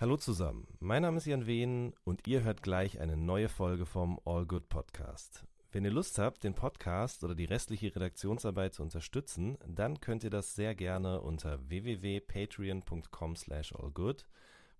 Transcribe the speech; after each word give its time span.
Hallo 0.00 0.16
zusammen, 0.16 0.66
mein 0.78 1.02
Name 1.02 1.18
ist 1.18 1.26
Jan 1.26 1.46
Wehn 1.46 1.92
und 2.04 2.26
ihr 2.26 2.42
hört 2.42 2.62
gleich 2.62 3.00
eine 3.00 3.18
neue 3.18 3.50
Folge 3.50 3.84
vom 3.84 4.18
All 4.24 4.46
Good 4.46 4.70
Podcast. 4.70 5.44
Wenn 5.72 5.84
ihr 5.84 5.90
Lust 5.90 6.18
habt, 6.18 6.42
den 6.42 6.54
Podcast 6.54 7.22
oder 7.22 7.34
die 7.34 7.44
restliche 7.44 7.94
Redaktionsarbeit 7.94 8.72
zu 8.72 8.82
unterstützen, 8.82 9.58
dann 9.68 10.00
könnt 10.00 10.24
ihr 10.24 10.30
das 10.30 10.54
sehr 10.54 10.74
gerne 10.74 11.20
unter 11.20 11.68
www.patreon.com 11.68 13.36
slash 13.36 13.74
allgood, 13.74 14.26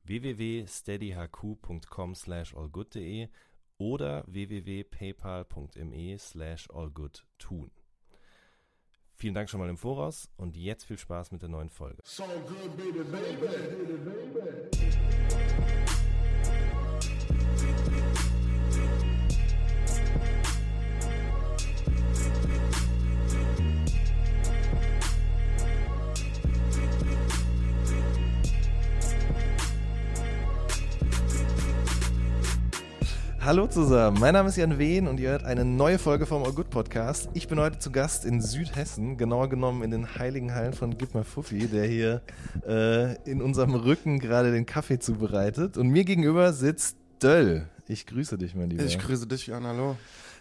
www.steadyhq.com 0.05 2.15
slash 2.15 2.55
allgood.de 2.55 3.29
oder 3.77 4.25
www.paypal.me 4.27 6.19
slash 6.19 6.71
allgood 6.71 7.27
tun. 7.39 7.71
Vielen 9.21 9.35
Dank 9.35 9.51
schon 9.51 9.61
mal 9.61 9.69
im 9.69 9.77
Voraus 9.77 10.31
und 10.39 10.57
jetzt 10.57 10.85
viel 10.85 10.97
Spaß 10.97 11.31
mit 11.31 11.43
der 11.43 11.51
neuen 11.51 11.69
Folge. 11.69 11.99
So 12.05 12.25
good, 12.25 12.75
baby, 12.75 13.01
baby. 13.05 13.51
Hallo 33.43 33.67
zusammen, 33.67 34.21
mein 34.21 34.35
Name 34.35 34.51
ist 34.51 34.57
Jan 34.57 34.79
Wehn 34.79 35.09
und 35.09 35.19
ihr 35.19 35.31
hört 35.31 35.45
eine 35.45 35.65
neue 35.65 35.99
Folge 35.99 36.27
vom 36.27 36.45
All 36.45 36.53
Good 36.53 36.69
Podcast. 36.69 37.31
Ich 37.33 37.49
bin 37.49 37.59
heute 37.59 37.79
zu 37.79 37.91
Gast 37.91 38.27
in 38.27 38.43
Südhessen, 38.43 39.17
genauer 39.17 39.49
genommen 39.49 39.83
in 39.83 39.91
den 39.91 40.15
heiligen 40.17 40.55
Hallen 40.55 40.75
von 40.75 40.99
Gib 40.99 41.13
Fuffi, 41.25 41.67
der 41.67 41.87
hier 41.87 42.21
äh, 42.69 43.15
in 43.25 43.41
unserem 43.41 43.75
Rücken 43.75 44.19
gerade 44.19 44.53
den 44.53 44.67
Kaffee 44.67 44.99
zubereitet. 44.99 45.79
Und 45.79 45.89
mir 45.89 46.05
gegenüber 46.05 46.53
sitzt 46.53 46.99
Döll. 47.23 47.67
Ich 47.89 48.07
grüße 48.07 48.37
dich, 48.37 48.55
mein 48.55 48.69
Lieber. 48.69 48.85
Ich 48.85 48.99
grüße 48.99 49.27
dich, 49.27 49.47
Jan, 49.47 49.67
hallo. 49.67 49.97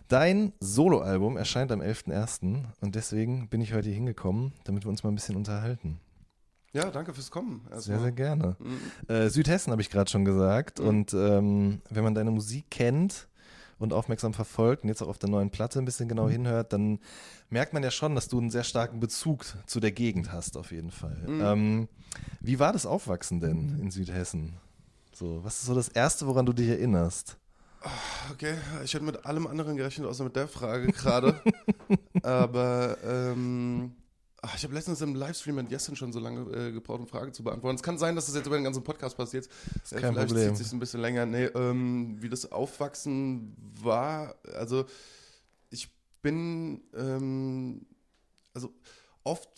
Dein 0.10 0.52
Soloalbum 0.60 1.38
erscheint 1.38 1.72
am 1.72 1.80
11.01. 1.80 2.64
und 2.82 2.96
deswegen 2.96 3.48
bin 3.48 3.62
ich 3.62 3.74
heute 3.74 3.88
hier 3.88 3.96
hingekommen, 3.96 4.52
damit 4.66 4.84
wir 4.84 4.90
uns 4.90 5.04
mal 5.04 5.10
ein 5.10 5.16
bisschen 5.16 5.38
unterhalten. 5.38 6.02
Ja, 6.74 6.92
danke 6.92 7.14
fürs 7.14 7.32
Kommen. 7.32 7.62
Erstmal. 7.72 7.82
Sehr, 7.82 8.00
sehr 8.00 8.12
gerne. 8.12 8.56
Mhm. 8.60 9.14
Äh, 9.14 9.30
Südhessen 9.30 9.72
habe 9.72 9.82
ich 9.82 9.90
gerade 9.90 10.10
schon 10.10 10.26
gesagt. 10.26 10.80
Mhm. 10.80 10.88
Und 10.88 11.14
ähm, 11.14 11.82
wenn 11.90 12.04
man 12.04 12.14
deine 12.14 12.32
Musik 12.32 12.70
kennt 12.70 13.28
und 13.80 13.94
aufmerksam 13.94 14.34
verfolgt 14.34 14.84
und 14.84 14.90
jetzt 14.90 15.02
auch 15.02 15.08
auf 15.08 15.18
der 15.18 15.30
neuen 15.30 15.50
Platte 15.50 15.80
ein 15.80 15.86
bisschen 15.86 16.08
genau 16.08 16.28
mhm. 16.28 16.32
hinhört, 16.32 16.74
dann 16.74 17.00
merkt 17.50 17.74
man 17.74 17.82
ja 17.84 17.92
schon, 17.92 18.14
dass 18.14 18.28
du 18.28 18.40
einen 18.40 18.52
sehr 18.52 18.64
starken 18.64 19.00
Bezug 19.00 19.46
zu 19.66 19.80
der 19.80 19.92
Gegend 19.92 20.32
hast, 20.32 20.58
auf 20.58 20.72
jeden 20.72 20.92
Fall. 20.92 21.18
Mhm. 21.26 21.42
Ähm, 21.42 21.88
wie 22.40 22.60
war 22.60 22.74
das 22.74 22.86
Aufwachsen 22.86 23.40
denn 23.40 23.80
in 23.80 23.90
Südhessen? 23.90 24.58
So, 25.14 25.44
was 25.44 25.60
ist 25.60 25.66
so 25.66 25.76
das 25.76 25.90
Erste, 25.90 26.28
woran 26.28 26.46
du 26.46 26.54
dich 26.54 26.70
erinnerst? 26.70 27.38
Okay, 28.32 28.56
ich 28.84 28.94
hätte 28.94 29.06
mit 29.06 29.26
allem 29.26 29.48
anderen 29.48 29.78
gerechnet, 29.78 30.08
außer 30.08 30.24
mit 30.24 30.36
der 30.36 30.48
Frage 30.48 30.88
gerade. 30.92 31.42
Aber 32.24 32.98
ähm, 33.04 33.94
Ach, 34.42 34.56
ich 34.56 34.64
habe 34.64 34.74
letztens 34.74 35.02
im 35.02 35.16
Livestream 35.16 35.56
mit 35.56 35.70
Jessen 35.70 35.96
schon 35.96 36.14
so 36.14 36.20
lange 36.20 36.42
äh, 36.56 36.72
gebraucht, 36.72 37.02
um 37.02 37.08
Fragen 37.08 37.34
zu 37.34 37.44
beantworten. 37.44 37.76
Es 37.76 37.84
kann 37.84 37.98
sein, 37.98 38.16
dass 38.16 38.28
das 38.28 38.36
jetzt 38.36 38.48
über 38.48 38.58
den 38.58 38.64
ganzen 38.64 38.84
Podcast 38.84 39.18
passiert. 39.18 39.46
Äh, 39.46 39.50
vielleicht 39.84 40.16
Problem. 40.16 40.56
zieht 40.56 40.66
sich 40.66 40.74
ein 40.74 40.80
bisschen 40.80 41.02
länger. 41.02 41.26
Nee, 41.26 41.46
ähm, 41.46 42.18
wie 42.22 42.30
das 42.30 42.52
Aufwachsen 42.52 43.56
war, 43.82 44.36
also 44.56 44.86
ich 45.70 45.90
bin, 46.22 46.82
ähm, 46.96 47.86
also 48.54 48.74
oft 49.24 49.50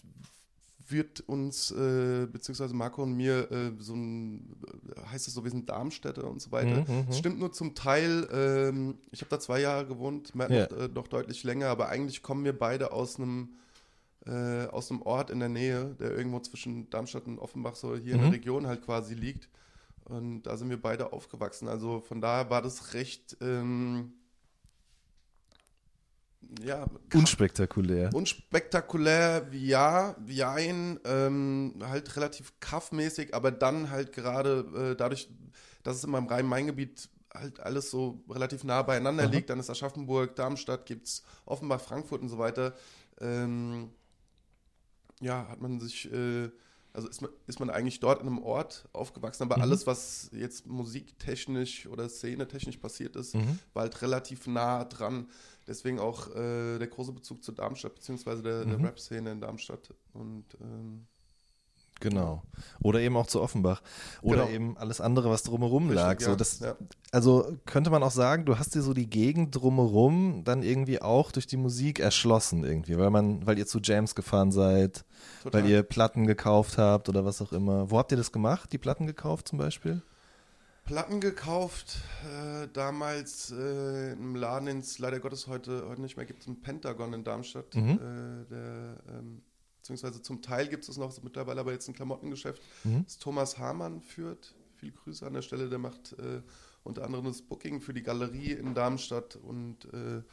wird 0.91 1.21
uns, 1.21 1.71
äh, 1.71 2.27
beziehungsweise 2.27 2.73
Marco 2.73 3.03
und 3.03 3.15
mir, 3.15 3.51
äh, 3.51 3.71
so 3.79 3.95
ein, 3.95 4.55
heißt 5.11 5.27
es 5.27 5.33
so, 5.33 5.43
wir 5.43 5.51
sind 5.51 5.69
Darmstädter 5.69 6.29
und 6.29 6.41
so 6.41 6.51
weiter. 6.51 6.85
Mhm, 6.87 6.97
mhm. 6.97 7.07
das 7.07 7.17
stimmt 7.17 7.39
nur 7.39 7.53
zum 7.53 7.75
Teil. 7.75 8.27
Ähm, 8.31 8.97
ich 9.11 9.21
habe 9.21 9.29
da 9.29 9.39
zwei 9.39 9.61
Jahre 9.61 9.85
gewohnt, 9.85 10.35
Matt 10.35 10.49
ja. 10.49 10.63
noch, 10.63 10.77
äh, 10.77 10.87
noch 10.89 11.07
deutlich 11.07 11.43
länger, 11.43 11.67
aber 11.67 11.89
eigentlich 11.89 12.21
kommen 12.21 12.43
wir 12.43 12.57
beide 12.57 12.91
aus 12.91 13.17
einem 13.17 13.49
äh, 14.25 14.67
aus 14.67 14.91
einem 14.91 15.01
Ort 15.01 15.29
in 15.29 15.39
der 15.39 15.49
Nähe, 15.49 15.95
der 15.99 16.11
irgendwo 16.11 16.39
zwischen 16.39 16.89
Darmstadt 16.89 17.25
und 17.25 17.39
Offenbach 17.39 17.75
so 17.75 17.95
hier 17.95 17.99
mhm. 17.99 18.05
in 18.05 18.17
der 18.19 18.27
mhm. 18.27 18.33
Region 18.33 18.67
halt 18.67 18.83
quasi 18.83 19.13
liegt. 19.13 19.49
Und 20.05 20.43
da 20.43 20.57
sind 20.57 20.69
wir 20.69 20.81
beide 20.81 21.13
aufgewachsen. 21.13 21.67
Also 21.67 22.01
von 22.01 22.21
daher 22.21 22.49
war 22.49 22.61
das 22.61 22.93
recht 22.93 23.37
ähm, 23.41 24.13
ja, 26.63 26.85
unspektakulär. 27.13 28.09
Unspektakulär, 28.13 29.47
ja, 29.51 30.15
jein, 30.25 30.99
ähm, 31.05 31.75
halt 31.81 32.15
relativ 32.15 32.59
kaffmäßig, 32.59 33.33
aber 33.33 33.51
dann 33.51 33.89
halt 33.89 34.11
gerade 34.11 34.91
äh, 34.91 34.95
dadurch, 34.95 35.29
dass 35.83 35.97
es 35.97 36.03
in 36.03 36.11
meinem 36.11 36.27
Rhein-Main-Gebiet 36.27 37.09
halt 37.33 37.59
alles 37.61 37.89
so 37.89 38.23
relativ 38.29 38.63
nah 38.63 38.81
beieinander 38.81 39.23
Aha. 39.23 39.31
liegt, 39.31 39.49
dann 39.49 39.59
ist 39.59 39.69
Aschaffenburg, 39.69 40.35
Darmstadt, 40.35 40.85
gibt 40.85 41.07
es 41.07 41.23
Offenbach, 41.45 41.79
Frankfurt 41.79 42.21
und 42.21 42.29
so 42.29 42.37
weiter. 42.37 42.73
Ähm, 43.21 43.91
ja, 45.21 45.47
hat 45.47 45.61
man 45.61 45.79
sich, 45.79 46.11
äh, 46.11 46.49
also 46.93 47.07
ist 47.07 47.21
man, 47.21 47.31
ist 47.47 47.59
man 47.59 47.69
eigentlich 47.69 47.99
dort 47.99 48.21
in 48.21 48.27
einem 48.27 48.43
Ort 48.43 48.89
aufgewachsen, 48.91 49.43
aber 49.43 49.57
mhm. 49.57 49.63
alles, 49.63 49.87
was 49.87 50.29
jetzt 50.33 50.67
musiktechnisch 50.67 51.87
oder 51.87 52.09
szenetechnisch 52.09 52.77
passiert 52.77 53.15
ist, 53.15 53.35
mhm. 53.35 53.59
war 53.73 53.83
halt 53.83 54.01
relativ 54.01 54.47
nah 54.47 54.83
dran. 54.83 55.29
Deswegen 55.67 55.99
auch 55.99 56.27
äh, 56.35 56.79
der 56.79 56.87
große 56.87 57.13
Bezug 57.13 57.43
zu 57.43 57.51
Darmstadt, 57.51 57.95
beziehungsweise 57.95 58.41
der, 58.43 58.65
mhm. 58.65 58.69
der 58.71 58.83
Rap-Szene 58.83 59.31
in 59.31 59.41
Darmstadt. 59.41 59.93
Und 60.13 60.45
ähm, 60.59 61.07
Genau. 62.01 62.43
Oder 62.81 62.99
eben 62.99 63.15
auch 63.15 63.27
zu 63.27 63.41
Offenbach. 63.41 63.81
Oder 64.21 64.45
genau. 64.45 64.49
eben 64.49 64.77
alles 64.77 64.99
andere, 64.99 65.29
was 65.29 65.43
drumherum 65.43 65.89
Richtig, 65.89 66.03
lag. 66.03 66.19
So, 66.19 66.35
das, 66.35 66.59
ja. 66.59 66.75
Also 67.11 67.57
könnte 67.65 67.89
man 67.89 68.03
auch 68.03 68.11
sagen, 68.11 68.45
du 68.45 68.57
hast 68.57 68.75
dir 68.75 68.81
so 68.81 68.93
die 68.93 69.09
Gegend 69.09 69.55
drumherum 69.55 70.43
dann 70.43 70.63
irgendwie 70.63 71.01
auch 71.01 71.31
durch 71.31 71.47
die 71.47 71.57
Musik 71.57 71.99
erschlossen 71.99 72.63
irgendwie, 72.63 72.97
weil 72.97 73.09
man, 73.09 73.45
weil 73.45 73.57
ihr 73.57 73.67
zu 73.67 73.79
Jams 73.79 74.15
gefahren 74.15 74.51
seid, 74.51 75.05
Total. 75.43 75.63
weil 75.63 75.69
ihr 75.69 75.83
Platten 75.83 76.27
gekauft 76.27 76.77
habt 76.77 77.07
oder 77.07 77.23
was 77.23 77.41
auch 77.41 77.53
immer. 77.53 77.89
Wo 77.91 77.97
habt 77.97 78.11
ihr 78.11 78.17
das 78.17 78.31
gemacht? 78.31 78.73
Die 78.73 78.77
Platten 78.77 79.07
gekauft 79.07 79.47
zum 79.47 79.59
Beispiel? 79.59 80.01
Platten 80.85 81.21
gekauft, 81.21 81.99
äh, 82.25 82.67
damals 82.73 83.51
äh, 83.51 84.13
im 84.13 84.35
Laden, 84.35 84.65
den 84.65 84.79
es 84.79 84.97
leider 84.97 85.19
Gottes 85.19 85.47
heute, 85.47 85.87
heute 85.87 86.01
nicht 86.01 86.17
mehr 86.17 86.25
gibt, 86.25 86.47
im 86.47 86.61
Pentagon 86.61 87.13
in 87.13 87.23
Darmstadt. 87.23 87.75
Mhm. 87.75 87.91
Äh, 87.91 88.49
der 88.49 88.97
ähm, 89.07 89.43
beziehungsweise 89.91 90.21
zum 90.21 90.41
Teil 90.41 90.67
gibt 90.67 90.87
es 90.87 90.97
noch 90.97 91.21
mittlerweile 91.21 91.59
aber 91.59 91.71
jetzt 91.71 91.87
ein 91.87 91.93
Klamottengeschäft, 91.93 92.61
mhm. 92.83 93.03
das 93.03 93.17
Thomas 93.17 93.57
Hamann 93.57 94.01
führt. 94.01 94.53
Viel 94.77 94.91
Grüße 94.91 95.25
an 95.25 95.33
der 95.33 95.41
Stelle, 95.41 95.69
der 95.69 95.79
macht 95.79 96.13
äh, 96.13 96.41
unter 96.83 97.03
anderem 97.03 97.25
das 97.25 97.41
Booking 97.41 97.81
für 97.81 97.93
die 97.93 98.01
Galerie 98.01 98.53
in 98.53 98.73
Darmstadt 98.73 99.35
und 99.35 99.85
äh, 99.93 100.23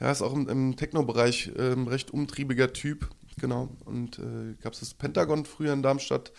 ja, 0.00 0.10
ist 0.10 0.22
auch 0.22 0.32
im, 0.32 0.48
im 0.48 0.76
Techno-Bereich 0.76 1.52
äh, 1.56 1.72
ein 1.72 1.88
recht 1.88 2.12
umtriebiger 2.12 2.72
Typ, 2.72 3.10
genau. 3.38 3.68
Und 3.84 4.18
äh, 4.18 4.54
gab 4.62 4.74
es 4.74 4.80
das 4.80 4.94
Pentagon 4.94 5.44
früher 5.44 5.72
in 5.72 5.82
Darmstadt 5.82 6.32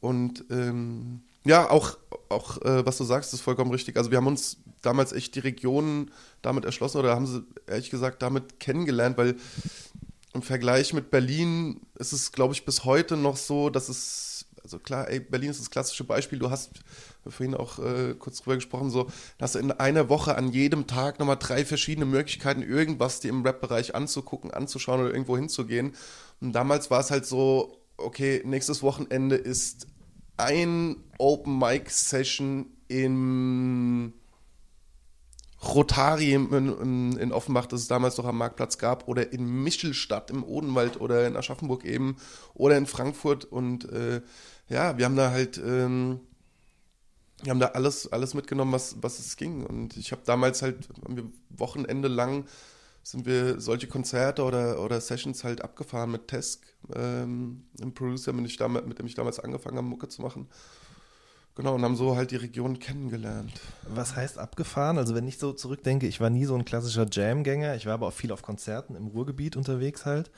und 0.00 0.44
ähm, 0.50 1.22
ja, 1.46 1.70
auch, 1.70 1.98
auch 2.28 2.60
äh, 2.62 2.84
was 2.86 2.98
du 2.98 3.04
sagst, 3.04 3.34
ist 3.34 3.40
vollkommen 3.40 3.70
richtig. 3.70 3.96
Also 3.96 4.10
wir 4.10 4.18
haben 4.18 4.26
uns 4.26 4.58
damals 4.82 5.12
echt 5.12 5.34
die 5.34 5.40
Regionen 5.40 6.10
damit 6.42 6.64
erschlossen 6.64 6.98
oder 6.98 7.14
haben 7.14 7.26
sie 7.26 7.44
ehrlich 7.66 7.90
gesagt 7.90 8.22
damit 8.22 8.60
kennengelernt, 8.60 9.18
weil 9.18 9.36
im 10.34 10.42
Vergleich 10.42 10.92
mit 10.92 11.10
Berlin 11.10 11.80
ist 11.98 12.12
es, 12.12 12.32
glaube 12.32 12.54
ich, 12.54 12.64
bis 12.64 12.84
heute 12.84 13.16
noch 13.16 13.36
so, 13.36 13.70
dass 13.70 13.88
es, 13.88 14.46
also 14.62 14.78
klar, 14.80 15.08
ey, 15.08 15.20
Berlin 15.20 15.50
ist 15.50 15.60
das 15.60 15.70
klassische 15.70 16.04
Beispiel. 16.04 16.40
Du 16.40 16.50
hast 16.50 16.70
vorhin 17.24 17.54
auch 17.54 17.78
äh, 17.78 18.14
kurz 18.18 18.38
drüber 18.38 18.56
gesprochen, 18.56 18.90
so, 18.90 19.08
dass 19.38 19.54
in 19.54 19.70
einer 19.70 20.08
Woche 20.08 20.36
an 20.36 20.50
jedem 20.50 20.86
Tag 20.86 21.20
nochmal 21.20 21.38
drei 21.38 21.64
verschiedene 21.64 22.04
Möglichkeiten, 22.04 22.62
irgendwas 22.62 23.20
dir 23.20 23.28
im 23.28 23.42
Rap-Bereich 23.42 23.94
anzugucken, 23.94 24.50
anzuschauen 24.50 25.00
oder 25.00 25.12
irgendwo 25.12 25.36
hinzugehen. 25.36 25.94
Und 26.40 26.52
damals 26.52 26.90
war 26.90 27.00
es 27.00 27.12
halt 27.12 27.26
so, 27.26 27.78
okay, 27.96 28.42
nächstes 28.44 28.82
Wochenende 28.82 29.36
ist 29.36 29.86
ein 30.36 30.96
Open-Mic-Session 31.18 32.66
im 32.88 34.12
Rotari 35.74 36.32
in, 36.32 37.16
in, 37.18 37.32
Offenbach, 37.32 37.66
das 37.66 37.82
es 37.82 37.88
damals 37.88 38.16
noch 38.16 38.26
am 38.26 38.38
Marktplatz 38.38 38.78
gab, 38.78 39.08
oder 39.08 39.32
in 39.32 39.46
Michelstadt 39.62 40.30
im 40.30 40.44
Odenwald 40.44 41.00
oder 41.00 41.26
in 41.26 41.36
Aschaffenburg 41.36 41.84
eben 41.84 42.16
oder 42.54 42.76
in 42.76 42.86
Frankfurt. 42.86 43.44
Und 43.44 43.90
äh, 43.90 44.22
ja, 44.68 44.96
wir 44.98 45.04
haben 45.04 45.16
da 45.16 45.30
halt, 45.30 45.58
ähm, 45.58 46.20
wir 47.42 47.50
haben 47.50 47.60
da 47.60 47.68
alles, 47.68 48.12
alles 48.12 48.34
mitgenommen, 48.34 48.72
was, 48.72 48.96
was 49.00 49.18
es 49.18 49.36
ging. 49.36 49.64
Und 49.64 49.96
ich 49.96 50.12
habe 50.12 50.22
damals 50.24 50.62
halt, 50.62 50.88
haben 51.04 51.16
wir 51.16 51.24
Wochenende 51.50 52.08
lang 52.08 52.44
sind 53.04 53.26
wir 53.26 53.60
solche 53.60 53.86
Konzerte 53.86 54.42
oder, 54.42 54.80
oder 54.80 55.00
Sessions 55.00 55.44
halt 55.44 55.60
abgefahren 55.60 56.10
mit 56.10 56.26
Tesk, 56.26 56.64
ähm, 56.94 57.64
einem 57.78 57.92
Producer, 57.92 58.32
mit, 58.32 58.46
ich 58.46 58.56
damals, 58.56 58.86
mit 58.86 58.98
dem 58.98 59.06
ich 59.06 59.14
damals 59.14 59.38
angefangen 59.38 59.76
habe, 59.76 59.86
Mucke 59.86 60.08
zu 60.08 60.22
machen. 60.22 60.48
Genau, 61.56 61.76
und 61.76 61.84
haben 61.84 61.94
so 61.94 62.16
halt 62.16 62.32
die 62.32 62.36
Region 62.36 62.80
kennengelernt. 62.80 63.60
Was 63.88 64.16
heißt 64.16 64.38
abgefahren? 64.38 64.98
Also 64.98 65.14
wenn 65.14 65.28
ich 65.28 65.38
so 65.38 65.52
zurückdenke, 65.52 66.08
ich 66.08 66.20
war 66.20 66.28
nie 66.28 66.46
so 66.46 66.56
ein 66.56 66.64
klassischer 66.64 67.06
Jam-Gänger, 67.10 67.76
ich 67.76 67.86
war 67.86 67.94
aber 67.94 68.08
auch 68.08 68.12
viel 68.12 68.32
auf 68.32 68.42
Konzerten 68.42 68.96
im 68.96 69.06
Ruhrgebiet 69.06 69.56
unterwegs 69.56 70.04
halt. 70.04 70.32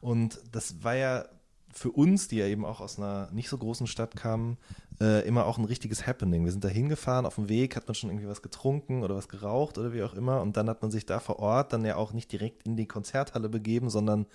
Und 0.00 0.40
das 0.52 0.84
war 0.84 0.94
ja 0.94 1.24
für 1.72 1.90
uns, 1.90 2.28
die 2.28 2.36
ja 2.36 2.46
eben 2.46 2.64
auch 2.64 2.80
aus 2.80 2.98
einer 2.98 3.28
nicht 3.32 3.48
so 3.48 3.58
großen 3.58 3.86
Stadt 3.86 4.16
kamen, 4.16 4.58
äh, 5.00 5.26
immer 5.26 5.46
auch 5.46 5.58
ein 5.58 5.64
richtiges 5.64 6.06
Happening. 6.06 6.44
Wir 6.44 6.52
sind 6.52 6.64
da 6.64 6.68
hingefahren, 6.68 7.26
auf 7.26 7.36
dem 7.36 7.48
Weg 7.48 7.76
hat 7.76 7.86
man 7.86 7.94
schon 7.94 8.10
irgendwie 8.10 8.28
was 8.28 8.42
getrunken 8.42 9.02
oder 9.02 9.14
was 9.14 9.28
geraucht 9.28 9.78
oder 9.78 9.92
wie 9.92 10.02
auch 10.02 10.14
immer 10.14 10.40
und 10.40 10.56
dann 10.56 10.68
hat 10.68 10.82
man 10.82 10.90
sich 10.90 11.06
da 11.06 11.20
vor 11.20 11.38
Ort 11.38 11.72
dann 11.72 11.84
ja 11.84 11.96
auch 11.96 12.12
nicht 12.12 12.32
direkt 12.32 12.64
in 12.64 12.76
die 12.76 12.86
Konzerthalle 12.86 13.48
begeben, 13.48 13.88
sondern 13.88 14.26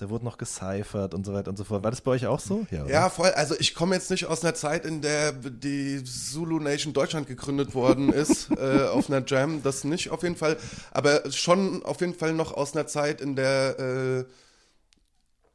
da 0.00 0.08
wurde 0.08 0.24
noch 0.24 0.38
gecyphert 0.38 1.12
und 1.12 1.26
so 1.26 1.34
weiter 1.34 1.50
und 1.50 1.56
so 1.56 1.64
fort. 1.64 1.84
War 1.84 1.90
das 1.90 2.00
bei 2.00 2.12
euch 2.12 2.26
auch 2.26 2.40
so? 2.40 2.66
Ja, 2.70 2.86
ja 2.86 3.10
voll. 3.10 3.30
Also 3.30 3.54
ich 3.58 3.74
komme 3.74 3.94
jetzt 3.94 4.10
nicht 4.10 4.26
aus 4.26 4.42
einer 4.42 4.54
Zeit, 4.54 4.86
in 4.86 5.02
der 5.02 5.32
die 5.32 6.02
Zulu 6.02 6.58
Nation 6.58 6.94
Deutschland 6.94 7.26
gegründet 7.26 7.74
worden 7.74 8.10
ist, 8.10 8.50
äh, 8.58 8.88
auf 8.88 9.10
einer 9.10 9.22
Jam. 9.26 9.62
Das 9.62 9.84
nicht 9.84 10.10
auf 10.10 10.22
jeden 10.22 10.36
Fall. 10.36 10.56
Aber 10.90 11.30
schon 11.30 11.84
auf 11.84 12.00
jeden 12.00 12.14
Fall 12.14 12.32
noch 12.32 12.54
aus 12.54 12.74
einer 12.74 12.86
Zeit, 12.86 13.20
in 13.20 13.36
der 13.36 13.78
äh, 13.78 14.24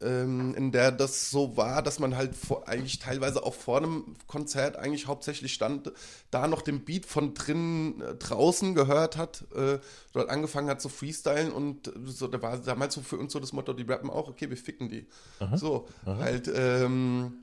ähm, 0.02 0.54
in 0.56 0.72
der 0.72 0.92
das 0.92 1.30
so 1.30 1.56
war, 1.56 1.82
dass 1.82 2.00
man 2.00 2.18
halt 2.18 2.36
vor, 2.36 2.68
eigentlich 2.68 3.00
teilweise 3.00 3.44
auch 3.44 3.54
vor 3.54 3.78
einem 3.78 4.16
Konzert 4.28 4.76
eigentlich 4.76 5.08
hauptsächlich 5.08 5.54
stand, 5.54 5.92
da 6.32 6.48
noch 6.48 6.62
den 6.62 6.84
Beat 6.84 7.06
von 7.06 7.34
drinnen 7.34 8.02
äh, 8.02 8.16
draußen 8.16 8.76
gehört 8.76 9.16
hat, 9.16 9.46
äh, 9.56 9.80
dort 10.12 10.30
angefangen 10.30 10.70
hat 10.70 10.82
zu 10.82 10.90
freestylen 10.90 11.52
und 11.52 11.92
so, 12.06 12.28
da 12.28 12.42
war 12.42 12.58
damals 12.58 12.96
so 12.96 13.02
für 13.02 13.18
uns 13.18 13.32
so 13.32 13.40
das 13.40 13.54
Motto, 13.54 13.74
die 13.74 13.84
rappen 13.84 14.10
auch, 14.10 14.28
okay, 14.28 14.50
wir 14.50 14.58
ficken 14.58 14.90
die. 14.90 15.08
Aha, 15.40 15.58
so, 15.58 15.88
aha. 16.06 16.18
halt, 16.18 16.52
ähm, 16.54 17.34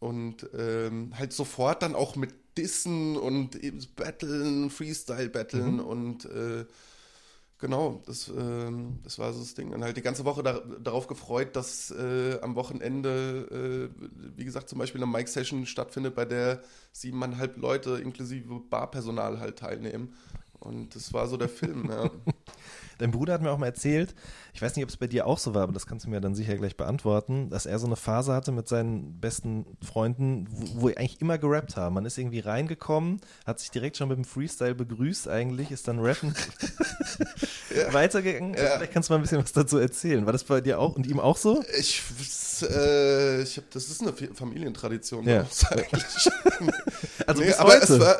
und 0.00 0.48
ähm, 0.56 1.12
halt 1.18 1.32
sofort 1.32 1.82
dann 1.82 1.94
auch 1.94 2.14
mit 2.14 2.34
Dissen 2.58 3.16
und 3.16 3.58
Battlen, 3.96 4.70
Freestyle-Battlen 4.70 5.74
mhm. 5.74 5.80
und 5.80 6.24
äh, 6.26 6.66
Genau, 7.60 8.00
das, 8.06 8.28
ähm, 8.28 9.00
das 9.02 9.18
war 9.18 9.32
so 9.32 9.40
das 9.40 9.54
Ding. 9.54 9.72
Und 9.72 9.82
halt 9.82 9.96
die 9.96 10.02
ganze 10.02 10.24
Woche 10.24 10.44
da, 10.44 10.60
darauf 10.80 11.08
gefreut, 11.08 11.56
dass 11.56 11.90
äh, 11.90 12.38
am 12.40 12.54
Wochenende, 12.54 13.90
äh, 13.98 14.02
wie 14.36 14.44
gesagt, 14.44 14.68
zum 14.68 14.78
Beispiel 14.78 15.02
eine 15.02 15.10
Mic-Session 15.10 15.66
stattfindet, 15.66 16.14
bei 16.14 16.24
der 16.24 16.62
siebeneinhalb 16.92 17.56
Leute 17.56 17.98
inklusive 17.98 18.60
Barpersonal 18.60 19.40
halt 19.40 19.58
teilnehmen. 19.58 20.14
Und 20.60 20.94
das 20.94 21.12
war 21.12 21.26
so 21.26 21.36
der 21.36 21.48
Film, 21.48 21.90
ja. 21.90 22.08
Dein 22.98 23.10
Bruder 23.10 23.34
hat 23.34 23.42
mir 23.42 23.50
auch 23.50 23.58
mal 23.58 23.66
erzählt, 23.66 24.14
ich 24.52 24.62
weiß 24.62 24.74
nicht, 24.76 24.84
ob 24.84 24.90
es 24.90 24.96
bei 24.96 25.06
dir 25.06 25.26
auch 25.26 25.38
so 25.38 25.54
war, 25.54 25.62
aber 25.62 25.72
das 25.72 25.86
kannst 25.86 26.06
du 26.06 26.10
mir 26.10 26.20
dann 26.20 26.34
sicher 26.34 26.56
gleich 26.56 26.76
beantworten, 26.76 27.48
dass 27.48 27.64
er 27.64 27.78
so 27.78 27.86
eine 27.86 27.96
Phase 27.96 28.32
hatte 28.32 28.50
mit 28.50 28.68
seinen 28.68 29.20
besten 29.20 29.66
Freunden, 29.82 30.46
wo, 30.50 30.82
wo 30.82 30.88
eigentlich 30.88 31.20
immer 31.20 31.38
gerappt 31.38 31.76
haben. 31.76 31.94
Man 31.94 32.04
ist 32.04 32.18
irgendwie 32.18 32.40
reingekommen, 32.40 33.20
hat 33.46 33.60
sich 33.60 33.70
direkt 33.70 33.96
schon 33.96 34.08
mit 34.08 34.18
dem 34.18 34.24
Freestyle 34.24 34.74
begrüßt 34.74 35.28
eigentlich, 35.28 35.70
ist 35.70 35.86
dann 35.86 36.00
rappen 36.00 36.34
ja. 37.76 37.92
weitergegangen. 37.92 38.54
Ja. 38.54 38.76
Vielleicht 38.76 38.92
kannst 38.92 39.08
du 39.08 39.12
mal 39.12 39.18
ein 39.18 39.22
bisschen 39.22 39.42
was 39.42 39.52
dazu 39.52 39.78
erzählen. 39.78 40.26
War 40.26 40.32
das 40.32 40.44
bei 40.44 40.60
dir 40.60 40.80
auch 40.80 40.96
und 40.96 41.06
ihm 41.06 41.20
auch 41.20 41.36
so? 41.36 41.62
Ich, 41.78 42.02
äh, 42.62 43.42
ich 43.42 43.56
hab, 43.56 43.70
das 43.70 43.88
ist 43.88 44.02
eine 44.02 44.12
Familientradition 44.12 45.24
ja. 45.24 45.46
eigentlich. 45.70 46.30
also 47.26 47.42
nee, 47.42 47.48
bis 47.48 47.60
heute. 47.60 48.00
War, 48.00 48.16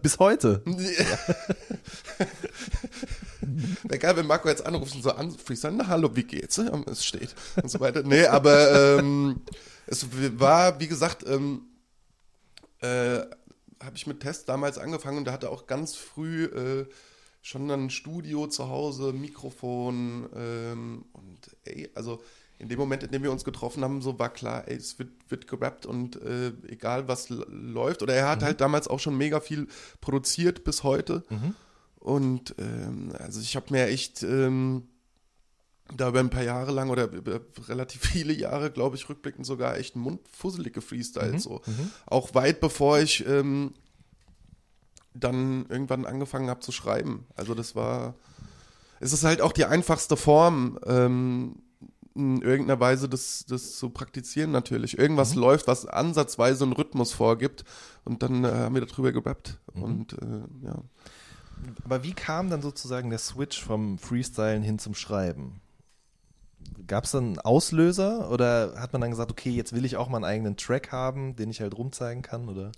bis 0.00 0.18
heute. 0.18 0.62
Wäre 3.92 4.00
geil, 4.00 4.16
wenn 4.16 4.26
Marco 4.26 4.48
jetzt 4.48 4.64
anruft 4.64 4.94
und 4.94 5.02
so 5.02 5.10
an, 5.10 5.30
Freestyle, 5.32 5.74
na 5.74 5.86
hallo, 5.86 6.16
wie 6.16 6.22
geht's? 6.22 6.56
Es 6.56 7.04
steht 7.04 7.34
und 7.62 7.70
so 7.70 7.78
weiter. 7.78 8.02
Nee, 8.02 8.24
aber 8.24 8.98
ähm, 8.98 9.42
es 9.86 10.06
war, 10.38 10.80
wie 10.80 10.88
gesagt, 10.88 11.26
ähm, 11.28 11.66
äh, 12.80 13.18
habe 13.84 13.94
ich 13.94 14.06
mit 14.06 14.20
Test 14.20 14.48
damals 14.48 14.78
angefangen 14.78 15.18
und 15.18 15.26
da 15.26 15.32
hatte 15.32 15.50
auch 15.50 15.66
ganz 15.66 15.94
früh 15.94 16.44
äh, 16.44 16.86
schon 17.42 17.70
ein 17.70 17.90
Studio 17.90 18.46
zu 18.46 18.70
Hause, 18.70 19.12
Mikrofon 19.12 20.26
ähm, 20.34 21.04
und 21.12 21.38
ey, 21.66 21.90
also 21.94 22.22
in 22.58 22.70
dem 22.70 22.78
Moment, 22.78 23.02
in 23.02 23.10
dem 23.10 23.22
wir 23.22 23.30
uns 23.30 23.44
getroffen 23.44 23.84
haben, 23.84 24.00
so 24.00 24.18
war 24.18 24.32
klar, 24.32 24.68
ey, 24.68 24.76
es 24.76 24.98
wird, 24.98 25.10
wird 25.28 25.46
gerappt 25.48 25.84
und 25.84 26.16
äh, 26.22 26.52
egal 26.66 27.08
was 27.08 27.28
läuft. 27.28 28.02
Oder 28.02 28.14
er 28.14 28.30
hat 28.30 28.40
mhm. 28.40 28.46
halt 28.46 28.62
damals 28.62 28.88
auch 28.88 29.00
schon 29.00 29.18
mega 29.18 29.40
viel 29.40 29.68
produziert 30.00 30.64
bis 30.64 30.82
heute. 30.82 31.24
Mhm. 31.28 31.54
Und 32.02 32.56
ähm, 32.58 33.12
also 33.16 33.40
ich 33.40 33.54
habe 33.54 33.66
mir 33.70 33.86
echt 33.86 34.24
ähm, 34.24 34.88
da 35.96 36.08
über 36.08 36.18
ein 36.18 36.30
paar 36.30 36.42
Jahre 36.42 36.72
lang 36.72 36.90
oder 36.90 37.08
über 37.12 37.40
relativ 37.68 38.00
viele 38.10 38.32
Jahre, 38.32 38.72
glaube 38.72 38.96
ich, 38.96 39.08
rückblickend 39.08 39.46
sogar 39.46 39.76
echt 39.76 39.94
mundfusselig 39.94 40.72
gefreestylt. 40.72 41.34
Mhm. 41.34 41.38
So. 41.38 41.62
Mhm. 41.64 41.90
Auch 42.06 42.34
weit 42.34 42.60
bevor 42.60 42.98
ich 42.98 43.24
ähm, 43.24 43.72
dann 45.14 45.66
irgendwann 45.68 46.04
angefangen 46.04 46.50
habe 46.50 46.58
zu 46.58 46.72
schreiben. 46.72 47.26
Also 47.36 47.54
das 47.54 47.76
war, 47.76 48.14
es 48.98 49.12
ist 49.12 49.22
halt 49.22 49.40
auch 49.40 49.52
die 49.52 49.66
einfachste 49.66 50.16
Form, 50.16 50.80
ähm, 50.84 51.62
in 52.14 52.42
irgendeiner 52.42 52.80
Weise 52.80 53.08
das, 53.08 53.46
das 53.48 53.76
zu 53.76 53.90
praktizieren 53.90 54.50
natürlich. 54.50 54.98
Irgendwas 54.98 55.34
mhm. 55.36 55.42
läuft, 55.42 55.68
was 55.68 55.86
ansatzweise 55.86 56.64
einen 56.64 56.72
Rhythmus 56.72 57.12
vorgibt 57.12 57.64
und 58.04 58.24
dann 58.24 58.44
äh, 58.44 58.48
haben 58.48 58.74
wir 58.74 58.84
darüber 58.84 59.12
gerappt. 59.12 59.60
Mhm. 59.72 59.82
Und 59.82 60.12
äh, 60.14 60.66
ja. 60.66 60.82
Aber 61.84 62.02
wie 62.02 62.12
kam 62.12 62.50
dann 62.50 62.62
sozusagen 62.62 63.10
der 63.10 63.18
Switch 63.18 63.62
vom 63.62 63.98
Freestylen 63.98 64.62
hin 64.62 64.78
zum 64.78 64.94
Schreiben? 64.94 65.60
Gab 66.86 67.04
es 67.04 67.12
dann 67.12 67.24
einen 67.24 67.38
Auslöser 67.38 68.30
oder 68.30 68.74
hat 68.78 68.92
man 68.92 69.00
dann 69.00 69.10
gesagt, 69.10 69.30
okay, 69.30 69.50
jetzt 69.50 69.72
will 69.72 69.84
ich 69.84 69.96
auch 69.96 70.08
mal 70.08 70.18
einen 70.18 70.24
eigenen 70.24 70.56
Track 70.56 70.92
haben, 70.92 71.36
den 71.36 71.50
ich 71.50 71.60
halt 71.60 71.76
rumzeigen 71.76 72.22
kann, 72.22 72.48
oder? 72.48 72.72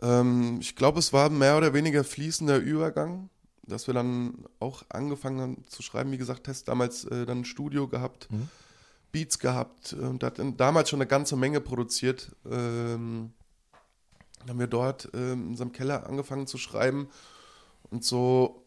Ähm, 0.00 0.58
ich 0.60 0.76
glaube, 0.76 0.98
es 0.98 1.12
war 1.12 1.30
mehr 1.30 1.56
oder 1.56 1.74
weniger 1.74 2.04
fließender 2.04 2.58
Übergang, 2.58 3.28
dass 3.66 3.86
wir 3.86 3.94
dann 3.94 4.44
auch 4.60 4.82
angefangen 4.88 5.40
haben 5.40 5.64
zu 5.66 5.82
schreiben. 5.82 6.12
Wie 6.12 6.18
gesagt, 6.18 6.44
Test 6.44 6.68
damals 6.68 7.04
äh, 7.04 7.26
dann 7.26 7.40
ein 7.40 7.44
Studio 7.44 7.88
gehabt, 7.88 8.30
mhm. 8.30 8.48
Beats 9.12 9.38
gehabt 9.38 9.94
und 9.94 10.22
hat 10.22 10.40
damals 10.56 10.90
schon 10.90 11.00
eine 11.00 11.08
ganze 11.08 11.36
Menge 11.36 11.60
produziert. 11.60 12.34
Ähm, 12.44 13.32
dann 14.40 14.50
haben 14.50 14.58
wir 14.58 14.66
dort 14.66 15.10
ähm, 15.14 15.42
in 15.42 15.48
unserem 15.48 15.72
Keller 15.72 16.06
angefangen 16.06 16.46
zu 16.46 16.58
schreiben 16.58 17.08
und 17.90 18.04
so 18.04 18.64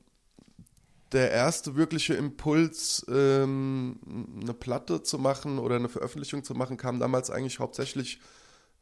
der 1.12 1.32
erste 1.32 1.76
wirkliche 1.76 2.14
Impuls, 2.14 3.06
ähm, 3.10 4.00
eine 4.42 4.54
Platte 4.54 5.04
zu 5.04 5.20
machen 5.20 5.60
oder 5.60 5.76
eine 5.76 5.90
Veröffentlichung 5.90 6.44
zu 6.44 6.54
machen, 6.54 6.78
kam 6.78 7.00
damals 7.00 7.30
eigentlich 7.30 7.60
hauptsächlich 7.60 8.22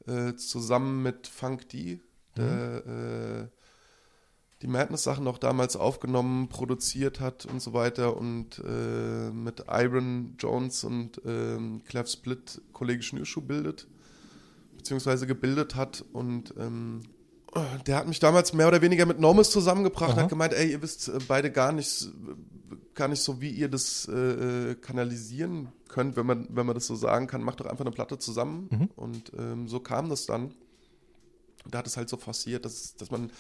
äh, 0.06 0.36
zusammen 0.36 1.02
mit 1.02 1.28
Funk 1.28 1.70
D, 1.70 2.02
der 2.38 2.84
mhm. 2.86 3.44
äh, 3.44 3.48
die 4.62 4.68
Madness-Sachen 4.68 5.24
noch 5.24 5.38
damals 5.38 5.76
aufgenommen, 5.76 6.50
produziert 6.50 7.20
hat 7.20 7.46
und 7.46 7.62
so 7.62 7.74
weiter 7.74 8.18
und 8.18 8.62
äh, 8.66 9.32
mit 9.32 9.64
Iron 9.70 10.36
Jones 10.38 10.84
und 10.84 11.22
ähm, 11.26 11.82
Clef 11.86 12.10
Split 12.10 12.62
Kollege 12.74 13.02
Schnürschuh 13.02 13.42
bildet, 13.42 13.88
beziehungsweise 14.76 15.28
gebildet 15.28 15.76
hat 15.76 16.04
und 16.12 16.54
ähm, 16.60 17.02
der 17.86 17.96
hat 17.96 18.08
mich 18.08 18.20
damals 18.20 18.54
mehr 18.54 18.68
oder 18.68 18.82
weniger 18.82 19.06
mit 19.06 19.20
Normus 19.20 19.50
zusammengebracht, 19.50 20.14
Aha. 20.14 20.22
hat 20.24 20.30
gemeint, 20.30 20.54
ey, 20.54 20.72
ihr 20.72 20.82
wisst 20.82 21.08
äh, 21.08 21.20
beide 21.28 21.52
gar 21.52 21.72
nicht, 21.72 22.10
gar 22.94 23.08
nicht 23.08 23.22
so, 23.22 23.42
wie 23.42 23.50
ihr 23.50 23.70
das 23.70 24.08
äh, 24.08 24.76
kanalisieren 24.76 25.70
könnt, 25.88 26.16
wenn 26.16 26.26
man, 26.26 26.48
wenn 26.50 26.66
man 26.66 26.76
das 26.76 26.88
so 26.88 26.96
sagen 26.96 27.28
kann, 27.28 27.42
macht 27.42 27.60
doch 27.60 27.66
einfach 27.66 27.86
eine 27.86 27.94
Platte 27.94 28.20
zusammen. 28.20 28.68
Mhm. 28.72 28.90
Und 28.96 29.32
ähm, 29.38 29.68
so 29.68 29.80
kam 29.80 30.10
das 30.10 30.26
dann. 30.26 30.54
Da 31.68 31.80
hat 31.80 31.88
es 31.88 31.98
halt 31.98 32.10
so 32.10 32.18
forciert, 32.18 32.66
dass, 32.66 32.96
dass 32.96 33.12
man, 33.12 33.32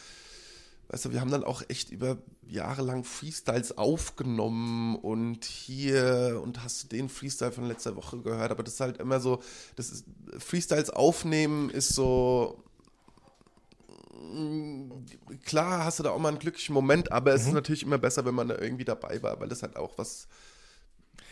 weißt 0.89 1.05
du, 1.05 1.11
wir 1.11 1.21
haben 1.21 1.31
dann 1.31 1.43
auch 1.43 1.61
echt 1.67 1.89
über 1.89 2.17
Jahre 2.47 2.81
lang 2.81 3.03
Freestyles 3.03 3.77
aufgenommen 3.77 4.95
und 4.95 5.45
hier 5.45 6.41
und 6.43 6.63
hast 6.63 6.83
du 6.83 6.87
den 6.87 7.09
Freestyle 7.09 7.51
von 7.51 7.65
letzter 7.65 7.95
Woche 7.95 8.19
gehört, 8.19 8.51
aber 8.51 8.63
das 8.63 8.73
ist 8.73 8.79
halt 8.81 8.97
immer 8.97 9.19
so, 9.19 9.41
das 9.75 9.89
ist, 9.89 10.05
Freestyles 10.37 10.89
aufnehmen 10.89 11.69
ist 11.69 11.89
so, 11.89 12.63
klar 15.45 15.85
hast 15.85 15.99
du 15.99 16.03
da 16.03 16.11
auch 16.11 16.19
mal 16.19 16.29
einen 16.29 16.39
glücklichen 16.39 16.73
Moment, 16.73 17.11
aber 17.11 17.33
es 17.33 17.41
ist 17.41 17.47
mhm. 17.47 17.55
natürlich 17.55 17.83
immer 17.83 17.97
besser, 17.97 18.25
wenn 18.25 18.35
man 18.35 18.47
da 18.47 18.57
irgendwie 18.57 18.85
dabei 18.85 19.21
war, 19.23 19.39
weil 19.39 19.47
das 19.47 19.63
halt 19.63 19.75
auch 19.75 19.97
was. 19.97 20.27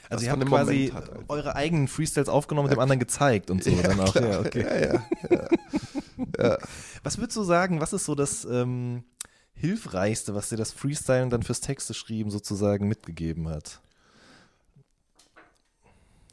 Also 0.10 0.26
ihr 0.26 0.32
habt 0.32 0.46
quasi 0.46 0.92
hat, 0.94 1.12
eure 1.28 1.56
eigenen 1.56 1.88
Freestyles 1.88 2.30
aufgenommen 2.30 2.68
und 2.68 2.72
dem 2.72 2.80
anderen 2.80 3.00
gezeigt 3.00 3.50
und 3.50 3.64
so 3.64 3.72
ja, 3.72 3.82
dann 3.82 4.00
auch. 4.00 4.14
Klar. 4.14 4.30
Ja, 4.30 4.40
okay. 4.40 4.62
Ja, 4.62 5.04
ja, 5.30 5.50
ja, 6.40 6.58
Was 7.04 7.18
würdest 7.18 7.36
du 7.36 7.44
sagen, 7.44 7.82
was 7.82 7.92
ist 7.92 8.06
so 8.06 8.16
das 8.16 8.46
ähm, 8.46 9.04
Hilfreichste, 9.54 10.34
was 10.34 10.50
dir 10.50 10.56
das 10.56 10.72
Freestylen 10.72 11.30
dann 11.30 11.44
fürs 11.44 11.60
Texte 11.60 11.94
schreiben 11.94 12.30
sozusagen 12.30 12.88
mitgegeben 12.88 13.50
hat? 13.50 13.82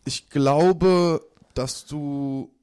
Ich 0.05 0.31
glaube, 0.31 1.27
dass 1.55 1.87
du 1.87 2.54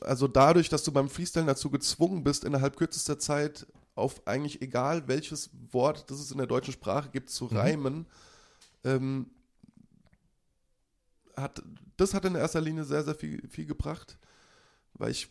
also 0.00 0.28
dadurch, 0.28 0.68
dass 0.68 0.84
du 0.84 0.92
beim 0.92 1.08
Freestyle 1.08 1.46
dazu 1.46 1.70
gezwungen 1.70 2.22
bist, 2.24 2.44
innerhalb 2.44 2.76
kürzester 2.76 3.18
Zeit 3.18 3.66
auf 3.94 4.26
eigentlich 4.26 4.62
egal 4.62 5.08
welches 5.08 5.50
Wort, 5.72 6.10
das 6.10 6.20
es 6.20 6.30
in 6.30 6.38
der 6.38 6.46
deutschen 6.46 6.72
Sprache 6.72 7.10
gibt, 7.10 7.30
zu 7.30 7.46
mhm. 7.46 7.56
reimen, 7.56 8.06
ähm, 8.84 9.30
hat, 11.36 11.62
das 11.96 12.14
hat 12.14 12.24
in 12.24 12.34
erster 12.34 12.60
Linie 12.60 12.84
sehr, 12.84 13.02
sehr 13.02 13.14
viel, 13.14 13.46
viel 13.48 13.66
gebracht, 13.66 14.18
weil 14.94 15.10
ich 15.10 15.28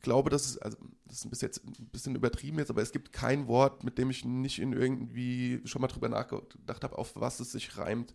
glaube, 0.00 0.30
dass 0.30 0.46
es, 0.46 0.58
also 0.58 0.76
das 1.06 1.24
ist 1.24 1.30
bis 1.30 1.40
jetzt 1.40 1.64
ein 1.64 1.88
bisschen 1.92 2.14
übertrieben 2.14 2.58
jetzt, 2.58 2.70
aber 2.70 2.82
es 2.82 2.92
gibt 2.92 3.12
kein 3.12 3.48
Wort, 3.48 3.84
mit 3.84 3.98
dem 3.98 4.10
ich 4.10 4.24
nicht 4.24 4.58
in 4.58 4.72
irgendwie 4.72 5.60
schon 5.64 5.82
mal 5.82 5.88
drüber 5.88 6.08
nachgedacht 6.08 6.84
habe, 6.84 6.98
auf 6.98 7.16
was 7.16 7.40
es 7.40 7.52
sich 7.52 7.76
reimt. 7.76 8.14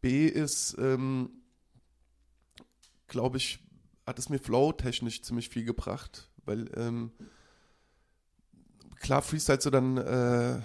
B 0.00 0.26
ist, 0.26 0.76
ähm, 0.78 1.30
glaube 3.06 3.36
ich, 3.36 3.65
hat 4.06 4.18
es 4.18 4.28
mir 4.28 4.38
flow-technisch 4.38 5.22
ziemlich 5.22 5.48
viel 5.48 5.64
gebracht, 5.64 6.30
weil 6.44 6.70
ähm, 6.76 7.10
klar 9.00 9.20
freestylst 9.20 9.66
du 9.66 9.70
dann, 9.70 9.96
äh, 9.96 10.60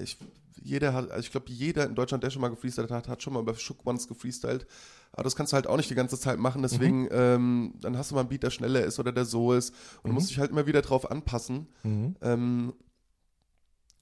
ich, 0.00 0.16
jeder 0.62 0.94
hat, 0.94 1.10
also 1.10 1.20
ich 1.20 1.30
glaube, 1.30 1.50
jeder 1.50 1.86
in 1.86 1.94
Deutschland, 1.94 2.22
der 2.22 2.30
schon 2.30 2.40
mal 2.40 2.48
gefreestylt 2.48 2.90
hat, 2.90 3.08
hat 3.08 3.22
schon 3.22 3.32
mal 3.32 3.40
über 3.40 3.54
Shook 3.54 3.84
Ones 3.84 4.08
gefreestylt. 4.08 4.66
Aber 5.12 5.22
das 5.22 5.36
kannst 5.36 5.52
du 5.52 5.54
halt 5.54 5.66
auch 5.66 5.76
nicht 5.76 5.90
die 5.90 5.94
ganze 5.94 6.18
Zeit 6.18 6.38
machen, 6.38 6.62
deswegen, 6.62 7.02
mhm. 7.02 7.08
ähm, 7.12 7.74
dann 7.80 7.96
hast 7.96 8.10
du 8.10 8.14
mal 8.16 8.22
einen 8.22 8.30
Beat, 8.30 8.42
der 8.42 8.50
schneller 8.50 8.82
ist 8.84 8.98
oder 8.98 9.12
der 9.12 9.24
so 9.24 9.52
ist. 9.52 9.70
Und 10.02 10.04
mhm. 10.04 10.08
du 10.08 10.14
musst 10.14 10.30
dich 10.30 10.38
halt 10.38 10.50
immer 10.50 10.66
wieder 10.66 10.82
drauf 10.82 11.10
anpassen. 11.10 11.68
Mhm. 11.82 12.16
Ähm, 12.20 12.72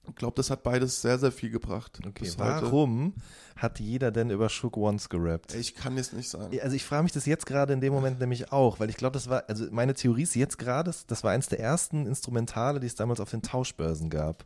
ich 0.07 0.15
glaube, 0.15 0.35
das 0.35 0.49
hat 0.49 0.63
beides 0.63 1.01
sehr, 1.01 1.17
sehr 1.17 1.31
viel 1.31 1.49
gebracht. 1.49 1.99
Okay, 2.05 2.31
warum 2.37 3.13
hat 3.55 3.79
jeder 3.79 4.11
denn 4.11 4.29
über 4.29 4.49
Shook 4.49 4.75
Ones 4.77 5.09
gerappt? 5.09 5.55
Ich 5.55 5.75
kann 5.75 5.97
es 5.97 6.11
nicht 6.11 6.29
sagen. 6.29 6.57
Also 6.61 6.75
ich 6.75 6.83
frage 6.83 7.03
mich 7.03 7.11
das 7.11 7.25
jetzt 7.25 7.45
gerade 7.45 7.73
in 7.73 7.81
dem 7.81 7.93
Moment 7.93 8.19
nämlich 8.19 8.51
auch, 8.51 8.79
weil 8.79 8.89
ich 8.89 8.97
glaube, 8.97 9.13
das 9.13 9.29
war, 9.29 9.43
also 9.47 9.65
meine 9.71 9.93
Theorie 9.93 10.23
ist 10.23 10.35
jetzt 10.35 10.57
gerade, 10.57 10.93
das 11.07 11.23
war 11.23 11.31
eins 11.31 11.47
der 11.47 11.59
ersten 11.59 12.05
Instrumentale, 12.05 12.79
die 12.79 12.87
es 12.87 12.95
damals 12.95 13.19
auf 13.19 13.31
den 13.31 13.41
Tauschbörsen 13.41 14.09
gab. 14.09 14.45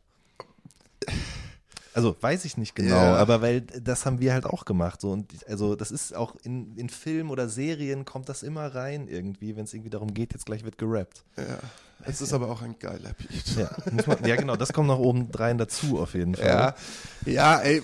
Also 1.94 2.16
weiß 2.22 2.46
ich 2.46 2.58
nicht 2.58 2.76
genau, 2.76 2.96
yeah. 2.96 3.18
aber 3.18 3.42
weil 3.42 3.62
das 3.62 4.06
haben 4.06 4.20
wir 4.20 4.34
halt 4.34 4.46
auch 4.46 4.66
gemacht. 4.66 5.02
So 5.02 5.12
und 5.12 5.34
also 5.48 5.76
das 5.76 5.90
ist 5.90 6.16
auch 6.16 6.36
in, 6.44 6.76
in 6.78 6.90
Filmen 6.90 7.32
oder 7.32 7.50
Serien 7.50 8.06
kommt 8.06 8.30
das 8.30 8.44
immer 8.44 8.68
rein 8.76 9.08
irgendwie, 9.08 9.56
wenn 9.56 9.64
es 9.64 9.74
irgendwie 9.74 9.90
darum 9.90 10.14
geht, 10.14 10.34
jetzt 10.34 10.46
gleich 10.46 10.64
wird 10.64 10.78
gerappt. 10.78 11.24
Ja. 11.38 11.58
Es 12.06 12.22
ist 12.22 12.34
aber 12.34 12.50
auch 12.50 12.62
ein 12.62 12.77
geiler 12.80 13.13
Beat. 13.13 13.58
Ja, 13.58 13.70
man, 14.06 14.25
ja, 14.25 14.36
genau, 14.36 14.56
das 14.56 14.74
kommt 14.74 14.88
noch 14.88 15.00
oben 15.00 15.32
drein 15.32 15.58
dazu 15.58 16.00
auf 16.00 16.13
jeden 16.13 16.36
Fall. 16.36 16.46
Ja, 16.46 16.75
ja 17.25 17.60
ey, 17.60 17.82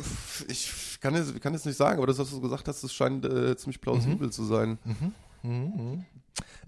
ich 0.48 1.00
kann 1.02 1.16
jetzt, 1.16 1.40
kann 1.42 1.54
jetzt 1.54 1.66
nicht 1.66 1.78
sagen, 1.78 1.98
aber 1.98 2.08
das, 2.08 2.20
was 2.20 2.30
du 2.30 2.40
gesagt 2.40 2.68
hast, 2.68 2.84
das 2.84 2.94
scheint 2.94 3.26
äh, 3.26 3.56
ziemlich 3.58 3.82
plausibel 3.82 4.28
mhm. 4.28 4.32
zu 4.32 4.46
sein. 4.46 4.78
Mhm. 4.84 5.14
mhm. 5.44 6.06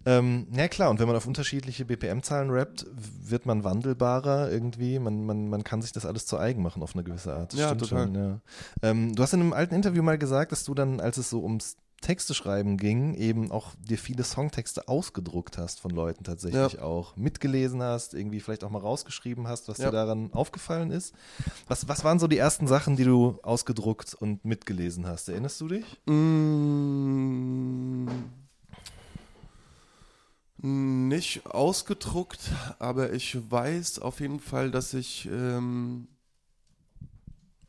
Ähm, 0.08 0.46
ja 0.56 0.68
klar, 0.68 0.92
und 0.92 1.00
wenn 1.00 1.08
man 1.08 1.16
auf 1.16 1.25
unterschiedliche 1.25 1.84
BPM-Zahlen 1.84 2.52
rappt, 2.52 2.86
wird 2.94 3.48
man 3.48 3.64
wandelbarer 3.64 4.52
irgendwie. 4.52 5.00
Man, 5.00 5.25
man, 5.25 5.50
man 5.50 5.64
kann 5.64 5.82
sich 5.82 5.94
das 5.94 6.06
alles 6.06 6.28
zu 6.28 6.38
eigen 6.38 6.62
machen 6.62 6.84
auf 6.84 6.94
eine 6.94 7.04
gewisse 7.04 7.34
Art. 7.34 7.54
Das 7.54 7.60
ja, 7.60 7.74
total. 7.74 8.06
Schon, 8.06 8.16
ja. 8.16 8.40
Ähm, 8.84 9.16
du 9.16 9.24
hast 9.24 9.34
in 9.34 9.42
einem 9.42 9.54
alten 9.54 9.74
Interview 9.74 10.04
mal 10.04 10.20
gesagt, 10.20 10.52
dass 10.52 10.64
du 10.64 10.75
dann, 10.75 11.00
als 11.00 11.18
es 11.18 11.32
so 11.32 11.42
ums 11.42 11.78
Texte 12.02 12.34
schreiben 12.34 12.78
ging, 12.78 13.16
eben 13.16 13.52
auch 13.52 13.72
dir 13.80 13.98
viele 13.98 14.24
Songtexte 14.24 14.88
ausgedruckt 14.88 15.58
hast 15.58 15.80
von 15.80 15.92
Leuten 15.92 16.24
tatsächlich 16.24 16.74
ja. 16.74 16.82
auch, 16.82 17.16
mitgelesen 17.16 17.82
hast, 17.82 18.14
irgendwie 18.14 18.40
vielleicht 18.40 18.64
auch 18.64 18.70
mal 18.70 18.80
rausgeschrieben 18.80 19.48
hast, 19.48 19.68
was 19.68 19.80
ja. 19.80 19.86
dir 19.86 19.92
daran 19.92 20.32
aufgefallen 20.34 20.92
ist. 20.92 21.16
Was, 21.68 21.88
was 21.88 22.04
waren 22.04 22.20
so 22.20 22.28
die 22.28 22.38
ersten 22.38 22.68
Sachen, 22.68 22.96
die 22.96 23.06
du 23.06 23.40
ausgedruckt 23.42 24.14
und 24.14 24.46
mitgelesen 24.46 25.08
hast? 25.08 25.30
Erinnerst 25.30 25.62
du 25.62 25.68
dich? 25.68 25.86
Mmh 26.06 28.10
nicht 30.66 31.46
ausgedruckt, 31.46 32.52
aber 32.80 33.14
ich 33.14 33.38
weiß 33.52 34.00
auf 34.00 34.20
jeden 34.20 34.40
Fall, 34.40 34.72
dass 34.72 34.94
ich, 34.94 35.30
ähm, 35.32 36.08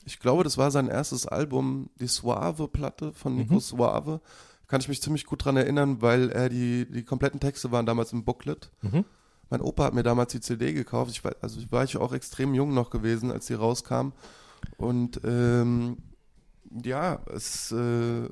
ich 0.07 0.21
glaube, 0.21 0.45
das 0.45 0.57
war 0.57 0.71
sein 0.71 0.89
erstes 0.89 1.27
Album, 1.27 1.91
die 2.01 2.07
Suave-Platte 2.07 3.13
von 3.13 3.37
Nico 3.37 3.55
mhm. 3.55 3.61
Suave. 3.61 4.21
Kann 4.69 4.81
ich 4.81 4.89
mich 4.89 5.03
ziemlich 5.03 5.27
gut 5.27 5.45
dran 5.45 5.57
erinnern, 5.57 6.01
weil 6.01 6.31
er 6.31 6.49
die, 6.49 6.91
die 6.91 7.05
kompletten 7.05 7.41
Texte 7.41 7.73
waren 7.73 7.87
damals 7.87 8.13
im 8.13 8.25
Booklet. 8.25 8.71
Mhm. 8.83 9.05
Mein 9.51 9.61
Opa 9.61 9.85
hat 9.85 9.95
mir 9.95 10.03
damals 10.03 10.33
die 10.33 10.41
CD 10.41 10.73
gekauft. 10.73 11.11
Ich 11.11 11.25
war, 11.25 11.37
also 11.41 11.61
war 11.71 11.85
ich 11.85 11.97
auch 11.97 12.13
extrem 12.13 12.55
jung 12.55 12.73
noch 12.73 12.91
gewesen, 12.91 13.31
als 13.31 13.47
die 13.47 13.55
rauskam. 13.55 14.13
Und 14.77 15.21
ähm, 15.25 15.99
ja, 16.71 17.21
es 17.33 17.71
äh, 17.73 18.29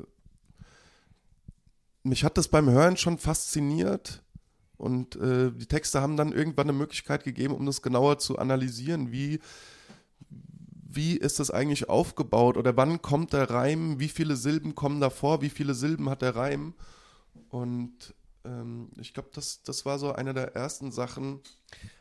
mich 2.05 2.23
hat 2.23 2.37
das 2.37 2.49
beim 2.49 2.71
Hören 2.71 2.97
schon 2.97 3.19
fasziniert 3.19 4.23
und 4.77 5.17
äh, 5.17 5.51
die 5.51 5.67
Texte 5.67 6.01
haben 6.01 6.17
dann 6.17 6.33
irgendwann 6.33 6.69
eine 6.69 6.79
Möglichkeit 6.79 7.25
gegeben, 7.25 7.55
um 7.55 7.67
das 7.67 7.83
genauer 7.83 8.19
zu 8.19 8.39
analysieren. 8.39 9.11
Wie, 9.11 9.41
wie 10.97 11.17
ist 11.17 11.41
das 11.41 11.51
eigentlich 11.51 11.89
aufgebaut 11.89 12.57
oder 12.57 12.77
wann 12.77 13.03
kommt 13.03 13.33
der 13.33 13.51
Reim? 13.51 14.01
Wie 14.01 14.09
viele 14.09 14.37
Silben 14.37 14.75
kommen 14.75 15.01
davor? 15.01 15.43
Wie 15.43 15.51
viele 15.51 15.75
Silben 15.75 16.09
hat 16.11 16.23
der 16.23 16.37
Reim? 16.37 16.75
Und 17.51 18.15
ähm, 18.45 18.91
ich 19.01 19.15
glaube, 19.15 19.31
das, 19.33 19.63
das 19.63 19.87
war 19.87 19.99
so 19.99 20.13
eine 20.13 20.35
der 20.35 20.55
ersten 20.55 20.93
Sachen. 20.93 21.41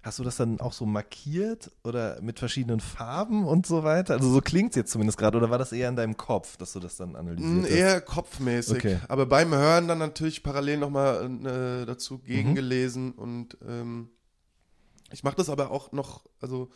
Hast 0.04 0.20
du 0.20 0.24
das 0.24 0.38
dann 0.38 0.60
auch 0.60 0.74
so 0.74 0.86
markiert 0.86 1.72
oder 1.84 2.22
mit 2.22 2.40
verschiedenen 2.40 2.80
Farben 2.80 3.46
und 3.46 3.66
so 3.66 3.84
weiter? 3.84 4.16
Also 4.16 4.30
so 4.32 4.42
klingt 4.42 4.72
es 4.72 4.76
jetzt 4.76 4.92
zumindest 4.92 5.18
gerade, 5.18 5.38
oder 5.38 5.50
war 5.50 5.58
das 5.58 5.72
eher 5.72 5.90
in 5.90 5.96
deinem 5.96 6.18
Kopf, 6.18 6.58
dass 6.58 6.74
du 6.74 6.80
das 6.80 6.98
dann 6.98 7.16
analysiert 7.16 7.64
hast? 7.64 7.72
Eher 7.72 8.02
kopfmäßig. 8.02 8.78
Okay. 8.78 9.00
Aber 9.08 9.26
beim 9.26 9.54
Hören 9.54 9.88
dann 9.88 10.00
natürlich 10.00 10.44
parallel 10.44 10.78
nochmal 10.78 11.26
äh, 11.46 11.86
dazu 11.86 12.16
mhm. 12.16 12.24
gegengelesen 12.26 13.06
mhm. 13.06 13.12
und 13.14 13.58
ähm, 13.68 14.10
ich 15.12 15.24
mache 15.24 15.36
das 15.36 15.50
aber 15.50 15.72
auch 15.72 15.92
noch, 15.92 16.26
also 16.42 16.70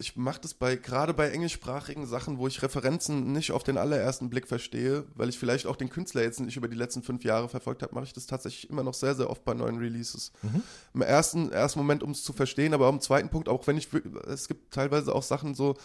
ich 0.00 0.16
mache 0.16 0.40
das 0.40 0.54
bei 0.54 0.76
gerade 0.76 1.12
bei 1.12 1.30
englischsprachigen 1.30 2.06
Sachen, 2.06 2.38
wo 2.38 2.46
ich 2.46 2.62
Referenzen 2.62 3.32
nicht 3.32 3.52
auf 3.52 3.62
den 3.62 3.76
allerersten 3.76 4.30
Blick 4.30 4.48
verstehe, 4.48 5.04
weil 5.14 5.28
ich 5.28 5.38
vielleicht 5.38 5.66
auch 5.66 5.76
den 5.76 5.90
Künstler 5.90 6.22
jetzt 6.22 6.40
nicht 6.40 6.56
über 6.56 6.68
die 6.68 6.76
letzten 6.76 7.02
fünf 7.02 7.22
Jahre 7.22 7.50
verfolgt 7.50 7.82
habe, 7.82 7.94
mache 7.94 8.06
ich 8.06 8.14
das 8.14 8.26
tatsächlich 8.26 8.70
immer 8.70 8.82
noch 8.82 8.94
sehr, 8.94 9.14
sehr 9.14 9.28
oft 9.28 9.44
bei 9.44 9.52
neuen 9.52 9.76
Releases. 9.76 10.32
Mhm. 10.42 10.62
Im 10.94 11.02
ersten, 11.02 11.52
ersten 11.52 11.78
Moment, 11.78 12.02
um 12.02 12.12
es 12.12 12.24
zu 12.24 12.32
verstehen, 12.32 12.72
aber 12.72 12.86
am 12.86 13.00
zweiten 13.00 13.28
Punkt, 13.28 13.48
auch 13.50 13.66
wenn 13.66 13.76
ich, 13.76 13.88
es 14.26 14.48
gibt 14.48 14.72
teilweise 14.72 15.14
auch 15.14 15.22
Sachen 15.22 15.54
so, 15.54 15.76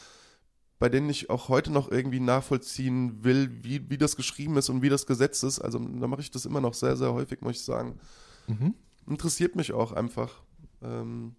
bei 0.79 0.87
denen 0.87 1.09
ich 1.09 1.29
auch 1.29 1.49
heute 1.49 1.71
noch 1.71 1.91
irgendwie 1.91 2.21
nachvollziehen 2.21 3.23
will, 3.23 3.63
wie, 3.63 3.89
wie 3.89 3.97
das 3.97 4.15
geschrieben 4.15 4.55
ist 4.57 4.69
und 4.69 4.81
wie 4.81 4.89
das 4.89 5.05
gesetzt 5.05 5.43
ist. 5.43 5.59
Also 5.59 5.77
da 5.79 6.07
mache 6.07 6.21
ich 6.21 6.31
das 6.31 6.45
immer 6.45 6.61
noch 6.61 6.73
sehr, 6.73 6.95
sehr 6.95 7.13
häufig, 7.13 7.41
muss 7.41 7.57
ich 7.57 7.63
sagen. 7.63 7.99
Mhm. 8.47 8.75
Interessiert 9.07 9.55
mich 9.55 9.73
auch 9.73 9.91
einfach. 9.91 10.41
Ähm, 10.81 11.35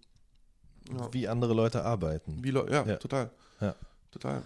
ja. 0.91 1.13
wie 1.13 1.27
andere 1.27 1.53
Leute 1.53 1.83
arbeiten. 1.83 2.43
Wie 2.43 2.51
Le 2.51 2.65
ja, 2.69 2.85
ja, 2.85 2.95
total. 2.97 3.29
Ja. 3.59 3.75
Total. 4.11 4.41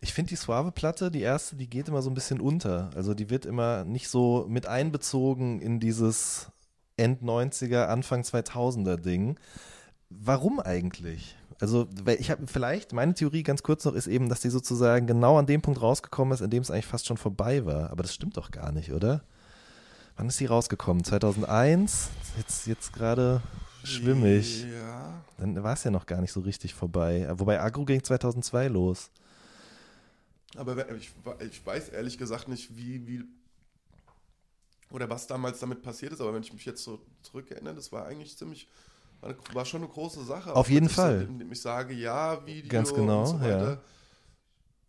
Ich 0.00 0.12
finde 0.12 0.30
die 0.30 0.36
Suave-Platte, 0.36 1.10
die 1.10 1.22
erste, 1.22 1.56
die 1.56 1.68
geht 1.68 1.88
immer 1.88 2.02
so 2.02 2.10
ein 2.10 2.14
bisschen 2.14 2.40
unter. 2.40 2.90
Also 2.94 3.14
die 3.14 3.30
wird 3.30 3.46
immer 3.46 3.84
nicht 3.84 4.08
so 4.08 4.46
mit 4.48 4.66
einbezogen 4.66 5.60
in 5.60 5.80
dieses 5.80 6.50
End-90er, 6.96 7.86
Anfang 7.86 8.22
2000er 8.22 8.96
Ding. 8.96 9.38
Warum 10.10 10.60
eigentlich? 10.60 11.36
Also, 11.58 11.88
ich 12.18 12.30
habe 12.30 12.46
vielleicht, 12.46 12.92
meine 12.92 13.14
Theorie 13.14 13.42
ganz 13.42 13.62
kurz 13.62 13.84
noch 13.86 13.94
ist 13.94 14.06
eben, 14.06 14.28
dass 14.28 14.40
die 14.40 14.50
sozusagen 14.50 15.06
genau 15.06 15.38
an 15.38 15.46
dem 15.46 15.62
Punkt 15.62 15.80
rausgekommen 15.80 16.34
ist, 16.34 16.42
an 16.42 16.50
dem 16.50 16.62
es 16.62 16.70
eigentlich 16.70 16.86
fast 16.86 17.06
schon 17.06 17.16
vorbei 17.16 17.64
war. 17.64 17.90
Aber 17.90 18.02
das 18.02 18.14
stimmt 18.14 18.36
doch 18.36 18.50
gar 18.50 18.72
nicht, 18.72 18.92
oder? 18.92 19.22
Wann 20.16 20.28
ist 20.28 20.38
die 20.38 20.46
rausgekommen? 20.46 21.02
2001? 21.02 22.10
Jetzt, 22.36 22.66
jetzt 22.66 22.92
gerade 22.92 23.42
schwimmig. 23.86 24.64
Ja. 24.64 25.22
Dann 25.38 25.62
war 25.62 25.74
es 25.74 25.84
ja 25.84 25.90
noch 25.90 26.06
gar 26.06 26.20
nicht 26.20 26.32
so 26.32 26.40
richtig 26.40 26.74
vorbei. 26.74 27.26
Wobei 27.36 27.60
Agro 27.60 27.84
ging 27.84 28.02
2002 28.02 28.68
los. 28.68 29.10
Aber 30.56 30.90
ich, 30.94 31.10
ich 31.50 31.66
weiß 31.66 31.90
ehrlich 31.90 32.18
gesagt 32.18 32.48
nicht, 32.48 32.76
wie, 32.76 33.06
wie 33.06 33.24
oder 34.90 35.10
was 35.10 35.26
damals 35.26 35.58
damit 35.58 35.82
passiert 35.82 36.12
ist, 36.12 36.20
aber 36.20 36.32
wenn 36.32 36.42
ich 36.42 36.52
mich 36.52 36.64
jetzt 36.64 36.82
so 36.82 37.00
zurückerinnere, 37.22 37.74
das 37.74 37.92
war 37.92 38.06
eigentlich 38.06 38.36
ziemlich, 38.36 38.68
war 39.52 39.64
schon 39.64 39.82
eine 39.82 39.90
große 39.90 40.24
Sache. 40.24 40.54
Auf 40.54 40.70
jeden 40.70 40.88
Fall. 40.88 41.22
Ich, 41.22 41.28
indem 41.28 41.52
ich 41.52 41.60
sage, 41.60 41.94
ja, 41.94 42.44
Video 42.46 42.70
Ganz 42.70 42.94
genau, 42.94 43.20
und 43.20 43.26
so 43.26 43.40
weiter. 43.40 43.70
Ja. 43.70 43.80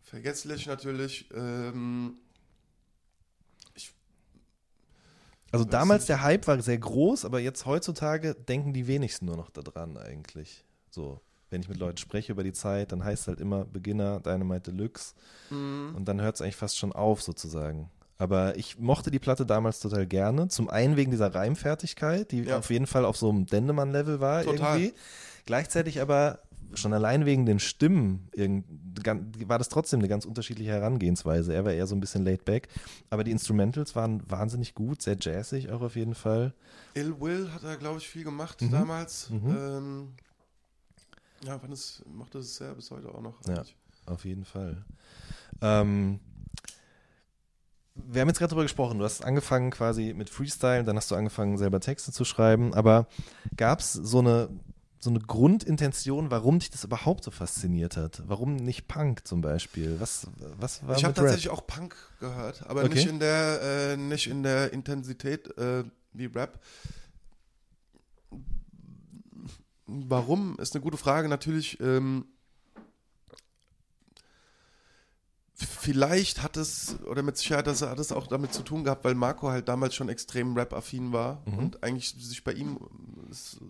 Vergesslich 0.03 0.67
natürlich. 0.67 1.29
Ähm, 1.33 2.17
Also 5.51 5.65
damals 5.65 6.05
der 6.05 6.21
Hype 6.23 6.47
war 6.47 6.61
sehr 6.61 6.77
groß, 6.77 7.25
aber 7.25 7.39
jetzt 7.39 7.65
heutzutage 7.65 8.35
denken 8.35 8.73
die 8.73 8.87
wenigsten 8.87 9.25
nur 9.25 9.37
noch 9.37 9.49
daran 9.49 9.97
eigentlich. 9.97 10.65
So, 10.89 11.21
wenn 11.49 11.61
ich 11.61 11.69
mit 11.69 11.77
Leuten 11.77 11.97
spreche 11.97 12.33
über 12.33 12.43
die 12.43 12.53
Zeit, 12.53 12.91
dann 12.91 13.03
heißt 13.03 13.23
es 13.23 13.27
halt 13.27 13.39
immer 13.39 13.65
Beginner, 13.65 14.19
Dynamite 14.19 14.71
Deluxe. 14.71 15.13
Mhm. 15.49 15.93
Und 15.95 16.05
dann 16.05 16.21
hört 16.21 16.35
es 16.35 16.41
eigentlich 16.41 16.57
fast 16.57 16.77
schon 16.77 16.91
auf 16.91 17.21
sozusagen. 17.21 17.89
Aber 18.17 18.57
ich 18.57 18.79
mochte 18.79 19.11
die 19.11 19.19
Platte 19.19 19.45
damals 19.45 19.79
total 19.79 20.07
gerne. 20.07 20.47
Zum 20.47 20.69
einen 20.69 20.97
wegen 20.97 21.11
dieser 21.11 21.33
Reimfertigkeit, 21.33 22.31
die 22.31 22.43
ja. 22.43 22.57
auf 22.57 22.69
jeden 22.69 22.87
Fall 22.87 23.05
auf 23.05 23.15
so 23.15 23.29
einem 23.29 23.45
Dendemann-Level 23.45 24.19
war 24.19 24.43
total. 24.43 24.79
irgendwie. 24.79 24.97
Gleichzeitig 25.45 26.01
aber 26.01 26.39
schon 26.73 26.93
allein 26.93 27.25
wegen 27.25 27.45
den 27.45 27.59
Stimmen 27.59 28.29
war 29.45 29.57
das 29.57 29.69
trotzdem 29.69 29.99
eine 29.99 30.07
ganz 30.07 30.25
unterschiedliche 30.25 30.71
Herangehensweise. 30.71 31.53
Er 31.53 31.65
war 31.65 31.73
eher 31.73 31.87
so 31.87 31.95
ein 31.95 31.99
bisschen 31.99 32.23
laid 32.23 32.45
back, 32.45 32.67
aber 33.09 33.23
die 33.23 33.31
Instrumentals 33.31 33.95
waren 33.95 34.21
wahnsinnig 34.29 34.75
gut, 34.75 35.01
sehr 35.01 35.17
jazzig 35.19 35.69
auch 35.69 35.81
auf 35.81 35.95
jeden 35.95 36.15
Fall. 36.15 36.53
Ill 36.93 37.19
Will 37.19 37.51
hat 37.53 37.63
er, 37.63 37.77
glaube 37.77 37.99
ich, 37.99 38.07
viel 38.07 38.23
gemacht 38.23 38.61
mhm. 38.61 38.71
damals. 38.71 39.29
Mhm. 39.29 39.57
Ähm, 39.57 40.07
ja, 41.45 41.59
fand 41.59 41.73
es, 41.73 42.03
macht 42.11 42.35
es 42.35 42.57
sehr 42.57 42.73
bis 42.73 42.89
heute 42.91 43.13
auch 43.13 43.21
noch. 43.21 43.39
Eigentlich. 43.47 43.75
Ja, 44.05 44.13
auf 44.13 44.25
jeden 44.25 44.45
Fall. 44.45 44.83
Ähm, 45.61 46.19
wir 48.05 48.21
haben 48.21 48.27
jetzt 48.27 48.39
gerade 48.39 48.49
darüber 48.49 48.63
gesprochen, 48.63 48.99
du 48.99 49.05
hast 49.05 49.23
angefangen 49.23 49.71
quasi 49.71 50.13
mit 50.13 50.29
Freestyle, 50.29 50.83
dann 50.83 50.97
hast 50.97 51.09
du 51.11 51.15
angefangen 51.15 51.57
selber 51.57 51.79
Texte 51.79 52.11
zu 52.11 52.25
schreiben, 52.25 52.73
aber 52.73 53.07
gab 53.55 53.79
es 53.79 53.93
so 53.93 54.19
eine 54.19 54.49
so 54.99 55.09
eine 55.09 55.19
Grundintention, 55.19 56.31
warum 56.31 56.59
dich 56.59 56.71
das 56.71 56.83
überhaupt 56.83 57.23
so 57.23 57.31
fasziniert 57.31 57.97
hat? 57.97 58.23
Warum 58.25 58.55
nicht 58.55 58.87
Punk 58.87 59.27
zum 59.27 59.41
Beispiel? 59.41 59.99
Was, 59.99 60.27
was 60.57 60.85
war 60.87 60.97
Ich 60.97 61.03
habe 61.03 61.13
tatsächlich 61.13 61.49
auch 61.49 61.65
Punk 61.67 61.95
gehört, 62.19 62.65
aber 62.67 62.83
Okay. 62.83 62.95
nicht 62.95 63.07
in 63.07 63.19
der 63.19 63.61
äh, 63.61 63.97
nicht 63.97 64.27
in 64.27 64.43
der 64.43 64.73
Intensität 64.73 65.55
äh, 65.57 65.83
wie 66.13 66.25
Rap. 66.25 66.59
Warum 69.85 70.57
ist 70.59 70.75
eine 70.75 70.83
gute 70.83 70.97
Frage. 70.97 71.29
Natürlich. 71.29 71.79
Ähm, 71.79 72.25
Vielleicht 75.87 76.43
hat 76.43 76.57
es, 76.57 76.97
oder 77.09 77.23
mit 77.23 77.37
Sicherheit 77.37 77.65
das, 77.65 77.81
hat 77.81 77.97
es 77.97 78.11
auch 78.11 78.27
damit 78.27 78.53
zu 78.53 78.61
tun 78.61 78.83
gehabt, 78.83 79.05
weil 79.05 79.15
Marco 79.15 79.47
halt 79.49 79.69
damals 79.69 79.95
schon 79.95 80.09
extrem 80.09 80.53
Rap-affin 80.57 81.13
war 81.13 81.41
Mhm. 81.45 81.57
und 81.59 81.81
eigentlich 81.83 82.09
sich 82.19 82.43
bei 82.43 82.51
ihm 82.51 82.77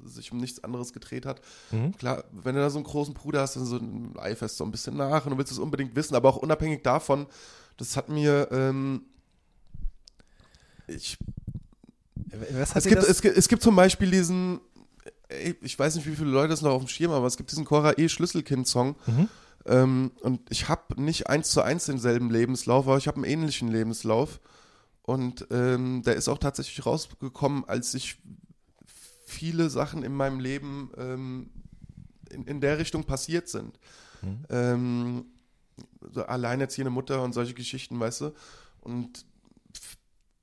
sich 0.03 0.31
um 0.31 0.39
nichts 0.39 0.63
anderes 0.63 0.93
gedreht 0.93 1.27
hat. 1.27 1.41
Mhm. 1.69 1.95
Klar, 1.95 2.23
wenn 2.31 2.55
du 2.55 2.61
da 2.61 2.71
so 2.71 2.79
einen 2.79 2.85
großen 2.87 3.13
Bruder 3.13 3.41
hast, 3.41 3.55
dann 3.55 3.67
so 3.67 3.79
eiferst 4.19 4.57
so 4.57 4.63
ein 4.63 4.71
bisschen 4.71 4.97
nach 4.97 5.25
und 5.25 5.31
du 5.33 5.37
willst 5.37 5.51
es 5.51 5.59
unbedingt 5.59 5.95
wissen, 5.95 6.15
aber 6.15 6.29
auch 6.29 6.37
unabhängig 6.37 6.81
davon, 6.81 7.27
das 7.77 7.95
hat 7.95 8.09
mir, 8.09 8.47
ähm, 8.51 9.03
ich, 10.87 11.17
Was 12.51 12.71
hat 12.71 12.77
es 12.77 12.83
gibt, 12.85 13.01
das? 13.03 13.09
es, 13.09 13.21
gibt, 13.21 13.37
es 13.37 13.47
gibt 13.47 13.61
zum 13.61 13.75
Beispiel 13.75 14.09
diesen, 14.09 14.59
ich 15.61 15.77
weiß 15.77 15.95
nicht, 15.95 16.07
wie 16.07 16.15
viele 16.15 16.31
Leute 16.31 16.49
das 16.49 16.63
noch 16.63 16.71
auf 16.71 16.81
dem 16.83 16.87
Schirm 16.87 17.11
haben, 17.11 17.17
aber 17.19 17.27
es 17.27 17.37
gibt 17.37 17.51
diesen 17.51 17.65
Cora 17.65 17.93
E. 17.97 18.09
Schlüsselkind-Song. 18.09 18.95
Mhm. 19.05 19.29
Ähm, 19.67 20.11
und 20.21 20.41
ich 20.49 20.69
habe 20.69 21.01
nicht 21.01 21.27
eins 21.27 21.51
zu 21.51 21.61
eins 21.61 21.85
denselben 21.85 22.29
Lebenslauf, 22.29 22.87
aber 22.87 22.97
ich 22.97 23.07
habe 23.07 23.17
einen 23.17 23.25
ähnlichen 23.25 23.67
Lebenslauf. 23.67 24.39
Und 25.03 25.47
ähm, 25.51 26.03
der 26.03 26.15
ist 26.15 26.27
auch 26.27 26.37
tatsächlich 26.37 26.85
rausgekommen, 26.85 27.65
als 27.65 27.93
ich 27.93 28.17
viele 29.25 29.69
Sachen 29.69 30.03
in 30.03 30.13
meinem 30.13 30.39
Leben 30.39 30.91
ähm, 30.97 31.49
in, 32.29 32.45
in 32.45 32.61
der 32.61 32.77
Richtung 32.77 33.03
passiert 33.03 33.47
sind. 33.49 33.79
Mhm. 34.21 34.45
Ähm, 34.49 35.25
so 36.11 36.23
alleinerziehende 36.23 36.89
Mutter 36.89 37.21
und 37.23 37.33
solche 37.33 37.53
Geschichten, 37.53 37.99
weißt 37.99 38.21
du. 38.21 38.33
Und 38.81 39.25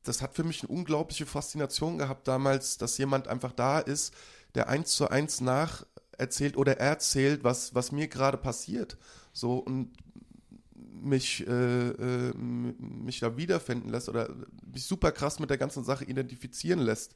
das 0.03 0.21
hat 0.21 0.35
für 0.35 0.45
mich 0.45 0.63
eine 0.63 0.69
unglaubliche 0.69 1.27
Faszination 1.27 1.99
gehabt 1.99 2.29
damals, 2.29 2.77
dass 2.79 2.99
jemand 2.99 3.29
einfach 3.29 3.53
da 3.53 3.79
ist, 3.81 4.15
der 4.55 4.69
eins 4.69 4.93
zu 4.93 5.09
eins 5.09 5.41
nach 5.41 5.85
erzählt 6.19 6.57
oder 6.57 6.79
erzählt, 6.79 7.45
was, 7.45 7.75
was 7.75 7.93
mir 7.93 8.09
gerade 8.09 8.39
passiert. 8.39 8.97
So 9.33 9.59
und 9.59 9.93
mich, 11.05 11.47
äh, 11.47 11.89
äh, 11.91 12.35
mich 12.35 13.21
da 13.21 13.37
wiederfinden 13.37 13.91
lässt 13.91 14.09
oder 14.09 14.31
mich 14.73 14.85
super 14.85 15.13
krass 15.13 15.39
mit 15.39 15.51
der 15.51 15.59
ganzen 15.59 15.85
Sache 15.85 16.05
identifizieren 16.05 16.81
lässt. 16.81 17.15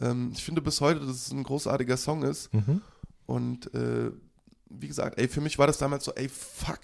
Ähm, 0.00 0.30
ich 0.32 0.44
finde 0.44 0.62
bis 0.62 0.80
heute, 0.80 1.00
dass 1.00 1.26
es 1.26 1.32
ein 1.32 1.42
großartiger 1.42 1.96
Song 1.96 2.22
ist. 2.22 2.52
Mhm. 2.54 2.82
Und 3.26 3.74
äh, 3.74 4.12
wie 4.68 4.88
gesagt, 4.88 5.18
ey, 5.18 5.28
für 5.28 5.40
mich 5.40 5.58
war 5.58 5.66
das 5.66 5.78
damals 5.78 6.04
so, 6.04 6.12
ey, 6.14 6.28
fuck, 6.28 6.80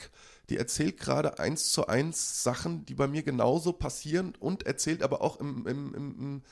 die 0.50 0.56
erzählt 0.56 0.98
gerade 0.98 1.38
eins 1.38 1.72
zu 1.72 1.86
eins 1.86 2.42
Sachen, 2.42 2.84
die 2.84 2.94
bei 2.94 3.06
mir 3.06 3.22
genauso 3.22 3.72
passieren 3.72 4.34
und 4.38 4.64
erzählt 4.64 5.02
aber 5.02 5.22
auch 5.22 5.40
im, 5.40 5.66
im, 5.66 5.94
im, 5.94 6.18
im, 6.18 6.42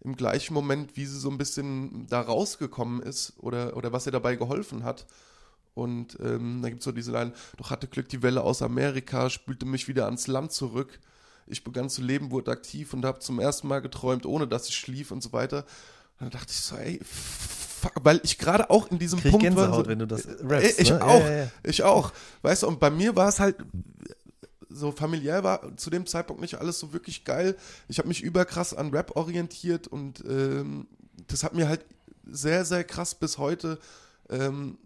im 0.00 0.16
gleichen 0.16 0.54
Moment, 0.54 0.96
wie 0.96 1.06
sie 1.06 1.18
so 1.18 1.30
ein 1.30 1.38
bisschen 1.38 2.06
da 2.08 2.20
rausgekommen 2.20 3.02
ist 3.02 3.34
oder, 3.38 3.76
oder 3.76 3.92
was 3.92 4.06
ihr 4.06 4.12
dabei 4.12 4.36
geholfen 4.36 4.84
hat. 4.84 5.06
Und 5.74 6.18
ähm, 6.20 6.60
da 6.62 6.68
gibt 6.70 6.80
es 6.80 6.84
so 6.84 6.92
diese 6.92 7.12
Line, 7.12 7.32
doch 7.58 7.70
hatte 7.70 7.86
Glück 7.86 8.08
die 8.08 8.22
Welle 8.22 8.42
aus 8.42 8.62
Amerika, 8.62 9.28
spülte 9.28 9.66
mich 9.66 9.88
wieder 9.88 10.06
ans 10.06 10.26
Land 10.26 10.52
zurück. 10.52 11.00
Ich 11.46 11.64
begann 11.64 11.90
zu 11.90 12.02
leben, 12.02 12.30
wurde 12.30 12.50
aktiv 12.50 12.94
und 12.94 13.04
habe 13.04 13.18
zum 13.20 13.38
ersten 13.38 13.68
Mal 13.68 13.80
geträumt, 13.80 14.26
ohne 14.26 14.48
dass 14.48 14.68
ich 14.68 14.76
schlief 14.76 15.10
und 15.10 15.22
so 15.22 15.32
weiter. 15.32 15.64
Und 16.18 16.22
dann 16.22 16.30
dachte 16.30 16.50
ich 16.50 16.60
so, 16.60 16.76
ey, 16.76 17.00
fuck, 17.04 17.92
weil 18.02 18.20
ich 18.24 18.38
gerade 18.38 18.70
auch 18.70 18.90
in 18.90 18.98
diesem 18.98 19.20
Krieg 19.20 19.32
Punkt 19.32 19.44
Gänsehaut, 19.44 19.70
war. 19.70 19.84
So, 19.84 19.86
wenn 19.86 19.98
du 19.98 20.06
das 20.06 20.24
Ey, 20.24 20.36
rappst. 20.46 20.80
ich 20.80 20.90
ne? 20.90 21.04
auch, 21.04 21.20
Ja, 21.20 21.30
ja, 21.30 21.36
ja. 21.44 21.50
ich 21.62 21.82
auch. 21.82 22.12
Weißt 22.42 22.62
du, 22.62 22.68
und 22.68 22.80
bei 22.80 22.90
mir 22.90 23.14
war 23.14 23.28
es 23.28 23.38
halt 23.38 23.56
so 24.68 24.92
familiär 24.92 25.44
war 25.44 25.76
zu 25.76 25.90
dem 25.90 26.06
Zeitpunkt 26.06 26.40
nicht 26.42 26.56
alles 26.56 26.78
so 26.78 26.92
wirklich 26.92 27.24
geil. 27.24 27.56
Ich 27.88 27.98
habe 27.98 28.08
mich 28.08 28.22
überkrass 28.22 28.74
an 28.74 28.90
Rap 28.90 29.16
orientiert 29.16 29.86
und 29.88 30.24
ähm, 30.28 30.86
das 31.28 31.44
hat 31.44 31.54
mir 31.54 31.68
halt 31.68 31.84
sehr, 32.24 32.64
sehr 32.64 32.84
krass 32.84 33.14
bis 33.14 33.38
heute 33.38 33.78
ähm, 34.28 34.78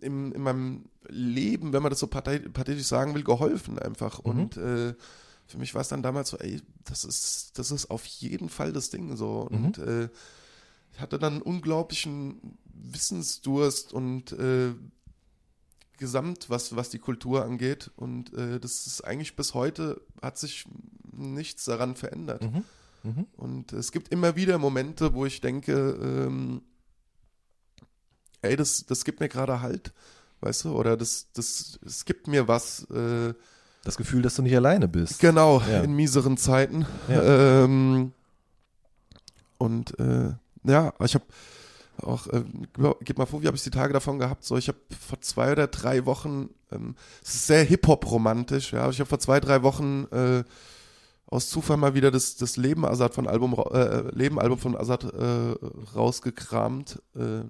im, 0.00 0.32
in 0.32 0.42
meinem 0.42 0.84
Leben, 1.08 1.72
wenn 1.72 1.82
man 1.82 1.90
das 1.90 2.00
so 2.00 2.06
pathe- 2.06 2.48
pathetisch 2.50 2.86
sagen 2.86 3.14
will, 3.14 3.24
geholfen 3.24 3.78
einfach. 3.78 4.22
Mhm. 4.24 4.30
Und 4.30 4.56
äh, 4.56 4.94
für 5.46 5.58
mich 5.58 5.74
war 5.74 5.80
es 5.80 5.88
dann 5.88 6.02
damals 6.02 6.30
so, 6.30 6.38
ey, 6.38 6.60
das 6.84 7.04
ist, 7.04 7.58
das 7.58 7.70
ist 7.70 7.90
auf 7.90 8.04
jeden 8.04 8.48
Fall 8.48 8.72
das 8.72 8.90
Ding 8.90 9.16
so. 9.16 9.48
Mhm. 9.50 9.64
Und 9.64 9.78
äh, 9.78 10.08
ich 10.92 11.00
hatte 11.00 11.18
dann 11.18 11.34
einen 11.34 11.42
unglaublichen 11.42 12.58
Wissensdurst 12.64 13.92
und 13.92 14.32
äh, 14.32 14.74
gesamt, 16.02 16.50
was, 16.50 16.76
was 16.76 16.90
die 16.90 16.98
Kultur 16.98 17.44
angeht. 17.44 17.90
Und 17.96 18.34
äh, 18.34 18.60
das 18.60 18.86
ist 18.86 19.00
eigentlich 19.02 19.34
bis 19.36 19.54
heute, 19.54 20.00
hat 20.20 20.36
sich 20.36 20.66
nichts 21.12 21.64
daran 21.64 21.96
verändert. 21.96 22.42
Mhm. 22.42 22.64
Mhm. 23.04 23.26
Und 23.36 23.72
es 23.72 23.90
gibt 23.92 24.08
immer 24.10 24.36
wieder 24.36 24.58
Momente, 24.58 25.14
wo 25.14 25.24
ich 25.24 25.40
denke, 25.40 25.72
ähm, 25.72 26.60
ey, 28.42 28.56
das, 28.56 28.84
das 28.86 29.04
gibt 29.04 29.20
mir 29.20 29.28
gerade 29.28 29.60
Halt, 29.62 29.92
weißt 30.40 30.64
du, 30.66 30.76
oder 30.76 30.96
das, 30.96 31.28
das, 31.32 31.78
es 31.86 32.04
gibt 32.04 32.26
mir 32.28 32.46
was, 32.48 32.84
äh, 32.90 33.32
Das 33.84 33.96
Gefühl, 33.96 34.22
dass 34.22 34.34
du 34.36 34.42
nicht 34.42 34.54
alleine 34.56 34.88
bist. 34.88 35.18
genau, 35.20 35.60
Ja. 35.62 35.82
in 35.82 35.94
mieseren 35.94 36.36
Zeiten. 36.36 36.86
Ja. 37.08 37.64
Ähm, 37.64 38.12
und 39.58 39.98
äh, 39.98 40.34
ja, 40.64 40.92
ich 41.04 41.14
habe 41.14 41.24
auch, 42.00 42.26
äh, 42.28 42.42
gib 43.04 43.18
mal 43.18 43.26
vor, 43.26 43.42
wie 43.42 43.46
habe 43.46 43.56
ich 43.56 43.62
die 43.62 43.70
Tage 43.70 43.92
davon 43.92 44.18
gehabt? 44.18 44.44
So, 44.44 44.56
ich 44.56 44.68
habe 44.68 44.78
vor 44.98 45.20
zwei 45.20 45.52
oder 45.52 45.66
drei 45.66 46.06
Wochen, 46.06 46.48
ähm, 46.70 46.94
es 47.22 47.34
ist 47.34 47.46
sehr 47.46 47.64
Hip-Hop-romantisch, 47.64 48.72
ja, 48.72 48.88
ich 48.90 48.98
habe 49.00 49.08
vor 49.08 49.18
zwei, 49.18 49.40
drei 49.40 49.62
Wochen 49.62 50.04
äh, 50.10 50.44
aus 51.26 51.48
Zufall 51.48 51.76
mal 51.76 51.94
wieder 51.94 52.10
das, 52.10 52.36
das 52.36 52.56
Leben 52.56 52.84
Azad 52.84 53.14
von 53.14 53.26
Album, 53.26 53.54
ra- 53.54 53.70
äh, 54.08 54.14
Leben 54.14 54.38
Album 54.38 54.58
von 54.58 54.76
Azad 54.76 55.04
äh, 55.04 55.54
rausgekramt 55.94 57.00
äh, 57.14 57.42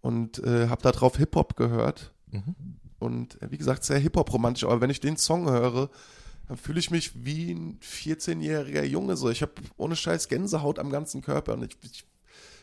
und 0.00 0.38
äh, 0.44 0.68
habe 0.68 0.82
darauf 0.82 1.16
Hip-Hop 1.16 1.56
gehört 1.56 2.12
Mhm. 2.30 2.54
und 2.98 3.40
äh, 3.40 3.50
wie 3.50 3.56
gesagt, 3.58 3.84
sehr 3.84 3.98
Hip-Hop-romantisch, 3.98 4.64
aber 4.64 4.82
wenn 4.82 4.90
ich 4.90 5.00
den 5.00 5.16
Song 5.16 5.48
höre, 5.48 5.88
dann 6.46 6.56
fühle 6.58 6.78
ich 6.78 6.90
mich 6.90 7.24
wie 7.24 7.52
ein 7.52 7.78
14-jähriger 7.80 8.82
Junge. 8.84 9.16
So, 9.16 9.30
ich 9.30 9.40
habe 9.42 9.52
ohne 9.78 9.96
Scheiß 9.96 10.28
Gänsehaut 10.28 10.78
am 10.78 10.90
ganzen 10.90 11.22
Körper 11.22 11.54
und 11.54 11.62
ich, 11.64 11.76
ich 11.90 12.04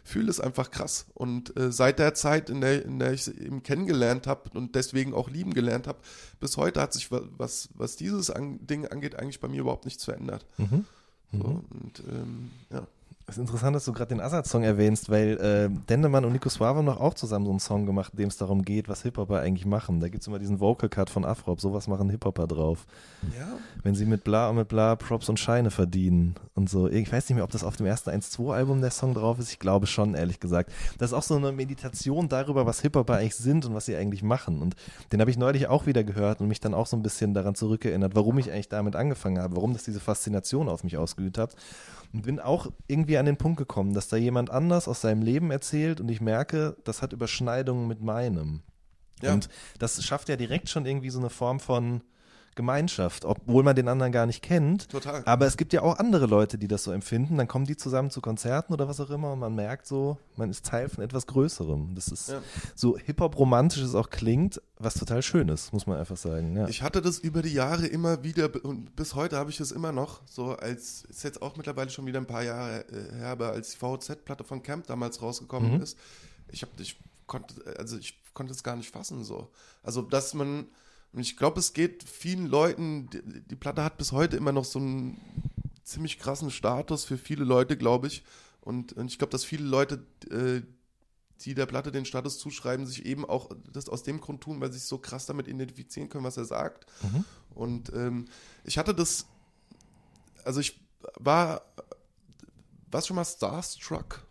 fühle 0.06 0.30
es 0.30 0.39
einfach 0.39 0.72
krass. 0.72 1.08
Und 1.15 1.58
äh, 1.58 1.72
seit 1.72 2.00
der 2.00 2.13
Zeit, 2.13 2.50
in 2.50 2.62
der, 2.62 2.86
in 2.86 3.00
der 3.00 3.12
ich 3.12 3.28
ihn 3.28 3.63
kennengelernt 3.63 4.28
habe 4.28 4.50
und 4.54 4.76
deswegen 4.76 5.13
auch 5.13 5.30
lieben 5.30 5.54
gelernt 5.54 5.88
habe, 5.88 5.98
bis 6.39 6.56
heute 6.56 6.80
hat 6.80 6.94
sich 6.94 7.12
wa- 7.12 7.28
was, 7.38 7.68
was 7.74 7.96
dieses 7.98 8.30
an, 8.30 8.65
Ding 8.65 8.86
angeht, 8.88 9.15
eigentlich 9.20 9.39
bei 9.41 9.48
mir 9.50 9.62
überhaupt 9.62 9.86
nichts 9.86 10.06
verändert. 10.06 10.46
Mhm. 10.58 10.86
So, 11.34 11.38
Mhm. 11.39 11.62
und 11.72 12.04
ähm, 12.08 12.52
ja. 12.72 12.88
Es 13.28 13.38
ist 13.38 13.42
interessant, 13.42 13.76
dass 13.76 13.86
du 13.86 13.92
gerade 13.92 14.10
den 14.10 14.22
Assad-Song 14.22 14.62
erwähnst, 14.62 15.10
weil 15.10 15.40
äh, 15.40 15.70
Dendemann 15.90 16.26
und 16.26 16.34
Nico 16.34 16.48
Suave 16.48 16.78
haben 16.78 16.86
doch 16.86 17.00
auch 17.00 17.16
zusammen 17.16 17.46
so 17.46 17.52
einen 17.52 17.60
Song 17.60 17.88
gemacht, 17.88 18.14
in 18.14 18.18
dem 18.18 18.28
es 18.28 18.38
darum 18.38 18.62
geht, 18.62 18.88
was 18.88 19.02
Hip-Hopper 19.02 19.40
eigentlich 19.40 19.66
machen. 19.66 20.00
Da 20.00 20.10
gibt 20.10 20.22
es 20.22 20.28
immer 20.28 20.38
diesen 20.38 20.60
Vocal-Cut 20.60 21.10
von 21.10 21.26
Afrop, 21.26 21.60
sowas 21.60 21.88
machen 21.88 22.10
Hip-Hopper 22.12 22.46
drauf. 22.46 22.86
ja. 23.36 23.48
Wenn 23.82 23.96
sie 23.96 24.06
mit 24.06 24.24
bla 24.24 24.50
und 24.50 24.58
mit 24.58 24.68
bla 24.68 24.96
Props 24.96 25.28
und 25.28 25.40
Scheine 25.40 25.72
verdienen 25.72 26.36
und 26.54 26.70
so. 26.70 26.88
Ich 26.88 27.12
weiß 27.12 27.28
nicht 27.28 27.36
mehr, 27.36 27.44
ob 27.44 27.52
das 27.52 27.64
auf 27.64 27.78
dem 27.78 27.88
ersten 27.88 28.12
1-2-Album 28.12 28.82
der 28.82 28.92
Song 28.92 29.16
drauf 29.16 29.40
ist. 29.40 29.52
Ich 29.52 29.60
glaube 29.60 29.88
schon, 29.88 30.14
ehrlich 30.14 30.40
gesagt. 30.40 30.72
Das 31.00 31.10
ist 31.10 31.14
auch 31.14 31.24
so 31.24 31.36
eine 31.36 31.52
Meditation 31.52 32.30
darüber, 32.30 32.68
was 32.68 32.82
Hip-Hopper 32.82 33.16
eigentlich 33.16 33.36
sind 33.36 33.66
und 33.66 33.74
was 33.74 33.86
sie 33.86 33.96
eigentlich 33.96 34.22
machen. 34.22 34.62
Und 34.62 34.76
den 35.12 35.20
habe 35.20 35.32
ich 35.32 35.38
neulich 35.38 35.68
auch 35.68 35.88
wieder 35.88 36.04
gehört 36.04 36.42
und 36.42 36.48
mich 36.48 36.60
dann 36.60 36.76
auch 36.76 36.86
so 36.86 36.96
ein 36.96 37.02
bisschen 37.02 37.34
daran 37.34 37.56
zurückerinnert, 37.56 38.16
warum 38.16 38.38
ich 38.38 38.52
eigentlich 38.52 38.70
damit 38.70 38.96
angefangen 38.96 39.40
habe, 39.40 39.56
warum 39.56 39.74
das 39.74 39.84
diese 39.84 40.00
Faszination 40.00 40.70
auf 40.70 40.84
mich 40.84 40.98
ausgeübt 40.98 41.40
hat. 41.40 41.56
Und 42.15 42.21
bin 42.21 42.39
auch 42.39 42.71
irgendwie 42.88 43.17
an 43.17 43.25
den 43.25 43.36
Punkt 43.36 43.58
gekommen, 43.58 43.93
dass 43.93 44.08
da 44.08 44.15
jemand 44.15 44.49
anders 44.49 44.88
aus 44.88 45.01
seinem 45.01 45.21
Leben 45.21 45.51
erzählt 45.51 45.99
und 45.99 46.10
ich 46.10 46.21
merke, 46.21 46.78
das 46.86 47.01
hat 47.01 47.12
Überschneidungen 47.12 47.89
mit 47.89 48.01
meinem. 48.01 48.62
Ja. 49.21 49.34
Und 49.34 49.49
das 49.80 50.01
schafft 50.01 50.30
ja 50.30 50.38
direkt 50.38 50.69
schon 50.69 50.86
irgendwie 50.86 51.10
so 51.10 51.19
eine 51.19 51.30
Form 51.30 51.60
von 51.60 52.01
Gemeinschaft, 52.56 53.26
obwohl 53.26 53.63
man 53.63 53.76
den 53.76 53.88
anderen 53.88 54.12
gar 54.12 54.26
nicht 54.26 54.41
kennt. 54.41 54.89
Total. 54.89 55.22
Aber 55.26 55.46
es 55.46 55.58
gibt 55.58 55.74
ja 55.74 55.82
auch 55.82 55.98
andere 56.00 56.26
Leute, 56.26 56.58
die 56.58 56.68
das 56.68 56.84
so 56.84 56.91
empfinden. 56.91 57.38
Dann 57.38 57.48
kommen 57.48 57.65
die 57.65 57.76
zusammen 57.78 58.10
zu 58.12 58.22
Konzerten 58.22 58.74
oder 58.74 58.88
was 58.88 59.00
auch 59.00 59.10
immer 59.10 59.34
und 59.34 59.39
man 59.39 59.54
merkt 59.56 59.86
so, 59.88 60.18
man 60.38 60.50
ist 60.50 60.65
Teil 60.65 60.89
von 60.89 61.04
etwas 61.04 61.28
Größerem. 61.28 61.94
Das 61.96 62.08
ist 62.08 62.30
Ja. 62.30 62.41
so 62.76 62.98
Hip-Hop-romantisch 62.98 63.82
es 63.82 63.94
auch 63.96 64.10
klingt, 64.10 64.62
was 64.80 64.94
total 64.96 65.22
schön 65.22 65.50
ist, 65.50 65.74
muss 65.74 65.86
man 65.88 65.98
einfach 66.00 66.18
sagen. 66.18 66.56
Ja. 66.56 66.68
Ich 66.68 66.82
hatte 66.82 67.02
das 67.02 67.20
über 67.20 67.41
die 67.41 67.54
Jahre 67.54 67.86
immer 67.88 68.24
wieder 68.24 68.50
und 68.63 68.96
bis 68.96 69.15
heute 69.15 69.38
habe 69.38 69.50
ich 69.50 69.60
es 69.60 69.72
immer 69.72 69.91
noch. 69.91 70.22
So 70.26 70.52
als 70.56 71.04
ist 71.10 71.24
jetzt 71.24 71.41
auch 71.41 71.56
mittlerweile 71.58 71.89
schon 71.89 72.06
wieder 72.06 72.20
ein 72.20 72.28
paar 72.28 72.44
Jahre 72.44 72.86
äh, 72.89 73.15
her, 73.18 73.28
aber 73.30 73.50
als 73.52 73.72
die 73.72 73.78
VZ-Platte 73.78 74.44
von 74.44 74.63
Camp 74.63 74.88
damals 74.88 75.22
rausgekommen 75.22 75.76
Mhm. 75.76 75.82
ist, 75.82 75.98
ich 76.50 76.62
habe, 76.62 76.72
ich 76.80 77.00
konnte, 77.28 77.56
also 77.78 77.98
ich 77.98 78.18
konnte 78.34 78.54
es 78.54 78.63
gar 78.63 78.76
nicht 78.76 78.91
fassen 78.91 79.24
so. 79.24 79.50
Also 79.84 80.02
dass 80.02 80.34
man, 80.34 80.68
und 81.15 81.21
ich 81.21 81.38
glaube, 81.38 81.60
es 81.60 81.73
geht 81.73 82.04
vielen 82.04 82.45
Leuten. 82.45 83.10
Die, 83.10 83.41
die 83.41 83.56
Platte 83.56 83.84
hat 83.84 83.97
bis 83.97 84.12
heute 84.12 84.36
immer 84.36 84.51
noch 84.51 84.65
so 84.65 84.80
einen 84.80 85.19
ziemlich 85.84 86.19
krassen 86.19 86.51
Status 86.51 87.06
für 87.06 87.17
viele 87.17 87.45
Leute, 87.45 87.78
glaube 87.78 88.08
ich. 88.08 88.23
Und, 88.62 88.93
und 88.93 89.08
ich 89.08 89.17
glaube, 89.17 89.32
dass 89.32 89.45
viele 89.45 89.63
Leute 89.63 90.06
äh, 90.30 90.62
die 91.41 91.54
der 91.54 91.65
Platte 91.65 91.91
den 91.91 92.06
Status 92.06 92.38
zuschreiben, 92.38 92.86
sich 92.86 93.06
eben 93.06 93.25
auch 93.25 93.49
das 93.71 93.89
aus 93.89 94.04
dem 94.04 94.21
Grund 94.21 94.41
tun, 94.41 94.60
weil 94.62 94.71
sie 94.71 94.80
sich 94.80 94.88
so 94.88 94.97
krass 94.97 95.25
damit 95.25 95.47
identifizieren 95.47 96.10
können, 96.10 96.23
was 96.23 96.38
er 96.38 96.45
sagt. 96.45 96.86
Mhm. 97.04 97.25
Und 97.54 97.93
ähm, 97.93 98.25
ich 98.63 98.78
hatte 98.78 98.95
das, 98.95 99.25
also 100.43 100.60
ich 100.60 100.80
war, 101.19 101.62
warst 102.91 103.08
schon 103.08 103.15
mal 103.15 103.25
Starstruck? 103.25 104.25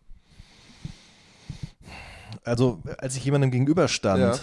Also, 2.42 2.82
als 2.98 3.16
ich 3.16 3.24
jemandem 3.24 3.50
gegenüberstand, 3.50 4.40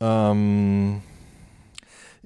ähm, 0.00 1.02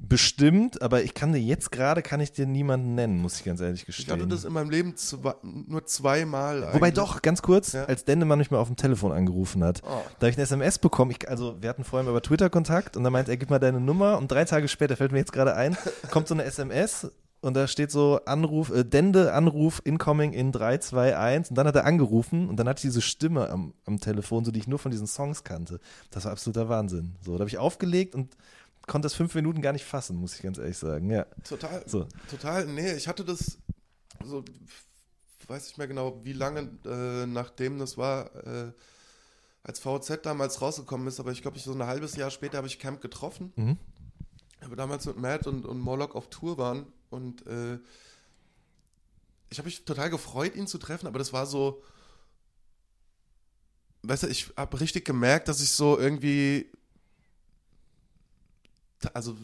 bestimmt, 0.08 0.80
aber 0.82 1.02
ich 1.02 1.14
kann 1.14 1.32
dir 1.32 1.40
jetzt 1.40 1.70
gerade, 1.72 2.02
kann 2.02 2.20
ich 2.20 2.32
dir 2.32 2.46
niemanden 2.46 2.94
nennen, 2.94 3.18
muss 3.20 3.36
ich 3.38 3.44
ganz 3.44 3.60
ehrlich 3.60 3.80
Ich 3.80 3.86
gestehen. 3.86 4.14
hatte 4.14 4.26
das 4.26 4.44
in 4.44 4.52
meinem 4.52 4.70
Leben 4.70 4.96
zwei, 4.96 5.34
nur 5.42 5.84
zweimal. 5.86 6.62
Wobei 6.72 6.86
eigentlich. 6.88 6.94
doch, 6.94 7.22
ganz 7.22 7.42
kurz, 7.42 7.72
Ja. 7.72 7.84
als 7.84 8.04
Dendemann 8.04 8.38
mich 8.38 8.50
mal 8.50 8.58
auf 8.58 8.68
dem 8.68 8.76
Telefon 8.76 9.12
angerufen 9.12 9.62
hat, 9.64 9.82
Oh. 9.84 9.88
da 10.18 10.26
habe 10.26 10.30
ich 10.30 10.36
eine 10.36 10.42
SMS 10.44 10.78
bekommen. 10.78 11.10
Ich, 11.10 11.28
also 11.28 11.56
wir 11.60 11.68
hatten 11.68 11.84
vorhin 11.84 12.08
über 12.08 12.22
Twitter 12.22 12.50
Kontakt 12.50 12.96
und 12.96 13.04
dann 13.04 13.12
meint 13.12 13.28
er, 13.28 13.36
gib 13.36 13.50
mal 13.50 13.58
deine 13.58 13.80
Nummer 13.80 14.18
und 14.18 14.30
drei 14.30 14.44
Tage 14.44 14.68
später, 14.68 14.96
fällt 14.96 15.12
mir 15.12 15.18
jetzt 15.18 15.32
gerade 15.32 15.54
ein, 15.54 15.76
kommt 16.10 16.28
so 16.28 16.34
eine 16.34 16.44
SMS 16.44 17.10
und 17.40 17.54
da 17.54 17.66
steht 17.68 17.90
so 17.90 18.20
Anruf, 18.24 18.70
äh, 18.70 18.84
Dende, 18.84 19.34
Anruf, 19.34 19.82
incoming 19.84 20.32
in 20.32 20.50
321 20.50 21.50
und 21.50 21.56
dann 21.58 21.66
hat 21.66 21.76
er 21.76 21.84
angerufen 21.84 22.48
und 22.48 22.56
dann 22.56 22.66
hatte 22.68 22.78
ich 22.78 22.82
diese 22.90 23.02
Stimme 23.02 23.50
am, 23.50 23.74
am 23.84 24.00
Telefon, 24.00 24.44
so 24.44 24.50
die 24.50 24.60
ich 24.60 24.66
nur 24.66 24.78
von 24.78 24.90
diesen 24.90 25.06
Songs 25.06 25.44
kannte. 25.44 25.78
Das 26.10 26.24
war 26.24 26.32
absoluter 26.32 26.68
Wahnsinn. 26.70 27.16
So, 27.20 27.32
da 27.34 27.40
habe 27.40 27.48
ich 27.50 27.58
aufgelegt 27.58 28.14
und 28.14 28.34
konnte 28.86 29.06
das 29.06 29.14
fünf 29.14 29.34
Minuten 29.34 29.62
gar 29.62 29.72
nicht 29.72 29.84
fassen, 29.84 30.16
muss 30.16 30.36
ich 30.36 30.42
ganz 30.42 30.58
ehrlich 30.58 30.78
sagen. 30.78 31.10
Ja, 31.10 31.26
Total. 31.48 31.82
so. 31.86 32.06
Total, 32.30 32.66
nee, 32.66 32.94
ich 32.94 33.08
hatte 33.08 33.24
das 33.24 33.58
so, 34.24 34.44
weiß 35.46 35.66
nicht 35.66 35.78
mehr 35.78 35.88
genau, 35.88 36.24
wie 36.24 36.32
lange 36.32 36.70
äh, 36.84 37.26
nachdem 37.26 37.78
das 37.78 37.96
war, 37.96 38.34
äh, 38.46 38.72
als 39.62 39.80
VZ 39.80 40.24
damals 40.24 40.60
rausgekommen 40.60 41.06
ist, 41.06 41.20
aber 41.20 41.32
ich 41.32 41.42
glaube, 41.42 41.56
ich 41.56 41.64
so 41.64 41.72
ein 41.72 41.82
halbes 41.86 42.16
Jahr 42.16 42.30
später 42.30 42.58
habe 42.58 42.66
ich 42.66 42.78
Camp 42.78 43.00
getroffen. 43.00 43.52
Mhm. 43.56 43.78
Aber 44.60 44.76
damals 44.76 45.06
mit 45.06 45.18
Matt 45.18 45.46
und, 45.46 45.66
und 45.66 45.78
Morlock 45.78 46.14
auf 46.14 46.28
Tour 46.30 46.58
waren 46.58 46.86
und 47.10 47.46
äh, 47.46 47.78
ich 49.50 49.58
habe 49.58 49.66
mich 49.66 49.84
total 49.84 50.10
gefreut, 50.10 50.56
ihn 50.56 50.66
zu 50.66 50.78
treffen, 50.78 51.06
aber 51.06 51.18
das 51.18 51.32
war 51.32 51.46
so, 51.46 51.82
weißt 54.02 54.24
du, 54.24 54.26
ich 54.28 54.52
habe 54.56 54.80
richtig 54.80 55.04
gemerkt, 55.04 55.48
dass 55.48 55.60
ich 55.60 55.70
so 55.70 55.98
irgendwie, 55.98 56.70
also 59.12 59.37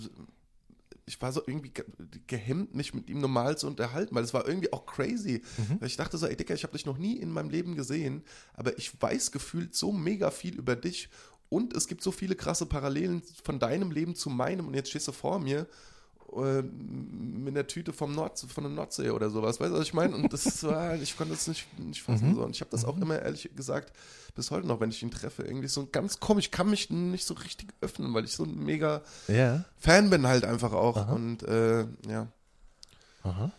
ich 1.07 1.21
war 1.21 1.33
so 1.33 1.43
irgendwie 1.45 1.71
ge 1.71 1.85
gehemmt, 2.27 2.75
mich 2.75 2.95
mit 2.95 3.11
ihm 3.11 3.21
normal 3.21 3.59
zu 3.59 3.67
unterhalten, 3.67 4.15
weil 4.15 4.23
es 4.23 4.33
war 4.33 4.47
irgendwie 4.47 4.73
auch 4.73 4.87
crazy. 4.87 5.43
Weil 5.81 5.89
ich 5.89 5.97
dachte 5.97 6.17
so, 6.19 6.27
ey 6.27 6.37
Dicker, 6.37 6.55
ich 6.55 6.63
habe 6.63 6.73
dich 6.73 6.87
noch 6.87 6.99
nie 6.99 7.17
in 7.17 7.31
meinem 7.31 7.51
Leben 7.51 7.75
gesehen, 7.75 8.23
aber 8.55 8.79
ich 8.79 9.01
weiß 9.01 9.33
gefühlt 9.33 9.75
so 9.75 9.93
mega 9.93 10.31
viel 10.31 10.57
über 10.57 10.77
dich 10.77 11.09
und 11.49 11.75
es 11.75 11.89
gibt 11.89 12.03
so 12.03 12.13
viele 12.13 12.37
krasse 12.37 12.65
Parallelen 12.65 13.23
von 13.43 13.59
deinem 13.59 13.91
Leben 13.91 14.15
zu 14.15 14.31
meinem 14.31 14.69
und 14.69 14.75
jetzt 14.75 14.91
stehst 14.91 15.09
du 15.09 15.13
vor 15.13 15.41
mir 15.41 15.67
äh, 16.37 16.62
mit 16.62 17.55
einer 17.57 17.66
Tüte 17.66 17.93
vom 17.93 18.14
Nord, 18.14 18.38
von 18.38 18.64
der 18.64 18.73
Nordsee 18.73 19.11
oder 19.11 19.31
sowas, 19.31 19.61
weißt 19.61 19.73
du, 19.73 19.77
was 19.79 19.87
ich 19.87 19.95
meine? 19.95 20.14
Und 20.14 20.33
das 20.33 20.62
war, 20.64 20.95
ich 20.97 21.16
konnte 21.16 21.35
das 21.35 21.47
nicht, 21.47 21.66
nicht 21.79 22.03
fassen. 22.03 22.35
So. 22.35 22.43
Und 22.43 22.55
ich 22.55 22.61
habe 22.61 22.71
das 22.71 22.85
auch 22.85 22.97
immer 22.99 23.21
ehrlich 23.21 23.51
gesagt, 23.55 23.93
bis 24.35 24.51
heute 24.51 24.66
noch, 24.66 24.81
wenn 24.81 24.90
ich 24.90 25.03
ihn 25.03 25.11
treffe, 25.11 25.43
irgendwie 25.43 25.69
so 25.69 25.88
ganz 25.90 26.21
komisch, 26.21 26.47
ich 26.47 26.51
kann 26.51 26.71
mich 26.71 26.90
nicht 26.90 27.25
so 27.27 27.35
richtig 27.35 27.69
öffnen, 27.81 28.14
weil 28.14 28.25
ich 28.25 28.33
so 28.33 28.45
ein 28.45 28.59
mega 28.64 29.03
Ja. 29.29 29.64
Fan 29.79 30.11
bin 30.11 30.27
halt 30.27 30.45
einfach 30.45 30.73
auch. 30.73 31.09
Und 31.09 31.43
äh, 31.43 31.87
ja. 32.09 32.29
Aha. 33.23 33.51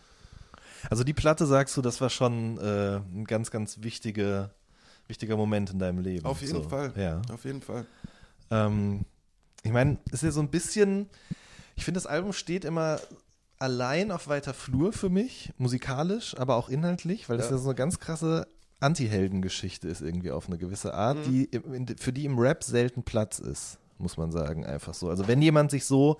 Also 0.90 1.04
die 1.04 1.12
Platte 1.12 1.46
sagst 1.46 1.76
du, 1.76 1.82
das 1.82 2.00
war 2.00 2.10
schon 2.10 2.58
äh, 2.58 2.96
ein 2.96 3.24
ganz, 3.24 3.50
ganz 3.50 3.82
wichtige, 3.82 4.50
wichtiger 5.06 5.36
Moment 5.36 5.70
in 5.70 5.78
deinem 5.78 6.00
Leben. 6.00 6.26
Auf 6.26 6.40
jeden 6.40 6.62
so. 6.62 6.68
Fall. 6.68 6.92
Ja. 6.96 7.22
Auf 7.32 7.44
jeden 7.44 7.62
Fall. 7.62 7.86
Ähm, 8.50 9.04
ich 9.62 9.70
meine, 9.70 9.98
es 10.06 10.14
ist 10.14 10.22
ja 10.22 10.30
so 10.32 10.40
ein 10.40 10.50
bisschen, 10.50 11.08
ich 11.76 11.84
finde, 11.84 11.98
das 11.98 12.06
Album 12.06 12.32
steht 12.32 12.64
immer 12.64 13.00
allein 13.58 14.10
auf 14.10 14.28
weiter 14.28 14.54
Flur 14.54 14.92
für 14.92 15.08
mich, 15.08 15.52
musikalisch, 15.58 16.36
aber 16.36 16.56
auch 16.56 16.68
inhaltlich, 16.68 17.28
weil 17.28 17.36
das 17.36 17.46
Ja. 17.50 17.52
ja 17.56 17.58
so 17.58 17.68
eine 17.68 17.76
ganz 17.76 17.98
krasse 18.00 18.46
Anti-Helden-Geschichte 18.80 19.88
ist 19.88 20.00
irgendwie 20.02 20.32
auf 20.32 20.48
eine 20.48 20.58
gewisse 20.58 20.92
Art, 20.94 21.18
Mhm. 21.18 21.22
die 21.24 21.44
im- 21.44 21.86
für 21.98 22.12
die 22.12 22.24
im 22.24 22.38
Rap 22.38 22.64
selten 22.64 23.04
Platz 23.04 23.38
ist, 23.38 23.78
muss 23.98 24.16
man 24.16 24.32
sagen, 24.32 24.66
einfach 24.66 24.92
so. 24.94 25.08
Also 25.08 25.28
wenn 25.28 25.40
jemand 25.40 25.70
sich 25.70 25.84
so 25.84 26.18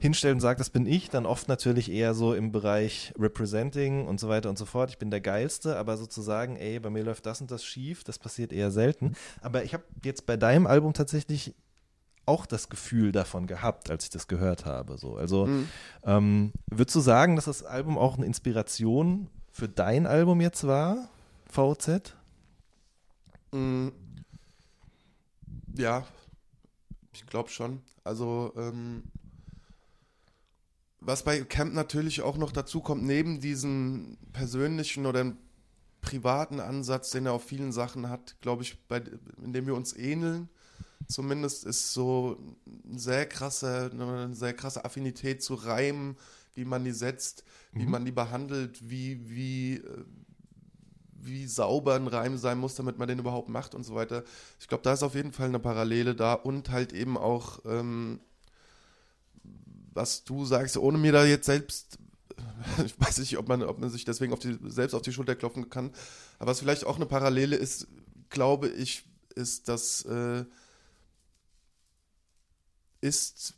hinstellt 0.00 0.34
und 0.34 0.40
sagt, 0.40 0.58
das 0.58 0.70
bin 0.70 0.86
ich, 0.86 1.10
dann 1.10 1.26
oft 1.26 1.48
natürlich 1.48 1.90
eher 1.92 2.14
so 2.14 2.32
im 2.34 2.50
Bereich 2.50 3.12
Representing 3.18 4.06
und 4.06 4.18
so 4.18 4.28
weiter 4.30 4.48
und 4.48 4.56
so 4.58 4.64
fort. 4.64 4.88
Ich 4.88 4.96
bin 4.98 5.10
der 5.10 5.20
Geilste, 5.20 5.76
aber 5.76 5.98
sozusagen, 5.98 6.56
ey, 6.56 6.80
bei 6.80 6.88
mir 6.88 7.04
läuft 7.04 7.26
das 7.26 7.42
und 7.42 7.50
das 7.50 7.62
schief, 7.62 8.02
das 8.02 8.18
passiert 8.18 8.52
eher 8.52 8.70
selten. 8.70 9.12
Aber 9.42 9.62
ich 9.62 9.74
habe 9.74 9.84
jetzt 10.02 10.24
bei 10.24 10.38
deinem 10.38 10.66
Album 10.66 10.94
tatsächlich 10.94 11.54
auch 12.26 12.46
das 12.46 12.68
Gefühl 12.68 13.12
davon 13.12 13.46
gehabt, 13.46 13.90
als 13.90 14.04
ich 14.04 14.10
das 14.10 14.28
gehört 14.28 14.64
habe. 14.64 14.96
So. 14.98 15.16
Also 15.16 15.46
Mhm. 15.46 15.68
ähm, 16.04 16.52
würdest 16.70 16.94
du 16.96 17.00
sagen, 17.00 17.36
dass 17.36 17.46
das 17.46 17.62
Album 17.64 17.98
auch 17.98 18.16
eine 18.16 18.26
Inspiration 18.26 19.28
für 19.50 19.68
dein 19.68 20.06
Album 20.06 20.40
jetzt 20.40 20.66
war, 20.66 21.08
VZ? 21.50 22.16
Mm. 23.52 23.88
Ja, 25.76 26.06
ich 27.12 27.26
glaube 27.26 27.50
schon. 27.50 27.82
Also, 28.04 28.52
ähm, 28.56 29.02
was 31.00 31.22
bei 31.24 31.40
Camp 31.42 31.74
natürlich 31.74 32.22
auch 32.22 32.36
noch 32.36 32.52
dazu 32.52 32.80
kommt, 32.80 33.02
neben 33.02 33.40
diesem 33.40 34.16
persönlichen 34.32 35.06
oder 35.06 35.32
privaten 36.00 36.60
Ansatz, 36.60 37.10
den 37.10 37.26
er 37.26 37.32
auf 37.32 37.44
vielen 37.44 37.72
Sachen 37.72 38.08
hat, 38.08 38.36
glaube 38.40 38.62
ich, 38.62 38.78
bei, 38.86 39.02
in 39.42 39.52
dem 39.52 39.66
wir 39.66 39.74
uns 39.74 39.96
ähneln, 39.96 40.48
zumindest 41.12 41.64
ist 41.64 41.92
so 41.92 42.38
eine 42.88 42.98
sehr 42.98 43.26
krasse, 43.26 43.90
eine 43.92 44.34
sehr 44.34 44.54
krasse 44.54 44.84
Affinität 44.84 45.42
zu 45.42 45.54
Reimen, 45.54 46.16
wie 46.54 46.64
man 46.64 46.84
die 46.84 46.92
setzt, 46.92 47.44
wie 47.72 47.86
man 47.86 48.04
die 48.04 48.12
behandelt, 48.12 48.78
wie, 48.88 49.30
wie, 49.30 49.76
äh, 49.76 50.04
wie 51.14 51.46
sauber 51.46 51.94
ein 51.94 52.08
Reim 52.08 52.36
sein 52.36 52.58
muss, 52.58 52.74
damit 52.74 52.98
man 52.98 53.08
den 53.08 53.18
überhaupt 53.18 53.48
macht 53.48 53.74
und 53.74 53.84
so 53.84 53.94
weiter. 53.94 54.24
Ich 54.60 54.68
glaube, 54.68 54.82
da 54.82 54.92
ist 54.92 55.02
auf 55.02 55.14
jeden 55.14 55.32
Fall 55.32 55.48
eine 55.48 55.58
Parallele 55.58 56.14
da 56.14 56.34
und 56.34 56.70
halt 56.70 56.92
eben 56.92 57.16
auch, 57.16 57.60
ähm, 57.64 58.20
was 59.94 60.24
du 60.24 60.44
sagst, 60.44 60.76
ohne 60.76 60.98
mir 60.98 61.12
da 61.12 61.24
jetzt 61.24 61.46
selbst, 61.46 61.98
ich 62.84 62.98
weiß 63.00 63.18
nicht, 63.18 63.38
ob 63.38 63.48
man, 63.48 63.62
ob 63.62 63.78
man 63.78 63.90
sich 63.90 64.04
deswegen 64.04 64.32
auf 64.32 64.40
die, 64.40 64.58
selbst 64.66 64.94
auf 64.94 65.02
die 65.02 65.12
Schulter 65.12 65.36
klopfen 65.36 65.70
kann, 65.70 65.92
aber 66.38 66.50
was 66.50 66.60
vielleicht 66.60 66.84
auch 66.84 66.96
eine 66.96 67.06
Parallele 67.06 67.56
ist, 67.56 67.86
glaube 68.28 68.68
ich, 68.68 69.04
ist, 69.34 69.68
dass 69.68 70.04
äh, 70.04 70.44
ist 73.02 73.54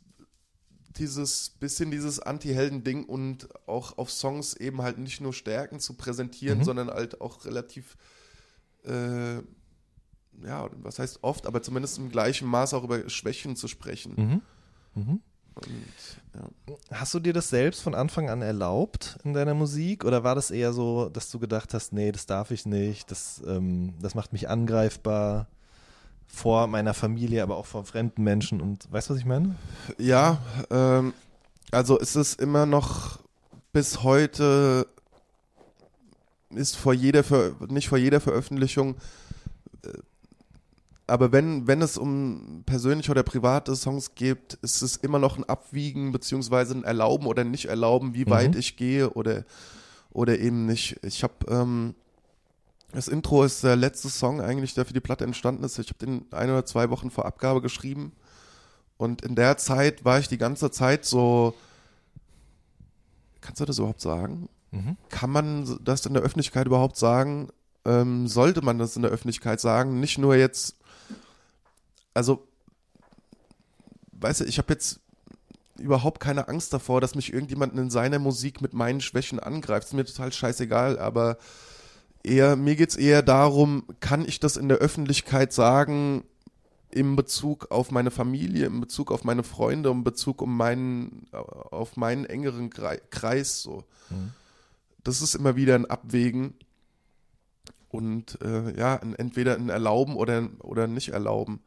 dieses 0.97 1.49
bisschen 1.49 1.91
dieses 1.91 2.19
Anti-Helden-Ding 2.19 3.05
und 3.05 3.47
auch 3.67 3.97
auf 3.97 4.11
Songs 4.11 4.53
eben 4.55 4.81
halt 4.81 4.97
nicht 4.97 5.21
nur 5.21 5.33
Stärken 5.33 5.79
zu 5.79 5.93
präsentieren, 5.93 6.59
Mhm. 6.59 6.63
sondern 6.63 6.89
halt 6.89 7.21
auch 7.21 7.45
relativ, 7.45 7.95
äh, 8.85 9.35
ja, 9.35 10.69
was 10.81 10.99
heißt 10.99 11.19
oft, 11.21 11.47
aber 11.47 11.61
zumindest 11.61 11.97
im 11.97 12.09
gleichen 12.09 12.47
Maß 12.47 12.73
auch 12.73 12.83
über 12.83 13.09
Schwächen 13.09 13.55
zu 13.55 13.67
sprechen. 13.67 14.13
Mhm. 14.95 15.01
Mhm. 15.03 15.21
Und, 15.55 15.93
ja. 16.33 16.75
Hast 16.97 17.13
du 17.13 17.19
dir 17.19 17.31
das 17.33 17.49
selbst 17.49 17.81
von 17.81 17.95
Anfang 17.95 18.29
an 18.29 18.41
erlaubt 18.41 19.17
in 19.23 19.33
deiner 19.33 19.53
Musik 19.53 20.03
oder 20.03 20.23
war 20.23 20.35
das 20.35 20.51
eher 20.51 20.73
so, 20.73 21.07
dass 21.09 21.29
du 21.31 21.39
gedacht 21.39 21.73
hast, 21.73 21.93
nee, 21.93 22.11
das 22.11 22.25
darf 22.25 22.51
ich 22.51 22.65
nicht, 22.65 23.09
das, 23.11 23.41
ähm, 23.47 23.93
das 24.01 24.15
macht 24.15 24.33
mich 24.33 24.49
angreifbar 24.49 25.47
vor 26.27 26.67
meiner 26.67 26.93
Familie, 26.93 27.43
aber 27.43 27.57
auch 27.57 27.65
vor 27.65 27.85
fremden 27.85 28.23
Menschen 28.23 28.61
und 28.61 28.91
weißt 28.91 29.09
du, 29.09 29.13
was 29.13 29.19
ich 29.19 29.25
meine? 29.25 29.55
Ja, 29.97 30.39
ähm, 30.69 31.13
also 31.71 31.99
es 31.99 32.15
ist 32.15 32.39
immer 32.41 32.65
noch 32.65 33.19
bis 33.73 34.03
heute 34.03 34.87
ist 36.51 36.77
vor 36.77 36.93
jeder 36.93 37.23
Ver 37.23 37.51
nicht 37.67 37.89
vor 37.89 37.97
jeder 37.97 38.21
Veröffentlichung, 38.21 38.95
äh, 39.83 39.89
aber 41.07 41.31
wenn 41.31 41.67
wenn 41.67 41.81
es 41.81 41.97
um 41.97 42.63
persönliche 42.65 43.11
oder 43.11 43.23
private 43.23 43.75
Songs 43.75 44.15
geht, 44.15 44.53
ist 44.61 44.81
es 44.81 44.95
immer 44.97 45.19
noch 45.19 45.37
ein 45.37 45.43
Abwiegen 45.43 46.11
beziehungsweise 46.11 46.73
ein 46.75 46.83
Erlauben 46.83 47.27
oder 47.27 47.43
nicht 47.43 47.65
Erlauben, 47.65 48.13
wie 48.13 48.25
Mhm. 48.25 48.29
weit 48.29 48.55
ich 48.55 48.75
gehe 48.77 49.09
oder 49.11 49.43
oder 50.11 50.39
eben 50.39 50.65
nicht. 50.65 50.97
Ich 51.03 51.23
habe 51.23 51.33
ähm, 51.49 51.93
das 52.95 53.07
Intro 53.07 53.43
ist 53.43 53.63
der 53.63 53.75
letzte 53.75 54.09
Song 54.09 54.41
eigentlich, 54.41 54.73
der 54.73 54.85
für 54.85 54.93
die 54.93 54.99
Platte 54.99 55.23
entstanden 55.23 55.63
ist. 55.63 55.77
Ich 55.79 55.89
habe 55.89 56.05
den 56.05 56.25
ein 56.31 56.49
oder 56.49 56.65
zwei 56.65 56.89
Wochen 56.89 57.11
vor 57.11 57.25
Abgabe 57.25 57.61
geschrieben. 57.61 58.11
Und 58.97 59.21
in 59.21 59.35
der 59.35 59.57
Zeit 59.57 60.05
war 60.05 60.19
ich 60.19 60.27
die 60.27 60.37
ganze 60.37 60.71
Zeit 60.71 61.05
so. 61.05 61.53
Kannst 63.41 63.59
du 63.59 63.65
das 63.65 63.77
überhaupt 63.77 64.01
sagen? 64.01 64.49
Mhm. 64.71 64.97
Kann 65.09 65.29
man 65.29 65.79
das 65.83 66.05
in 66.05 66.13
der 66.13 66.23
Öffentlichkeit 66.23 66.67
überhaupt 66.67 66.97
sagen? 66.97 67.49
Ähm, 67.85 68.27
sollte 68.27 68.63
man 68.63 68.79
das 68.79 68.95
in 68.95 69.03
der 69.03 69.11
Öffentlichkeit 69.11 69.59
sagen? 69.59 69.99
Nicht 69.99 70.17
nur 70.17 70.35
jetzt. 70.35 70.75
Also, 72.13 72.47
weißt 74.13 74.41
du, 74.41 74.45
ich 74.45 74.57
habe 74.57 74.73
jetzt 74.73 75.01
überhaupt 75.77 76.19
keine 76.19 76.47
Angst 76.47 76.73
davor, 76.73 77.01
dass 77.01 77.15
mich 77.15 77.33
irgendjemand 77.33 77.77
in 77.77 77.89
seiner 77.89 78.19
Musik 78.19 78.61
mit 78.61 78.73
meinen 78.73 79.01
Schwächen 79.01 79.39
angreift. 79.39 79.87
Ist 79.87 79.93
mir 79.93 80.05
total 80.05 80.31
scheißegal, 80.31 80.97
aber 80.97 81.37
eher, 82.25 82.55
mir 82.55 82.75
geht's 82.75 82.95
eher 82.95 83.21
darum, 83.21 83.83
kann 83.99 84.25
ich 84.25 84.39
das 84.39 84.57
in 84.57 84.67
der 84.67 84.77
Öffentlichkeit 84.77 85.53
sagen, 85.53 86.23
in 86.91 87.15
Bezug 87.15 87.71
auf 87.71 87.91
meine 87.91 88.11
Familie, 88.11 88.67
in 88.67 88.79
Bezug 88.79 89.11
auf 89.11 89.23
meine 89.23 89.43
Freunde, 89.43 89.89
in 89.89 90.03
Bezug 90.03 90.41
um 90.41 90.55
meinen, 90.55 91.27
auf 91.31 91.97
meinen 91.97 92.25
engeren 92.25 92.69
Kreis, 92.69 93.61
so. 93.61 93.83
Mhm. 94.09 94.31
Das 95.03 95.21
ist 95.21 95.35
immer 95.35 95.55
wieder 95.55 95.75
ein 95.75 95.85
Abwägen 95.85 96.55
und 97.89 98.39
äh, 98.41 98.77
ja, 98.77 98.95
entweder 98.95 99.55
ein 99.55 99.69
Erlauben 99.69 100.15
oder, 100.15 100.49
oder 100.59 100.87
nicht 100.87 101.09
erlauben. 101.09 101.59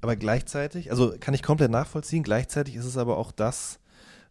Aber 0.00 0.14
gleichzeitig, 0.14 0.90
also 0.90 1.14
kann 1.18 1.34
ich 1.34 1.42
komplett 1.42 1.70
nachvollziehen, 1.70 2.22
gleichzeitig 2.22 2.76
ist 2.76 2.84
es 2.84 2.96
aber 2.96 3.16
auch 3.16 3.32
das, 3.32 3.80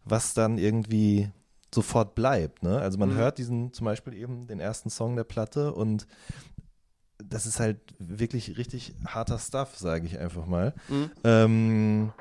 was 0.04 0.32
dann 0.32 0.58
irgendwie 0.58 1.30
sofort 1.74 2.14
bleibt. 2.14 2.62
Ne? 2.62 2.78
Also 2.78 2.98
man 2.98 3.10
mhm. 3.10 3.16
hört 3.16 3.38
diesen 3.38 3.72
zum 3.72 3.84
Beispiel 3.84 4.14
eben 4.14 4.46
den 4.46 4.60
ersten 4.60 4.90
Song 4.90 5.16
der 5.16 5.24
Platte 5.24 5.72
und 5.72 6.06
das 7.18 7.46
ist 7.46 7.60
halt 7.60 7.80
wirklich 7.98 8.58
richtig 8.58 8.94
harter 9.06 9.38
Stuff, 9.38 9.76
sage 9.76 10.06
ich 10.06 10.18
einfach 10.18 10.46
mal. 10.46 10.74
Mhm. 10.88 11.10
Ähm, 11.24 12.12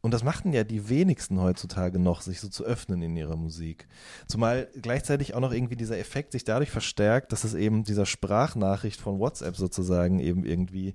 und 0.00 0.14
das 0.14 0.22
machten 0.22 0.52
ja 0.52 0.62
die 0.62 0.88
wenigsten 0.88 1.40
heutzutage 1.40 1.98
noch, 1.98 2.22
sich 2.22 2.40
so 2.40 2.48
zu 2.48 2.64
öffnen 2.64 3.02
in 3.02 3.16
ihrer 3.16 3.36
Musik. 3.36 3.88
Zumal 4.28 4.68
gleichzeitig 4.80 5.34
auch 5.34 5.40
noch 5.40 5.52
irgendwie 5.52 5.76
dieser 5.76 5.98
Effekt 5.98 6.32
sich 6.32 6.44
dadurch 6.44 6.70
verstärkt, 6.70 7.32
dass 7.32 7.42
es 7.42 7.54
eben 7.54 7.82
dieser 7.82 8.06
Sprachnachricht 8.06 9.00
von 9.00 9.18
WhatsApp 9.18 9.56
sozusagen 9.56 10.20
eben 10.20 10.44
irgendwie 10.44 10.94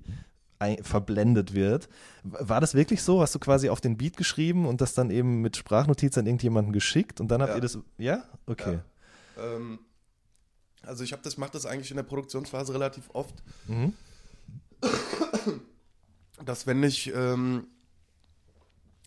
verblendet 0.82 1.54
wird. 1.54 1.88
War 2.22 2.60
das 2.60 2.74
wirklich 2.74 3.02
so? 3.02 3.20
Hast 3.20 3.34
du 3.34 3.38
quasi 3.38 3.68
auf 3.68 3.80
den 3.80 3.96
Beat 3.96 4.16
geschrieben 4.16 4.66
und 4.66 4.80
das 4.80 4.94
dann 4.94 5.10
eben 5.10 5.40
mit 5.40 5.56
Sprachnotiz 5.56 6.16
an 6.16 6.26
irgendjemanden 6.26 6.72
geschickt 6.72 7.20
und 7.20 7.28
dann 7.28 7.42
habt 7.42 7.50
ja. 7.50 7.56
ihr 7.56 7.60
das. 7.60 7.78
Ja? 7.98 8.24
Okay. 8.46 8.80
Ja. 9.36 9.56
Ähm, 9.56 9.78
also 10.82 11.04
ich 11.04 11.12
habe 11.12 11.22
das, 11.22 11.36
mache 11.38 11.52
das 11.52 11.66
eigentlich 11.66 11.90
in 11.90 11.96
der 11.96 12.04
Produktionsphase 12.04 12.72
relativ 12.72 13.10
oft. 13.12 13.34
Mhm. 13.66 13.94
Dass 16.44 16.66
wenn 16.66 16.82
ich 16.82 17.12
ähm, 17.14 17.66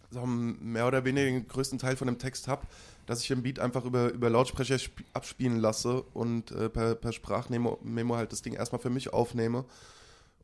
so 0.09 0.25
mehr 0.25 0.87
oder 0.87 1.05
weniger 1.05 1.25
den 1.25 1.47
größten 1.47 1.79
Teil 1.79 1.95
von 1.95 2.07
dem 2.07 2.17
Text 2.17 2.47
habe, 2.47 2.65
dass 3.05 3.21
ich 3.21 3.27
den 3.27 3.43
Beat 3.43 3.59
einfach 3.59 3.85
über, 3.85 4.11
über 4.11 4.29
Lautsprecher 4.29 4.77
abspielen 5.13 5.57
lasse 5.57 6.01
und 6.01 6.51
äh, 6.51 6.69
per, 6.69 6.95
per 6.95 7.13
Sprachmemo 7.13 7.79
Memo 7.83 8.15
halt 8.15 8.31
das 8.31 8.41
Ding 8.41 8.53
erstmal 8.53 8.81
für 8.81 8.89
mich 8.89 9.13
aufnehme 9.13 9.65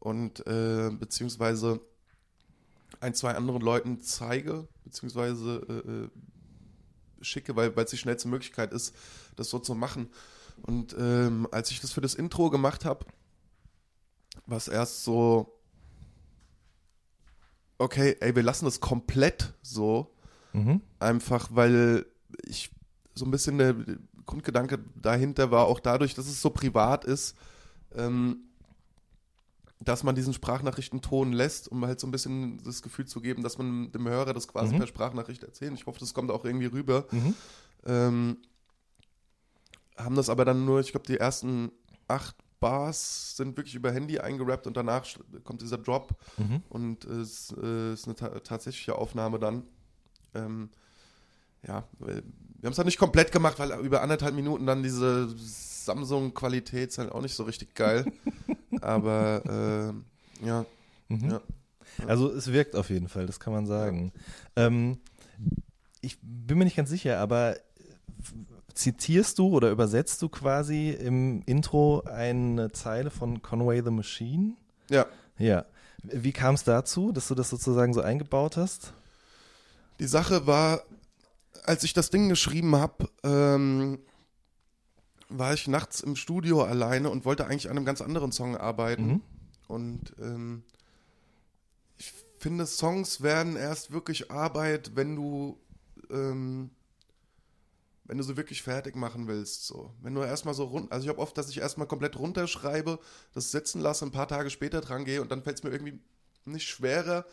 und 0.04 0.46
äh, 0.48 0.89
beziehungsweise 0.92 1.80
ein, 3.00 3.13
zwei 3.13 3.36
anderen 3.36 3.62
Leuten 3.62 4.02
zeige, 4.02 4.68
beziehungsweise 4.84 5.62
äh, 5.70 5.92
äh 5.92 6.10
schicke, 7.22 7.56
weil 7.56 7.72
es 7.78 7.92
die 7.92 7.98
schnellste 7.98 8.28
Möglichkeit 8.28 8.74
ist, 8.74 8.94
das 9.38 9.50
so 9.50 9.60
zu 9.60 9.76
machen. 9.76 10.10
Und 10.62 10.94
ähm, 11.00 11.48
als 11.52 11.72
ich 11.72 11.80
das 11.80 11.94
für 11.94 12.02
das 12.02 12.16
Intro 12.16 12.50
gemacht 12.50 12.84
habe, 12.84 13.06
war 14.46 14.58
es 14.58 14.68
erst 14.68 15.06
so, 15.06 15.58
okay, 17.78 18.18
ey, 18.20 18.36
wir 18.36 18.44
lassen 18.44 18.66
das 18.66 18.82
komplett 18.82 19.54
so. 19.62 20.13
Mhm. 20.52 20.82
Einfach, 21.00 21.48
weil 21.54 22.06
ich 22.46 22.72
so 23.16 23.24
ein 23.24 23.32
bisschen 23.32 23.58
der 23.58 23.74
Grundgedanke 24.26 24.80
dahinter 24.96 25.50
war, 25.50 25.68
auch 25.68 25.80
dadurch, 25.80 26.13
dass 26.13 26.28
es 26.28 26.42
so 26.42 26.50
privat 26.50 27.06
ist, 27.06 27.38
ähm, 27.96 28.50
dass 29.84 30.04
man 30.04 30.15
diesen 30.15 30.34
Sprachnachrichtenton 30.34 31.34
lässt, 31.34 31.67
um 31.67 31.86
halt 31.86 32.00
so 32.00 32.08
ein 32.08 32.12
bisschen 32.12 32.62
das 32.63 32.82
Gefühl 32.82 33.06
zu 33.06 33.22
geben, 33.22 33.43
dass 33.43 33.58
man 33.58 33.91
dem 33.91 34.08
Hörer 34.08 34.34
das 34.34 34.48
quasi 34.48 34.74
mhm. 34.74 34.80
per 34.80 34.88
Sprachnachricht 34.88 35.43
erzählt. 35.43 35.74
Ich 35.74 35.86
hoffe, 35.86 36.00
das 36.00 36.13
kommt 36.13 36.32
auch 36.32 36.46
irgendwie 36.46 36.67
rüber. 36.67 37.06
Mhm. 37.12 37.36
Ähm, 37.86 38.38
haben 39.98 40.15
das 40.15 40.30
aber 40.30 40.46
dann 40.46 40.65
nur, 40.65 40.80
ich 40.80 40.91
glaube, 40.91 41.06
die 41.06 41.17
ersten 41.17 41.72
acht 42.08 42.36
Bars 42.60 43.36
sind 43.36 43.58
wirklich 43.58 43.76
über 43.76 43.91
Handy 43.91 44.19
eingerappt 44.19 44.67
und 44.67 44.78
danach 44.78 45.06
kommt 45.43 45.62
dieser 45.62 45.78
Drop 45.78 46.15
mhm. 46.38 46.63
und 46.69 47.04
es 47.04 47.54
äh, 47.62 47.93
ist 47.93 48.06
eine 48.06 48.15
ta 48.15 48.30
tatsächliche 48.39 48.96
Aufnahme 48.96 49.38
dann. 49.38 49.63
Ähm, 50.34 50.69
ja, 51.67 51.88
wir 52.00 52.15
haben 52.63 52.72
es 52.72 52.78
halt 52.78 52.86
nicht 52.86 53.00
komplett 53.00 53.32
gemacht, 53.32 53.60
weil 53.60 53.72
über 53.82 54.02
anderthalb 54.02 54.34
Minuten 54.34 54.65
dann 54.65 54.82
diese 54.82 55.30
Samsung-Qualität 55.38 56.89
ist 56.89 56.98
halt 56.98 57.12
auch 57.12 57.22
nicht 57.22 57.36
so 57.36 57.43
richtig 57.43 57.76
geil. 57.76 58.06
Aber 58.84 59.93
äh, 60.41 60.46
ja, 60.46 60.65
mhm. 61.08 61.32
ja, 61.32 61.41
Also 62.08 62.32
es 62.32 62.52
wirkt 62.52 62.76
auf 62.76 62.89
jeden 62.89 63.08
Fall, 63.08 63.26
das 63.26 63.39
kann 63.39 63.54
man 63.54 63.65
sagen. 63.65 64.12
Ja. 64.58 64.67
Ähm, 64.67 65.00
ich 66.02 66.17
bin 66.22 66.58
mir 66.58 66.65
nicht 66.65 66.76
ganz 66.76 66.89
sicher, 66.89 67.19
aber 67.19 67.56
zitierst 68.74 69.39
du 69.39 69.50
oder 69.50 69.69
übersetzt 69.69 70.22
du 70.22 70.30
quasi 70.30 70.89
im 70.89 71.41
Intro 71.46 72.02
eine 72.02 72.72
Zeile 72.72 73.10
von 73.10 73.41
Conway 73.41 73.82
the 73.84 73.91
Machine? 73.91 74.54
Ja. 74.89 75.06
Ja. 75.38 75.65
Wie 76.04 76.34
kam 76.34 76.56
es 76.56 76.63
dazu, 76.63 77.12
dass 77.12 77.28
du 77.28 77.36
das 77.36 77.50
sozusagen 77.50 77.93
so 77.93 78.02
eingebaut 78.02 78.58
hast? 78.58 78.93
Die 80.00 80.08
Sache 80.08 80.48
war, 80.48 80.82
als 81.63 81.84
ich 81.84 81.93
das 81.93 82.10
Ding 82.10 82.30
geschrieben 82.30 82.76
habe, 82.76 83.08
ähm, 83.24 84.00
war 85.30 85.54
ich 85.54 85.68
nachts 85.68 86.02
im 86.02 86.16
Studio 86.16 86.64
alleine 86.64 87.10
und 87.10 87.26
wollte 87.26 87.46
eigentlich 87.46 87.70
an 87.70 87.78
einem 87.78 87.86
ganz 87.86 88.02
anderen 88.02 88.32
Song 88.32 88.58
arbeiten. 88.58 89.06
Mhm. 89.06 89.22
Und 89.68 90.14
ähm, 90.20 90.64
ich 91.98 92.14
finde, 92.40 92.66
Songs 92.66 93.22
werden 93.22 93.56
erst 93.56 93.92
wirklich 93.92 94.32
Arbeit, 94.32 94.96
wenn 94.96 95.16
du 95.16 95.58
ähm, 96.10 96.70
wenn 98.06 98.18
du 98.18 98.24
sie 98.24 98.38
wirklich 98.38 98.64
fertig 98.64 98.96
machen 98.96 99.28
willst. 99.28 99.66
So. 99.66 99.94
Wenn 100.02 100.14
du 100.14 100.22
erstmal 100.22 100.54
so 100.54 100.66
rund, 100.66 100.92
also 100.92 101.06
ich 101.06 101.10
habe 101.10 101.20
oft, 101.20 101.38
dass 101.38 101.50
ich 101.50 101.60
erstmal 101.60 101.88
komplett 101.88 102.18
runterschreibe, 102.20 103.00
das 103.34 103.52
setzen 103.52 103.82
lasse, 103.82 104.06
ein 104.06 104.12
paar 104.12 104.28
Tage 104.28 104.50
später 104.50 104.82
dran 104.82 105.06
gehe 105.06 105.22
und 105.22 105.32
dann 105.32 105.44
fällt 105.44 105.58
es 105.58 105.64
mir 105.64 105.72
irgendwie 105.72 106.00
nicht 106.46 106.68
schwerer. 106.68 107.26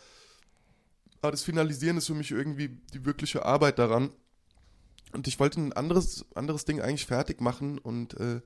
Aber 1.21 1.33
das 1.33 1.43
Finalisieren 1.43 1.97
ist 1.97 2.07
für 2.07 2.15
mich 2.15 2.31
irgendwie 2.31 2.69
die 2.95 3.05
wirkliche 3.05 3.45
Arbeit 3.45 3.79
daran. 3.79 4.11
Und 5.13 5.27
ich 5.27 5.41
wollte 5.41 5.61
ein 5.61 5.73
anderes, 5.73 6.25
anderes 6.35 6.65
Ding 6.65 6.81
eigentlich 6.81 7.07
fertig 7.07 7.41
machen 7.41 7.79
und 7.79 8.15
äh, 8.21 8.41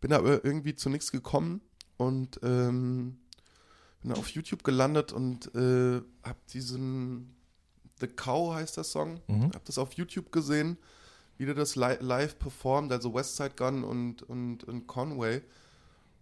bin 0.00 0.12
aber 0.12 0.44
irgendwie 0.44 0.74
zu 0.74 0.88
nichts 0.90 1.12
gekommen 1.12 1.60
und 1.96 2.40
ähm, 2.42 3.18
bin 4.02 4.12
auf 4.12 4.28
YouTube 4.28 4.64
gelandet 4.64 5.12
und 5.12 5.54
äh, 5.54 6.00
habe 6.22 6.38
diesen 6.52 7.36
The 8.00 8.06
Cow 8.06 8.54
heißt 8.54 8.76
der 8.76 8.84
Song, 8.84 9.20
mhm. 9.28 9.52
habe 9.52 9.62
das 9.64 9.78
auf 9.78 9.92
YouTube 9.92 10.32
gesehen 10.32 10.78
wie 11.40 11.46
der 11.46 11.54
das 11.54 11.74
li 11.74 11.96
live 12.00 12.38
performt, 12.38 12.92
also 12.92 13.14
Westside 13.14 13.54
Gun 13.56 13.82
und, 13.82 14.22
und, 14.22 14.62
und 14.64 14.86
Conway. 14.86 15.40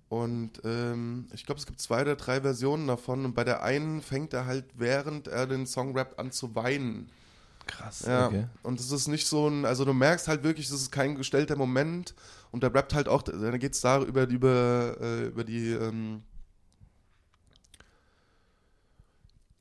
Und 0.09 0.61
ähm, 0.63 1.27
ich 1.35 1.45
glaube, 1.45 1.59
es 1.59 1.67
gibt 1.67 1.81
zwei 1.81 2.03
oder 2.03 2.15
drei 2.15 2.41
Versionen 2.41 2.87
davon. 2.87 3.25
Und 3.25 3.35
bei 3.35 3.43
der 3.43 3.65
einen 3.65 4.01
fängt 4.01 4.33
er 4.33 4.47
halt, 4.47 4.67
während 4.75 5.27
er 5.27 5.49
den 5.49 5.67
Song 5.67 5.99
rappt, 5.99 6.21
an 6.21 6.31
zu 6.31 6.55
weinen. 6.55 7.11
Krass, 7.69 8.05
ja. 8.07 8.27
okay. 8.27 8.47
Und 8.63 8.81
es 8.81 8.91
ist 8.91 9.07
nicht 9.07 9.27
so 9.27 9.47
ein, 9.49 9.65
also 9.65 9.85
du 9.85 9.93
merkst 9.93 10.27
halt 10.27 10.43
wirklich, 10.43 10.69
das 10.69 10.81
ist 10.81 10.91
kein 10.91 11.15
gestellter 11.15 11.55
Moment. 11.55 12.15
Und 12.51 12.63
der 12.63 12.75
rappt 12.75 12.95
halt 12.95 13.09
auch, 13.09 13.23
da 13.23 13.57
geht 13.59 13.75
es 13.75 13.81
da 13.81 14.03
über, 14.03 14.27
über, 14.27 14.97
äh, 15.01 15.27
über 15.27 15.45
die 15.45 15.73
ähm, 15.73 16.23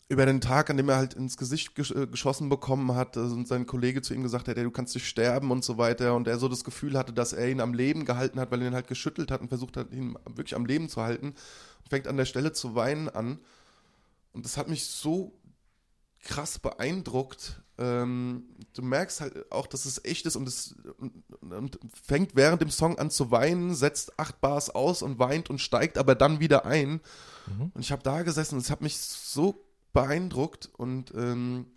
über 0.09 0.25
den 0.25 0.39
Tag, 0.39 0.69
an 0.69 0.77
dem 0.77 0.87
er 0.87 0.95
halt 0.95 1.15
ins 1.15 1.35
Gesicht 1.35 1.75
gesch 1.75 1.91
äh, 1.91 2.07
geschossen 2.07 2.47
bekommen 2.47 2.95
hat 2.95 3.17
also, 3.17 3.35
und 3.35 3.47
sein 3.47 3.65
Kollege 3.65 4.01
zu 4.01 4.13
ihm 4.13 4.23
gesagt 4.23 4.47
hat, 4.47 4.55
hey, 4.55 4.63
du 4.63 4.71
kannst 4.71 4.95
nicht 4.95 5.07
sterben 5.07 5.51
und 5.51 5.65
so 5.65 5.77
weiter 5.77 6.15
und 6.15 6.29
er 6.29 6.39
so 6.39 6.47
das 6.47 6.63
Gefühl 6.63 6.97
hatte, 6.97 7.11
dass 7.11 7.33
er 7.33 7.49
ihn 7.49 7.59
am 7.59 7.73
Leben 7.73 8.05
gehalten 8.05 8.39
hat, 8.39 8.49
weil 8.49 8.61
er 8.61 8.69
ihn 8.69 8.73
halt 8.73 8.87
geschüttelt 8.87 9.31
hat 9.31 9.41
und 9.41 9.49
versucht 9.49 9.75
hat, 9.75 9.91
ihn 9.91 10.17
wirklich 10.25 10.55
am 10.55 10.65
Leben 10.65 10.87
zu 10.87 11.01
halten 11.01 11.27
und 11.27 11.89
fängt 11.89 12.07
an 12.07 12.15
der 12.15 12.25
Stelle 12.25 12.53
zu 12.53 12.73
weinen 12.73 13.09
an 13.09 13.39
und 14.31 14.45
das 14.45 14.55
hat 14.55 14.69
mich 14.69 14.85
so 14.85 15.33
krass 16.23 16.57
beeindruckt. 16.59 17.61
Ähm, 17.79 18.43
du 18.73 18.81
merkst 18.81 19.21
halt 19.21 19.51
auch, 19.51 19.67
dass 19.67 19.85
es 19.85 20.03
echt 20.03 20.25
ist 20.25 20.35
und 20.35 20.47
es 20.47 20.75
und, 20.97 21.23
und 21.41 21.79
fängt 22.03 22.35
während 22.35 22.61
dem 22.61 22.71
Song 22.71 22.97
an 22.97 23.11
zu 23.11 23.29
weinen, 23.31 23.75
setzt 23.75 24.19
acht 24.19 24.41
Bars 24.41 24.69
aus 24.69 25.01
und 25.01 25.19
weint 25.19 25.49
und 25.49 25.59
steigt 25.59 25.97
aber 25.97 26.15
dann 26.15 26.39
wieder 26.39 26.65
ein. 26.65 27.01
Mhm. 27.45 27.71
Und 27.73 27.81
ich 27.81 27.91
habe 27.91 28.03
da 28.03 28.23
gesessen 28.23 28.55
und 28.55 28.61
es 28.61 28.71
hat 28.71 28.81
mich 28.81 28.97
so 28.97 29.63
beeindruckt 29.93 30.69
und 30.77 31.13
ähm, 31.15 31.67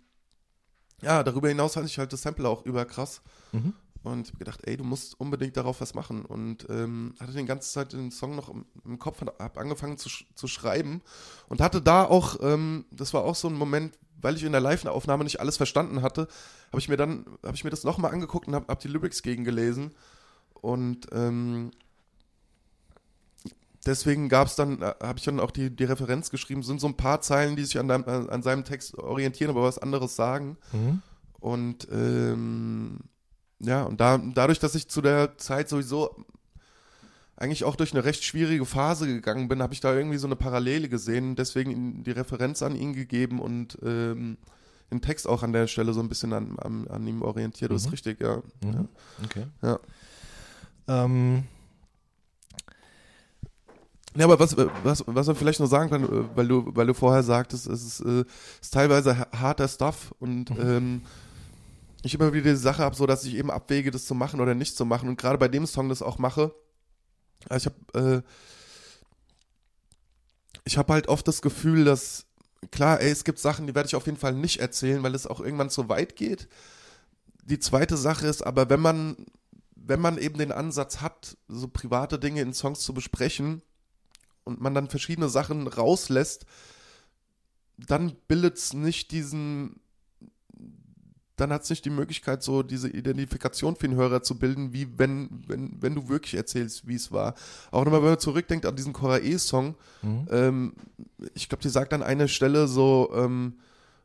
ja, 1.01 1.23
darüber 1.23 1.49
hinaus 1.49 1.73
fand 1.73 1.87
ich 1.87 1.97
halt 1.97 2.13
das 2.13 2.21
Sample 2.21 2.47
auch 2.47 2.65
überkrass. 2.65 3.21
Mhm. 3.51 3.73
Und 4.03 4.27
ich 4.27 4.29
habe 4.29 4.39
gedacht, 4.39 4.61
ey, 4.63 4.77
du 4.77 4.83
musst 4.83 5.19
unbedingt 5.19 5.57
darauf 5.57 5.81
was 5.81 5.93
machen. 5.93 6.25
Und 6.25 6.67
ähm, 6.69 7.13
hatte 7.19 7.33
die 7.33 7.45
ganze 7.45 7.71
Zeit 7.71 7.93
den 7.93 8.11
Song 8.11 8.35
noch 8.35 8.49
im, 8.49 8.65
im 8.83 8.97
Kopf, 8.97 9.21
habe 9.21 9.59
angefangen 9.59 9.97
zu, 9.97 10.09
zu 10.33 10.47
schreiben 10.47 11.01
und 11.47 11.61
hatte 11.61 11.81
da 11.81 12.05
auch, 12.05 12.37
ähm, 12.41 12.85
das 12.91 13.13
war 13.13 13.23
auch 13.23 13.35
so 13.35 13.47
ein 13.47 13.53
Moment, 13.53 13.97
weil 14.21 14.35
ich 14.35 14.43
in 14.43 14.51
der 14.51 14.61
Live-Aufnahme 14.61 15.23
nicht 15.23 15.39
alles 15.39 15.57
verstanden 15.57 16.01
hatte, 16.01 16.27
habe 16.69 16.79
ich 16.79 16.89
mir 16.89 16.97
dann, 16.97 17.25
habe 17.43 17.55
ich 17.55 17.63
mir 17.63 17.69
das 17.69 17.83
nochmal 17.83 18.13
angeguckt 18.13 18.47
und 18.47 18.55
habe 18.55 18.67
hab 18.67 18.79
die 18.79 18.87
Lyrics 18.87 19.21
gegengelesen. 19.21 19.91
Und 20.53 21.07
ähm, 21.11 21.71
deswegen 23.85 24.29
gab 24.29 24.47
es 24.47 24.55
dann, 24.55 24.81
äh, 24.81 24.93
habe 25.01 25.17
ich 25.17 25.25
dann 25.25 25.39
auch 25.39 25.51
die, 25.51 25.75
die 25.75 25.83
Referenz 25.83 26.29
geschrieben, 26.29 26.63
sind 26.63 26.79
so 26.79 26.87
ein 26.87 26.97
paar 26.97 27.21
Zeilen, 27.21 27.55
die 27.55 27.63
sich 27.63 27.79
an, 27.79 27.87
deinem, 27.87 28.03
äh, 28.03 28.31
an 28.31 28.43
seinem 28.43 28.63
Text 28.63 28.97
orientieren, 28.97 29.51
aber 29.51 29.63
was 29.63 29.79
anderes 29.79 30.15
sagen. 30.15 30.57
Mhm. 30.71 31.01
Und 31.39 31.87
ähm, 31.91 32.99
ja, 33.59 33.83
und 33.83 33.99
da, 33.99 34.17
dadurch, 34.17 34.59
dass 34.59 34.75
ich 34.75 34.87
zu 34.87 35.01
der 35.01 35.37
Zeit 35.37 35.69
sowieso 35.69 36.15
eigentlich 37.37 37.63
auch 37.63 37.75
durch 37.75 37.93
eine 37.93 38.03
recht 38.03 38.23
schwierige 38.23 38.65
Phase 38.65 39.07
gegangen 39.07 39.47
bin, 39.47 39.61
habe 39.63 39.73
ich 39.73 39.79
da 39.79 39.93
irgendwie 39.95 40.17
so 40.17 40.27
eine 40.27 40.35
Parallele 40.35 40.89
gesehen, 40.89 41.35
deswegen 41.35 42.03
die 42.03 42.11
Referenz 42.11 42.61
an 42.61 42.75
ihn 42.75 42.93
gegeben 42.93 43.39
und 43.39 43.77
ähm, 43.83 44.37
den 44.91 45.01
Text 45.01 45.27
auch 45.27 45.41
an 45.41 45.53
der 45.53 45.67
Stelle 45.67 45.93
so 45.93 46.01
ein 46.01 46.09
bisschen 46.09 46.33
an, 46.33 46.59
an, 46.59 46.87
an 46.87 47.07
ihm 47.07 47.21
orientiert. 47.21 47.71
Das 47.71 47.81
ist 47.83 47.87
Mhm. 47.87 47.91
richtig, 47.91 48.21
ja. 48.21 48.37
Mhm. 48.63 48.87
Okay. 49.23 49.45
Ja. 49.61 49.79
Ähm, 50.87 51.43
Ja, 54.15 54.25
aber 54.25 54.37
was, 54.39 54.57
was, 54.83 55.03
was 55.07 55.27
man 55.27 55.35
vielleicht 55.37 55.61
noch 55.61 55.67
sagen 55.67 55.89
kann, 55.89 56.03
äh, 56.03 56.25
weil 56.35 56.45
du, 56.47 56.65
weil 56.75 56.85
du 56.85 56.93
vorher 56.93 57.23
sagtest, 57.23 57.65
es 57.67 57.81
ist, 57.85 57.99
äh, 58.01 58.25
ist 58.61 58.73
teilweise 58.73 59.17
ha- 59.17 59.27
harter 59.31 59.69
Stuff 59.69 60.13
und 60.19 60.49
Mhm. 60.49 60.57
ähm, 60.59 61.01
ich 62.03 62.13
immer 62.15 62.33
wieder 62.33 62.51
die 62.51 62.57
Sache 62.57 62.83
habe, 62.83 62.95
so 62.95 63.05
dass 63.07 63.23
ich 63.23 63.35
eben 63.35 63.49
abwäge, 63.49 63.89
das 63.89 64.05
zu 64.05 64.13
machen 64.13 64.41
oder 64.41 64.53
nicht 64.53 64.75
zu 64.75 64.83
machen 64.83 65.07
und 65.07 65.17
gerade 65.17 65.37
bei 65.37 65.47
dem 65.47 65.65
Song 65.65 65.87
das 65.87 66.01
auch 66.01 66.17
mache. 66.17 66.53
Also 67.49 67.69
ich 67.69 67.95
habe 67.95 68.15
äh, 68.17 68.21
ich 70.63 70.77
habe 70.77 70.93
halt 70.93 71.07
oft 71.07 71.27
das 71.27 71.41
Gefühl, 71.41 71.85
dass 71.85 72.25
klar, 72.71 73.01
ey, 73.01 73.09
es 73.09 73.23
gibt 73.23 73.39
Sachen, 73.39 73.67
die 73.67 73.75
werde 73.75 73.87
ich 73.87 73.95
auf 73.95 74.05
jeden 74.05 74.17
Fall 74.17 74.33
nicht 74.33 74.59
erzählen, 74.59 75.01
weil 75.01 75.15
es 75.15 75.27
auch 75.27 75.39
irgendwann 75.39 75.69
zu 75.69 75.89
weit 75.89 76.15
geht. 76.15 76.47
Die 77.43 77.59
zweite 77.59 77.97
Sache 77.97 78.27
ist 78.27 78.43
aber, 78.43 78.69
wenn 78.69 78.79
man 78.79 79.25
wenn 79.83 79.99
man 79.99 80.17
eben 80.17 80.37
den 80.37 80.51
Ansatz 80.51 81.01
hat, 81.01 81.37
so 81.47 81.67
private 81.67 82.19
Dinge 82.19 82.41
in 82.41 82.53
Songs 82.53 82.81
zu 82.81 82.93
besprechen 82.93 83.61
und 84.43 84.61
man 84.61 84.73
dann 84.73 84.89
verschiedene 84.89 85.29
Sachen 85.29 85.67
rauslässt, 85.67 86.45
dann 87.77 88.15
bildet 88.27 88.57
es 88.57 88.73
nicht 88.73 89.11
diesen, 89.11 89.79
dann 91.41 91.51
hat 91.51 91.63
es 91.63 91.69
nicht 91.69 91.83
die 91.83 91.89
Möglichkeit, 91.89 92.43
so 92.43 92.63
diese 92.63 92.87
Identifikation 92.87 93.75
für 93.75 93.87
den 93.87 93.97
Hörer 93.97 94.21
zu 94.21 94.37
bilden, 94.37 94.73
wie 94.73 94.87
wenn, 94.97 95.43
wenn, 95.47 95.81
wenn 95.81 95.95
du 95.95 96.07
wirklich 96.07 96.35
erzählst, 96.35 96.87
wie 96.87 96.95
es 96.95 97.11
war. 97.11 97.33
Auch 97.71 97.83
nochmal, 97.83 98.01
wenn 98.03 98.09
man 98.11 98.19
zurückdenkt 98.19 98.65
an 98.65 98.75
diesen 98.75 98.93
Cora-E-Song, 98.93 99.75
mhm. 100.03 100.27
ähm, 100.29 100.73
ich 101.33 101.49
glaube, 101.49 101.63
die 101.63 101.69
sagt 101.69 101.93
an 101.93 102.03
einer 102.03 102.27
Stelle 102.27 102.67
so, 102.67 103.11
ähm, 103.15 103.55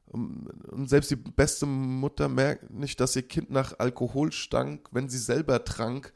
und 0.08 0.88
selbst 0.88 1.10
die 1.10 1.16
beste 1.16 1.66
Mutter 1.66 2.28
merkt 2.28 2.70
nicht, 2.70 3.00
dass 3.00 3.16
ihr 3.16 3.22
Kind 3.22 3.50
nach 3.50 3.78
Alkohol 3.78 4.32
stank, 4.32 4.88
wenn 4.92 5.08
sie 5.08 5.18
selber 5.18 5.64
trank. 5.64 6.12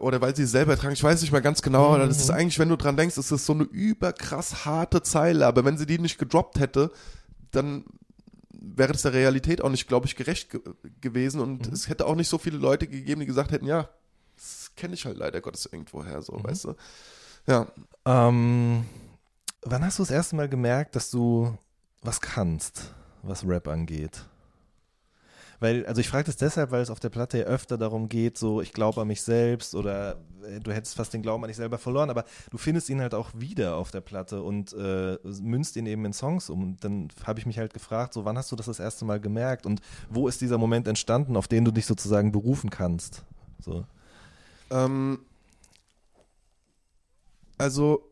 Oder 0.00 0.20
weil 0.20 0.36
sie 0.36 0.44
selber 0.44 0.76
trank. 0.76 0.92
Ich 0.92 1.02
weiß 1.02 1.22
nicht 1.22 1.32
mal 1.32 1.40
ganz 1.40 1.62
genau, 1.62 1.94
aber 1.94 2.06
das 2.06 2.18
ist 2.18 2.28
Mhm. 2.28 2.34
eigentlich, 2.34 2.58
wenn 2.58 2.68
du 2.68 2.76
dran 2.76 2.96
denkst, 2.96 3.16
es 3.16 3.32
ist 3.32 3.46
so 3.46 3.52
eine 3.52 3.64
überkrass 3.64 4.64
harte 4.64 5.02
Zeile. 5.02 5.46
Aber 5.46 5.64
wenn 5.64 5.78
sie 5.78 5.86
die 5.86 5.98
nicht 5.98 6.18
gedroppt 6.18 6.60
hätte, 6.60 6.90
dann 7.50 7.84
wäre 8.74 8.92
das 8.92 9.02
der 9.02 9.12
Realität 9.12 9.62
auch 9.62 9.70
nicht, 9.70 9.86
glaube 9.88 10.06
ich, 10.06 10.16
gerecht 10.16 10.50
ge 10.50 10.60
gewesen. 11.00 11.40
Und 11.40 11.66
Mhm. 11.68 11.72
es 11.72 11.88
hätte 11.88 12.06
auch 12.06 12.14
nicht 12.16 12.28
so 12.28 12.38
viele 12.38 12.58
Leute 12.58 12.86
gegeben, 12.86 13.20
die 13.20 13.26
gesagt 13.26 13.52
hätten, 13.52 13.66
ja, 13.66 13.88
das 14.36 14.70
kenne 14.76 14.94
ich 14.94 15.04
halt 15.06 15.16
leider 15.16 15.40
Gottes 15.40 15.66
irgendwoher, 15.66 16.20
so, 16.22 16.32
Mhm. 16.32 16.44
weißt 16.44 16.64
du. 16.64 16.74
Ja. 17.46 17.66
Ähm, 18.04 18.84
wann 19.62 19.84
hast 19.84 19.98
du 19.98 20.02
das 20.02 20.10
erste 20.10 20.36
Mal 20.36 20.48
gemerkt, 20.48 20.96
dass 20.96 21.10
du 21.10 21.56
was 22.02 22.20
kannst, 22.20 22.92
was 23.22 23.46
Rap 23.46 23.68
angeht? 23.68 24.24
Weil, 25.60 25.86
also 25.86 26.00
ich 26.00 26.08
frage 26.08 26.24
das 26.24 26.36
deshalb, 26.36 26.70
weil 26.70 26.82
es 26.82 26.90
auf 26.90 27.00
der 27.00 27.08
Platte 27.08 27.38
ja 27.38 27.44
öfter 27.44 27.78
darum 27.78 28.08
geht, 28.08 28.36
so 28.38 28.60
ich 28.60 28.72
glaube 28.72 29.00
an 29.00 29.08
mich 29.08 29.22
selbst 29.22 29.74
oder 29.74 30.16
äh, 30.44 30.60
du 30.60 30.72
hättest 30.72 30.96
fast 30.96 31.14
den 31.14 31.22
Glauben 31.22 31.42
an 31.44 31.48
dich 31.48 31.56
selber 31.56 31.78
verloren, 31.78 32.10
aber 32.10 32.24
du 32.50 32.58
findest 32.58 32.90
ihn 32.90 33.00
halt 33.00 33.14
auch 33.14 33.30
wieder 33.34 33.76
auf 33.76 33.90
der 33.90 34.00
Platte 34.02 34.42
und 34.42 34.72
äh, 34.74 35.16
münzt 35.40 35.76
ihn 35.76 35.86
eben 35.86 36.04
in 36.04 36.12
Songs 36.12 36.50
um. 36.50 36.62
Und 36.62 36.84
dann 36.84 37.08
habe 37.26 37.40
ich 37.40 37.46
mich 37.46 37.58
halt 37.58 37.72
gefragt, 37.74 38.12
so 38.14 38.24
wann 38.24 38.36
hast 38.36 38.52
du 38.52 38.56
das 38.56 38.66
das 38.66 38.80
erste 38.80 39.04
Mal 39.04 39.20
gemerkt 39.20 39.64
und 39.66 39.80
wo 40.10 40.28
ist 40.28 40.40
dieser 40.40 40.58
Moment 40.58 40.86
entstanden, 40.88 41.36
auf 41.36 41.48
den 41.48 41.64
du 41.64 41.70
dich 41.70 41.86
sozusagen 41.86 42.32
berufen 42.32 42.70
kannst? 42.70 43.24
So. 43.60 43.84
Ähm, 44.70 45.20
also, 47.58 48.02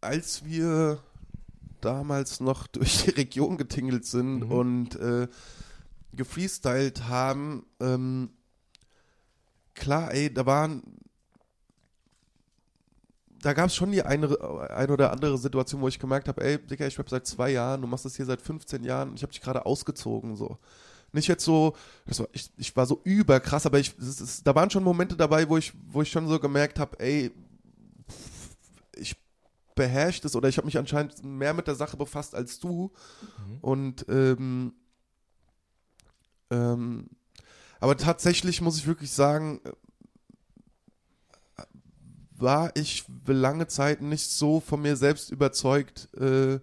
als 0.00 0.44
wir 0.44 0.98
damals 1.80 2.40
noch 2.40 2.66
durch 2.66 3.04
die 3.04 3.10
Region 3.10 3.56
getingelt 3.56 4.04
sind 4.04 4.40
Mhm. 4.40 4.52
und 4.52 4.96
äh, 4.96 5.28
gefreestylt 6.12 7.08
haben, 7.08 7.66
ähm, 7.80 8.30
klar, 9.74 10.12
ey, 10.12 10.32
da 10.32 10.46
waren, 10.46 10.82
da 13.42 13.52
gab 13.52 13.66
es 13.66 13.74
schon 13.74 13.92
die 13.92 14.02
eine, 14.02 14.28
eine 14.70 14.92
oder 14.92 15.12
andere 15.12 15.38
Situation, 15.38 15.80
wo 15.80 15.88
ich 15.88 15.98
gemerkt 15.98 16.28
habe, 16.28 16.42
ey, 16.42 16.58
Digga, 16.58 16.86
ich 16.86 16.98
rap 16.98 17.08
seit 17.08 17.26
zwei 17.26 17.50
Jahren, 17.50 17.80
du 17.80 17.86
machst 17.86 18.04
das 18.04 18.16
hier 18.16 18.26
seit 18.26 18.42
15 18.42 18.84
Jahren 18.84 19.10
und 19.10 19.16
ich 19.16 19.22
habe 19.22 19.32
dich 19.32 19.40
gerade 19.40 19.64
ausgezogen, 19.66 20.36
so. 20.36 20.58
Nicht 21.12 21.26
jetzt 21.26 21.44
so, 21.44 21.74
war, 22.06 22.28
ich, 22.32 22.50
ich 22.56 22.76
war 22.76 22.86
so 22.86 23.00
überkrass, 23.02 23.66
aber 23.66 23.80
ich, 23.80 23.98
es 23.98 24.20
ist, 24.20 24.46
da 24.46 24.54
waren 24.54 24.70
schon 24.70 24.84
Momente 24.84 25.16
dabei, 25.16 25.48
wo 25.48 25.56
ich, 25.56 25.72
wo 25.88 26.02
ich 26.02 26.10
schon 26.10 26.28
so 26.28 26.38
gemerkt 26.38 26.78
habe, 26.78 27.00
ey, 27.00 27.32
ich 28.96 29.16
beherrsche 29.74 30.22
das 30.22 30.36
oder 30.36 30.48
ich 30.48 30.56
habe 30.56 30.66
mich 30.66 30.78
anscheinend 30.78 31.24
mehr 31.24 31.54
mit 31.54 31.66
der 31.66 31.74
Sache 31.74 31.96
befasst 31.96 32.34
als 32.34 32.60
du. 32.60 32.92
Mhm. 33.38 33.58
Und 33.60 34.06
ähm, 34.08 34.74
ähm, 36.50 37.08
aber 37.80 37.96
tatsächlich 37.96 38.60
muss 38.60 38.78
ich 38.78 38.86
wirklich 38.86 39.12
sagen, 39.12 39.60
äh, 39.64 39.72
war 42.36 42.74
ich 42.74 43.04
lange 43.26 43.66
Zeit 43.66 44.00
nicht 44.00 44.30
so 44.30 44.60
von 44.60 44.80
mir 44.82 44.96
selbst 44.96 45.30
überzeugt, 45.30 46.08
äh, 46.14 46.58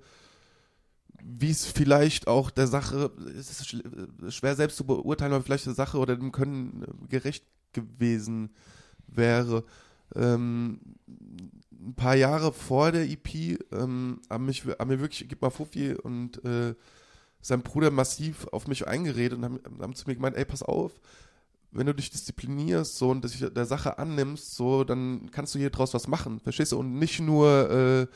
wie 1.23 1.51
es 1.51 1.65
vielleicht 1.65 2.27
auch 2.27 2.49
der 2.49 2.67
Sache, 2.67 3.11
es 3.37 3.49
ist 3.49 3.63
schl- 3.65 4.31
schwer 4.31 4.55
selbst 4.55 4.77
zu 4.77 4.85
beurteilen, 4.85 5.33
aber 5.33 5.43
vielleicht 5.43 5.65
der 5.65 5.73
Sache 5.73 5.97
oder 5.97 6.15
dem 6.15 6.31
Können 6.31 6.83
äh, 6.83 7.07
gerecht 7.07 7.45
gewesen 7.73 8.51
wäre. 9.07 9.63
Ähm, 10.15 10.79
ein 11.71 11.95
paar 11.95 12.15
Jahre 12.15 12.53
vor 12.53 12.91
der 12.91 13.09
EP 13.09 13.59
ähm, 13.71 14.21
haben, 14.29 14.45
mich, 14.45 14.63
haben 14.65 14.87
mir 14.89 14.99
wirklich, 14.99 15.27
gib 15.27 15.41
mal 15.41 15.49
Fuffi 15.49 15.93
und 15.93 16.43
äh, 16.45 16.75
sein 17.41 17.61
Bruder 17.61 17.91
massiv 17.91 18.47
auf 18.51 18.67
mich 18.67 18.87
eingeredet 18.87 19.37
und 19.37 19.45
haben, 19.45 19.59
haben 19.81 19.95
zu 19.95 20.07
mir 20.07 20.15
gemeint, 20.15 20.35
ey, 20.35 20.45
pass 20.45 20.63
auf, 20.63 20.91
wenn 21.71 21.85
du 21.87 21.93
dich 21.93 22.09
disziplinierst 22.09 22.97
so 22.97 23.09
und 23.09 23.23
dich 23.23 23.39
der 23.39 23.65
Sache 23.65 23.97
annimmst, 23.99 24.55
so, 24.55 24.83
dann 24.83 25.29
kannst 25.31 25.53
du 25.53 25.59
hier 25.59 25.69
draus 25.69 25.93
was 25.93 26.07
machen, 26.07 26.39
verstehst 26.39 26.71
du? 26.71 26.79
Und 26.79 26.97
nicht 26.97 27.19
nur, 27.19 27.69
äh, 27.69 28.07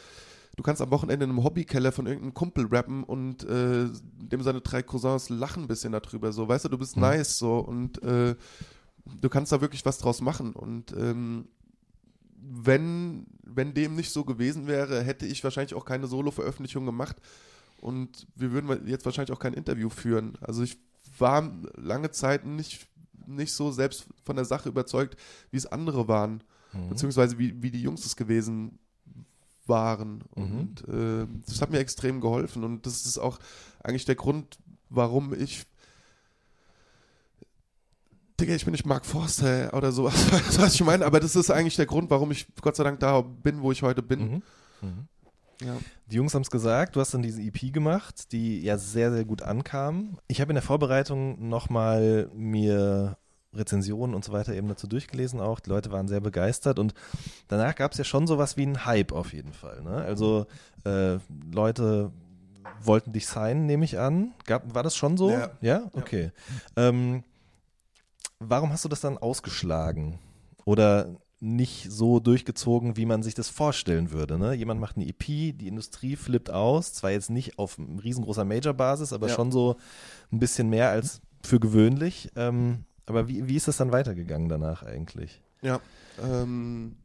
du 0.56 0.64
kannst 0.64 0.82
am 0.82 0.92
Wochenende 0.92 1.26
in 1.26 1.32
einem 1.32 1.44
Hobbykeller 1.44 1.92
von 1.92 2.08
irgendeinem 2.08 2.34
Kumpel 2.34 2.66
rappen 2.68 3.04
und 3.04 3.44
äh, 3.44 3.88
dem 4.18 4.42
seine 4.42 4.62
drei 4.62 4.82
Cousins 4.84 5.30
lachen 5.30 5.64
ein 5.64 5.68
bisschen 5.68 5.92
darüber, 5.92 6.32
so, 6.32 6.48
weißt 6.48 6.66
du, 6.66 6.70
du 6.70 6.78
bist 6.78 6.96
Mhm. 6.96 7.02
nice, 7.04 7.38
so, 7.38 7.60
und 7.60 8.02
äh, 8.04 8.36
du 9.06 9.30
kannst 9.30 9.52
da 9.52 9.62
wirklich 9.62 9.86
was 9.86 9.98
draus 9.98 10.22
machen 10.22 10.54
und 10.54 10.94
ähm, 10.94 11.48
wenn, 12.44 13.28
wenn 13.44 13.74
dem 13.74 13.96
nicht 13.96 14.12
so 14.12 14.24
gewesen 14.24 14.66
wäre, 14.68 15.04
hätte 15.04 15.26
ich 15.28 15.44
wahrscheinlich 15.44 15.76
auch 15.76 15.86
keine 15.86 16.08
Solo-Veröffentlichung 16.08 16.86
gemacht 16.86 17.18
und 17.82 18.28
wir 18.36 18.52
würden 18.52 18.88
jetzt 18.88 19.06
wahrscheinlich 19.06 19.32
auch 19.36 19.40
kein 19.40 19.54
Interview 19.54 19.90
führen. 19.90 20.38
Also 20.42 20.64
ich 20.64 20.78
war 21.18 21.52
lange 21.76 22.12
Zeit 22.12 22.46
nicht, 22.46 22.88
nicht 23.28 23.54
so 23.54 23.72
selbst 23.72 24.06
von 24.24 24.36
der 24.36 24.46
Sache 24.46 24.70
überzeugt, 24.70 25.18
wie 25.52 25.58
es 25.58 25.66
andere 25.66 26.08
waren, 26.08 26.44
Mhm. 26.74 26.88
beziehungsweise 26.90 27.38
wie, 27.38 27.62
wie 27.62 27.70
die 27.72 27.82
Jungs 27.82 28.06
es 28.06 28.16
gewesen 28.16 28.80
waren. 29.66 30.24
Mhm. 30.38 30.60
Und 30.60 30.88
äh, 30.88 31.28
das 31.46 31.62
hat 31.62 31.70
mir 31.70 31.80
extrem 31.80 32.22
geholfen 32.22 32.64
und 32.64 32.86
das 32.86 33.06
ist 33.06 33.18
auch 33.18 33.40
eigentlich 33.84 34.06
der 34.06 34.16
Grund, 34.16 34.58
warum 34.90 35.34
ich 35.34 35.66
Digga, 38.40 38.56
ich 38.56 38.66
bin 38.66 38.72
nicht 38.72 38.86
Mark 38.86 39.06
Forster 39.06 39.74
oder 39.74 39.92
sowas, 39.92 40.16
was 40.60 40.74
ich 40.74 40.84
meine? 40.84 41.06
Aber 41.06 41.20
das 41.20 41.36
ist 41.36 41.52
eigentlich 41.52 41.76
der 41.76 41.86
Grund, 41.86 42.10
warum 42.10 42.32
ich 42.32 42.48
Gott 42.62 42.76
sei 42.76 42.84
Dank 42.84 43.00
da 43.00 43.22
bin, 43.22 43.62
wo 43.62 43.72
ich 43.72 43.84
heute 43.84 44.02
bin. 44.02 44.20
Mhm. 44.20 44.44
Mhm. 44.82 45.08
Ja. 45.66 45.78
Die 46.08 46.16
Jungs 46.16 46.34
haben 46.34 46.42
es 46.42 46.52
gesagt, 46.52 46.96
du 46.96 47.00
hast 47.00 47.14
dann 47.14 47.22
diese 47.22 47.42
EP 47.42 47.72
gemacht, 47.72 48.32
die 48.32 48.62
ja 48.62 48.78
sehr, 48.78 49.12
sehr 49.12 49.26
gut 49.26 49.42
ankam. 49.42 50.18
Ich 50.28 50.42
habe 50.42 50.52
in 50.52 50.56
der 50.56 50.64
Vorbereitung 50.64 51.48
nochmal 51.48 52.30
mir 52.34 53.18
Rezensionen 53.54 54.16
und 54.16 54.24
so 54.24 54.32
weiter 54.32 54.54
eben 54.54 54.68
dazu 54.68 54.88
durchgelesen 54.88 55.40
auch. 55.40 55.60
Die 55.60 55.70
Leute 55.70 55.92
waren 55.92 56.08
sehr 56.08 56.22
begeistert 56.22 56.80
und 56.80 56.94
danach 57.48 57.76
gab 57.76 57.92
es 57.92 57.98
ja 57.98 58.04
schon 58.04 58.28
sowas 58.28 58.58
wie 58.58 58.64
einen 58.64 58.86
Hype 58.86 59.12
auf 59.12 59.34
jeden 59.34 59.54
Fall. 59.54 59.82
Ne? 59.82 59.96
Also 59.96 60.48
äh, 60.86 61.18
Leute 61.52 62.12
wollten 62.82 63.12
dich 63.12 63.28
signen, 63.28 63.66
nehme 63.66 63.86
ich 63.86 64.00
an. 64.00 64.34
Gab, 64.46 64.74
war 64.74 64.84
das 64.84 64.96
schon 64.96 65.18
so? 65.18 65.32
Ja. 65.32 65.52
Ja? 65.62 65.90
Okay. 65.94 66.32
Ähm, 66.76 67.24
warum 68.40 68.72
hast 68.72 68.86
du 68.86 68.90
das 68.90 69.02
dann 69.02 69.18
ausgeschlagen? 69.18 70.20
Oder 70.66 71.18
nicht 71.44 71.92
so 71.92 72.20
durchgezogen, 72.20 72.98
wie 72.98 73.08
man 73.08 73.24
sich 73.24 73.34
das 73.34 73.50
vorstellen 73.50 74.12
würde. 74.12 74.38
Ne? 74.38 74.54
Jemand 74.54 74.80
macht 74.80 74.96
eine 74.96 75.08
EP, 75.08 75.26
die 75.58 75.68
Industrie 75.68 76.16
flippt 76.16 76.52
aus, 76.52 76.94
zwar 76.94 77.10
jetzt 77.12 77.32
nicht 77.32 77.58
auf 77.58 77.78
riesengroßer 77.80 78.46
Major-Basis, 78.46 79.12
aber 79.12 79.28
Ja. 79.28 79.34
schon 79.36 79.52
so 79.52 79.76
ein 80.32 80.38
bisschen 80.40 80.70
mehr 80.70 80.90
als 80.92 81.20
für 81.44 81.60
gewöhnlich. 81.60 82.30
Ähm, 82.36 82.86
aber 83.08 83.28
wie, 83.28 83.48
wie 83.48 83.56
ist 83.56 83.68
das 83.68 83.78
dann 83.78 83.92
weitergegangen 83.92 84.50
danach 84.50 84.84
eigentlich? 84.84 85.42
Ja. 85.64 85.80
Ähm, 86.22 86.96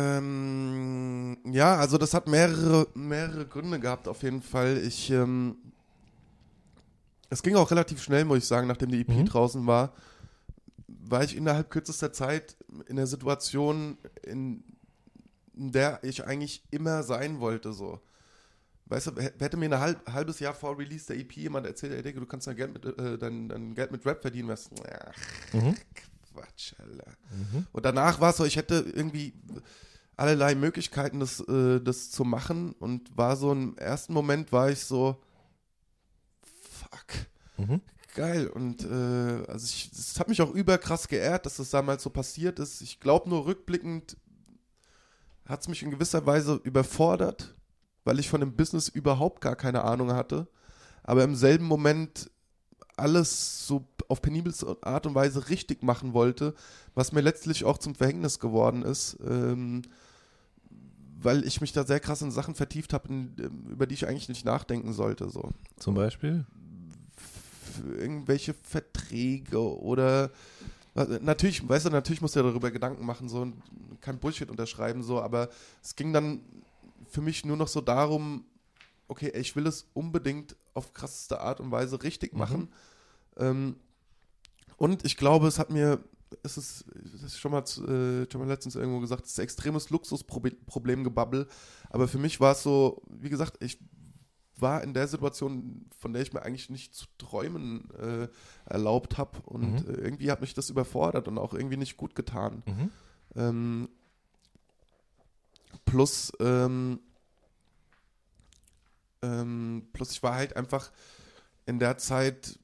ähm, 0.00 1.38
ja, 1.52 1.76
also 1.76 1.98
das 1.98 2.14
hat 2.14 2.28
mehrere, 2.28 2.86
mehrere 2.94 3.46
Gründe 3.46 3.80
gehabt 3.80 4.08
auf 4.08 4.22
jeden 4.22 4.42
Fall. 4.42 4.78
Ich, 4.78 5.10
ähm, 5.10 5.56
es 7.30 7.42
ging 7.42 7.56
auch 7.56 7.70
relativ 7.70 8.02
schnell, 8.02 8.24
muss 8.24 8.38
ich 8.38 8.46
sagen, 8.46 8.66
nachdem 8.68 8.90
die 8.90 9.00
EP 9.00 9.08
Mhm. 9.08 9.26
draußen 9.26 9.66
war. 9.66 9.92
War 11.02 11.24
ich 11.24 11.36
innerhalb 11.36 11.70
kürzester 11.70 12.12
Zeit 12.12 12.56
in 12.86 12.96
der 12.96 13.06
Situation, 13.06 13.98
in, 14.22 14.64
der 15.52 16.00
ich 16.02 16.24
eigentlich 16.24 16.64
immer 16.70 17.02
sein 17.02 17.40
wollte, 17.40 17.72
so. 17.72 18.00
Weißt 18.86 19.08
du, 19.08 19.20
hätte 19.20 19.56
mir 19.56 19.66
ein 19.66 19.78
halb, 19.78 20.12
halbes 20.12 20.40
Jahr 20.40 20.54
vor 20.54 20.76
Release 20.76 21.06
der 21.06 21.16
EP 21.16 21.32
jemand 21.36 21.66
erzählt, 21.66 21.92
ey, 21.92 22.02
Digga, 22.02 22.18
du 22.18 22.26
kannst 22.26 22.46
dein 22.46 22.56
Geld 22.56 22.72
mit, 22.72 22.84
äh, 22.84 23.18
dein, 23.18 23.48
dein 23.48 23.74
Geld 23.74 23.92
mit 23.92 24.04
Rap 24.04 24.20
verdienen, 24.20 24.48
was, 24.48 24.68
ach, 24.84 25.54
mhm. 25.54 25.76
Quatsch, 26.32 26.74
Alter. 26.78 27.12
Mhm. 27.30 27.66
Und 27.72 27.84
danach 27.84 28.20
war 28.20 28.30
es 28.30 28.38
so, 28.38 28.44
ich 28.44 28.56
hätte 28.56 28.84
irgendwie 28.92 29.34
allerlei 30.16 30.54
Möglichkeiten, 30.54 31.20
das, 31.20 31.40
äh, 31.40 31.80
das 31.80 32.10
zu 32.10 32.24
machen 32.24 32.72
und 32.72 33.16
war 33.16 33.36
so 33.36 33.52
im 33.52 33.76
ersten 33.78 34.12
Moment 34.12 34.52
war 34.52 34.70
ich 34.70 34.80
so, 34.80 35.22
fuck, 36.42 37.26
mhm. 37.56 37.80
Geil. 38.14 38.48
Und 38.48 38.84
äh, 38.84 39.44
also 39.48 39.66
ich, 39.66 39.90
das 39.90 40.18
hat 40.18 40.28
mich 40.28 40.42
auch 40.42 40.52
überkrass 40.52 41.08
geehrt, 41.08 41.46
dass 41.46 41.56
das 41.56 41.70
damals 41.70 42.02
so 42.02 42.10
passiert 42.10 42.58
ist. 42.58 42.80
Ich 42.80 43.00
glaube 43.00 43.28
nur 43.28 43.46
rückblickend 43.46 44.16
hat 45.46 45.62
es 45.62 45.68
mich 45.68 45.82
in 45.82 45.90
gewisser 45.90 46.24
Weise 46.26 46.60
überfordert, 46.62 47.56
weil 48.04 48.18
ich 48.18 48.28
von 48.28 48.40
dem 48.40 48.54
Business 48.54 48.88
überhaupt 48.88 49.40
gar 49.40 49.56
keine 49.56 49.84
Ahnung 49.84 50.12
hatte. 50.12 50.46
Aber 51.02 51.24
im 51.24 51.34
selben 51.34 51.64
Moment 51.64 52.30
alles 52.96 53.66
so 53.66 53.88
auf 54.08 54.22
penibelste 54.22 54.76
Art 54.82 55.06
und 55.06 55.14
Weise 55.14 55.48
richtig 55.48 55.82
machen 55.82 56.12
wollte, 56.12 56.54
was 56.94 57.12
mir 57.12 57.20
letztlich 57.20 57.64
auch 57.64 57.78
zum 57.78 57.94
Verhängnis 57.94 58.38
geworden 58.38 58.82
ist, 58.82 59.18
ähm, 59.26 59.82
weil 61.18 61.44
ich 61.44 61.60
mich 61.60 61.72
da 61.72 61.84
sehr 61.84 62.00
krass 62.00 62.22
in 62.22 62.30
Sachen 62.30 62.54
vertieft 62.54 62.92
habe, 62.92 63.08
über 63.70 63.86
die 63.86 63.94
ich 63.94 64.06
eigentlich 64.06 64.28
nicht 64.28 64.44
nachdenken 64.44 64.92
sollte. 64.92 65.28
So. 65.30 65.50
Zum 65.78 65.94
Beispiel? 65.94 66.46
Irgendwelche 67.98 68.54
Verträge 68.54 69.58
oder 69.58 70.30
natürlich, 70.94 71.66
weißt 71.68 71.86
du, 71.86 71.90
natürlich 71.90 72.20
musst 72.20 72.34
du 72.34 72.40
ja 72.40 72.46
darüber 72.46 72.70
Gedanken 72.70 73.04
machen, 73.06 73.28
so 73.28 73.46
kein 74.00 74.18
Bullshit 74.18 74.50
unterschreiben, 74.50 75.02
so, 75.02 75.20
aber 75.20 75.48
es 75.82 75.94
ging 75.94 76.12
dann 76.12 76.40
für 77.08 77.20
mich 77.20 77.44
nur 77.44 77.56
noch 77.56 77.68
so 77.68 77.80
darum, 77.80 78.44
okay, 79.08 79.30
ich 79.34 79.54
will 79.56 79.66
es 79.66 79.86
unbedingt 79.94 80.56
auf 80.74 80.92
krasseste 80.94 81.40
Art 81.40 81.60
und 81.60 81.70
Weise 81.70 82.02
richtig 82.02 82.32
mhm. 82.32 82.38
machen. 82.38 82.60
Mhm. 82.60 82.68
Ähm, 83.36 83.76
und 84.76 85.04
ich 85.04 85.16
glaube, 85.16 85.46
es 85.46 85.58
hat 85.58 85.70
mir, 85.70 86.02
es 86.42 86.56
ist, 86.56 86.84
das 87.12 87.22
ist 87.22 87.38
schon 87.38 87.52
mal, 87.52 87.60
äh, 87.60 88.30
schon 88.30 88.40
mal 88.40 88.48
letztens 88.48 88.76
irgendwo 88.76 89.00
gesagt, 89.00 89.24
es 89.26 89.32
ist 89.32 89.40
ein 89.40 89.44
extremes 89.44 89.90
Luxusproblem 89.90 91.04
gebabbel. 91.04 91.48
Aber 91.90 92.08
für 92.08 92.18
mich 92.18 92.40
war 92.40 92.52
es 92.52 92.62
so, 92.62 93.02
wie 93.08 93.28
gesagt, 93.28 93.62
ich 93.62 93.78
war 94.62 94.82
in 94.82 94.94
der 94.94 95.08
Situation, 95.08 95.86
von 95.96 96.12
der 96.12 96.22
ich 96.22 96.32
mir 96.32 96.42
eigentlich 96.42 96.70
nicht 96.70 96.94
zu 96.94 97.06
träumen 97.18 97.90
äh, 97.94 98.28
erlaubt 98.64 99.18
habe. 99.18 99.38
Und 99.44 99.86
mhm. 99.86 99.94
äh, 99.94 99.98
irgendwie 99.98 100.30
hat 100.30 100.40
mich 100.40 100.54
das 100.54 100.70
überfordert 100.70 101.28
und 101.28 101.38
auch 101.38 101.54
irgendwie 101.54 101.76
nicht 101.76 101.96
gut 101.96 102.14
getan. 102.14 102.62
Mhm. 102.66 102.90
Ähm, 103.36 103.88
plus, 105.84 106.32
ähm, 106.40 107.00
ähm, 109.22 109.88
plus 109.92 110.12
ich 110.12 110.22
war 110.22 110.34
halt 110.34 110.56
einfach 110.56 110.90
in 111.66 111.78
der 111.78 111.98
Zeit 111.98 112.58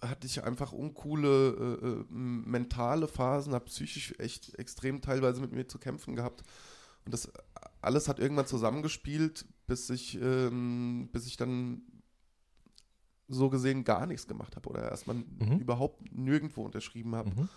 hatte 0.00 0.26
ich 0.26 0.42
einfach 0.42 0.72
uncoole 0.72 1.78
äh, 1.80 1.86
äh 1.86 2.04
mentale 2.10 3.06
Phasen, 3.06 3.54
habe 3.54 3.66
psychisch 3.66 4.14
echt 4.18 4.58
extrem 4.58 5.00
teilweise 5.00 5.40
mit 5.40 5.52
mir 5.52 5.68
zu 5.68 5.78
kämpfen 5.78 6.16
gehabt. 6.16 6.42
Und 7.04 7.14
das 7.14 7.30
alles 7.80 8.08
hat 8.08 8.18
irgendwann 8.18 8.46
zusammengespielt, 8.46 9.44
bis 9.66 9.90
ich, 9.90 10.20
ähm, 10.20 11.08
bis 11.12 11.26
ich 11.26 11.36
dann 11.36 11.82
so 13.28 13.48
gesehen 13.50 13.84
gar 13.84 14.06
nichts 14.06 14.26
gemacht 14.26 14.56
habe 14.56 14.68
oder 14.68 14.90
erstmal 14.90 15.16
mhm. 15.16 15.58
überhaupt 15.58 16.12
nirgendwo 16.12 16.64
unterschrieben 16.64 17.14
habe. 17.14 17.30
Mhm. 17.30 17.48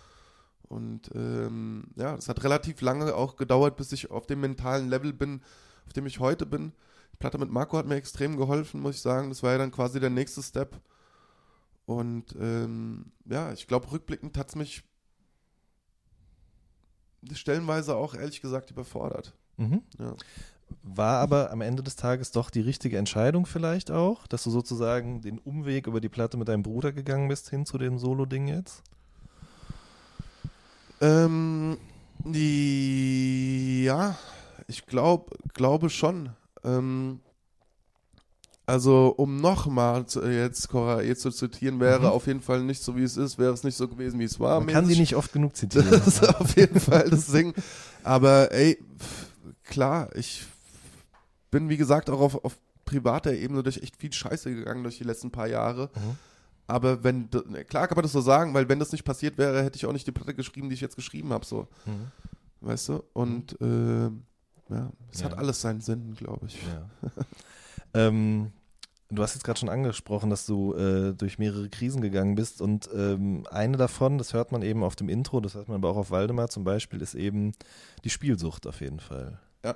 Und 0.68 1.10
ähm, 1.14 1.88
ja, 1.96 2.14
es 2.16 2.28
hat 2.28 2.42
relativ 2.42 2.80
lange 2.80 3.14
auch 3.14 3.36
gedauert, 3.36 3.76
bis 3.76 3.92
ich 3.92 4.10
auf 4.10 4.26
dem 4.26 4.40
mentalen 4.40 4.88
Level 4.88 5.12
bin, 5.12 5.42
auf 5.86 5.92
dem 5.92 6.06
ich 6.06 6.18
heute 6.18 6.46
bin. 6.46 6.72
Die 7.12 7.18
Platte 7.18 7.38
mit 7.38 7.50
Marco 7.50 7.76
hat 7.76 7.86
mir 7.86 7.94
extrem 7.96 8.36
geholfen, 8.36 8.80
muss 8.80 8.96
ich 8.96 9.00
sagen. 9.00 9.28
Das 9.28 9.42
war 9.42 9.52
ja 9.52 9.58
dann 9.58 9.70
quasi 9.70 10.00
der 10.00 10.10
nächste 10.10 10.42
Step. 10.42 10.80
Und 11.84 12.34
ähm, 12.38 13.12
ja, 13.26 13.52
ich 13.52 13.68
glaube, 13.68 13.90
rückblickend 13.92 14.36
hat 14.36 14.48
es 14.48 14.56
mich 14.56 14.82
stellenweise 17.32 17.96
auch 17.96 18.14
ehrlich 18.14 18.40
gesagt 18.40 18.70
überfordert. 18.70 19.34
Mhm. 19.56 19.82
Ja. 19.98 20.14
War 20.82 21.18
aber 21.18 21.50
am 21.50 21.60
Ende 21.60 21.82
des 21.82 21.96
Tages 21.96 22.30
doch 22.30 22.50
die 22.50 22.60
richtige 22.60 22.98
Entscheidung 22.98 23.46
vielleicht 23.46 23.90
auch, 23.90 24.26
dass 24.26 24.44
du 24.44 24.50
sozusagen 24.50 25.20
den 25.20 25.38
Umweg 25.38 25.86
über 25.86 26.00
die 26.00 26.08
Platte 26.08 26.36
mit 26.36 26.48
deinem 26.48 26.62
Bruder 26.62 26.92
gegangen 26.92 27.28
bist 27.28 27.50
hin 27.50 27.66
zu 27.66 27.78
dem 27.78 27.98
Solo-Ding 27.98 28.48
jetzt? 28.48 28.82
Ähm, 31.00 31.76
die, 32.24 33.84
ja, 33.84 34.16
ich 34.66 34.86
glaube, 34.86 35.36
glaube 35.54 35.90
schon. 35.90 36.30
Ähm, 36.64 37.20
also, 38.64 39.14
um 39.16 39.40
nochmal 39.40 40.04
jetzt 40.28 40.68
Cora 40.68 41.02
E 41.02 41.14
zu 41.14 41.30
zitieren, 41.30 41.78
wäre 41.78 42.00
mhm. 42.00 42.06
auf 42.06 42.26
jeden 42.26 42.40
Fall 42.40 42.62
nicht 42.64 42.82
so, 42.82 42.96
wie 42.96 43.04
es 43.04 43.16
ist, 43.16 43.38
wäre 43.38 43.52
es 43.52 43.62
nicht 43.62 43.76
so 43.76 43.86
gewesen, 43.86 44.18
wie 44.18 44.24
es 44.24 44.40
war. 44.40 44.58
Man 44.58 44.74
kann 44.74 44.86
sie 44.86 44.98
nicht 44.98 45.14
oft 45.14 45.32
genug 45.32 45.56
zitieren. 45.56 45.88
Das 45.90 46.08
ist 46.08 46.28
auf 46.28 46.56
jeden 46.56 46.80
Fall 46.80 47.08
das 47.08 47.26
Ding. 47.26 47.54
Aber 48.02 48.50
ey, 48.50 48.82
klar, 49.62 50.08
ich 50.16 50.44
bin, 51.56 51.70
wie 51.70 51.78
gesagt, 51.78 52.10
auch 52.10 52.20
auf, 52.20 52.44
auf 52.44 52.58
privater 52.84 53.32
Ebene 53.32 53.62
durch 53.62 53.78
echt 53.78 53.96
viel 53.96 54.12
Scheiße 54.12 54.54
gegangen 54.54 54.82
durch 54.82 54.98
die 54.98 55.04
letzten 55.04 55.30
paar 55.30 55.46
Jahre. 55.46 55.88
Mhm. 55.94 56.18
Aber 56.66 57.02
wenn, 57.02 57.30
ne, 57.48 57.64
klar 57.64 57.88
kann 57.88 57.96
man 57.96 58.02
das 58.02 58.12
so 58.12 58.20
sagen, 58.20 58.52
weil 58.52 58.68
wenn 58.68 58.78
das 58.78 58.92
nicht 58.92 59.04
passiert 59.04 59.38
wäre, 59.38 59.62
hätte 59.62 59.76
ich 59.76 59.86
auch 59.86 59.92
nicht 59.92 60.06
die 60.06 60.12
Platte 60.12 60.34
geschrieben, 60.34 60.68
die 60.68 60.74
ich 60.74 60.82
jetzt 60.82 60.96
geschrieben 60.96 61.32
habe, 61.32 61.46
so. 61.46 61.66
Mhm. 61.86 62.08
Weißt 62.60 62.90
du? 62.90 63.02
Und 63.14 63.58
äh, 63.60 64.04
ja, 64.68 64.92
es 65.10 65.20
ja. 65.20 65.26
hat 65.26 65.38
alles 65.38 65.62
seinen 65.62 65.80
Sinn, 65.80 66.14
glaube 66.14 66.46
ich. 66.46 66.58
Ja. 66.62 66.90
ähm, 67.94 68.52
du 69.08 69.22
hast 69.22 69.34
jetzt 69.34 69.44
gerade 69.44 69.58
schon 69.58 69.70
angesprochen, 69.70 70.28
dass 70.28 70.44
du 70.44 70.74
äh, 70.74 71.14
durch 71.14 71.38
mehrere 71.38 71.70
Krisen 71.70 72.02
gegangen 72.02 72.34
bist 72.34 72.60
und 72.60 72.90
ähm, 72.94 73.46
eine 73.50 73.78
davon, 73.78 74.18
das 74.18 74.34
hört 74.34 74.52
man 74.52 74.60
eben 74.60 74.82
auf 74.82 74.96
dem 74.96 75.08
Intro, 75.08 75.40
das 75.40 75.54
hört 75.54 75.68
man 75.68 75.76
aber 75.76 75.88
auch 75.88 75.96
auf 75.96 76.10
Waldemar 76.10 76.50
zum 76.50 76.64
Beispiel, 76.64 77.00
ist 77.00 77.14
eben 77.14 77.52
die 78.04 78.10
Spielsucht 78.10 78.66
auf 78.66 78.82
jeden 78.82 79.00
Fall. 79.00 79.38
Ja. 79.64 79.74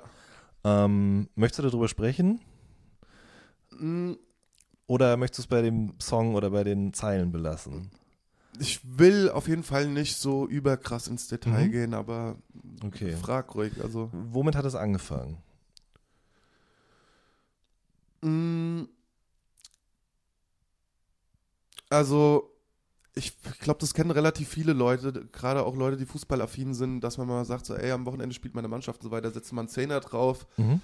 Ähm, 0.63 1.29
möchtest 1.35 1.59
du 1.59 1.63
darüber 1.63 1.87
sprechen? 1.87 2.39
Mhm. 3.71 4.17
Oder 4.87 5.15
möchtest 5.17 5.39
du 5.39 5.41
es 5.43 5.47
bei 5.47 5.61
dem 5.61 5.93
Song 5.99 6.35
oder 6.35 6.49
bei 6.49 6.63
den 6.63 6.93
Zeilen 6.93 7.31
belassen? 7.31 7.91
Ich 8.59 8.81
will 8.83 9.29
auf 9.29 9.47
jeden 9.47 9.63
Fall 9.63 9.87
nicht 9.87 10.17
so 10.17 10.45
überkrass 10.47 11.07
ins 11.07 11.27
Detail 11.27 11.67
mhm. 11.67 11.71
gehen, 11.71 11.93
aber 11.93 12.35
okay. 12.83 13.15
frag 13.15 13.55
ruhig. 13.55 13.81
Also. 13.81 14.09
Womit 14.11 14.55
hat 14.55 14.65
es 14.65 14.75
angefangen? 14.75 15.37
Mm. 18.21 18.83
Also, 21.89 22.50
ich 23.13 23.33
glaube, 23.59 23.79
das 23.79 23.93
kennen 23.93 24.11
relativ 24.11 24.47
viele 24.47 24.73
Leute, 24.73 25.27
gerade 25.31 25.65
auch 25.65 25.75
Leute, 25.75 25.97
die 25.97 26.05
fußballaffin 26.05 26.73
sind, 26.73 27.01
dass 27.01 27.17
man 27.17 27.27
mal 27.27 27.43
sagt, 27.43 27.65
so, 27.65 27.75
ey, 27.75 27.91
am 27.91 28.05
Wochenende 28.05 28.33
spielt 28.33 28.55
meine 28.55 28.69
Mannschaft 28.69 29.01
und 29.01 29.09
so 29.09 29.11
weiter, 29.11 29.31
setzt 29.31 29.51
man 29.51 29.63
einen 29.63 29.69
Zehner 29.69 29.99
drauf. 29.99 30.47
Mhm. 30.57 30.81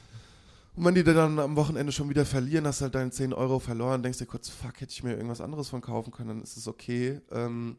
Und 0.75 0.85
wenn 0.85 0.93
die 0.93 1.03
dann 1.03 1.39
am 1.39 1.55
Wochenende 1.55 1.91
schon 1.91 2.09
wieder 2.09 2.25
verlieren, 2.25 2.67
hast 2.67 2.81
du 2.81 2.83
halt 2.83 2.95
deine 2.95 3.09
10 3.09 3.33
Euro 3.33 3.59
verloren, 3.59 4.03
denkst 4.03 4.19
dir 4.19 4.25
kurz, 4.25 4.49
fuck, 4.49 4.79
hätte 4.79 4.91
ich 4.91 5.03
mir 5.03 5.13
irgendwas 5.13 5.41
anderes 5.41 5.69
von 5.69 5.81
kaufen 5.81 6.11
können, 6.11 6.29
dann 6.29 6.41
ist 6.43 6.57
es 6.57 6.67
okay. 6.67 7.21
Ähm, 7.31 7.77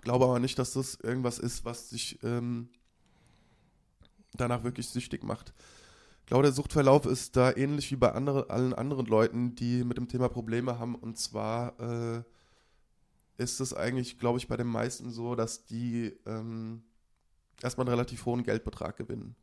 glaube 0.00 0.24
aber 0.24 0.40
nicht, 0.40 0.58
dass 0.58 0.72
das 0.72 0.96
irgendwas 0.96 1.38
ist, 1.38 1.64
was 1.64 1.90
dich 1.90 2.18
ähm, 2.24 2.70
danach 4.34 4.64
wirklich 4.64 4.88
süchtig 4.88 5.22
macht. 5.22 5.54
Ich 6.20 6.26
glaube, 6.26 6.44
der 6.44 6.52
Suchtverlauf 6.52 7.06
ist 7.06 7.36
da 7.36 7.54
ähnlich 7.54 7.90
wie 7.90 7.96
bei 7.96 8.12
andere, 8.12 8.50
allen 8.50 8.72
anderen 8.72 9.06
Leuten, 9.06 9.54
die 9.54 9.84
mit 9.84 9.96
dem 9.96 10.08
Thema 10.08 10.28
Probleme 10.28 10.78
haben. 10.78 10.94
Und 10.94 11.18
zwar 11.18 11.78
äh, 11.80 12.22
ist 13.38 13.60
es 13.60 13.74
eigentlich, 13.74 14.18
glaube 14.18 14.38
ich, 14.38 14.48
bei 14.48 14.56
den 14.56 14.66
meisten 14.66 15.10
so, 15.10 15.34
dass 15.34 15.64
die 15.64 16.16
ähm, 16.26 16.82
erstmal 17.62 17.86
einen 17.86 17.94
relativ 17.94 18.26
hohen 18.26 18.42
Geldbetrag 18.42 18.96
gewinnen. 18.96 19.34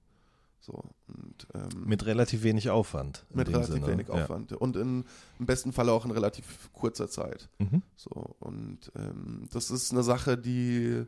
So, 0.61 0.83
und, 1.07 1.47
ähm, 1.53 1.85
mit 1.85 2.05
relativ 2.05 2.43
wenig 2.43 2.69
Aufwand. 2.69 3.25
Mit 3.33 3.47
relativ 3.47 3.75
Sinne. 3.75 3.87
wenig 3.87 4.09
Aufwand. 4.09 4.51
Ja. 4.51 4.57
Und 4.57 4.75
in, 4.75 5.05
im 5.39 5.45
besten 5.45 5.71
Fall 5.71 5.89
auch 5.89 6.03
in 6.03 6.11
relativ 6.11 6.69
kurzer 6.73 7.09
Zeit. 7.09 7.49
Mhm. 7.59 7.81
So, 7.95 8.09
und 8.39 8.91
ähm, 8.95 9.45
das 9.51 9.71
ist 9.71 9.91
eine 9.91 10.03
Sache, 10.03 10.37
die 10.37 11.05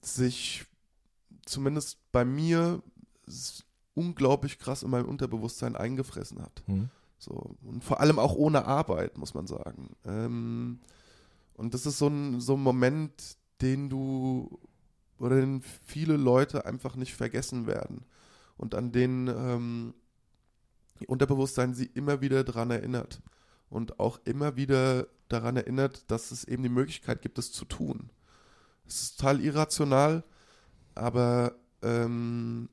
sich 0.00 0.64
zumindest 1.44 1.98
bei 2.12 2.24
mir 2.24 2.82
unglaublich 3.94 4.58
krass 4.58 4.82
in 4.82 4.90
meinem 4.90 5.06
Unterbewusstsein 5.08 5.76
eingefressen 5.76 6.40
hat. 6.40 6.62
Mhm. 6.66 6.88
So, 7.18 7.56
und 7.62 7.82
vor 7.82 8.00
allem 8.00 8.18
auch 8.18 8.34
ohne 8.34 8.64
Arbeit, 8.64 9.18
muss 9.18 9.34
man 9.34 9.46
sagen. 9.46 9.90
Ähm, 10.04 10.80
und 11.54 11.74
das 11.74 11.86
ist 11.86 11.98
so 11.98 12.06
ein, 12.06 12.40
so 12.40 12.54
ein 12.54 12.62
Moment, 12.62 13.36
den 13.60 13.88
du 13.90 14.58
oder 15.18 15.36
den 15.40 15.62
viele 15.62 16.16
Leute 16.16 16.64
einfach 16.64 16.94
nicht 16.94 17.14
vergessen 17.14 17.66
werden 17.66 18.04
und 18.56 18.74
an 18.76 18.92
denen 18.92 19.28
ähm, 19.28 19.94
Unterbewusstsein 21.06 21.74
sie 21.74 21.86
immer 21.86 22.20
wieder 22.20 22.44
dran 22.44 22.70
erinnert 22.70 23.20
und 23.70 24.00
auch 24.00 24.20
immer 24.24 24.56
wieder 24.56 25.06
daran 25.28 25.56
erinnert, 25.56 26.10
dass 26.10 26.30
es 26.30 26.44
eben 26.44 26.62
die 26.62 26.68
Möglichkeit 26.68 27.22
gibt, 27.22 27.38
es 27.38 27.52
zu 27.52 27.64
tun. 27.64 28.10
Es 28.86 29.02
ist 29.02 29.20
total 29.20 29.40
irrational, 29.40 30.24
aber 30.94 31.54
ähm, 31.82 32.68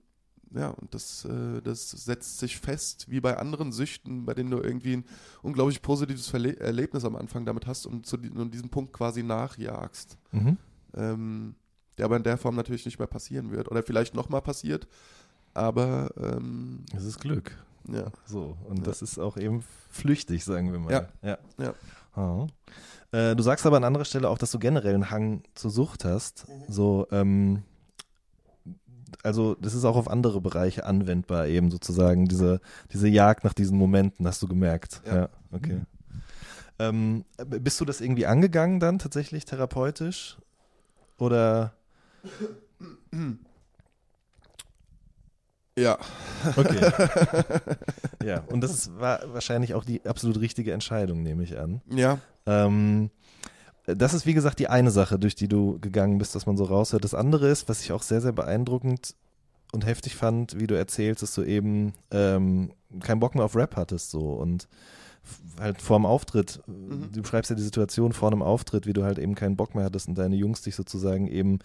ja, 0.53 0.69
und 0.69 0.93
das, 0.93 1.25
äh, 1.25 1.61
das 1.61 1.91
setzt 1.91 2.39
sich 2.39 2.57
fest, 2.57 3.05
wie 3.09 3.19
bei 3.19 3.37
anderen 3.37 3.71
Süchten, 3.71 4.25
bei 4.25 4.33
denen 4.33 4.51
du 4.51 4.59
irgendwie 4.59 4.97
ein 4.97 5.05
unglaublich 5.41 5.81
positives 5.81 6.27
Verle 6.27 6.57
Erlebnis 6.59 7.05
am 7.05 7.15
Anfang 7.15 7.45
damit 7.45 7.67
hast 7.67 7.85
und 7.85 8.05
zu 8.05 8.17
und 8.17 8.53
diesem 8.53 8.69
Punkt 8.69 8.93
quasi 8.93 9.23
nachjagst. 9.23 10.17
Mhm. 10.31 10.57
Ähm, 10.95 11.55
der 11.97 12.05
aber 12.05 12.17
in 12.17 12.23
der 12.23 12.37
Form 12.37 12.55
natürlich 12.55 12.85
nicht 12.85 12.99
mehr 12.99 13.07
passieren 13.07 13.51
wird. 13.51 13.71
Oder 13.71 13.83
vielleicht 13.83 14.15
nochmal 14.15 14.41
passiert, 14.41 14.87
aber 15.53 16.11
ähm, 16.17 16.85
es 16.95 17.03
ist 17.05 17.19
Glück. 17.19 17.57
Ja. 17.87 18.11
So, 18.25 18.57
und 18.67 18.79
ja. 18.79 18.83
das 18.83 19.01
ist 19.01 19.19
auch 19.19 19.37
eben 19.37 19.63
flüchtig, 19.89 20.43
sagen 20.43 20.71
wir 20.71 20.79
mal. 20.79 20.91
Ja. 20.91 21.07
ja. 21.21 21.37
ja. 21.57 21.73
Oh. 22.15 22.47
Äh, 23.11 23.35
du 23.35 23.43
sagst 23.43 23.65
aber 23.65 23.77
an 23.77 23.83
anderer 23.83 24.05
Stelle 24.05 24.29
auch, 24.29 24.37
dass 24.37 24.51
du 24.51 24.59
generell 24.59 24.93
einen 24.93 25.11
Hang 25.11 25.43
zur 25.53 25.71
Sucht 25.71 26.05
hast. 26.05 26.47
Mhm. 26.47 26.73
So, 26.73 27.07
ähm, 27.11 27.63
also 29.25 29.55
das 29.55 29.73
ist 29.73 29.85
auch 29.85 29.95
auf 29.95 30.09
andere 30.09 30.39
Bereiche 30.39 30.85
anwendbar, 30.85 31.47
eben 31.47 31.71
sozusagen 31.71 32.27
diese, 32.27 32.61
diese 32.93 33.07
Jagd 33.07 33.43
nach 33.43 33.53
diesen 33.53 33.77
Momenten, 33.77 34.27
hast 34.27 34.41
du 34.41 34.47
gemerkt. 34.47 35.01
Ja, 35.05 35.15
ja 35.15 35.29
okay. 35.51 35.73
Mhm. 35.73 35.85
Ähm, 36.77 37.25
bist 37.37 37.79
du 37.79 37.85
das 37.85 38.01
irgendwie 38.01 38.25
angegangen 38.25 38.79
dann 38.79 38.99
tatsächlich 38.99 39.45
therapeutisch? 39.45 40.37
Oder? 41.17 41.73
Ja. 45.77 45.97
Okay. 46.55 46.91
ja, 48.25 48.43
und 48.49 48.61
das 48.61 48.97
war 48.97 49.21
wahrscheinlich 49.33 49.73
auch 49.73 49.85
die 49.85 50.05
absolut 50.05 50.39
richtige 50.39 50.73
Entscheidung, 50.73 51.23
nehme 51.23 51.43
ich 51.43 51.57
an. 51.57 51.81
Ja. 51.89 52.19
Ähm, 52.45 53.09
das 53.87 54.13
ist 54.13 54.25
wie 54.25 54.33
gesagt 54.33 54.59
die 54.59 54.67
eine 54.67 54.91
Sache, 54.91 55.19
durch 55.19 55.35
die 55.35 55.47
du 55.47 55.79
gegangen 55.79 56.17
bist, 56.17 56.35
dass 56.35 56.45
man 56.45 56.57
so 56.57 56.63
raushört. 56.63 57.03
Das 57.03 57.13
andere 57.13 57.49
ist, 57.49 57.69
was 57.69 57.81
ich 57.81 57.91
auch 57.91 58.01
sehr, 58.01 58.21
sehr 58.21 58.31
beeindruckend 58.31 59.15
und 59.71 59.85
heftig 59.85 60.15
fand, 60.15 60.59
wie 60.59 60.67
du 60.67 60.75
erzählst, 60.75 61.21
dass 61.21 61.35
du 61.35 61.43
eben 61.43 61.93
ähm, 62.11 62.71
keinen 63.01 63.19
Bock 63.19 63.35
mehr 63.35 63.45
auf 63.45 63.55
Rap 63.55 63.75
hattest 63.75 64.11
so 64.11 64.33
und 64.33 64.67
halt 65.59 65.81
vor 65.81 65.97
dem 65.97 66.05
Auftritt, 66.05 66.61
mhm. 66.67 67.09
du 67.11 67.21
beschreibst 67.21 67.49
ja 67.49 67.55
die 67.55 67.63
Situation 67.63 68.13
vor 68.13 68.31
einem 68.31 68.41
Auftritt, 68.41 68.85
wie 68.85 68.93
du 68.93 69.03
halt 69.03 69.17
eben 69.19 69.35
keinen 69.35 69.55
Bock 69.55 69.75
mehr 69.75 69.85
hattest 69.85 70.07
und 70.07 70.17
deine 70.17 70.35
Jungs 70.35 70.61
dich 70.61 70.75
sozusagen 70.75 71.27
eben 71.27 71.59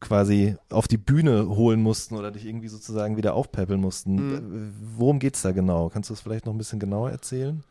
quasi 0.00 0.56
auf 0.68 0.86
die 0.86 0.98
Bühne 0.98 1.48
holen 1.48 1.80
mussten 1.80 2.16
oder 2.16 2.30
dich 2.30 2.44
irgendwie 2.44 2.68
sozusagen 2.68 3.16
wieder 3.16 3.34
aufpäppeln 3.34 3.80
mussten. 3.80 4.14
Mhm. 4.14 4.74
Worum 4.96 5.18
geht 5.18 5.36
es 5.36 5.42
da 5.42 5.52
genau? 5.52 5.88
Kannst 5.88 6.10
du 6.10 6.14
das 6.14 6.20
vielleicht 6.20 6.46
noch 6.46 6.52
ein 6.52 6.58
bisschen 6.58 6.78
genauer 6.78 7.10
erzählen? 7.10 7.64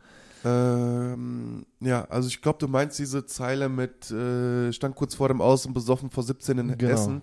Ähm, 0.44 1.64
ja, 1.80 2.04
also 2.04 2.28
ich 2.28 2.42
glaube, 2.42 2.58
du 2.58 2.68
meinst 2.68 2.98
diese 2.98 3.24
Zeile 3.24 3.68
mit 3.68 4.10
äh, 4.10 4.72
stand 4.72 4.94
kurz 4.94 5.14
vor 5.14 5.28
dem 5.28 5.40
Aus 5.40 5.64
und 5.64 5.72
besoffen 5.72 6.10
vor 6.10 6.22
17 6.22 6.58
in 6.58 6.78
genau. 6.78 6.92
Essen. 6.92 7.22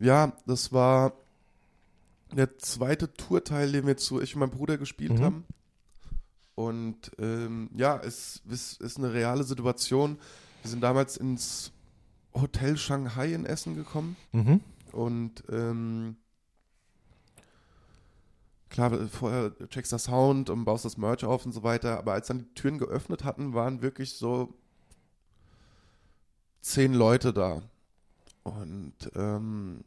Ja, 0.00 0.32
das 0.46 0.72
war 0.72 1.12
der 2.32 2.58
zweite 2.58 3.14
Tourteil, 3.14 3.70
den 3.70 3.86
wir 3.86 3.96
zu 3.96 4.20
ich 4.20 4.34
und 4.34 4.40
mein 4.40 4.50
Bruder 4.50 4.78
gespielt 4.78 5.18
mhm. 5.18 5.22
haben. 5.22 5.44
Und 6.56 7.12
ähm, 7.18 7.70
ja, 7.76 7.98
es, 7.98 8.42
es 8.50 8.76
ist 8.78 8.98
eine 8.98 9.12
reale 9.12 9.44
Situation. 9.44 10.18
Wir 10.62 10.70
sind 10.70 10.80
damals 10.80 11.16
ins 11.16 11.72
Hotel 12.32 12.76
Shanghai 12.76 13.32
in 13.32 13.46
Essen 13.46 13.76
gekommen. 13.76 14.16
Mhm. 14.32 14.60
Und 14.92 15.44
ähm, 15.50 16.16
klar, 18.74 18.90
vorher 19.08 19.52
checkst 19.68 19.92
du 19.92 19.98
Sound 19.98 20.50
und 20.50 20.64
baust 20.64 20.84
das 20.84 20.98
Merch 20.98 21.24
auf 21.24 21.46
und 21.46 21.52
so 21.52 21.62
weiter. 21.62 21.96
Aber 21.96 22.12
als 22.12 22.26
dann 22.26 22.40
die 22.40 22.54
Türen 22.54 22.78
geöffnet 22.78 23.22
hatten, 23.22 23.54
waren 23.54 23.82
wirklich 23.82 24.14
so 24.14 24.52
zehn 26.60 26.92
Leute 26.92 27.32
da. 27.32 27.62
Und 28.42 28.94
ähm, 29.14 29.84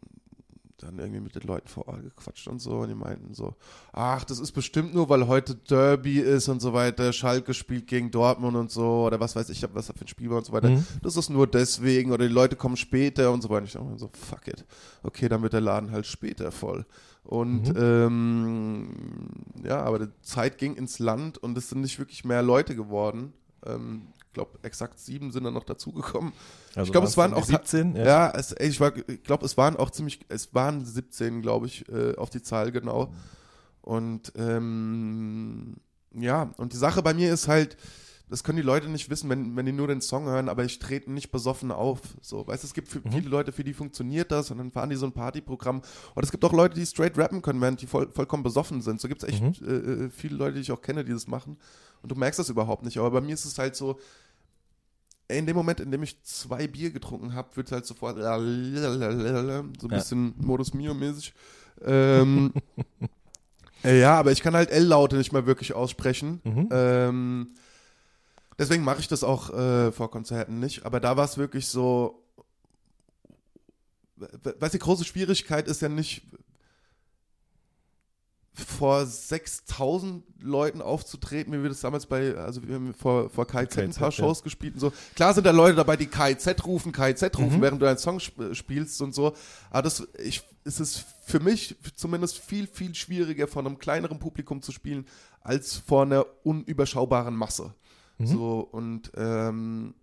dann 0.77 0.99
irgendwie 0.99 1.19
mit 1.19 1.35
den 1.35 1.41
Leuten 1.43 1.67
vor 1.67 1.87
Ort 1.87 2.03
gequatscht 2.03 2.47
und 2.47 2.59
so 2.59 2.79
und 2.79 2.89
die 2.89 2.95
meinten 2.95 3.33
so, 3.33 3.55
ach, 3.93 4.23
das 4.23 4.39
ist 4.39 4.51
bestimmt 4.51 4.93
nur, 4.93 5.09
weil 5.09 5.27
heute 5.27 5.55
Derby 5.55 6.19
ist 6.19 6.47
und 6.49 6.61
so 6.61 6.71
weiter, 6.71 7.13
Schalke 7.13 7.53
spielt 7.53 7.87
gegen 7.87 8.11
Dortmund 8.11 8.55
und 8.55 8.71
so 8.71 9.05
oder 9.05 9.19
was 9.19 9.35
weiß 9.35 9.49
ich, 9.49 9.63
was 9.73 9.87
da 9.87 9.93
für 9.93 10.05
ein 10.05 10.07
Spiel 10.07 10.29
war 10.29 10.37
und 10.37 10.45
so 10.45 10.53
weiter. 10.53 10.69
Mhm. 10.69 10.85
Das 11.01 11.17
ist 11.17 11.29
nur 11.29 11.47
deswegen 11.47 12.11
oder 12.11 12.27
die 12.27 12.33
Leute 12.33 12.55
kommen 12.55 12.77
später 12.77 13.31
und 13.31 13.41
so 13.41 13.49
weiter. 13.49 13.65
Ich 13.65 13.73
dachte 13.73 13.85
mir 13.85 13.97
so, 13.97 14.09
fuck 14.13 14.47
it. 14.47 14.65
Okay, 15.01 15.27
dann 15.27 15.41
wird 15.41 15.53
der 15.53 15.61
Laden 15.61 15.91
halt 15.91 16.05
später 16.05 16.51
voll. 16.51 16.85
Und 17.27 17.73
mhm. 17.73 17.77
ähm, 17.77 18.89
ja, 19.63 19.81
aber 19.81 19.99
die 19.99 20.21
Zeit 20.21 20.57
ging 20.57 20.75
ins 20.75 20.99
Land 20.99 21.37
und 21.37 21.57
es 21.57 21.69
sind 21.69 21.81
nicht 21.81 21.99
wirklich 21.99 22.23
mehr 22.23 22.41
Leute 22.41 22.75
geworden. 22.75 23.33
Ähm, 23.65 24.07
glaube, 24.37 24.59
exakt 24.61 24.99
sieben 24.99 25.31
sind 25.31 25.43
dann 25.43 25.55
noch 25.55 25.63
dazugekommen. 25.63 26.31
Also 26.75 26.83
ich 26.83 26.91
glaube, 26.91 27.07
es 27.07 27.17
waren 27.17 27.33
auch 27.33 27.43
17. 27.43 27.95
Ja, 27.95 28.05
ja 28.05 28.33
es, 28.35 28.55
ich, 28.59 28.79
ich 28.79 29.23
glaube, 29.23 29.45
es 29.45 29.57
waren 29.57 29.75
auch 29.75 29.89
ziemlich, 29.89 30.19
es 30.29 30.53
waren 30.53 30.85
17, 30.85 31.41
glaube 31.41 31.65
ich, 31.65 31.89
äh, 31.89 32.15
auf 32.15 32.29
die 32.29 32.43
Zahl 32.43 32.71
genau. 32.71 33.11
Und 33.81 34.31
ähm, 34.35 35.77
ja, 36.13 36.51
und 36.57 36.73
die 36.73 36.77
Sache 36.77 37.01
bei 37.01 37.15
mir 37.15 37.33
ist 37.33 37.47
halt, 37.47 37.77
das 38.29 38.43
können 38.43 38.57
die 38.57 38.63
Leute 38.63 38.89
nicht 38.89 39.09
wissen, 39.09 39.29
wenn, 39.29 39.55
wenn 39.55 39.65
die 39.65 39.71
nur 39.71 39.87
den 39.87 40.01
Song 40.01 40.25
hören, 40.25 40.49
aber 40.49 40.65
ich 40.65 40.79
trete 40.79 41.11
nicht 41.11 41.31
besoffen 41.31 41.71
auf. 41.71 42.01
So, 42.21 42.45
weißt 42.45 42.63
du, 42.63 42.67
es 42.67 42.73
gibt 42.73 42.93
mhm. 42.93 43.11
viele 43.11 43.29
Leute, 43.29 43.53
für 43.53 43.63
die 43.63 43.73
funktioniert 43.73 44.31
das 44.31 44.51
und 44.51 44.57
dann 44.57 44.71
fahren 44.71 44.89
die 44.89 44.97
so 44.97 45.05
ein 45.05 45.13
Partyprogramm. 45.13 45.81
Und 46.13 46.23
es 46.23 46.31
gibt 46.31 46.43
auch 46.43 46.51
Leute, 46.51 46.75
die 46.75 46.85
straight 46.85 47.17
rappen 47.17 47.41
können, 47.41 47.61
während 47.61 47.81
die 47.81 47.87
voll, 47.87 48.11
vollkommen 48.11 48.43
besoffen 48.43 48.81
sind. 48.81 48.99
So 48.99 49.07
gibt 49.07 49.23
es 49.23 49.29
echt 49.29 49.41
mhm. 49.41 49.67
äh, 49.67 49.71
äh, 49.71 50.09
viele 50.09 50.35
Leute, 50.35 50.55
die 50.55 50.61
ich 50.61 50.71
auch 50.73 50.81
kenne, 50.81 51.05
die 51.05 51.13
das 51.13 51.27
machen. 51.27 51.57
Und 52.01 52.11
du 52.11 52.15
merkst 52.15 52.39
das 52.39 52.49
überhaupt 52.49 52.83
nicht. 52.83 52.97
Aber 52.97 53.11
bei 53.11 53.21
mir 53.21 53.33
ist 53.33 53.45
es 53.45 53.57
halt 53.57 53.77
so, 53.77 53.97
in 55.29 55.45
dem 55.45 55.55
Moment, 55.55 55.79
in 55.79 55.91
dem 55.91 56.03
ich 56.03 56.21
zwei 56.23 56.67
Bier 56.67 56.91
getrunken 56.91 57.33
habe, 57.33 57.55
wird 57.55 57.67
es 57.67 57.71
halt 57.71 57.85
sofort 57.85 58.17
so 58.17 58.27
ein 58.27 59.69
bisschen 59.89 60.35
ja. 60.37 60.45
Modus 60.45 60.73
Mio-mäßig. 60.73 61.33
Ähm, 61.83 62.53
ja, 63.83 64.19
aber 64.19 64.31
ich 64.31 64.41
kann 64.41 64.53
halt 64.53 64.69
L-Laute 64.69 65.15
nicht 65.17 65.31
mehr 65.31 65.45
wirklich 65.45 65.73
aussprechen. 65.73 66.41
Mhm. 66.43 66.69
Ähm, 66.71 67.47
deswegen 68.57 68.83
mache 68.83 68.99
ich 68.99 69.07
das 69.07 69.23
auch 69.23 69.49
äh, 69.51 69.91
vor 69.91 70.11
Konzerten 70.11 70.59
nicht. 70.59 70.85
Aber 70.85 70.99
da 70.99 71.17
war 71.17 71.25
es 71.25 71.37
wirklich 71.37 71.67
so. 71.67 72.23
Weißt 74.15 74.73
du, 74.73 74.77
die 74.77 74.83
große 74.83 75.05
Schwierigkeit 75.05 75.67
ist 75.67 75.81
ja 75.81 75.89
nicht, 75.89 76.23
vor 78.65 79.05
6000 79.05 80.23
Leuten 80.41 80.81
aufzutreten, 80.81 81.53
wie 81.53 81.61
wir 81.61 81.69
das 81.69 81.81
damals 81.81 82.07
bei, 82.07 82.35
also 82.35 82.67
wir 82.67 82.75
haben 82.75 82.93
vor, 82.93 83.29
vor 83.29 83.45
KIZ, 83.45 83.75
KIZ 83.75 83.77
ein 83.77 83.93
paar 83.93 84.11
Shows 84.11 84.39
ja. 84.39 84.43
gespielt 84.45 84.73
und 84.75 84.79
so. 84.79 84.91
Klar 85.15 85.33
sind 85.33 85.45
da 85.45 85.51
Leute 85.51 85.75
dabei, 85.75 85.95
die 85.95 86.07
KIZ 86.07 86.65
rufen, 86.65 86.91
KIZ 86.91 87.23
rufen, 87.37 87.57
mhm. 87.57 87.61
während 87.61 87.81
du 87.81 87.85
einen 87.85 87.99
Song 87.99 88.17
sp 88.17 88.53
spielst 88.53 89.01
und 89.01 89.13
so. 89.13 89.35
Aber 89.69 89.83
das, 89.83 90.07
ich, 90.17 90.41
es 90.63 90.79
ist 90.79 91.05
für 91.23 91.39
mich 91.39 91.75
zumindest 91.95 92.39
viel, 92.39 92.65
viel 92.67 92.95
schwieriger, 92.95 93.47
vor 93.47 93.63
einem 93.63 93.77
kleineren 93.77 94.17
Publikum 94.17 94.61
zu 94.61 94.71
spielen, 94.71 95.05
als 95.41 95.77
vor 95.77 96.03
einer 96.03 96.25
unüberschaubaren 96.43 97.35
Masse. 97.35 97.75
Mhm. 98.17 98.27
So, 98.27 98.59
und, 98.71 99.11
ähm, 99.15 99.93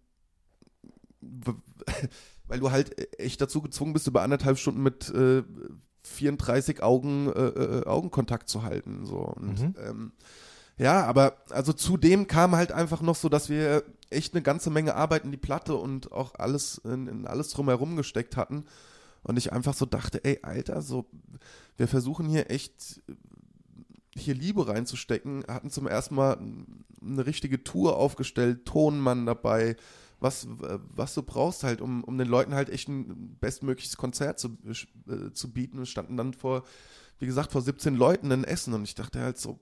weil 2.47 2.61
du 2.61 2.71
halt 2.71 3.19
echt 3.19 3.41
dazu 3.41 3.63
gezwungen 3.63 3.93
bist, 3.93 4.07
über 4.07 4.23
anderthalb 4.23 4.59
Stunden 4.59 4.83
mit 4.83 5.09
äh, 5.11 5.43
34 6.03 6.83
Augen, 6.83 7.33
äh, 7.33 7.41
äh, 7.41 7.87
Augenkontakt 7.87 8.49
zu 8.49 8.63
halten. 8.63 9.07
So. 9.07 9.19
Und, 9.19 9.61
mhm. 9.61 9.75
ähm, 9.83 10.13
ja, 10.77 11.05
aber 11.05 11.37
also 11.51 11.73
zudem 11.73 12.27
kam 12.27 12.57
halt 12.57 12.73
einfach 12.73 13.01
noch 13.01 13.15
so, 13.15 13.29
dass 13.29 13.49
wir 13.49 13.85
echt 14.11 14.35
eine 14.35 14.43
ganze 14.43 14.71
Menge 14.71 14.95
Arbeit 14.95 15.25
in 15.25 15.31
die 15.31 15.37
Platte 15.37 15.75
und 15.77 16.13
auch 16.13 16.35
alles 16.37 16.79
in, 16.79 17.07
in 17.07 17.27
alles 17.27 17.51
drumherum 17.51 17.97
gesteckt 17.97 18.37
hatten. 18.37 18.65
Und 19.23 19.39
ich 19.39 19.53
einfach 19.53 19.75
so 19.75 19.87
dachte, 19.87 20.23
ey, 20.25 20.41
Alter, 20.43 20.83
so, 20.83 21.07
wir 21.77 21.89
versuchen 21.89 22.29
hier 22.29 22.51
echt 22.51 23.03
hier 24.17 24.35
Liebe 24.35 24.67
reinzustecken, 24.69 25.45
hatten 25.49 25.71
zum 25.71 25.87
ersten 25.87 26.15
Mal 26.15 26.39
eine 27.01 27.27
richtige 27.27 27.65
Tour 27.65 27.97
aufgestellt, 27.97 28.65
Tonmann 28.65 29.27
dabei, 29.27 29.77
was, 30.21 30.47
was 30.49 31.15
du 31.15 31.23
brauchst 31.23 31.65
halt, 31.65 31.81
um, 31.81 32.03
um 32.05 32.17
den 32.17 32.29
Leuten 32.29 32.55
halt 32.55 32.71
echt 32.71 32.89
ein 32.89 33.37
bestmögliches 33.41 33.97
Konzert 33.97 34.39
zu, 34.39 34.57
äh, 35.09 35.33
zu 35.33 35.53
bieten. 35.53 35.79
Wir 35.79 35.87
standen 35.87 36.17
dann 36.17 36.33
vor, 36.33 36.65
wie 37.19 37.27
gesagt, 37.27 37.53
vor 37.53 37.61
17 37.61 37.95
Leuten 37.95 38.31
in 38.31 38.45
Essen 38.45 38.73
und 38.73 38.85
ich 38.85 38.95
dachte 38.95 39.21
halt 39.21 39.39
so, 39.39 39.61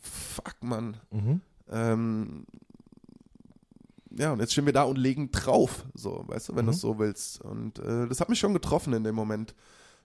fuck, 0.00 0.56
Mann. 0.62 0.96
Mhm. 1.10 1.40
Ähm, 1.68 2.46
ja, 4.10 4.32
und 4.32 4.40
jetzt 4.40 4.52
stehen 4.52 4.66
wir 4.66 4.72
da 4.72 4.84
und 4.84 4.96
legen 4.96 5.30
drauf, 5.30 5.84
so, 5.94 6.24
weißt 6.26 6.48
du, 6.48 6.56
wenn 6.56 6.64
mhm. 6.64 6.70
du 6.70 6.74
es 6.74 6.80
so 6.80 6.98
willst. 6.98 7.40
Und 7.42 7.78
äh, 7.80 8.08
das 8.08 8.20
hat 8.20 8.28
mich 8.28 8.38
schon 8.38 8.54
getroffen 8.54 8.92
in 8.92 9.04
dem 9.04 9.14
Moment, 9.14 9.54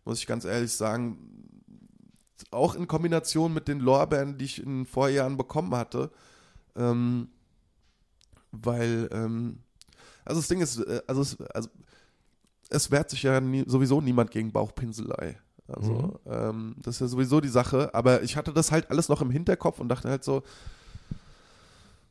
muss 0.05 0.19
ich 0.19 0.27
ganz 0.27 0.45
ehrlich 0.45 0.71
sagen. 0.71 1.61
Auch 2.51 2.75
in 2.75 2.87
Kombination 2.87 3.53
mit 3.53 3.67
den 3.67 3.79
Lorbeeren, 3.79 4.37
die 4.37 4.45
ich 4.45 4.61
in 4.61 4.79
den 4.79 4.85
Vorjahren 4.85 5.37
bekommen 5.37 5.75
hatte. 5.75 6.11
Ähm, 6.75 7.29
weil, 8.51 9.09
ähm, 9.11 9.59
also 10.25 10.39
das 10.39 10.47
Ding 10.47 10.61
ist, 10.61 10.79
äh, 10.79 11.01
also 11.07 11.21
es, 11.21 11.41
also 11.41 11.69
es 12.69 12.91
wehrt 12.91 13.09
sich 13.09 13.23
ja 13.23 13.39
nie, 13.39 13.63
sowieso 13.67 14.01
niemand 14.01 14.31
gegen 14.31 14.51
Bauchpinselei. 14.51 15.37
Also, 15.67 15.93
mhm. 15.93 16.31
ähm, 16.31 16.75
das 16.79 16.95
ist 16.95 17.01
ja 17.01 17.07
sowieso 17.07 17.39
die 17.41 17.47
Sache. 17.49 17.93
Aber 17.93 18.21
ich 18.23 18.35
hatte 18.35 18.53
das 18.53 18.71
halt 18.71 18.89
alles 18.91 19.09
noch 19.09 19.21
im 19.21 19.31
Hinterkopf 19.31 19.79
und 19.79 19.89
dachte 19.89 20.09
halt 20.09 20.23
so, 20.23 20.43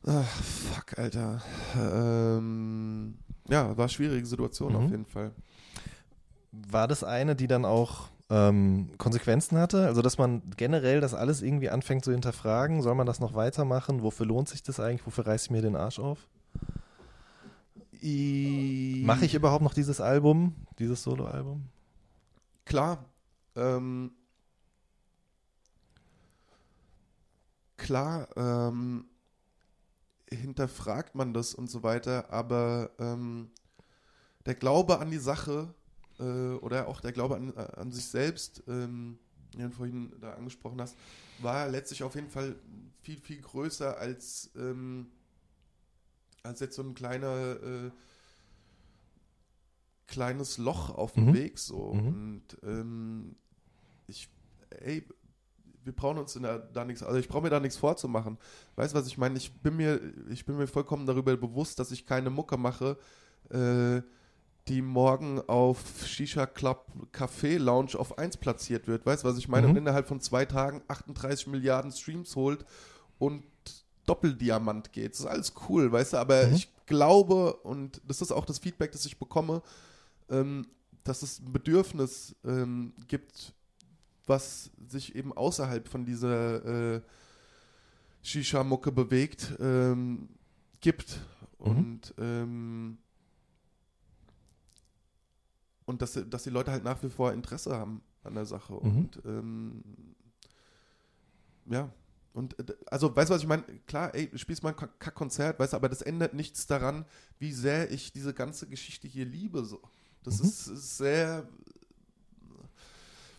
Ach, 0.05 0.25
fuck, 0.25 0.97
Alter. 0.97 1.41
Ähm, 1.77 3.15
ja, 3.49 3.77
war 3.77 3.87
schwierige 3.87 4.25
Situation 4.25 4.73
Mhm. 4.73 4.77
auf 4.77 4.91
jeden 4.91 5.05
Fall. 5.05 5.31
War 6.51 6.87
das 6.87 7.03
eine, 7.03 7.35
die 7.35 7.47
dann 7.47 7.63
auch 7.65 8.09
ähm, 8.33 8.89
Konsequenzen 8.97 9.59
hatte? 9.59 9.85
Also, 9.85 10.01
dass 10.01 10.17
man 10.17 10.41
generell 10.57 11.01
das 11.01 11.13
alles 11.13 11.43
irgendwie 11.43 11.69
anfängt 11.69 12.03
zu 12.03 12.11
hinterfragen? 12.11 12.81
Soll 12.81 12.95
man 12.95 13.05
das 13.05 13.19
noch 13.19 13.35
weitermachen? 13.35 14.01
Wofür 14.01 14.25
lohnt 14.25 14.49
sich 14.49 14.63
das 14.63 14.79
eigentlich? 14.79 15.05
Wofür 15.05 15.27
reiße 15.27 15.45
ich 15.45 15.51
mir 15.51 15.61
den 15.61 15.75
Arsch 15.75 15.99
auf? 15.99 16.27
Mache 18.01 19.25
ich 19.25 19.35
überhaupt 19.35 19.63
noch 19.63 19.75
dieses 19.75 20.01
Album, 20.01 20.55
dieses 20.79 21.03
Soloalbum? 21.03 21.69
Klar. 22.65 23.05
Ähm, 23.55 24.11
klar, 27.77 28.27
ähm, 28.35 29.05
hinterfragt 30.27 31.13
man 31.13 31.35
das 31.35 31.53
und 31.53 31.69
so 31.69 31.83
weiter, 31.83 32.33
aber 32.33 32.89
ähm, 32.97 33.51
der 34.47 34.55
Glaube 34.55 34.99
an 34.99 35.11
die 35.11 35.19
Sache 35.19 35.73
äh, 36.23 36.55
oder 36.55 36.87
auch 36.87 37.01
der 37.01 37.11
Glaube 37.11 37.35
an, 37.35 37.53
an 37.55 37.91
sich 37.91 38.05
selbst, 38.05 38.63
ähm, 38.67 39.17
den 39.53 39.69
du 39.69 39.75
vorhin 39.75 40.13
da 40.19 40.33
angesprochen 40.33 40.81
hast, 40.81 40.95
war 41.39 41.67
letztlich 41.69 42.03
auf 42.03 42.15
jeden 42.15 42.29
Fall 42.29 42.55
viel, 43.01 43.19
viel 43.19 43.41
größer 43.41 43.97
als, 43.97 44.51
ähm, 44.55 45.07
als 46.43 46.59
jetzt 46.59 46.75
so 46.75 46.83
ein 46.83 46.93
kleiner 46.95 47.57
äh, 47.61 47.91
kleines 50.07 50.57
Loch 50.57 50.89
auf 50.89 51.13
dem 51.13 51.27
Mhm. 51.27 51.33
Weg 51.33 51.59
so. 51.59 51.93
Mhm. 51.93 52.07
Und 52.07 52.43
ähm, 52.63 53.35
ich, 54.07 54.29
ey, 54.69 55.07
wir 55.83 55.93
brauchen 55.93 56.17
uns 56.17 56.33
der, 56.33 56.59
da 56.59 56.85
nichts, 56.85 57.03
also 57.03 57.19
ich 57.19 57.27
brauche 57.27 57.43
mir 57.43 57.49
da 57.49 57.59
nichts 57.59 57.77
vorzumachen. 57.77 58.37
Weißt 58.75 58.93
du, 58.93 58.99
was 58.99 59.07
ich 59.07 59.17
meine? 59.17 59.37
Ich 59.37 59.53
bin 59.61 59.75
mir, 59.75 59.99
ich 60.29 60.45
bin 60.45 60.57
mir 60.57 60.67
vollkommen 60.67 61.05
darüber 61.05 61.35
bewusst, 61.35 61.79
dass 61.79 61.91
ich 61.91 62.05
keine 62.05 62.29
Mucke 62.29 62.57
mache, 62.57 62.97
äh, 63.49 64.01
die 64.67 64.81
morgen 64.81 65.41
auf 65.47 66.05
Shisha 66.05 66.45
Club 66.45 66.85
Café 67.11 67.57
Lounge 67.57 67.95
auf 67.97 68.17
1 68.17 68.37
platziert 68.37 68.87
wird. 68.87 69.05
Weißt 69.05 69.23
du, 69.23 69.27
was 69.27 69.37
ich 69.37 69.47
meine? 69.49 69.67
Mhm. 69.67 69.71
Und 69.71 69.77
innerhalb 69.77 70.07
von 70.07 70.21
zwei 70.21 70.45
Tagen 70.45 70.81
38 70.87 71.47
Milliarden 71.47 71.91
Streams 71.91 72.35
holt 72.35 72.65
und 73.19 73.43
Doppeldiamant 74.05 74.91
geht. 74.91 75.13
Das 75.13 75.21
ist 75.21 75.25
alles 75.25 75.53
cool, 75.69 75.91
weißt 75.91 76.13
du, 76.13 76.17
aber 76.17 76.47
Mhm. 76.47 76.53
ich 76.55 76.69
glaube, 76.85 77.53
und 77.63 78.01
das 78.07 78.21
ist 78.21 78.31
auch 78.31 78.45
das 78.45 78.59
Feedback, 78.59 78.91
das 78.91 79.05
ich 79.05 79.17
bekomme, 79.17 79.61
ähm, 80.29 80.67
dass 81.03 81.21
es 81.23 81.39
ein 81.39 81.51
Bedürfnis 81.51 82.35
ähm, 82.45 82.93
gibt, 83.07 83.53
was 84.25 84.71
sich 84.87 85.15
eben 85.15 85.33
außerhalb 85.33 85.87
von 85.87 86.05
dieser 86.05 86.95
äh, 86.95 87.01
Shisha-Mucke 88.21 88.91
bewegt, 88.91 89.53
ähm, 89.59 90.29
gibt. 90.79 91.19
Mhm. 91.59 91.65
Und, 91.65 92.13
ähm, 92.17 92.97
und 95.85 96.01
dass, 96.01 96.19
dass 96.29 96.43
die 96.43 96.49
Leute 96.49 96.71
halt 96.71 96.83
nach 96.83 97.01
wie 97.03 97.09
vor 97.09 97.33
Interesse 97.33 97.75
haben 97.77 98.01
an 98.23 98.35
der 98.35 98.45
Sache. 98.45 98.73
Mhm. 98.73 98.79
Und 98.97 99.21
ähm, 99.25 99.83
ja. 101.65 101.89
Und 102.33 102.57
äh, 102.59 102.73
also, 102.87 103.15
weißt 103.15 103.29
du, 103.29 103.35
was 103.35 103.41
ich 103.41 103.47
meine? 103.47 103.63
Klar, 103.85 104.13
ey, 104.15 104.27
du 104.29 104.37
spielst 104.37 104.63
mal 104.63 104.69
ein 104.69 104.75
Ka- 104.75 104.89
Kack-Konzert, 104.99 105.59
weißt 105.59 105.73
du, 105.73 105.77
aber 105.77 105.89
das 105.89 106.01
ändert 106.01 106.33
nichts 106.33 106.65
daran, 106.65 107.05
wie 107.39 107.51
sehr 107.51 107.91
ich 107.91 108.11
diese 108.11 108.33
ganze 108.33 108.67
Geschichte 108.67 109.07
hier 109.07 109.25
liebe. 109.25 109.63
So. 109.65 109.81
Das 110.23 110.39
Mhm. 110.39 110.45
ist, 110.47 110.67
ist 110.67 110.97
sehr 110.97 111.47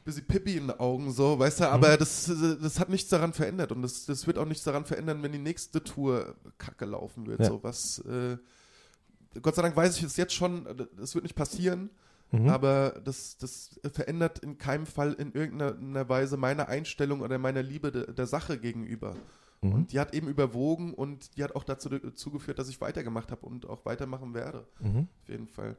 bisschen 0.05 0.27
Pippi 0.27 0.59
in 0.59 0.69
den 0.69 0.79
Augen, 0.79 1.11
so, 1.13 1.39
weißt 1.39 1.61
du, 1.61 1.71
aber 1.71 1.97
das, 1.97 2.31
das 2.61 2.79
hat 2.79 2.91
nichts 2.91 3.09
daran 3.09 3.33
verändert 3.33 3.73
und 3.73 3.81
das, 3.81 4.05
das 4.05 4.27
wird 4.27 4.37
auch 4.37 4.45
nichts 4.45 4.63
daran 4.65 4.85
verändern, 4.85 5.23
wenn 5.23 5.33
die 5.33 5.39
nächste 5.39 5.83
Tour 5.83 6.35
kacke 6.59 6.85
laufen 6.85 7.27
wird. 7.27 7.41
Ja. 7.41 7.47
So, 7.47 7.63
was, 7.63 8.01
äh, 8.01 8.37
Gott 9.41 9.55
sei 9.55 9.63
Dank 9.63 9.75
weiß 9.75 9.97
ich 9.97 10.03
es 10.03 10.19
jetzt 10.19 10.35
schon, 10.35 10.67
das 10.99 11.15
wird 11.15 11.23
nicht 11.25 11.35
passieren, 11.35 11.89
Mhm. 12.43 12.49
aber 12.49 13.01
das, 13.05 13.37
das 13.39 13.81
verändert 13.93 14.39
in 14.41 14.59
keinem 14.59 14.87
Fall 14.87 15.13
in 15.13 15.33
irgendeiner 15.33 16.09
Weise 16.09 16.37
meine 16.37 16.69
Einstellung 16.69 17.21
oder 17.21 17.39
meine 17.39 17.63
Liebe 17.63 17.93
de, 17.93 18.13
der 18.13 18.27
Sache 18.27 18.59
gegenüber. 18.59 19.15
Mhm. 19.63 19.73
Und 19.73 19.93
die 19.93 20.01
hat 20.01 20.15
eben 20.15 20.29
überwogen 20.29 20.95
und 20.95 21.37
die 21.37 21.45
hat 21.45 21.55
auch 21.55 21.65
dazu, 21.65 21.89
dazu 21.89 22.31
geführt, 22.31 22.59
dass 22.59 22.69
ich 22.69 22.81
weitergemacht 22.81 23.31
habe 23.31 23.47
und 23.47 23.69
auch 23.69 23.85
weitermachen 23.85 24.35
werde. 24.35 24.67
Mhm. 24.81 25.09
Auf 25.23 25.29
jeden 25.29 25.49
Fall. 25.49 25.77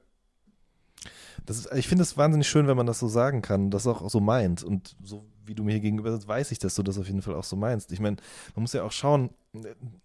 Das 1.45 1.57
ist, 1.57 1.71
ich 1.73 1.87
finde 1.87 2.03
es 2.03 2.17
wahnsinnig 2.17 2.47
schön, 2.47 2.67
wenn 2.67 2.77
man 2.77 2.87
das 2.87 2.99
so 2.99 3.07
sagen 3.07 3.41
kann, 3.41 3.69
das 3.69 3.85
auch 3.85 4.09
so 4.09 4.19
meint. 4.19 4.63
Und 4.63 4.95
so 5.03 5.25
wie 5.45 5.55
du 5.55 5.63
mir 5.63 5.71
hier 5.71 5.79
gegenüber 5.81 6.11
sitzt, 6.11 6.27
weiß 6.27 6.51
ich, 6.51 6.59
dass 6.59 6.75
du 6.75 6.83
das 6.83 6.97
auf 6.97 7.07
jeden 7.07 7.21
Fall 7.21 7.35
auch 7.35 7.43
so 7.43 7.55
meinst. 7.55 7.91
Ich 7.91 7.99
meine, 7.99 8.17
man 8.55 8.61
muss 8.63 8.73
ja 8.73 8.83
auch 8.83 8.91
schauen, 8.91 9.29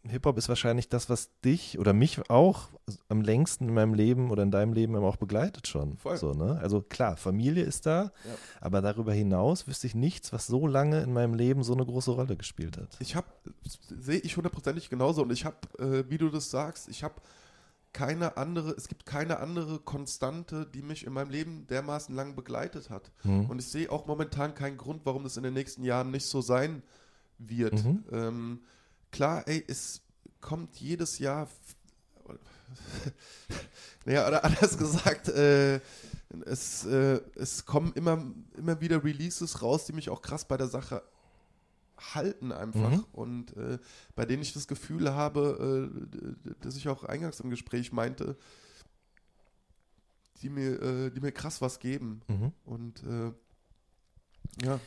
Hip-Hop 0.07 0.39
ist 0.39 0.49
wahrscheinlich 0.49 0.89
das, 0.89 1.11
was 1.11 1.31
dich 1.45 1.79
oder 1.79 1.93
mich 1.93 2.31
auch 2.31 2.69
am 3.09 3.21
längsten 3.23 3.69
in 3.69 3.75
meinem 3.75 3.95
Leben 3.95 4.31
oder 4.31 4.43
in 4.45 4.51
deinem 4.53 4.73
Leben 4.73 4.95
auch 4.97 5.17
begleitet 5.17 5.67
schon. 5.67 5.97
Voll. 5.97 6.17
So, 6.17 6.33
ne? 6.33 6.59
Also 6.63 6.83
klar, 6.83 7.17
Familie 7.17 7.65
ist 7.65 7.87
da, 7.87 8.05
Ja. 8.25 8.35
aber 8.61 8.81
darüber 8.81 9.13
hinaus 9.13 9.67
wüsste 9.67 9.87
ich 9.89 9.95
nichts, 9.95 10.33
was 10.33 10.47
so 10.47 10.67
lange 10.67 11.01
in 11.01 11.13
meinem 11.13 11.35
Leben 11.35 11.63
so 11.65 11.73
eine 11.73 11.85
große 11.85 12.13
Rolle 12.13 12.37
gespielt 12.37 12.77
hat. 12.79 12.97
Ich 13.01 13.17
habe, 13.17 13.27
sehe 13.65 14.19
ich 14.21 14.37
hundertprozentig 14.37 14.89
genauso 14.89 15.23
und 15.23 15.33
ich 15.33 15.45
habe, 15.45 15.57
äh, 15.79 16.09
wie 16.09 16.19
du 16.19 16.29
das 16.29 16.51
sagst, 16.51 16.89
ich 16.89 17.03
habe 17.03 17.15
keine 17.93 18.37
andere, 18.37 18.71
es 18.73 18.89
gibt 18.89 19.05
keine 19.05 19.41
andere 19.41 19.81
Konstante, 19.81 20.67
die 20.67 20.83
mich 20.83 21.05
in 21.05 21.13
meinem 21.13 21.31
Leben 21.31 21.67
dermaßen 21.67 22.15
lang 22.15 22.37
begleitet 22.37 22.91
hat. 22.91 23.11
Mhm. 23.25 23.47
Und 23.47 23.59
ich 23.59 23.67
sehe 23.67 23.91
auch 23.91 24.07
momentan 24.07 24.55
keinen 24.55 24.77
Grund, 24.77 25.03
warum 25.05 25.25
das 25.25 25.37
in 25.37 25.43
den 25.43 25.55
nächsten 25.55 25.83
Jahren 25.83 26.11
nicht 26.11 26.27
so 26.27 26.41
sein 26.41 26.83
wird. 27.39 27.85
Mhm. 27.85 28.05
Ähm, 28.13 28.61
klar, 29.11 29.47
ey, 29.47 29.65
es 29.67 30.03
kommt 30.41 30.77
jedes 30.77 31.19
Jahr, 31.19 31.49
naja, 34.05 34.29
oder 34.29 34.45
anders 34.45 34.79
gesagt, 34.79 35.29
äh, 35.29 35.81
es, 36.47 36.87
äh, 36.87 37.21
es 37.35 37.67
kommen 37.67 37.93
immer, 37.95 38.25
immer 38.57 38.81
wieder 38.81 39.03
Releases 39.03 39.63
raus, 39.63 39.87
die 39.87 39.93
mich 39.93 40.11
auch 40.11 40.23
krass 40.23 40.45
bei 40.45 40.57
der 40.57 40.69
Sache 40.69 41.03
halten 42.15 42.53
einfach 42.53 42.91
Mhm. 42.91 43.05
und 43.13 43.57
äh, 43.57 43.79
bei 44.15 44.25
denen 44.27 44.43
ich 44.43 44.53
das 44.53 44.67
Gefühl 44.69 45.13
habe, 45.15 45.91
äh, 46.13 46.53
dass 46.61 46.77
ich 46.77 46.89
auch 46.89 47.05
eingangs 47.05 47.41
im 47.41 47.51
Gespräch 47.51 47.93
meinte, 47.93 48.37
die 50.43 50.49
mir, 50.49 50.81
äh, 50.83 51.11
die 51.11 51.21
mir 51.21 51.33
krass 51.33 51.61
was 51.61 51.79
geben 51.79 52.23
Mhm. 52.29 52.53
und 52.65 53.03
äh, 53.05 53.33
ja. 54.65 54.81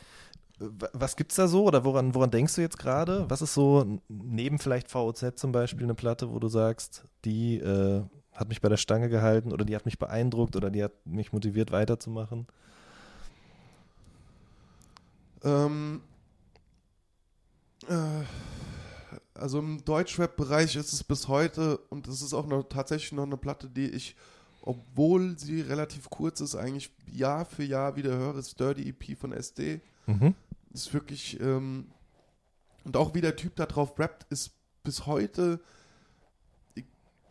Was 0.92 1.16
gibt's 1.16 1.34
da 1.34 1.48
so 1.48 1.64
oder 1.64 1.84
woran, 1.84 2.14
woran 2.14 2.30
denkst 2.30 2.54
du 2.54 2.60
jetzt 2.60 2.78
gerade? 2.78 3.28
Was 3.28 3.42
ist 3.42 3.54
so 3.54 3.98
neben 4.08 4.60
vielleicht 4.60 4.88
VOZ 4.88 5.32
zum 5.36 5.50
Beispiel 5.50 5.82
eine 5.82 5.94
Platte, 5.96 6.30
wo 6.30 6.38
du 6.38 6.46
sagst, 6.46 7.04
die 7.24 7.56
äh, 7.58 8.04
hat 8.30 8.48
mich 8.48 8.60
bei 8.60 8.68
der 8.68 8.76
Stange 8.76 9.08
gehalten 9.08 9.52
oder 9.52 9.64
die 9.64 9.74
hat 9.74 9.84
mich 9.84 9.98
beeindruckt 9.98 10.54
oder 10.54 10.70
die 10.70 10.84
hat 10.84 10.92
mich 11.06 11.32
motiviert 11.32 11.72
weiterzumachen? 11.72 12.46
Ähm, 15.42 16.02
äh, 16.02 16.13
also 19.34 19.58
im 19.58 19.84
Deutschrap-Bereich 19.84 20.76
ist 20.76 20.92
es 20.92 21.04
bis 21.04 21.28
heute, 21.28 21.78
und 21.90 22.06
es 22.08 22.22
ist 22.22 22.34
auch 22.34 22.46
noch, 22.46 22.64
tatsächlich 22.64 23.12
noch 23.12 23.24
eine 23.24 23.36
Platte, 23.36 23.68
die 23.68 23.88
ich, 23.90 24.16
obwohl 24.62 25.38
sie 25.38 25.60
relativ 25.60 26.08
kurz 26.10 26.40
ist, 26.40 26.54
eigentlich 26.54 26.90
Jahr 27.10 27.44
für 27.44 27.64
Jahr 27.64 27.96
wieder 27.96 28.16
höre, 28.16 28.36
ist 28.36 28.58
Dirty 28.58 28.88
EP 28.88 29.18
von 29.18 29.32
SD. 29.32 29.80
Mhm. 30.06 30.34
Ist 30.72 30.92
wirklich, 30.94 31.40
ähm, 31.40 31.88
und 32.84 32.96
auch 32.96 33.14
wie 33.14 33.20
der 33.20 33.36
Typ 33.36 33.56
da 33.56 33.66
drauf 33.66 33.98
rappt, 33.98 34.26
ist 34.30 34.52
bis 34.82 35.06
heute, 35.06 35.60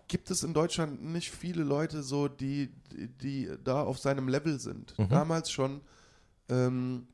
gibt 0.08 0.30
es 0.30 0.44
in 0.44 0.54
Deutschland 0.54 1.04
nicht 1.04 1.32
viele 1.32 1.64
Leute 1.64 2.04
so, 2.04 2.28
die, 2.28 2.70
die, 2.92 3.08
die 3.08 3.50
da 3.64 3.84
auf 3.84 3.98
seinem 3.98 4.28
Level 4.28 4.60
sind. 4.60 4.98
Mhm. 5.00 5.10
Damals 5.10 5.52
schon, 5.52 5.82
ähm, 6.50 7.08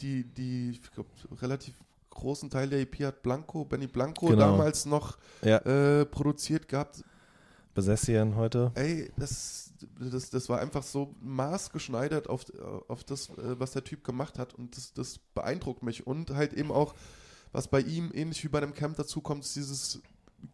die, 0.00 0.24
die, 0.24 0.70
ich 0.70 0.82
glaube, 0.92 1.10
relativ 1.40 1.74
großen 2.10 2.48
Teil 2.50 2.68
der 2.68 2.80
EP 2.80 3.00
hat 3.04 3.22
Blanco, 3.22 3.64
Benny 3.64 3.86
Blanco 3.86 4.26
Genau. 4.28 4.38
damals 4.52 4.86
noch 4.86 5.18
Ja, 5.42 5.58
äh, 5.58 6.06
produziert 6.06 6.68
gehabt. 6.68 7.04
Besessian 7.74 8.36
heute. 8.36 8.72
Ey, 8.74 9.12
das, 9.18 9.74
das, 10.00 10.30
das 10.30 10.48
war 10.48 10.60
einfach 10.60 10.82
so 10.82 11.14
maßgeschneidert 11.20 12.26
auf, 12.28 12.46
auf 12.88 13.04
das, 13.04 13.28
äh, 13.30 13.60
was 13.60 13.72
der 13.72 13.84
Typ 13.84 14.02
gemacht 14.02 14.38
hat 14.38 14.54
und 14.54 14.74
das, 14.76 14.94
das 14.94 15.18
beeindruckt 15.34 15.82
mich. 15.82 16.06
Und 16.06 16.30
halt 16.30 16.54
eben 16.54 16.72
auch, 16.72 16.94
was 17.52 17.68
bei 17.68 17.80
ihm 17.80 18.10
ähnlich 18.14 18.42
wie 18.44 18.48
bei 18.48 18.58
einem 18.62 18.72
Camp 18.72 18.96
dazu 18.96 19.20
kommt, 19.20 19.44
ist 19.44 19.56
dieses 19.56 20.00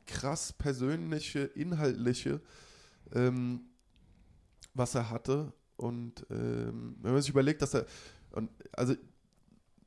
krass 0.06 0.52
persönliche, 0.52 1.40
inhaltliche, 1.40 2.40
ähm, 3.14 3.60
was 4.74 4.96
er 4.96 5.10
hatte. 5.10 5.52
Und 5.76 6.26
ähm, 6.30 6.96
wenn 7.00 7.12
man 7.12 7.20
sich 7.22 7.30
überlegt, 7.30 7.62
dass 7.62 7.74
er, 7.74 7.86
und, 8.32 8.50
also 8.72 8.94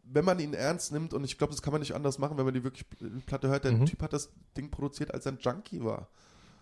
wenn 0.08 0.26
man 0.26 0.40
ihn 0.40 0.54
ernst 0.54 0.92
nimmt, 0.92 1.14
und 1.14 1.24
ich 1.24 1.38
glaube, 1.38 1.52
das 1.52 1.62
kann 1.62 1.72
man 1.72 1.82
nicht 1.82 1.94
anders 1.96 2.18
machen, 2.20 2.38
wenn 2.38 2.46
man 2.46 2.54
die 2.54 2.64
wirklich 2.64 2.86
die 3.00 3.22
Platte 3.26 3.48
hört, 3.50 3.64
der 3.66 3.74
Mhm. 3.74 3.86
Typ 3.86 4.02
hat 4.02 4.14
das 4.14 4.30
Ding 4.56 4.70
produziert, 4.70 5.14
als 5.14 5.26
er 5.26 5.34
ein 5.34 5.40
Junkie 5.40 5.84
war. 5.84 6.08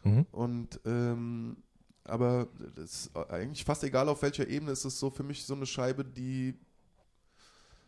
Mhm. 0.04 0.26
Und 0.32 0.80
ähm, 0.86 1.58
aber 2.06 2.48
das 2.76 3.06
ist 3.08 3.16
eigentlich 3.16 3.64
fast 3.64 3.84
egal 3.84 4.10
auf 4.10 4.22
welcher 4.22 4.48
Ebene 4.48 4.72
ist 4.72 4.84
es 4.84 5.00
so 5.00 5.10
für 5.10 5.24
mich 5.24 5.46
so 5.46 5.54
eine 5.56 5.66
Scheibe, 5.66 6.04
die 6.04 6.54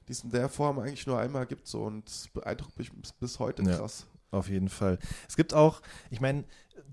die 0.08 0.12
es 0.12 0.24
in 0.24 0.30
der 0.30 0.50
Form 0.50 0.78
eigentlich 0.80 1.08
nur 1.08 1.18
einmal 1.20 1.46
gibt 1.48 1.68
so 1.68 1.84
und 1.84 2.08
es 2.08 2.28
beeindruckt 2.28 2.78
mich 2.78 2.92
bis- 3.20 3.40
heute 3.40 3.64
Ja. 3.64 3.78
krass. 3.78 4.06
Auf 4.32 4.50
jeden 4.50 4.70
Fall. 4.70 5.00
Es 5.28 5.36
gibt 5.36 5.54
auch, 5.54 5.82
ich 6.12 6.22
meine, 6.22 6.44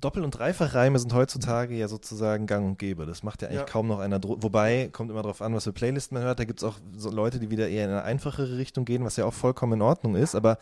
Doppel- 0.02 0.24
und 0.24 0.32
Dreifachreime 0.32 0.98
sind 0.98 1.14
heutzutage 1.14 1.74
ja 1.74 1.88
sozusagen 1.88 2.46
gang 2.46 2.66
und 2.66 2.78
gäbe. 2.78 3.06
Das 3.06 3.22
macht 3.22 3.40
ja 3.40 3.48
eigentlich 3.48 3.60
Ja. 3.60 3.66
kaum 3.66 3.86
noch 3.88 3.98
einer. 4.00 4.18
dro- 4.18 4.42
Wobei, 4.42 4.90
kommt 4.92 5.10
immer 5.10 5.22
darauf 5.22 5.40
an, 5.40 5.54
was 5.54 5.64
für 5.64 5.72
Playlisten 5.72 6.16
man 6.16 6.24
hört. 6.24 6.38
Da 6.38 6.44
gibt 6.44 6.60
es 6.60 6.64
auch 6.64 6.76
so 6.96 7.10
Leute, 7.10 7.38
die 7.38 7.48
wieder 7.50 7.68
eher 7.68 7.84
in 7.86 7.90
eine 7.90 8.02
einfachere 8.02 8.58
Richtung 8.58 8.84
gehen, 8.84 9.04
was 9.04 9.16
ja 9.16 9.24
auch 9.24 9.32
vollkommen 9.32 9.74
in 9.74 9.82
Ordnung 9.82 10.14
ist. 10.16 10.34
Aber 10.34 10.58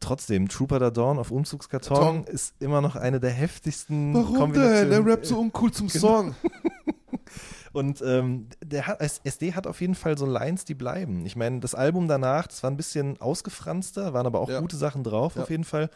trotzdem, 0.00 0.48
Trooper 0.48 0.78
da 0.78 0.90
Dawn 0.90 1.18
auf 1.18 1.30
Umzugskarton 1.30 1.96
Karton. 1.96 2.24
ist 2.24 2.54
immer 2.60 2.80
noch 2.80 2.96
eine 2.96 3.20
der 3.20 3.30
heftigsten 3.30 4.14
Warum 4.14 4.26
denn? 4.30 4.38
Kombinationen. 4.40 4.90
Der 4.90 5.06
rappt 5.12 5.26
so 5.26 5.38
uncool 5.38 5.70
zum 5.72 5.88
Genau. 5.88 6.00
Song. 6.00 6.34
Und 7.72 8.02
ähm, 8.02 8.48
der 8.62 8.86
hat, 8.86 9.00
SD 9.00 9.54
hat 9.54 9.66
auf 9.66 9.80
jeden 9.80 9.94
Fall 9.94 10.18
so 10.18 10.26
Lines, 10.26 10.66
die 10.66 10.74
bleiben. 10.74 11.24
Ich 11.24 11.36
meine, 11.36 11.60
das 11.60 11.74
Album 11.74 12.06
danach, 12.06 12.46
das 12.46 12.62
war 12.62 12.70
ein 12.70 12.76
bisschen 12.76 13.18
ausgefranster, 13.20 14.12
waren 14.12 14.26
aber 14.26 14.40
auch 14.40 14.50
Ja. 14.50 14.60
gute 14.60 14.76
Sachen 14.76 15.02
drauf 15.04 15.36
Ja. 15.36 15.42
auf 15.42 15.50
jeden 15.50 15.64
Fall. 15.64 15.88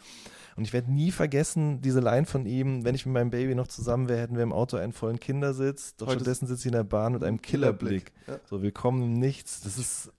Und 0.57 0.63
ich 0.65 0.73
werde 0.73 0.91
nie 0.91 1.11
vergessen, 1.11 1.81
diese 1.81 1.99
Line 1.99 2.25
von 2.25 2.45
ihm, 2.47 2.83
wenn 2.83 2.95
ich 2.95 3.05
mit 3.05 3.13
meinem 3.13 3.29
Baby 3.29 3.53
noch 3.55 3.67
zusammen 3.67 4.09
wäre, 4.09 4.19
hätten 4.21 4.35
wir 4.35 4.43
im 4.43 4.51
Auto 4.51 4.75
einen 4.77 4.91
vollen 4.91 5.19
Kindersitz. 5.19 5.95
Doch 5.97 6.07
Heute 6.07 6.19
stattdessen 6.21 6.47
sitze 6.47 6.61
ich 6.61 6.65
in 6.65 6.71
der 6.71 6.83
Bahn 6.83 7.13
mit 7.13 7.23
einem 7.23 7.41
Killerblick. 7.41 8.11
Ja. 8.27 8.39
So, 8.49 8.61
willkommen 8.63 9.03
im 9.03 9.13
Nichts. 9.13 9.61
Das 9.61 9.77
ist. 9.77 10.11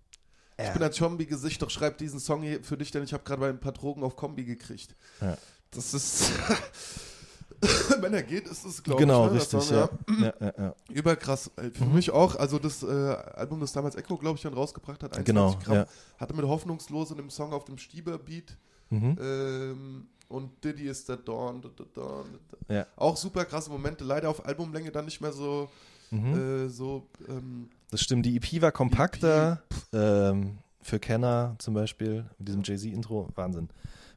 Ich 0.61 0.71
bin 0.73 0.83
ein 0.83 0.93
Zombie-Gesicht, 0.93 1.61
doch 1.63 1.71
schreib 1.71 1.99
diesen 1.99 2.19
Song 2.21 2.43
hier 2.43 2.63
für 2.65 2.77
dich, 2.77 2.91
denn 2.91 3.03
ich 3.05 3.13
habe 3.13 3.23
gerade 3.25 3.47
ein 3.47 3.61
paar 3.61 3.73
Drogen 3.73 4.03
auf 4.03 4.17
Kombi 4.17 4.45
gekriegt. 4.45 4.95
Ja. 5.21 5.37
Das 5.73 5.93
ist. 5.95 6.31
Wenn 8.01 8.15
er 8.15 8.23
geht, 8.23 8.47
ist 8.47 8.65
es, 8.65 8.83
glaube 8.85 9.01
genau, 9.01 9.27
ich. 9.27 9.33
ne, 9.33 9.39
der 9.39 9.61
richtig, 9.61 9.63
Song, 9.63 9.89
ja. 10.23 10.33
ja, 10.41 10.53
ja. 10.57 10.75
Überkrass. 10.91 11.51
Äh, 11.57 11.71
Für 11.71 11.85
Mhm. 11.85 11.95
mich 11.97 12.11
auch. 12.13 12.37
Also 12.37 12.61
das 12.61 12.85
äh, 12.85 12.87
Album, 12.87 13.59
das 13.61 13.73
damals 13.73 13.97
Echo, 13.97 14.17
glaube 14.17 14.37
ich, 14.37 14.43
dann 14.43 14.55
rausgebracht 14.55 15.03
hat, 15.03 15.17
21 15.19 15.25
Genau, 15.27 15.59
Gramm, 15.65 15.75
ja. 15.75 15.87
hatte 16.19 16.35
mit 16.35 16.45
Hoffnungslos 16.47 17.11
in 17.11 17.17
dem 17.17 17.31
Song 17.31 17.53
auf 17.53 17.65
dem 17.65 17.77
Stieber-Beat 17.79 18.57
Mhm. 18.91 19.19
ähm, 19.21 20.07
und 20.29 20.63
Diddy 20.63 20.89
ist 20.89 21.09
der 21.09 21.17
Dawn. 21.17 21.63
Da, 21.63 21.69
da, 21.77 22.25
da. 22.69 22.75
Ja. 22.75 22.87
Auch 22.97 23.17
super 23.17 23.45
krasse 23.45 23.71
Momente. 23.71 24.05
Leider 24.05 24.29
auf 24.29 24.45
Albumlänge 24.45 24.91
dann 24.91 25.07
nicht 25.07 25.21
mehr 25.21 25.33
so. 25.33 25.69
Mhm. 26.11 26.67
Äh, 26.67 26.69
so 26.69 27.07
ähm, 27.29 27.69
Das 27.91 28.01
stimmt, 28.01 28.27
die 28.27 28.37
EP 28.37 28.63
war 28.63 28.73
kompakter. 28.73 29.63
Ähm, 29.93 30.59
für 30.81 30.99
Kenner 30.99 31.55
zum 31.59 31.75
Beispiel, 31.75 32.25
mit 32.39 32.49
diesem 32.49 32.63
Jay-Z-Intro, 32.63 33.29
Wahnsinn. 33.35 33.69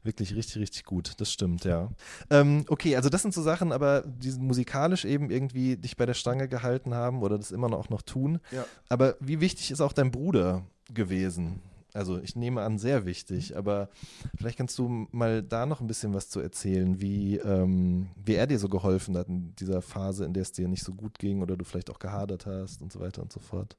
Wirklich 0.04 0.34
richtig, 0.34 0.56
richtig 0.56 0.84
gut. 0.84 1.12
Das 1.18 1.30
stimmt, 1.30 1.64
ja. 1.64 1.90
Ähm, 2.30 2.64
okay, 2.68 2.96
also 2.96 3.08
das 3.08 3.22
sind 3.22 3.34
so 3.34 3.42
Sachen, 3.42 3.72
aber 3.72 4.02
die 4.02 4.32
musikalisch 4.32 5.04
eben 5.04 5.30
irgendwie 5.30 5.76
dich 5.76 5.96
bei 5.96 6.06
der 6.06 6.14
Stange 6.14 6.48
gehalten 6.48 6.94
haben 6.94 7.22
oder 7.22 7.36
das 7.38 7.52
immer 7.52 7.68
noch, 7.68 7.78
auch 7.78 7.88
noch 7.90 8.02
tun. 8.02 8.40
ja. 8.50 8.64
Aber 8.88 9.16
wie 9.20 9.40
wichtig 9.40 9.70
ist 9.70 9.80
auch 9.80 9.92
dein 9.92 10.10
Bruder 10.10 10.64
gewesen? 10.92 11.60
Also 11.94 12.18
ich 12.18 12.36
nehme 12.36 12.62
an, 12.62 12.78
sehr 12.78 13.04
wichtig, 13.04 13.54
aber 13.56 13.90
vielleicht 14.36 14.56
kannst 14.56 14.78
du 14.78 15.06
mal 15.10 15.42
da 15.42 15.66
noch 15.66 15.80
ein 15.82 15.86
bisschen 15.86 16.14
was 16.14 16.30
zu 16.30 16.40
erzählen, 16.40 17.00
wie, 17.02 17.36
ähm, 17.36 18.08
wie 18.16 18.34
er 18.34 18.46
dir 18.46 18.58
so 18.58 18.68
geholfen 18.70 19.16
hat 19.16 19.28
in 19.28 19.54
dieser 19.56 19.82
Phase, 19.82 20.24
in 20.24 20.32
der 20.32 20.42
es 20.42 20.52
dir 20.52 20.68
nicht 20.68 20.84
so 20.84 20.94
gut 20.94 21.18
ging 21.18 21.42
oder 21.42 21.56
du 21.56 21.64
vielleicht 21.66 21.90
auch 21.90 21.98
gehadert 21.98 22.46
hast 22.46 22.80
und 22.80 22.90
so 22.92 22.98
weiter 23.00 23.20
und 23.20 23.30
so 23.30 23.40
fort. 23.40 23.76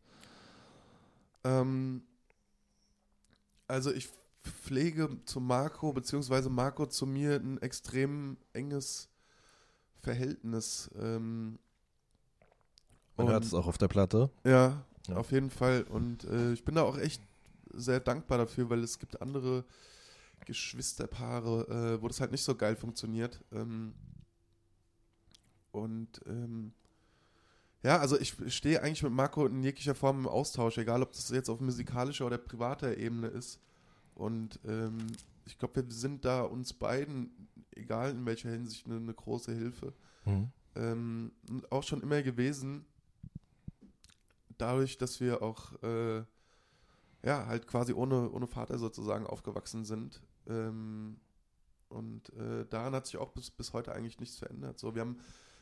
Ähm, 1.43 2.03
also 3.67 3.91
ich 3.91 4.09
pflege 4.43 5.09
zu 5.25 5.39
Marco, 5.39 5.91
beziehungsweise 5.93 6.49
Marco 6.49 6.85
zu 6.85 7.07
mir 7.07 7.37
ein 7.37 7.59
extrem 7.61 8.37
enges 8.53 9.09
Verhältnis. 10.01 10.91
Ähm, 10.99 11.57
Man 13.17 13.25
und- 13.27 13.33
hört 13.33 13.43
es 13.45 13.53
auch 13.55 13.65
auf 13.67 13.77
der 13.79 13.87
Platte. 13.87 14.29
Ja, 14.43 14.83
Ja. 15.07 15.15
auf 15.17 15.31
jeden 15.31 15.49
Fall. 15.49 15.83
Und 15.83 16.25
äh, 16.25 16.53
ich 16.53 16.63
bin 16.63 16.75
da 16.75 16.83
auch 16.83 16.97
echt 16.97 17.21
sehr 17.73 17.99
dankbar 17.99 18.37
dafür, 18.37 18.69
weil 18.69 18.83
es 18.83 18.99
gibt 18.99 19.21
andere 19.21 19.65
Geschwisterpaare, 20.45 21.95
äh, 21.97 22.01
wo 22.01 22.07
das 22.07 22.19
halt 22.19 22.31
nicht 22.31 22.43
so 22.43 22.55
geil 22.55 22.75
funktioniert. 22.75 23.43
Ähm, 23.51 23.93
und 25.71 26.21
ähm, 26.27 26.73
ja, 27.81 27.97
also 27.97 28.17
ich 28.19 28.35
stehe 28.53 28.81
eigentlich 28.81 29.03
mit 29.03 29.11
Marco 29.11 29.45
in 29.45 29.63
jeglicher 29.63 29.95
Form 29.95 30.19
im 30.19 30.27
Austausch, 30.27 30.77
egal 30.77 31.01
ob 31.01 31.11
das 31.11 31.29
jetzt 31.29 31.49
auf 31.49 31.59
musikalischer 31.59 32.25
oder 32.25 32.37
privater 32.37 32.97
Ebene 32.97 33.27
ist. 33.27 33.59
Und 34.15 34.59
ähm, 34.65 35.07
ich 35.45 35.57
glaube, 35.57 35.83
wir 35.83 35.91
sind 35.91 36.23
da 36.23 36.43
uns 36.43 36.73
beiden, 36.73 37.49
egal 37.71 38.11
in 38.11 38.25
welcher 38.25 38.51
Hinsicht, 38.51 38.85
eine, 38.85 38.97
eine 38.97 39.13
große 39.13 39.53
Hilfe 39.53 39.93
Mhm. 40.25 40.51
ähm, 40.75 41.31
und 41.49 41.69
auch 41.71 41.83
schon 41.83 42.01
immer 42.01 42.21
gewesen, 42.21 42.85
dadurch, 44.57 44.97
dass 44.97 45.19
wir 45.19 45.41
auch 45.41 45.73
äh, 45.83 46.23
ja 47.23 47.45
halt 47.47 47.67
quasi 47.67 47.93
ohne, 47.93 48.29
ohne 48.31 48.47
Vater 48.47 48.77
sozusagen 48.77 49.25
aufgewachsen 49.25 49.85
sind. 49.85 50.21
Ähm, 50.47 51.17
und 51.89 52.29
äh, 52.33 52.65
daran 52.69 52.93
hat 52.95 53.05
sich 53.05 53.17
auch 53.17 53.31
bis, 53.31 53.51
bis 53.51 53.73
heute 53.73 53.93
eigentlich 53.93 54.19
nichts 54.19 54.37
verändert. 54.37 54.79
So, 54.79 54.95
wir 54.95 55.01
haben 55.01 55.17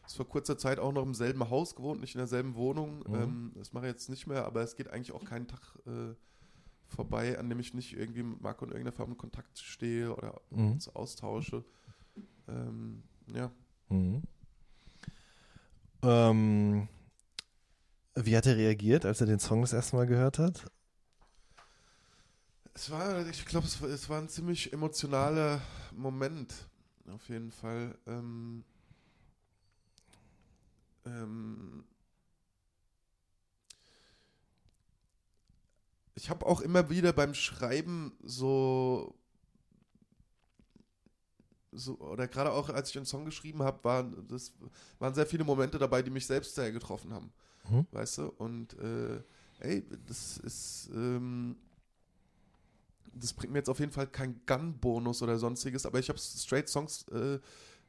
es 0.07 0.16
vor 0.16 0.28
kurzer 0.28 0.57
Zeit 0.57 0.80
auch 0.80 0.91
noch 0.93 1.03
im 1.03 1.14
selben 1.14 1.49
Haus 1.49 1.76
gewohnt, 1.76 2.01
nicht 2.01 2.16
in 2.16 2.20
derselben 2.20 2.55
Wohnung. 2.55 2.99
Mhm. 3.07 3.16
Ähm, 3.16 3.51
das 3.55 3.74
mache 3.74 3.86
ich 3.88 3.91
jetzt 3.91 4.09
nicht 4.09 4.28
mehr, 4.28 4.45
aber 4.45 4.62
es 4.62 4.76
geht 4.76 4.89
eigentlich 4.89 5.12
auch 5.12 5.24
keinen 5.26 5.47
Tag 5.47 5.62
äh, 5.86 6.16
vorbei, 6.88 7.38
an 7.38 7.49
dem 7.49 7.59
ich 7.59 7.74
nicht 7.74 7.93
irgendwie 7.95 8.24
mit 8.24 8.41
Marco 8.41 8.66
in 8.66 8.72
irgendeiner 8.72 8.95
Form 8.95 9.12
in 9.12 9.18
Kontakt 9.18 9.59
stehe 9.59 10.16
oder 10.16 10.41
Mhm. 10.49 10.74
uns 10.74 10.88
austausche. 10.89 11.64
Ähm, 12.47 13.03
ja. 13.34 13.51
Mhm. 13.89 14.24
Ähm, 16.03 16.88
wie 18.16 18.36
hat 18.36 18.45
er 18.47 18.57
reagiert, 18.57 19.05
als 19.05 19.22
er 19.22 19.28
den 19.28 19.39
Song 19.39 19.62
das 19.62 19.74
erste 19.74 19.95
Mal 19.95 20.07
gehört 20.07 20.39
hat? 20.39 20.66
Es 22.74 22.89
war, 22.89 23.26
ich 23.28 23.45
glaube, 23.45 23.67
es, 23.67 23.82
war- 23.82 23.89
es 23.89 24.09
war 24.09 24.19
ein 24.22 24.30
ziemlich 24.30 24.72
emotionaler 24.74 25.61
Moment, 25.95 26.53
auf 27.13 27.28
jeden 27.30 27.51
Fall. 27.51 27.97
Ähm, 28.07 28.63
ähm, 31.05 31.84
ich 36.15 36.30
habe 36.30 36.45
auch 36.45 36.61
immer 36.61 36.89
wieder 36.89 37.13
beim 37.13 37.34
Schreiben 37.34 38.13
so, 38.24 39.15
so 41.72 41.97
oder 41.99 42.28
gerade 42.28 42.51
auch 42.51 42.69
als 42.69 42.89
ich 42.89 42.97
einen 42.97 43.05
Song 43.05 43.26
geschrieben 43.26 43.63
habe, 43.63 43.84
waren, 43.84 44.28
das 44.28 44.51
waren 44.99 45.13
sehr 45.13 45.26
viele 45.26 45.43
Momente 45.43 45.78
dabei, 45.80 46.01
die 46.01 46.09
mich 46.11 46.26
selbst 46.26 46.55
sehr 46.55 46.72
getroffen 46.72 47.13
haben. 47.13 47.32
Mhm. 47.69 47.86
Weißt 47.91 48.17
du? 48.19 48.28
Und 48.38 48.74
äh, 48.80 49.22
ey, 49.59 49.86
das 50.05 50.38
ist, 50.39 50.89
ähm, 50.93 51.55
das 53.14 53.34
bringt 53.34 53.54
mir 53.54 53.60
jetzt 53.60 53.70
auf 53.70 53.80
jeden 53.80 53.91
Fall 53.91 54.08
keinen 54.08 54.41
Gun-Bonus 54.45 55.22
oder 55.22 55.38
sonstiges, 55.38 55.86
aber 55.86 55.99
ich 55.99 56.10
habe 56.10 56.20
straight 56.20 56.70
Songs 56.70 57.08
äh, 57.10 57.39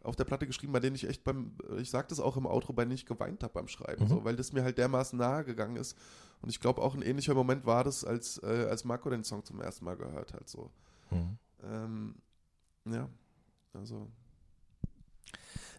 auf 0.02 0.16
der 0.16 0.24
Platte 0.24 0.46
geschrieben, 0.46 0.72
bei 0.72 0.80
denen 0.80 0.96
ich 0.96 1.08
echt 1.08 1.22
beim, 1.22 1.56
ich 1.78 1.90
sag 1.90 2.08
das 2.08 2.18
auch 2.18 2.36
im 2.36 2.46
Outro, 2.46 2.72
bei 2.72 2.82
denen 2.84 2.94
ich 2.94 3.06
geweint 3.06 3.42
habe 3.44 3.52
beim 3.54 3.68
Schreiben, 3.68 4.04
Mhm. 4.04 4.08
so, 4.08 4.24
weil 4.24 4.36
das 4.36 4.52
mir 4.52 4.64
halt 4.64 4.78
dermaßen 4.78 5.18
nahe 5.18 5.44
gegangen 5.44 5.76
ist. 5.76 5.96
Und 6.40 6.48
ich 6.48 6.58
glaube 6.58 6.82
auch 6.82 6.94
ein 6.94 7.02
ähnlicher 7.02 7.34
Moment 7.34 7.66
war 7.66 7.84
das, 7.84 8.04
als, 8.04 8.42
äh, 8.42 8.66
als 8.68 8.84
Marco 8.84 9.10
den 9.10 9.22
Song 9.22 9.44
zum 9.44 9.60
ersten 9.60 9.84
Mal 9.84 9.96
gehört 9.96 10.32
hat. 10.32 10.48
So. 10.48 10.70
Mhm. 11.10 11.38
Ähm, 11.62 12.14
ja, 12.86 13.08
also. 13.74 14.08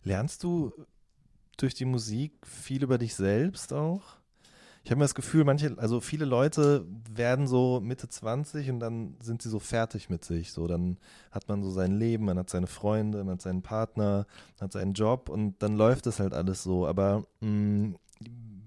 Lernst 0.06 0.44
du 0.44 0.72
durch 1.58 1.74
die 1.74 1.86
Musik 1.86 2.48
viel 2.48 2.84
über 2.84 2.98
dich 2.98 3.16
selbst 3.16 3.74
auch? 3.74 4.18
Ich 4.86 4.92
habe 4.92 5.00
mir 5.00 5.06
das 5.06 5.16
Gefühl, 5.16 5.46
manche, 5.46 5.76
also 5.78 6.02
viele 6.02 6.26
Leute 6.26 6.86
werden 7.10 7.48
so 7.48 7.80
Mitte 7.82 8.10
20 8.10 8.70
und 8.70 8.80
dann 8.82 9.16
sind 9.22 9.42
sie 9.42 9.50
so 9.50 9.60
fertig 9.60 10.10
mit 10.10 10.26
sich. 10.26 10.52
So, 10.52 10.68
dann 10.68 10.98
hat 11.32 11.48
man 11.48 11.64
so 11.64 11.72
sein 11.72 11.94
Leben, 11.94 12.26
man 12.26 12.38
hat 12.38 12.50
seine 12.50 12.68
Freunde, 12.68 13.20
man 13.20 13.36
hat 13.36 13.42
seinen 13.42 13.62
Partner, 13.62 14.28
man 14.60 14.66
hat 14.66 14.74
seinen 14.74 14.92
Job 14.92 15.30
und 15.30 15.56
dann 15.64 15.78
läuft 15.78 16.06
es 16.08 16.20
halt 16.20 16.34
alles 16.34 16.64
so. 16.64 16.86
Aber 16.86 17.26
mh, 17.40 17.96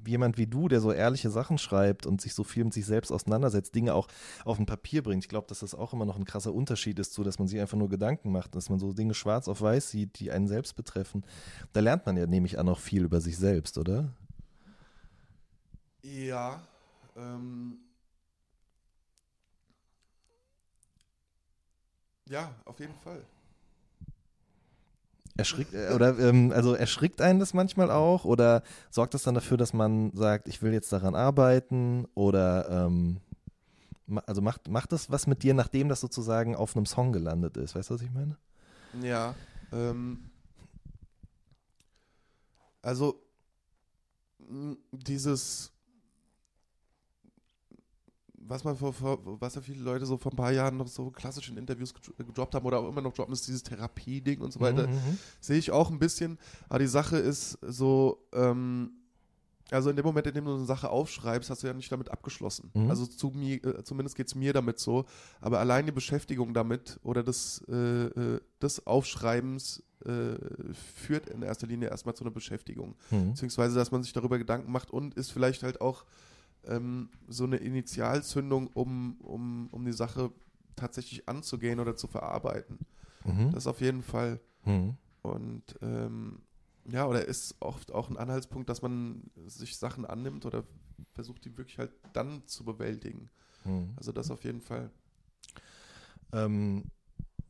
jemand 0.07 0.39
wie 0.39 0.47
du, 0.47 0.69
der 0.69 0.81
so 0.81 0.91
ehrliche 0.91 1.29
Sachen 1.29 1.59
schreibt 1.59 2.07
und 2.07 2.23
sich 2.23 2.33
so 2.33 2.45
viel 2.45 2.65
mit 2.65 2.73
sich 2.73 2.87
selbst 2.87 3.11
auseinandersetzt, 3.11 3.75
Dinge 3.75 3.93
auch 3.93 4.09
auf 4.47 4.59
ein 4.59 4.65
Papier 4.67 5.03
bringt, 5.03 5.25
ich 5.25 5.29
glaube, 5.29 5.49
dass 5.49 5.61
das 5.61 5.75
auch 5.75 5.93
immer 5.93 6.07
noch 6.07 6.17
ein 6.17 6.25
krasser 6.25 6.55
Unterschied 6.55 6.99
ist 6.99 7.13
zu, 7.13 7.25
dass 7.25 7.39
man 7.39 7.49
sich 7.49 7.61
einfach 7.61 7.77
nur 7.77 7.89
Gedanken 7.91 8.33
macht, 8.33 8.55
dass 8.55 8.71
man 8.71 8.79
so 8.79 8.93
Dinge 8.93 9.15
schwarz 9.15 9.49
auf 9.49 9.61
weiß 9.61 9.91
sieht, 9.91 10.19
die 10.19 10.31
einen 10.31 10.49
selbst 10.49 10.77
betreffen. 10.77 11.25
Da 11.75 11.81
lernt 11.81 12.07
man 12.07 12.17
ja, 12.17 12.27
nehme 12.27 12.47
ich 12.47 12.59
an, 12.59 12.69
auch 12.69 12.79
viel 12.81 13.05
über 13.05 13.21
sich 13.21 13.37
selbst, 13.37 13.77
oder? 13.77 14.15
Ja, 16.07 16.63
ähm, 17.17 17.79
ja, 22.29 22.55
auf 22.65 22.79
jeden 22.79 22.95
Fall. 22.95 23.25
Erschrickt, 25.37 25.75
äh, 25.75 25.93
oder 25.93 26.17
ähm, 26.19 26.53
also 26.53 26.75
erschrickt 26.75 27.21
einen 27.21 27.41
das 27.41 27.55
manchmal 27.55 27.91
auch 27.91 28.25
oder 28.25 28.63
sorgt 28.89 29.15
das 29.15 29.25
dann 29.25 29.35
dafür, 29.35 29.57
dass 29.57 29.73
man 29.73 30.13
sagt, 30.13 30.47
ich 30.47 30.63
will 30.63 30.73
jetzt 30.73 30.93
daran 30.93 31.17
arbeiten 31.17 32.07
oder 32.15 32.87
ähm, 32.87 33.21
also 34.27 34.41
macht, 34.41 34.69
macht 34.69 34.93
das 34.93 35.11
was 35.11 35.27
mit 35.27 35.43
dir, 35.43 35.55
nachdem 35.55 35.89
das 35.89 36.01
sozusagen 36.01 36.55
auf 36.55 36.77
einem 36.77 36.87
Song 36.87 37.13
gelandet 37.13 37.57
ist? 37.57 37.75
Weißt 37.75 37.91
du, 37.91 37.95
was 37.95 38.03
ich 38.03 38.13
meine? 38.13 38.37
Ja, 39.03 39.35
ähm, 39.73 40.31
also 42.81 43.21
dieses 44.93 45.76
was 48.49 48.65
man 48.65 48.77
vor, 48.77 48.93
vor, 48.93 49.19
was 49.41 49.55
ja 49.55 49.61
viele 49.61 49.83
Leute 49.83 50.07
so 50.07 50.17
vor 50.17 50.33
ein 50.33 50.37
paar 50.37 50.53
Jahren 50.53 50.77
noch 50.77 50.89
so 50.89 51.11
klassisch 51.11 51.49
in 51.49 51.57
Interviews 51.57 51.95
gedroppt 52.17 52.55
haben 52.55 52.67
oder 52.67 52.81
auch 52.81 52.89
immer 52.89 53.01
noch 53.01 53.13
droppen, 53.13 53.33
ist 53.33 53.47
dieses 53.47 53.63
Therapie-Ding 53.63 54.41
und 54.41 54.53
so 54.53 54.61
weiter. 54.61 54.87
Mhm. 54.87 55.19
Sehe 55.41 55.59
ich 55.59 55.71
auch 55.71 55.91
ein 55.91 55.99
bisschen. 55.99 56.39
Aber 56.69 56.79
die 56.79 56.87
Sache 56.87 57.17
ist 57.17 57.59
so, 57.63 58.27
ähm, 58.33 58.91
also 59.71 59.91
in 59.91 59.97
dem 59.97 60.05
Moment, 60.05 60.27
in 60.29 60.35
dem 60.35 60.45
du 60.45 60.55
eine 60.55 60.65
Sache 60.65 60.91
aufschreibst, 60.91 61.51
hast 61.51 61.63
du 61.63 61.67
ja 61.67 61.75
nicht 61.75 61.91
damit 61.91 62.11
abgeschlossen. 62.11 62.71
Mhm. 62.75 62.89
Also 62.89 63.07
zu 63.07 63.31
mir, 63.31 63.65
äh, 63.65 63.83
zumindest 63.83 64.17
geht 64.17 64.29
es 64.29 64.35
mir 64.35 64.53
damit 64.53 64.79
so. 64.79 65.07
Aber 65.41 65.59
allein 65.59 65.87
die 65.87 65.93
Beschäftigung 65.93 66.55
damit 66.55 67.01
oder 67.03 67.23
des, 67.23 67.65
äh, 67.69 67.75
äh, 67.75 68.41
des 68.63 68.87
Aufschreibens 68.87 69.83
äh, 70.05 70.37
führt 70.73 71.29
in 71.29 71.43
erster 71.43 71.67
Linie 71.67 71.89
erstmal 71.89 72.15
zu 72.15 72.23
einer 72.23 72.31
Beschäftigung. 72.31 72.95
Mhm. 73.11 73.31
Beziehungsweise, 73.31 73.75
dass 73.75 73.91
man 73.91 74.03
sich 74.03 74.13
darüber 74.13 74.39
Gedanken 74.39 74.71
macht 74.71 74.91
und 74.91 75.15
ist 75.15 75.33
vielleicht 75.33 75.65
halt 75.65 75.81
auch 75.81 76.05
ähm, 76.67 77.11
so 77.29 77.45
eine 77.45 77.57
Initialzündung, 77.57 78.69
um, 78.69 79.17
um, 79.21 79.69
um 79.71 79.85
die 79.85 79.93
Sache 79.93 80.33
tatsächlich 80.77 81.29
anzugehen 81.29 81.81
oder 81.81 81.97
zu 81.97 82.07
verarbeiten. 82.07 82.79
Mhm. 83.25 83.51
Das 83.53 83.67
auf 83.67 83.81
jeden 83.81 84.03
Fall. 84.03 84.41
Mhm. 84.65 84.97
Und 85.23 85.77
ähm, 85.83 86.43
ja, 86.89 87.07
oder 87.07 87.25
ist 87.25 87.57
oft 87.61 87.93
auch 87.93 88.11
ein 88.11 88.17
Anhaltspunkt, 88.17 88.69
dass 88.69 88.83
man 88.83 89.31
sich 89.47 89.77
Sachen 89.77 90.05
annimmt 90.05 90.47
oder 90.47 90.65
versucht, 91.13 91.45
die 91.45 91.57
wirklich 91.57 91.79
halt 91.79 91.93
dann 92.13 92.47
zu 92.47 92.65
bewältigen. 92.65 93.31
Mhm. 93.65 93.95
Also 93.97 94.13
das 94.13 94.31
auf 94.31 94.45
jeden 94.45 94.61
Fall. 94.61 94.91
Ähm, 96.33 96.85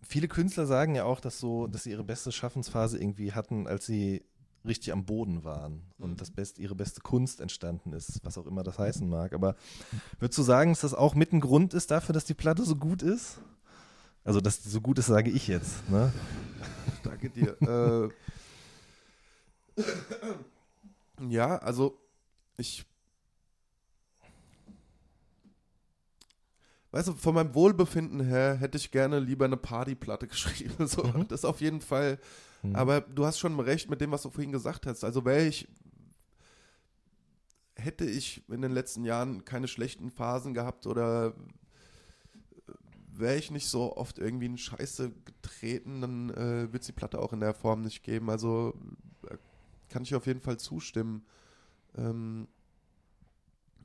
viele 0.03 0.29
Künstler 0.29 0.67
sagen 0.67 0.95
ja 0.95 1.05
auch, 1.05 1.21
dass 1.21 1.39
so, 1.39 1.67
dass 1.67 1.83
sie 1.83 1.91
ihre 1.91 2.05
beste 2.05 2.33
Schaffensphase 2.33 2.99
irgendwie 2.99 3.33
hatten, 3.33 3.67
als 3.67 3.87
sie 3.87 4.25
richtig 4.67 4.93
am 4.93 5.05
Boden 5.05 5.45
waren 5.45 5.83
und 5.99 6.11
mhm. 6.11 6.17
das 6.17 6.31
best, 6.31 6.59
ihre 6.59 6.75
beste 6.75 7.01
Kunst 7.01 7.41
entstanden 7.41 7.93
ist, 7.93 8.21
was 8.25 8.39
auch 8.39 8.47
immer 8.47 8.63
das 8.63 8.79
heißen 8.79 9.09
mag. 9.09 9.33
Aber 9.33 9.57
würdest 10.19 10.39
du 10.39 10.43
sagen, 10.43 10.73
dass 10.73 10.81
das 10.81 10.95
auch 10.95 11.15
mit 11.15 11.33
ein 11.33 11.41
Grund 11.41 11.75
ist 11.75 11.91
dafür, 11.91 12.13
dass 12.13 12.25
die 12.25 12.35
Platte 12.35 12.65
so 12.65 12.77
gut 12.77 13.03
ist? 13.03 13.39
Also, 14.25 14.41
dass 14.41 14.61
die 14.61 14.69
so 14.69 14.81
gut 14.81 14.99
ist, 14.99 15.07
sage 15.07 15.31
ich 15.31 15.47
jetzt. 15.47 15.89
Ne? 15.89 16.13
Danke 17.05 17.31
dir. 17.31 18.11
äh, 19.77 19.83
ja, 21.29 21.59
also 21.59 21.99
ich 22.57 22.85
weißt 26.97 27.09
du, 27.09 27.13
von 27.13 27.35
meinem 27.35 27.55
Wohlbefinden 27.55 28.21
her 28.21 28.55
hätte 28.55 28.79
ich 28.79 28.91
gerne 28.91 29.21
lieber 29.21 29.45
eine 29.45 29.59
Partyplatte 29.59 30.27
geschrieben. 30.29 30.87
So, 30.87 31.05
mhm. 31.05 31.29
Das 31.29 31.45
auf 31.45 31.61
jeden 31.61 31.81
Fall. 31.81 32.19
Mhm. 32.63 32.77
Aber 32.77 33.01
du 33.01 33.25
hast 33.27 33.39
schon 33.39 33.59
recht 33.61 33.91
mit 33.91 34.01
dem, 34.01 34.11
was 34.11 34.23
du 34.23 34.31
vorhin 34.31 34.53
gesagt 34.53 34.87
hast. 34.87 35.05
Also 35.05 35.25
wäre 35.25 35.47
ich, 35.47 35.69
hätte 37.77 38.05
ich 38.05 38.49
in 38.49 38.63
den 38.63 38.73
letzten 38.73 39.05
Jahren 39.05 39.45
keine 39.45 39.69
schlechten 39.69 40.11
Phasen 40.11 40.55
gehabt 40.55 40.87
oder 40.87 41.35
wäre 43.19 43.37
ich 43.37 43.51
nicht 43.51 43.69
so 43.69 43.97
oft 43.97 44.19
irgendwie 44.19 44.47
in 44.47 44.59
Scheiße 44.59 45.13
getreten, 45.25 46.01
dann 46.01 46.31
äh, 46.31 46.73
wird 46.73 46.83
es 46.83 46.87
die 46.87 46.93
Platte 46.93 47.19
auch 47.19 47.33
in 47.33 47.41
der 47.41 47.55
Form 47.55 47.83
nicht 47.83 48.03
geben. 48.03 48.31
Also 48.31 48.75
äh, 49.29 49.37
kann 49.89 50.03
ich 50.03 50.15
auf 50.15 50.27
jeden 50.27 50.41
Fall 50.41 50.59
zustimmen. 50.59 51.25
Ähm, 51.97 52.47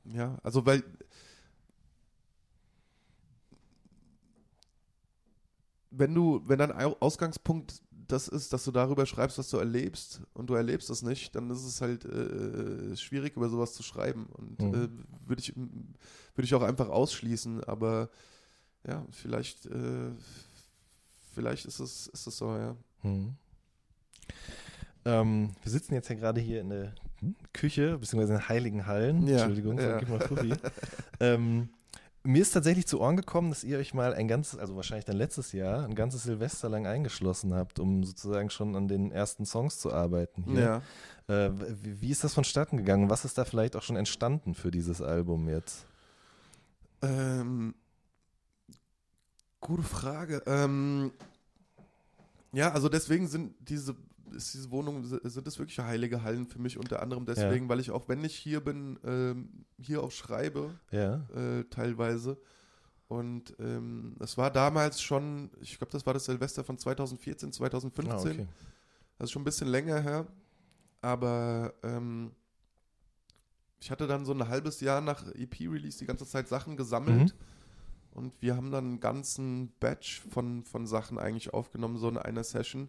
ja, 0.04 0.38
also 0.42 0.66
weil 0.66 0.82
wenn 5.90 6.14
du, 6.14 6.42
wenn 6.46 6.58
dein 6.58 6.72
Ausgangspunkt 6.72 7.82
das 8.12 8.28
ist, 8.28 8.52
dass 8.52 8.64
du 8.64 8.70
darüber 8.70 9.06
schreibst, 9.06 9.38
was 9.38 9.48
du 9.48 9.56
erlebst 9.56 10.20
und 10.34 10.48
du 10.50 10.54
erlebst 10.54 10.90
das 10.90 11.02
nicht, 11.02 11.34
dann 11.34 11.50
ist 11.50 11.64
es 11.64 11.80
halt 11.80 12.04
äh, 12.04 12.94
schwierig, 12.96 13.36
über 13.36 13.48
sowas 13.48 13.72
zu 13.72 13.82
schreiben. 13.82 14.26
Und 14.26 14.60
mhm. 14.60 14.74
äh, 14.74 14.88
würde 15.28 15.40
ich, 15.40 15.54
würd 15.56 16.44
ich 16.44 16.54
auch 16.54 16.62
einfach 16.62 16.88
ausschließen, 16.88 17.64
aber 17.64 18.10
ja, 18.86 19.06
vielleicht, 19.10 19.66
äh, 19.66 20.10
vielleicht 21.34 21.64
ist 21.64 21.80
es, 21.80 22.08
ist 22.08 22.26
es 22.26 22.36
so, 22.36 22.54
ja. 22.54 22.76
Mhm. 23.02 23.34
Ähm, 25.04 25.50
wir 25.62 25.72
sitzen 25.72 25.94
jetzt 25.94 26.08
ja 26.08 26.14
gerade 26.14 26.40
hier 26.40 26.60
in 26.60 26.70
der 26.70 26.94
Küche, 27.52 27.98
beziehungsweise 27.98 28.34
in 28.34 28.48
Heiligen 28.48 28.86
Hallen. 28.86 29.26
Ja, 29.26 29.38
Entschuldigung, 29.38 29.78
ja. 29.78 29.98
gib 29.98 30.08
mal 30.08 30.20
Fuffi. 30.20 30.52
ähm, 31.20 31.70
mir 32.24 32.42
ist 32.42 32.52
tatsächlich 32.52 32.86
zu 32.86 33.00
Ohren 33.00 33.16
gekommen, 33.16 33.50
dass 33.50 33.64
ihr 33.64 33.78
euch 33.78 33.94
mal 33.94 34.14
ein 34.14 34.28
ganzes, 34.28 34.58
also 34.58 34.76
wahrscheinlich 34.76 35.04
dann 35.04 35.16
letztes 35.16 35.52
Jahr, 35.52 35.84
ein 35.84 35.94
ganzes 35.94 36.22
Silvester 36.22 36.68
lang 36.68 36.86
eingeschlossen 36.86 37.54
habt, 37.54 37.78
um 37.78 38.04
sozusagen 38.04 38.50
schon 38.50 38.76
an 38.76 38.88
den 38.88 39.10
ersten 39.10 39.44
Songs 39.44 39.78
zu 39.78 39.92
arbeiten 39.92 40.44
hier. 40.44 40.82
Ja. 41.28 41.46
Äh, 41.46 41.50
wie, 41.82 42.10
ist 42.10 42.24
das 42.24 42.34
vonstatten 42.34 42.76
gegangen? 42.76 43.10
Was 43.10 43.24
ist 43.24 43.38
da 43.38 43.44
vielleicht 43.44 43.76
auch 43.76 43.82
schon 43.82 43.96
entstanden 43.96 44.54
für 44.54 44.70
dieses 44.70 45.02
Album 45.02 45.48
jetzt? 45.48 45.84
Ähm, 47.02 47.74
gute 49.60 49.82
Frage. 49.82 50.42
Ähm, 50.46 51.12
ja, 52.52 52.72
also 52.72 52.88
deswegen 52.88 53.26
sind 53.26 53.54
diese 53.60 53.96
ist 54.34 54.54
diese 54.54 54.70
Wohnung, 54.70 55.04
sind 55.04 55.46
das 55.46 55.58
wirklich 55.58 55.78
heilige 55.78 56.22
Hallen 56.22 56.46
für 56.46 56.58
mich, 56.58 56.78
unter 56.78 57.02
anderem 57.02 57.26
deswegen, 57.26 57.66
ja. 57.66 57.68
weil 57.68 57.80
ich 57.80 57.90
auch, 57.90 58.08
wenn 58.08 58.24
ich 58.24 58.34
hier 58.36 58.60
bin, 58.60 58.98
ähm, 59.04 59.64
hier 59.78 60.02
auch 60.02 60.10
schreibe, 60.10 60.70
ja. 60.90 61.26
äh, 61.34 61.64
teilweise. 61.64 62.38
Und 63.08 63.54
ähm, 63.58 64.16
es 64.20 64.38
war 64.38 64.50
damals 64.50 65.02
schon, 65.02 65.50
ich 65.60 65.78
glaube, 65.78 65.92
das 65.92 66.06
war 66.06 66.14
das 66.14 66.24
Silvester 66.24 66.64
von 66.64 66.78
2014, 66.78 67.52
2015. 67.52 68.10
Ah, 68.10 68.16
okay. 68.16 68.46
Ist 69.18 69.32
schon 69.32 69.42
ein 69.42 69.44
bisschen 69.44 69.68
länger 69.68 70.00
her. 70.00 70.26
Aber 71.02 71.74
ähm, 71.82 72.32
ich 73.80 73.90
hatte 73.90 74.06
dann 74.06 74.24
so 74.24 74.32
ein 74.32 74.48
halbes 74.48 74.80
Jahr 74.80 75.00
nach 75.00 75.26
EP-Release 75.34 75.98
die 75.98 76.06
ganze 76.06 76.26
Zeit 76.26 76.48
Sachen 76.48 76.76
gesammelt. 76.76 77.34
Mhm. 77.34 77.38
Und 78.12 78.32
wir 78.40 78.56
haben 78.56 78.70
dann 78.70 78.84
einen 78.84 79.00
ganzen 79.00 79.72
Batch 79.80 80.20
von, 80.30 80.64
von 80.64 80.86
Sachen 80.86 81.18
eigentlich 81.18 81.52
aufgenommen, 81.52 81.98
so 81.98 82.08
in 82.08 82.18
einer 82.18 82.44
Session. 82.44 82.88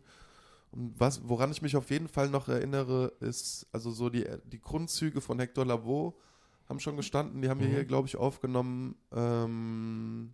Und 0.73 0.99
was, 0.99 1.21
woran 1.29 1.51
ich 1.51 1.61
mich 1.61 1.75
auf 1.75 1.91
jeden 1.91 2.07
Fall 2.07 2.29
noch 2.29 2.47
erinnere, 2.47 3.13
ist, 3.19 3.67
also 3.71 3.91
so 3.91 4.09
die, 4.09 4.25
die 4.45 4.59
Grundzüge 4.59 5.21
von 5.21 5.37
Hector 5.37 5.65
Lavoe 5.65 6.15
haben 6.67 6.79
schon 6.79 6.97
gestanden, 6.97 7.43
die 7.43 7.49
haben 7.49 7.59
wir 7.59 7.67
hier, 7.67 7.83
mhm. 7.83 7.87
glaube 7.87 8.07
ich, 8.07 8.17
aufgenommen. 8.17 8.95
Ähm, 9.11 10.33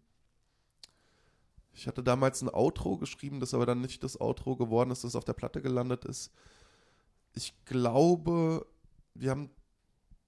ich 1.74 1.88
hatte 1.88 2.04
damals 2.04 2.42
ein 2.42 2.54
Outro 2.54 2.98
geschrieben, 2.98 3.42
das 3.42 3.54
aber 3.54 3.66
dann 3.66 3.82
nicht 3.82 4.02
das 4.02 4.20
Outro 4.20 4.56
geworden 4.56 4.92
ist, 4.92 5.04
das 5.04 5.16
auf 5.16 5.26
der 5.26 5.34
Platte 5.34 5.62
gelandet 5.62 6.06
ist. 6.06 6.32
Ich 7.34 7.54
glaube, 7.66 8.66
wir 9.16 9.32
haben 9.32 9.50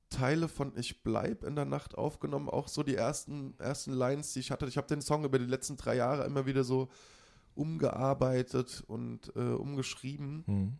Teile 0.09 0.49
von 0.49 0.73
Ich 0.75 1.03
bleib 1.03 1.45
in 1.45 1.55
der 1.55 1.63
Nacht 1.63 1.97
aufgenommen, 1.97 2.49
auch 2.49 2.67
so 2.67 2.83
die 2.83 2.95
ersten, 2.95 3.57
ersten 3.59 3.93
Lines, 3.93 4.33
die 4.33 4.41
ich 4.41 4.51
hatte. 4.51 4.65
Ich 4.65 4.75
habe 4.75 4.87
den 4.87 5.01
Song 5.01 5.23
über 5.23 5.39
die 5.39 5.45
letzten 5.45 5.77
drei 5.77 5.95
Jahre 5.95 6.25
immer 6.25 6.45
wieder 6.45 6.65
so 6.65 6.89
umgearbeitet 7.55 8.83
und 8.87 9.31
äh, 9.35 9.39
umgeschrieben, 9.39 10.43
mhm. 10.47 10.73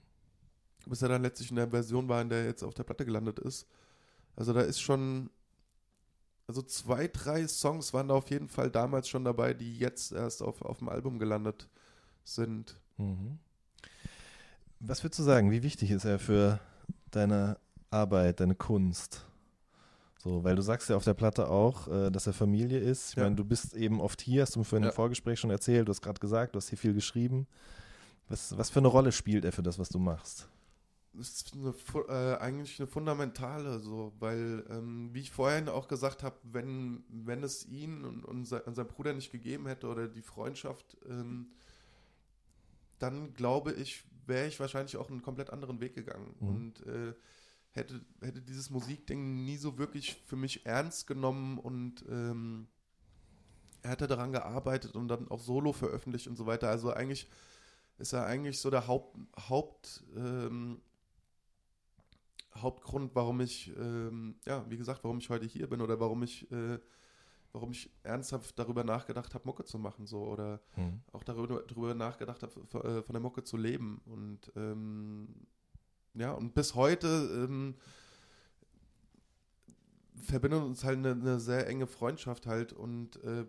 bis 0.88 1.02
er 1.02 1.10
dann 1.10 1.24
letztlich 1.24 1.50
in 1.50 1.58
der 1.58 1.70
Version 1.70 2.08
war, 2.08 2.22
in 2.22 2.30
der 2.30 2.40
er 2.40 2.46
jetzt 2.46 2.64
auf 2.64 2.74
der 2.74 2.84
Platte 2.84 3.06
gelandet 3.06 3.40
ist. 3.40 3.68
Also 4.36 4.54
da 4.54 4.62
ist 4.62 4.80
schon, 4.80 5.30
also 6.48 6.62
zwei, 6.62 7.08
drei 7.08 7.48
Songs 7.48 7.94
waren 7.94 8.08
da 8.08 8.16
auf 8.16 8.30
jeden 8.30 8.48
Fall 8.48 8.72
damals 8.72 9.08
schon 9.10 9.26
dabei, 9.26 9.54
die 9.54 9.78
jetzt 9.78 10.12
erst 10.12 10.42
auf, 10.42 10.62
auf 10.62 10.80
dem 10.80 10.90
Album 10.90 11.20
gelandet 11.20 11.68
sind. 12.24 12.80
Mhm. 12.98 13.40
Was 14.80 15.04
würdest 15.04 15.20
du 15.20 15.24
sagen, 15.24 15.52
wie 15.52 15.64
wichtig 15.64 15.92
ist 15.92 16.06
er 16.06 16.18
für 16.18 16.60
deine 17.12 17.58
Arbeit, 17.92 18.40
deine 18.40 18.56
Kunst? 18.56 19.26
So, 20.22 20.44
weil 20.44 20.56
du 20.56 20.62
sagst 20.62 20.88
ja 20.88 20.96
auf 20.96 21.04
der 21.04 21.16
Platte 21.16 21.48
auch, 21.48 21.88
äh, 21.88 22.12
dass 22.12 22.28
er 22.28 22.34
Familie 22.34 22.78
ist. 22.78 23.10
Ich 23.10 23.16
ja. 23.16 23.24
meine, 23.24 23.36
du 23.36 23.44
bist 23.44 23.74
eben 23.74 24.00
oft 24.00 24.22
hier, 24.22 24.44
hast 24.44 24.56
du 24.56 24.60
mir 24.60 24.66
vorhin 24.66 24.84
ja. 24.84 24.90
im 24.90 24.96
Vorgespräch 24.96 25.40
schon 25.40 25.50
erzählt, 25.50 25.88
du 25.88 25.90
hast 25.90 26.02
gerade 26.02 26.20
gesagt, 26.20 26.54
du 26.54 26.58
hast 26.58 26.70
hier 26.70 26.78
viel 26.78 26.94
geschrieben. 26.94 27.48
Was, 28.30 28.56
was 28.56 28.70
für 28.70 28.80
eine 28.80 28.88
Rolle 28.88 29.12
spielt 29.12 29.46
er 29.46 29.52
für 29.52 29.64
das, 29.64 29.80
was 29.80 29.90
du 29.90 29.98
machst? 29.98 30.48
Das 31.14 31.28
ist 31.28 31.56
eine, 31.56 31.74
äh, 32.08 32.38
eigentlich 32.38 32.80
eine 32.80 32.88
fundamentale, 32.88 33.80
so, 33.80 34.14
weil, 34.20 34.64
ähm, 34.70 35.10
wie 35.12 35.22
ich 35.22 35.32
vorhin 35.32 35.68
auch 35.70 35.88
gesagt 35.88 36.22
habe, 36.22 36.36
wenn, 36.44 37.04
wenn 37.10 37.44
es 37.44 37.66
ihn 37.66 38.06
und, 38.06 38.24
und 38.24 38.46
sein, 38.46 38.62
sein, 38.68 38.88
Bruder 38.88 39.14
nicht 39.14 39.32
gegeben 39.32 39.66
hätte 39.66 39.88
oder 39.88 40.08
die 40.08 40.22
Freundschaft, 40.22 40.98
ähm, 41.10 41.48
dann 43.00 43.34
glaube 43.34 43.74
ich, 43.74 44.04
wäre 44.28 44.46
ich 44.46 44.60
wahrscheinlich 44.60 44.98
auch 44.98 45.10
einen 45.10 45.24
komplett 45.24 45.50
anderen 45.50 45.82
Weg 45.82 45.96
gegangen. 45.96 46.36
Mhm. 46.40 46.48
Und 46.48 46.86
äh, 46.86 47.16
hätte, 47.72 48.02
hätte 48.22 48.42
dieses 48.42 48.70
Musikding 48.70 49.44
nie 49.46 49.58
so 49.58 49.78
wirklich 49.78 50.16
für 50.26 50.36
mich 50.36 50.66
ernst 50.66 51.08
genommen 51.08 51.58
und 51.58 52.06
ähm, 52.10 52.68
er 53.82 53.92
hätte 53.92 54.08
daran 54.08 54.32
gearbeitet 54.32 54.96
und 54.96 55.08
dann 55.08 55.28
auch 55.30 55.40
solo 55.40 55.74
veröffentlicht 55.74 56.28
und 56.28 56.36
so 56.36 56.46
weiter. 56.46 56.70
Also 56.70 56.92
eigentlich 56.94 57.28
ist 57.98 58.14
er 58.14 58.26
eigentlich 58.26 58.60
so 58.60 58.70
der 58.70 58.88
Haupt, 58.88 59.18
Haupt 59.50 60.04
ähm, 60.16 60.82
Hauptgrund, 62.56 63.16
warum 63.16 63.40
ich, 63.40 63.72
ähm, 63.78 64.36
ja, 64.46 64.70
wie 64.70 64.78
gesagt, 64.78 65.04
warum 65.04 65.20
ich 65.20 65.30
heute 65.30 65.46
hier 65.46 65.70
bin 65.70 65.82
oder 65.82 66.00
warum 66.00 66.24
ich, 66.24 66.52
äh, 66.52 66.80
warum 67.54 67.72
ich 67.72 67.90
ernsthaft 68.04 68.58
darüber 68.60 68.84
nachgedacht 68.84 69.34
habe, 69.34 69.46
Mucke 69.46 69.64
zu 69.64 69.80
machen, 69.80 70.06
so 70.06 70.24
oder 70.26 70.62
mhm. 70.76 71.02
auch 71.12 71.24
darüber, 71.24 71.64
darüber 71.64 71.94
nachgedacht 71.94 72.44
habe, 72.44 72.60
äh, 72.84 73.04
von 73.04 73.14
der 73.14 73.22
Mucke 73.22 73.44
zu 73.44 73.58
leben. 73.58 74.02
Und 74.06 74.52
ähm, 74.56 75.30
ja, 76.14 76.32
und 76.32 76.54
bis 76.54 76.76
heute 76.76 77.08
ähm, 77.08 77.76
verbindet 80.16 80.64
uns 80.64 80.84
halt 80.84 80.98
eine, 80.98 81.12
eine 81.12 81.40
sehr 81.40 81.68
enge 81.68 81.88
Freundschaft 81.88 82.48
halt 82.48 82.74
und 82.74 83.22
äh, 83.24 83.46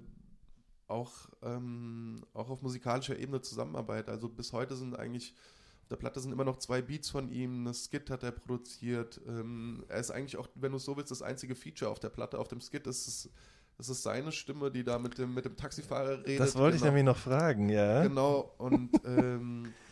auch, 0.89 1.29
ähm, 1.43 2.25
auch 2.35 2.51
auf 2.51 2.63
musikalischer 2.63 3.19
Ebene 3.19 3.41
Zusammenarbeit. 3.41 4.09
Also 4.09 4.29
bis 4.29 4.53
heute 4.53 4.77
sind 4.77 4.99
eigentlich 4.99 5.35
auf 5.83 5.89
der 5.89 5.97
Platte 5.97 6.21
sind 6.21 6.33
immer 6.33 6.45
noch 6.45 6.59
zwei 6.59 6.81
Beats 6.81 7.11
von 7.11 7.31
ihm, 7.31 7.67
eine 7.67 7.75
Skit 7.75 8.09
hat 8.09 8.23
er 8.23 8.31
produziert. 8.31 9.21
Ähm, 9.27 9.85
er 9.89 9.99
ist 9.99 10.13
eigentlich 10.13 10.37
auch, 10.37 10.49
wenn 10.55 10.73
du 10.73 10.79
so 10.79 10.97
willst, 10.97 11.11
das 11.11 11.23
einzige 11.23 11.57
Feature 11.57 11.91
auf 11.91 11.99
der 11.99 12.09
Platte. 12.09 12.39
Auf 12.39 12.49
dem 12.49 12.61
Skit 12.61 12.87
ist 12.87 13.09
es, 13.09 13.31
das 13.77 13.89
ist 13.89 14.03
seine 14.03 14.31
Stimme, 14.31 14.71
die 14.71 14.85
da 14.85 14.99
mit 14.99 15.19
dem, 15.19 15.35
mit 15.35 15.45
dem 15.45 15.57
Taxifahrer 15.57 16.25
redet. 16.25 16.41
Das 16.41 16.55
wollte 16.55 16.77
genau. 16.77 16.87
ich 16.87 16.93
nämlich 16.93 17.05
noch 17.05 17.17
fragen, 17.17 17.69
ja. 17.69 18.05
Genau, 18.05 18.55
und 18.59 18.91
ähm, 19.05 19.73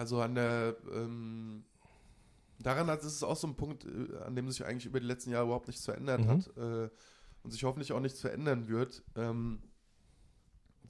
also 0.00 0.22
an 0.22 0.34
der 0.34 0.76
ähm, 0.94 1.62
daran 2.58 2.86
hat 2.88 3.04
es 3.04 3.22
auch 3.22 3.36
so 3.36 3.46
ein 3.46 3.54
Punkt, 3.54 3.84
äh, 3.84 4.16
an 4.24 4.34
dem 4.34 4.50
sich 4.50 4.64
eigentlich 4.64 4.86
über 4.86 4.98
die 4.98 5.06
letzten 5.06 5.30
Jahre 5.30 5.44
überhaupt 5.44 5.68
nichts 5.68 5.84
verändert 5.84 6.22
Mhm. 6.22 6.28
hat 6.28 6.56
äh, 6.56 6.88
und 7.42 7.50
sich 7.50 7.64
hoffentlich 7.64 7.92
auch 7.92 8.00
nichts 8.00 8.20
verändern 8.20 8.66
wird. 8.68 9.02
Ähm, 9.14 9.62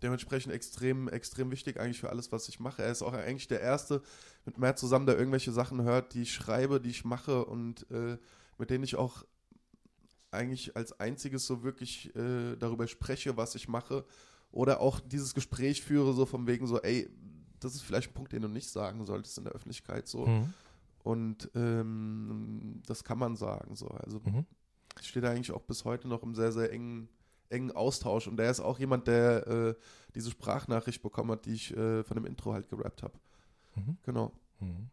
dementsprechend 0.00 0.52
extrem, 0.52 1.08
extrem 1.08 1.50
wichtig 1.50 1.78
eigentlich 1.80 1.98
für 2.00 2.10
alles, 2.10 2.30
was 2.30 2.48
ich 2.48 2.60
mache. 2.60 2.82
Er 2.82 2.92
ist 2.92 3.02
auch 3.02 3.12
eigentlich 3.12 3.48
der 3.48 3.60
Erste 3.60 4.00
mit 4.46 4.58
Matt 4.58 4.78
zusammen, 4.78 5.06
der 5.06 5.18
irgendwelche 5.18 5.50
Sachen 5.50 5.82
hört, 5.82 6.14
die 6.14 6.22
ich 6.22 6.32
schreibe, 6.32 6.80
die 6.80 6.90
ich 6.90 7.04
mache 7.04 7.44
und 7.44 7.90
äh, 7.90 8.16
mit 8.58 8.70
denen 8.70 8.84
ich 8.84 8.94
auch 8.94 9.24
eigentlich 10.30 10.76
als 10.76 10.98
einziges 11.00 11.46
so 11.46 11.64
wirklich 11.64 12.14
äh, 12.14 12.54
darüber 12.56 12.86
spreche, 12.86 13.36
was 13.36 13.56
ich 13.56 13.66
mache. 13.66 14.04
Oder 14.52 14.80
auch 14.80 15.00
dieses 15.00 15.34
Gespräch 15.34 15.82
führe, 15.82 16.12
so 16.12 16.26
von 16.26 16.46
wegen 16.46 16.66
so, 16.68 16.80
ey, 16.80 17.10
das 17.60 17.74
ist 17.74 17.82
vielleicht 17.82 18.10
ein 18.10 18.14
Punkt, 18.14 18.32
den 18.32 18.42
du 18.42 18.48
nicht 18.48 18.68
sagen 18.70 19.04
solltest 19.04 19.38
in 19.38 19.44
der 19.44 19.52
Öffentlichkeit 19.52 20.08
so. 20.08 20.26
Mhm. 20.26 20.52
Und 21.02 21.50
ähm, 21.54 22.82
das 22.86 23.04
kann 23.04 23.18
man 23.18 23.36
sagen. 23.36 23.74
So. 23.76 23.88
Also 23.88 24.20
Mhm. 24.24 24.44
ich 25.00 25.08
stehe 25.08 25.22
da 25.22 25.30
eigentlich 25.30 25.52
auch 25.52 25.62
bis 25.62 25.84
heute 25.84 26.08
noch 26.08 26.22
im 26.22 26.34
sehr, 26.34 26.52
sehr 26.52 26.72
engen, 26.72 27.08
engen 27.48 27.72
Austausch. 27.72 28.26
Und 28.26 28.36
der 28.36 28.50
ist 28.50 28.60
auch 28.60 28.78
jemand, 28.78 29.06
der 29.06 29.46
äh, 29.46 29.74
diese 30.14 30.30
Sprachnachricht 30.30 31.02
bekommen 31.02 31.30
hat, 31.32 31.46
die 31.46 31.54
ich 31.54 31.76
äh, 31.76 32.02
von 32.04 32.16
dem 32.16 32.26
Intro 32.26 32.52
halt 32.52 32.68
gerappt 32.68 33.02
habe. 33.02 33.18
Mhm. 33.76 33.96
Genau. 34.02 34.32
Mhm. 34.60 34.90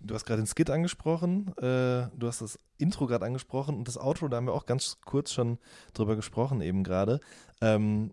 Du 0.00 0.14
hast 0.14 0.26
gerade 0.26 0.42
den 0.42 0.46
Skit 0.46 0.68
angesprochen, 0.68 1.48
äh, 1.58 2.08
du 2.16 2.26
hast 2.26 2.42
das 2.42 2.58
Intro 2.76 3.06
gerade 3.06 3.24
angesprochen 3.24 3.76
und 3.76 3.88
das 3.88 3.96
Outro, 3.96 4.28
da 4.28 4.36
haben 4.36 4.46
wir 4.46 4.52
auch 4.52 4.66
ganz 4.66 4.98
kurz 5.04 5.32
schon 5.32 5.58
drüber 5.94 6.16
gesprochen 6.16 6.60
eben 6.60 6.82
gerade. 6.84 7.20
Ähm, 7.60 8.12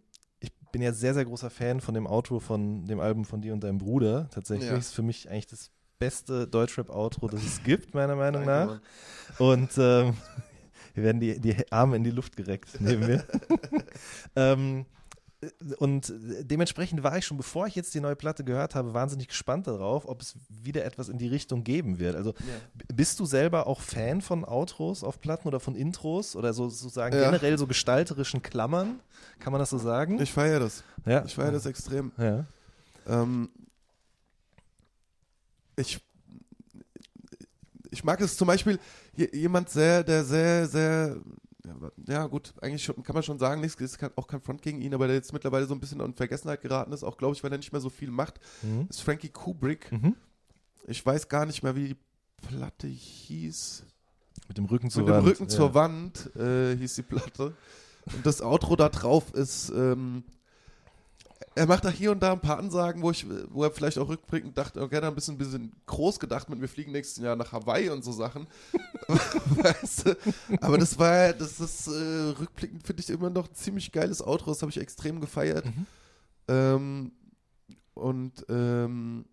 bin 0.71 0.81
ja 0.81 0.93
sehr, 0.93 1.13
sehr 1.13 1.25
großer 1.25 1.49
Fan 1.49 1.81
von 1.81 1.93
dem 1.93 2.07
Outro 2.07 2.39
von 2.39 2.85
dem 2.85 2.99
Album 2.99 3.25
von 3.25 3.41
dir 3.41 3.53
und 3.53 3.63
deinem 3.63 3.77
Bruder. 3.77 4.29
Tatsächlich 4.31 4.69
Ja. 4.69 4.77
ist 4.77 4.93
für 4.93 5.01
mich 5.01 5.29
eigentlich 5.29 5.47
das 5.47 5.71
beste 5.99 6.47
Deutschrap-Outro, 6.47 7.27
das 7.27 7.43
es 7.43 7.63
gibt, 7.63 7.93
meiner 7.93 8.15
Meinung 8.15 8.45
nach. 8.45 8.81
Und 9.37 9.69
ähm, 9.77 10.15
hier 10.95 11.03
werden 11.03 11.19
die, 11.19 11.39
die 11.39 11.55
Arme 11.71 11.95
in 11.95 12.03
die 12.03 12.11
Luft 12.11 12.35
gereckt 12.35 12.79
neben 12.79 13.05
mir. 13.05 13.23
ähm, 14.35 14.85
und 15.79 16.13
dementsprechend 16.41 17.01
war 17.01 17.17
ich 17.17 17.25
schon, 17.25 17.37
bevor 17.37 17.65
ich 17.65 17.73
jetzt 17.75 17.95
die 17.95 17.99
neue 17.99 18.15
Platte 18.15 18.43
gehört 18.43 18.75
habe, 18.75 18.93
wahnsinnig 18.93 19.27
gespannt 19.27 19.65
darauf, 19.65 20.07
ob 20.07 20.21
es 20.21 20.35
wieder 20.49 20.85
etwas 20.85 21.09
in 21.09 21.17
die 21.17 21.27
Richtung 21.27 21.63
geben 21.63 21.97
wird. 21.97 22.15
Also 22.15 22.31
Ja. 22.37 22.83
bist 22.93 23.19
du 23.19 23.25
selber 23.25 23.65
auch 23.65 23.81
Fan 23.81 24.21
von 24.21 24.45
Outros 24.45 25.03
auf 25.03 25.19
Platten 25.19 25.47
oder 25.47 25.59
von 25.59 25.75
Intros 25.75 26.35
oder 26.35 26.53
so 26.53 26.69
sozusagen 26.69 27.15
Ja. 27.15 27.23
generell 27.25 27.57
so 27.57 27.65
gestalterischen 27.65 28.41
Klammern? 28.43 28.99
Kann 29.39 29.51
man 29.51 29.59
das 29.59 29.71
so 29.71 29.79
sagen? 29.79 30.21
Ich 30.21 30.31
feiere 30.31 30.59
das. 30.59 30.83
ja. 31.05 31.25
Ich 31.25 31.33
feiere 31.33 31.51
das 31.53 31.65
extrem. 31.65 32.11
Ja. 32.19 32.45
Ähm, 33.07 33.49
ich, 35.75 35.99
ich 37.89 38.03
mag 38.03 38.21
es 38.21 38.37
zum 38.37 38.47
Beispiel 38.47 38.79
je- 39.15 39.29
jemand 39.35 39.69
sehr, 39.69 40.03
der 40.03 40.23
sehr, 40.23 40.67
sehr, 40.67 41.17
ja 42.07 42.27
gut, 42.27 42.53
eigentlich 42.61 42.83
schon, 42.83 43.03
kann 43.03 43.13
man 43.13 43.23
schon 43.23 43.39
sagen, 43.39 43.61
nichts, 43.61 43.79
ist 43.79 43.99
auch 44.15 44.27
kein 44.27 44.41
Front 44.41 44.61
gegen 44.61 44.81
ihn, 44.81 44.93
aber 44.93 45.07
der 45.07 45.15
jetzt 45.15 45.33
mittlerweile 45.33 45.65
so 45.65 45.73
ein 45.73 45.79
bisschen 45.79 45.99
in 45.99 46.13
Vergessenheit 46.13 46.61
geraten 46.61 46.91
ist, 46.91 47.03
auch 47.03 47.17
glaube 47.17 47.35
ich, 47.35 47.43
weil 47.43 47.51
er 47.51 47.57
nicht 47.57 47.71
mehr 47.71 47.81
so 47.81 47.89
viel 47.89 48.11
macht, 48.11 48.39
Mhm. 48.61 48.87
ist 48.89 49.01
Frankie 49.01 49.29
Kubrick. 49.29 49.91
Mhm. 49.91 50.15
Ich 50.87 51.05
weiß 51.05 51.29
gar 51.29 51.45
nicht 51.45 51.61
mehr, 51.63 51.75
wie 51.75 51.89
die 51.89 51.97
Platte 52.47 52.87
hieß. 52.87 53.83
Mit 54.47 54.57
dem 54.57 54.65
Rücken 54.65 54.89
zur 54.89 55.03
Mit 55.03 55.09
dem 55.09 55.15
Wand. 55.17 55.27
Rücken 55.27 55.43
ja. 55.43 55.49
zur 55.49 55.73
Wand 55.75 56.35
äh, 56.35 56.75
hieß 56.75 56.95
die 56.95 57.03
Platte. 57.03 57.53
Und 58.15 58.25
das 58.25 58.41
Outro 58.41 58.75
da 58.75 58.89
drauf 58.89 59.31
ist, 59.33 59.69
ähm, 59.69 60.23
er 61.55 61.65
macht 61.65 61.85
da 61.85 61.89
hier 61.89 62.11
und 62.11 62.21
da 62.21 62.33
ein 62.33 62.39
paar 62.39 62.59
Ansagen, 62.59 63.01
wo 63.01 63.11
ich, 63.11 63.25
wo 63.49 63.63
er 63.63 63.71
vielleicht 63.71 63.97
auch 63.97 64.07
rückblickend 64.07 64.57
dachte, 64.57 64.81
okay, 64.81 65.01
da 65.01 65.07
ein 65.07 65.15
bisschen, 65.15 65.37
bisschen 65.37 65.71
groß 65.85 66.19
gedacht 66.19 66.49
mit, 66.49 66.61
wir 66.61 66.69
fliegen 66.69 66.91
nächstes 66.91 67.23
Jahr 67.23 67.35
nach 67.35 67.51
Hawaii 67.51 67.89
und 67.89 68.03
so 68.03 68.11
Sachen. 68.11 68.47
weißt 69.07 70.07
du? 70.07 70.17
Aber 70.61 70.77
das 70.77 70.97
war, 70.97 71.33
das 71.33 71.59
ist 71.59 71.87
äh, 71.87 72.39
rückblickend 72.39 72.85
finde 72.85 73.01
ich 73.01 73.09
immer 73.09 73.29
noch 73.29 73.47
ein 73.47 73.55
ziemlich 73.55 73.91
geiles 73.91 74.21
Outro, 74.21 74.51
das 74.51 74.61
habe 74.61 74.71
ich 74.71 74.79
extrem 74.79 75.19
gefeiert. 75.19 75.65
Mhm. 75.65 75.87
Ähm, 76.47 77.11
und 77.93 78.45
ähm, 78.49 79.25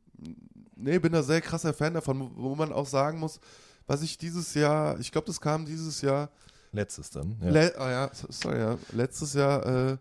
nee, 0.77 0.99
bin 0.99 1.13
da 1.13 1.23
sehr 1.23 1.41
krasser 1.41 1.73
Fan 1.73 1.95
davon, 1.95 2.31
wo, 2.35 2.55
man 2.55 2.73
auch 2.73 2.87
sagen 2.87 3.19
muss, 3.19 3.41
was 3.87 4.03
ich 4.03 4.19
dieses 4.19 4.55
Jahr, 4.55 4.99
ich 4.99 5.13
glaube, 5.13 5.27
das 5.27 5.41
kam 5.41 5.65
dieses 5.65 6.01
Jahr, 6.01 6.31
Letztes 6.73 7.11
dann. 7.11 7.37
Ja. 7.43 7.51
Le 7.51 7.75
ah 7.79 7.91
ja, 7.91 8.11
sorry, 8.13 8.59
ja, 8.59 8.79
letztes 8.93 9.33
Jahr 9.35 9.65
äh, 9.67 9.97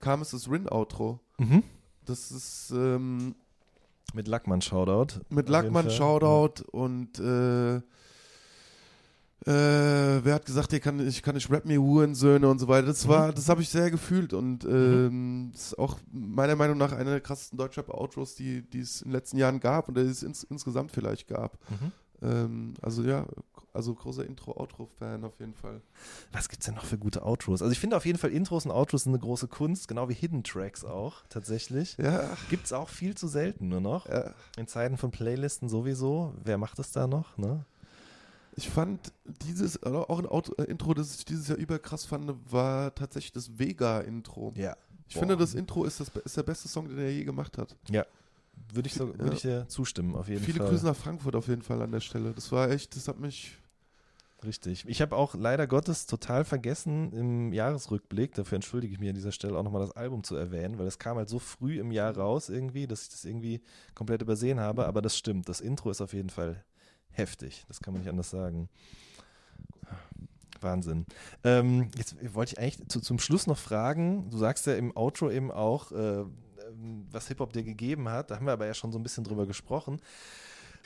kam 0.00 0.22
es 0.22 0.30
das 0.30 0.50
Rin-Outro. 0.50 1.20
Mhm. 1.40 1.62
Das 2.04 2.30
ist 2.30 2.70
ähm, 2.74 3.34
Mit 4.14 4.26
Lackmann 4.28 4.60
Shoutout. 4.62 5.20
mit 5.30 5.48
Lackmann. 5.48 5.90
Shoutout 5.90 6.64
und 6.72 7.18
äh, 7.18 7.80
äh, 9.46 10.20
wer 10.22 10.34
hat 10.34 10.44
gesagt, 10.44 10.72
ich 10.74 10.82
kann, 10.82 11.00
ich 11.06 11.22
kann 11.22 11.34
nicht 11.34 11.50
rap 11.50 11.64
mir 11.64 11.80
Hurensöhne 11.80 12.46
und 12.48 12.58
so 12.58 12.68
weiter. 12.68 12.88
Das 12.88 13.06
Mhm. 13.06 13.10
war, 13.10 13.32
das 13.32 13.48
habe 13.48 13.62
ich 13.62 13.70
sehr 13.70 13.90
gefühlt 13.90 14.34
und 14.34 14.64
ähm, 14.64 15.50
das 15.52 15.68
ist 15.68 15.78
auch 15.78 15.98
meiner 16.12 16.56
Meinung 16.56 16.76
nach 16.76 16.92
einer 16.92 17.12
der 17.12 17.20
krassesten 17.22 17.56
Deutschrap-Outros, 17.58 18.34
die, 18.34 18.62
die 18.62 18.80
es 18.80 19.00
in 19.00 19.08
den 19.08 19.12
letzten 19.14 19.38
Jahren 19.38 19.58
gab 19.60 19.88
und 19.88 19.96
die 19.96 20.02
es 20.02 20.22
ins, 20.22 20.42
insgesamt 20.44 20.90
vielleicht 20.92 21.26
gab. 21.26 21.56
Mhm. 21.70 21.92
Ähm, 22.22 22.74
also 22.82 23.02
ja, 23.02 23.24
also 23.72 23.94
großer 23.94 24.24
Intro-Outro-Fan 24.26 25.24
auf 25.24 25.38
jeden 25.38 25.54
Fall. 25.54 25.80
Was 26.32 26.48
gibt's 26.48 26.66
denn 26.66 26.74
noch 26.74 26.84
für 26.84 26.98
gute 26.98 27.24
Outros? 27.24 27.62
Also 27.62 27.72
ich 27.72 27.78
finde 27.78 27.96
auf 27.96 28.04
jeden 28.06 28.18
Fall 28.18 28.30
Intros 28.30 28.64
und 28.66 28.70
Outros 28.72 29.04
sind 29.04 29.12
eine 29.12 29.20
große 29.20 29.48
Kunst, 29.48 29.88
genau 29.88 30.08
wie 30.08 30.14
Hidden 30.14 30.42
Tracks 30.44 30.84
auch, 30.84 31.22
tatsächlich. 31.28 31.96
Ja, 31.98 32.36
Gibt's 32.48 32.72
auch 32.72 32.88
viel 32.88 33.14
zu 33.16 33.28
selten 33.28 33.68
nur 33.68 33.80
noch. 33.80 34.06
ja. 34.08 34.34
In 34.56 34.66
Zeiten 34.66 34.96
von 34.96 35.10
Playlisten 35.10 35.68
sowieso. 35.68 36.34
Wer 36.42 36.58
macht 36.58 36.78
es 36.78 36.92
da 36.92 37.06
noch, 37.06 37.36
ne? 37.38 37.64
Ich 38.56 38.68
fand 38.68 39.12
dieses, 39.46 39.80
oder 39.82 40.10
auch 40.10 40.18
ein 40.18 40.26
Auto, 40.26 40.52
äh, 40.58 40.64
Intro, 40.64 40.92
das 40.92 41.14
ich 41.16 41.24
dieses 41.24 41.48
Jahr 41.48 41.56
überkrass 41.56 42.04
fand, 42.04 42.30
war 42.52 42.94
tatsächlich 42.94 43.32
das 43.32 43.58
Vega-Intro. 43.58 44.52
Ja. 44.56 44.76
Ich 45.08 45.16
finde, 45.16 45.36
das 45.36 45.54
Intro 45.54 45.84
ist, 45.84 45.98
das, 46.00 46.08
ist 46.24 46.36
der 46.36 46.42
beste 46.42 46.68
Song, 46.68 46.88
den 46.88 46.98
er 46.98 47.10
je 47.10 47.24
gemacht 47.24 47.56
hat. 47.58 47.76
Würde 48.72 48.86
ich, 48.86 48.94
so, 48.94 49.06
Ja. 49.08 49.18
würde 49.18 49.34
ich 49.36 49.42
dir 49.42 49.66
zustimmen, 49.68 50.14
auf 50.14 50.28
jeden 50.28 50.44
Viele 50.44 50.58
Fall. 50.58 50.68
Grüße 50.68 50.84
nach 50.84 50.94
Frankfurt 50.96 51.34
auf 51.34 51.48
jeden 51.48 51.62
Fall 51.62 51.80
an 51.82 51.90
der 51.90 52.00
Stelle. 52.00 52.32
Das 52.32 52.52
war 52.52 52.70
echt, 52.70 52.94
das 52.94 53.08
hat 53.08 53.18
mich. 53.18 53.56
Richtig. 54.44 54.88
Ich 54.88 55.02
habe 55.02 55.16
auch 55.16 55.34
leider 55.34 55.66
Gottes 55.66 56.06
total 56.06 56.44
vergessen 56.44 57.12
im 57.12 57.52
Jahresrückblick, 57.52 58.34
dafür 58.34 58.56
entschuldige 58.56 58.94
ich 58.94 59.00
mich 59.00 59.10
an 59.10 59.14
dieser 59.14 59.32
Stelle 59.32 59.58
auch 59.58 59.62
nochmal 59.62 59.82
das 59.82 59.94
Album 59.96 60.24
zu 60.24 60.34
erwähnen, 60.34 60.78
weil 60.78 60.86
es 60.86 60.98
kam 60.98 61.18
halt 61.18 61.28
so 61.28 61.38
früh 61.38 61.78
im 61.78 61.90
Jahr 61.90 62.16
raus 62.16 62.48
irgendwie, 62.48 62.86
dass 62.86 63.02
ich 63.02 63.08
das 63.10 63.24
irgendwie 63.26 63.60
komplett 63.94 64.22
übersehen 64.22 64.58
habe, 64.58 64.86
aber 64.86 65.02
das 65.02 65.16
stimmt. 65.16 65.48
Das 65.48 65.60
Intro 65.60 65.90
ist 65.90 66.00
auf 66.00 66.14
jeden 66.14 66.30
Fall 66.30 66.64
heftig. 67.10 67.64
Das 67.68 67.80
kann 67.80 67.92
man 67.92 68.02
nicht 68.02 68.10
anders 68.10 68.30
sagen. 68.30 68.70
Wahnsinn. 70.62 71.06
Ähm, 71.44 71.90
jetzt 71.96 72.16
wollte 72.34 72.52
ich 72.52 72.58
eigentlich 72.58 72.88
zu, 72.88 73.00
zum 73.00 73.18
Schluss 73.18 73.46
noch 73.46 73.58
fragen, 73.58 74.30
du 74.30 74.38
sagst 74.38 74.66
ja 74.66 74.74
im 74.74 74.96
Outro 74.96 75.30
eben 75.30 75.50
auch, 75.50 75.92
äh, 75.92 76.20
ähm, 76.20 77.06
was 77.10 77.28
Hip-Hop 77.28 77.52
dir 77.52 77.62
gegeben 77.62 78.08
hat, 78.08 78.30
da 78.30 78.36
haben 78.36 78.46
wir 78.46 78.52
aber 78.52 78.66
ja 78.66 78.74
schon 78.74 78.92
so 78.92 78.98
ein 78.98 79.02
bisschen 79.02 79.24
drüber 79.24 79.46
gesprochen. 79.46 80.00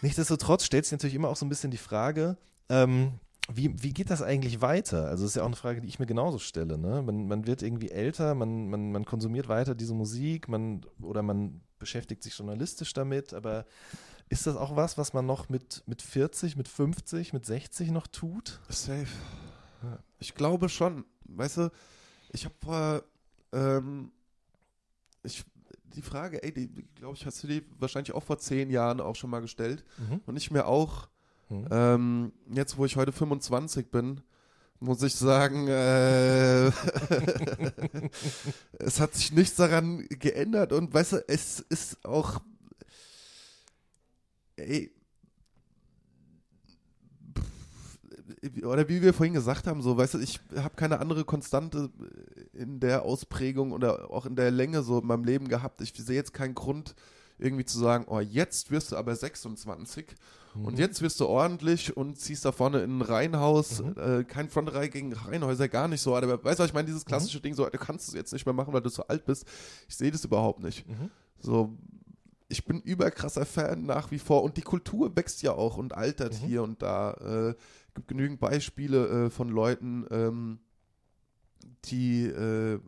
Nichtsdestotrotz 0.03 0.65
stellt 0.65 0.85
sich 0.85 0.93
natürlich 0.93 1.15
immer 1.15 1.29
auch 1.29 1.37
so 1.37 1.47
ein 1.47 1.49
bisschen 1.49 1.71
die 1.71 1.77
Frage, 1.77 2.37
ähm, 2.69 3.15
wie, 3.53 3.83
wie 3.83 3.93
geht 3.93 4.11
das 4.11 4.23
eigentlich 4.23 4.61
weiter? 4.63 5.09
Also 5.09 5.25
das 5.25 5.33
ist 5.33 5.37
ja 5.37 5.43
auch 5.43 5.47
eine 5.47 5.57
Frage, 5.57 5.81
die 5.81 5.89
ich 5.89 5.99
mir 5.99 6.07
genauso 6.07 6.39
stelle. 6.39 6.79
Ne? 6.79 7.03
Man, 7.03 7.29
man 7.29 7.47
wird 7.47 7.63
irgendwie 7.63 7.91
älter, 7.91 8.35
man, 8.35 8.69
man, 8.69 8.93
man 8.93 9.05
konsumiert 9.05 9.49
weiter 9.49 9.75
diese 9.75 9.95
Musik, 9.95 10.49
man 10.49 10.85
oder 11.01 11.23
man 11.23 11.61
beschäftigt 11.79 12.23
sich 12.23 12.37
journalistisch 12.39 12.93
damit, 12.95 13.35
aber 13.35 13.67
ist 14.31 14.47
das 14.47 14.57
auch 14.57 14.75
was, 14.77 14.97
was 14.97 15.13
man 15.13 15.27
noch 15.27 15.49
mit, 15.49 15.83
mit 15.87 16.01
40, 16.01 16.57
mit 16.57 16.69
50, 16.69 17.33
mit 17.35 17.45
60 17.45 17.91
noch 17.91 18.07
tut? 18.07 18.61
Safe. 18.69 19.07
Ich 20.19 20.35
glaube 20.35 20.69
schon. 20.69 21.05
Weißt 21.27 21.59
du, 21.59 21.71
ich 22.31 22.45
habe 22.45 22.55
vor. 22.63 23.03
Ähm, 23.53 24.13
ich, 25.23 25.45
die 25.95 26.03
Frage, 26.03 26.43
ey, 26.43 26.53
die, 26.53 26.69
glaube 26.95 27.15
ich, 27.17 27.25
hast 27.27 27.43
du 27.43 27.47
die 27.47 27.63
wahrscheinlich 27.79 28.15
auch 28.15 28.23
vor 28.23 28.39
zehn 28.39 28.71
Jahren 28.71 29.01
auch 29.01 29.15
schon 29.15 29.31
mal 29.31 29.41
gestellt. 29.41 29.85
Und 30.27 30.37
ich 30.37 30.51
mir 30.51 30.67
auch. 30.67 31.09
Mhm. 31.61 31.69
Ähm, 31.71 32.33
jetzt, 32.53 32.77
wo 32.77 32.85
ich 32.85 32.97
heute 32.97 33.13
25 33.13 33.91
bin, 33.91 34.21
muss 34.81 35.03
ich 35.03 35.15
sagen, 35.15 35.69
äh, 35.69 36.67
es 38.79 39.01
hat 39.01 39.15
sich 39.15 39.33
nichts 39.33 39.57
daran 39.57 40.07
geändert 40.09 40.73
und 40.73 40.93
weißt 40.93 41.13
du, 41.13 41.25
es 41.29 41.61
ist 41.61 42.05
auch, 42.05 42.41
ey, 44.57 44.91
oder 48.63 48.89
wie 48.89 49.03
wir 49.03 49.15
vorhin 49.15 49.35
gesagt 49.35 49.67
haben, 49.67 49.83
so, 49.83 49.97
weißt 49.97 50.15
du, 50.15 50.19
ich 50.19 50.41
habe 50.57 50.75
keine 50.77 51.01
andere 51.01 51.25
Konstante 51.25 51.91
in 52.53 52.81
der 52.81 53.03
Ausprägung 53.03 53.73
oder 53.73 54.11
auch 54.11 54.27
in 54.27 54.37
der 54.37 54.51
Länge 54.51 54.83
so 54.83 55.01
in 55.01 55.07
meinem 55.07 55.25
Leben 55.25 55.49
gehabt. 55.49 55.81
Ich 55.81 55.93
sehe 55.95 56.17
jetzt 56.17 56.35
keinen 56.35 56.55
Grund, 56.55 56.95
irgendwie 57.39 57.65
zu 57.65 57.79
sagen, 57.79 58.07
oh, 58.09 58.21
jetzt 58.21 58.71
wirst 58.71 58.93
du 58.93 58.97
aber 58.97 59.15
26 59.15 60.07
mhm. 60.55 60.65
und 60.65 60.79
jetzt 60.79 61.03
wirst 61.03 61.21
du 61.21 61.27
ordentlich 61.27 61.97
und 61.97 62.19
ziehst 62.19 62.45
da 62.45 62.53
vorne 62.53 62.83
in 62.83 62.99
ein 62.99 63.03
Reihenhaus, 63.03 63.83
mhm. 63.83 63.95
äh, 63.99 64.25
kein 64.25 64.49
Frontreihe 64.49 64.89
gegen 64.89 65.13
Reihenhäuser, 65.13 65.69
gar 65.69 65.89
nicht 65.89 66.01
so. 66.01 66.15
Aber 66.15 66.43
weißt 66.43 66.59
du, 66.59 66.63
was 66.63 66.71
ich 66.71 66.75
meine, 66.75 66.87
dieses 66.87 67.05
mhm. 67.05 67.09
klassische 67.09 67.39
mhm. 67.39 67.43
Ding, 67.43 67.55
so, 67.55 67.69
du 67.69 67.79
kannst 67.79 68.09
es 68.09 68.15
jetzt 68.15 68.33
nicht 68.33 68.47
mehr 68.47 68.55
machen, 68.55 68.73
weil 68.73 68.83
du 68.83 68.89
so 68.89 69.07
alt 69.07 69.25
bist. 69.25 69.47
Ich 69.89 69.97
sehe 69.97 70.11
das 70.11 70.25
überhaupt 70.25 70.61
nicht. 70.61 70.89
Mhm. 70.89 71.11
So, 71.39 71.77
ich 72.49 72.65
bin 72.65 72.81
überkrasser 72.81 73.47
Fan 73.47 73.85
nach 73.85 74.11
wie 74.11 74.19
vor 74.19 74.43
und 74.43 74.57
die 74.57 74.63
Kultur 74.63 75.17
wächst 75.17 75.43
ja 75.43 75.53
auch 75.53 75.77
und 75.77 75.95
altert 75.95 76.35
mhm. 76.35 76.47
hier 76.47 76.63
und 76.63 76.83
da. 76.83 77.13
Äh, 77.51 77.55
gibt 77.95 78.09
genügend 78.09 78.41
Beispiele 78.41 79.27
äh, 79.27 79.31
von 79.31 79.49
Leuten, 79.49 80.07
ähm, 80.11 80.59
die 81.87 82.25
äh, 82.25 82.81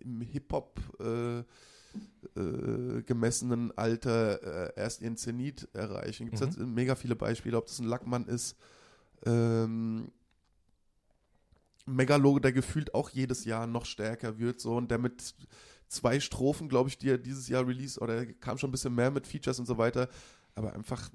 im 0.00 0.20
Hip-Hop 0.20 0.80
äh, 1.00 1.44
äh, 2.36 3.02
gemessenen 3.02 3.76
Alter 3.76 4.74
äh, 4.76 4.80
erst 4.80 5.02
ihren 5.02 5.16
Zenit 5.16 5.68
erreichen. 5.72 6.30
Gibt 6.30 6.40
es 6.40 6.56
mhm. 6.56 6.74
mega 6.74 6.94
viele 6.94 7.16
Beispiele, 7.16 7.56
ob 7.56 7.66
das 7.66 7.78
ein 7.78 7.86
Lackmann 7.86 8.26
ist, 8.26 8.56
ähm, 9.26 10.10
Megalo, 11.86 12.38
der 12.38 12.52
gefühlt 12.52 12.94
auch 12.94 13.10
jedes 13.10 13.44
Jahr 13.44 13.66
noch 13.66 13.84
stärker 13.84 14.38
wird, 14.38 14.60
so 14.60 14.76
und 14.76 14.90
der 14.90 14.98
mit 14.98 15.34
zwei 15.88 16.20
Strophen, 16.20 16.68
glaube 16.68 16.88
ich, 16.88 16.98
die 16.98 17.10
er 17.10 17.18
dieses 17.18 17.48
Jahr 17.48 17.66
release, 17.66 17.98
oder 18.00 18.26
kam 18.26 18.58
schon 18.58 18.68
ein 18.68 18.72
bisschen 18.72 18.94
mehr 18.94 19.10
mit 19.10 19.26
Features 19.26 19.58
und 19.58 19.66
so 19.66 19.76
weiter, 19.76 20.08
aber 20.54 20.72
einfach 20.72 21.10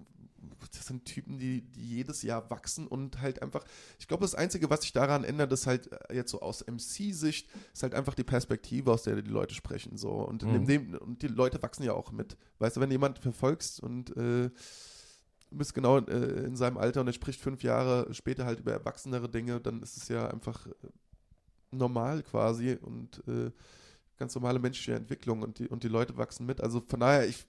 das 0.67 0.85
sind 0.87 1.05
Typen, 1.05 1.37
die, 1.37 1.61
die 1.61 1.87
jedes 1.87 2.21
Jahr 2.21 2.49
wachsen 2.49 2.87
und 2.87 3.21
halt 3.21 3.41
einfach, 3.41 3.63
ich 3.99 4.07
glaube, 4.07 4.21
das 4.23 4.35
Einzige, 4.35 4.69
was 4.69 4.81
sich 4.81 4.93
daran 4.93 5.23
ändert, 5.23 5.51
ist 5.51 5.67
halt 5.67 5.91
äh, 5.91 6.15
jetzt 6.15 6.31
so 6.31 6.41
aus 6.41 6.65
MC-Sicht, 6.65 7.49
ist 7.73 7.83
halt 7.83 7.93
einfach 7.93 8.13
die 8.13 8.23
Perspektive, 8.23 8.91
aus 8.91 9.03
der 9.03 9.21
die 9.21 9.29
Leute 9.29 9.55
sprechen. 9.55 9.97
So. 9.97 10.09
Und, 10.09 10.43
mhm. 10.43 10.65
dem, 10.65 10.93
und 10.95 11.21
die 11.21 11.27
Leute 11.27 11.61
wachsen 11.61 11.83
ja 11.83 11.93
auch 11.93 12.11
mit. 12.11 12.37
Weißt 12.59 12.77
du, 12.77 12.81
wenn 12.81 12.91
jemand 12.91 13.19
verfolgst 13.19 13.79
und 13.79 14.11
äh, 14.17 14.49
du 14.49 15.57
bist 15.57 15.73
genau 15.73 15.99
äh, 15.99 16.45
in 16.45 16.55
seinem 16.55 16.77
Alter 16.77 17.01
und 17.01 17.07
er 17.07 17.13
spricht 17.13 17.41
fünf 17.41 17.63
Jahre 17.63 18.13
später 18.13 18.45
halt 18.45 18.59
über 18.59 18.71
erwachsenere 18.71 19.29
Dinge, 19.29 19.59
dann 19.61 19.81
ist 19.81 19.97
es 19.97 20.07
ja 20.07 20.27
einfach 20.27 20.67
äh, 20.67 20.71
normal 21.71 22.23
quasi 22.23 22.77
und 22.81 23.23
äh, 23.27 23.51
ganz 24.17 24.33
normale 24.35 24.59
menschliche 24.59 24.95
Entwicklung 24.95 25.41
und 25.41 25.59
die, 25.59 25.67
und 25.67 25.83
die 25.83 25.87
Leute 25.87 26.17
wachsen 26.17 26.45
mit. 26.45 26.61
Also 26.61 26.81
von 26.87 26.99
daher, 26.99 27.27
ich 27.27 27.45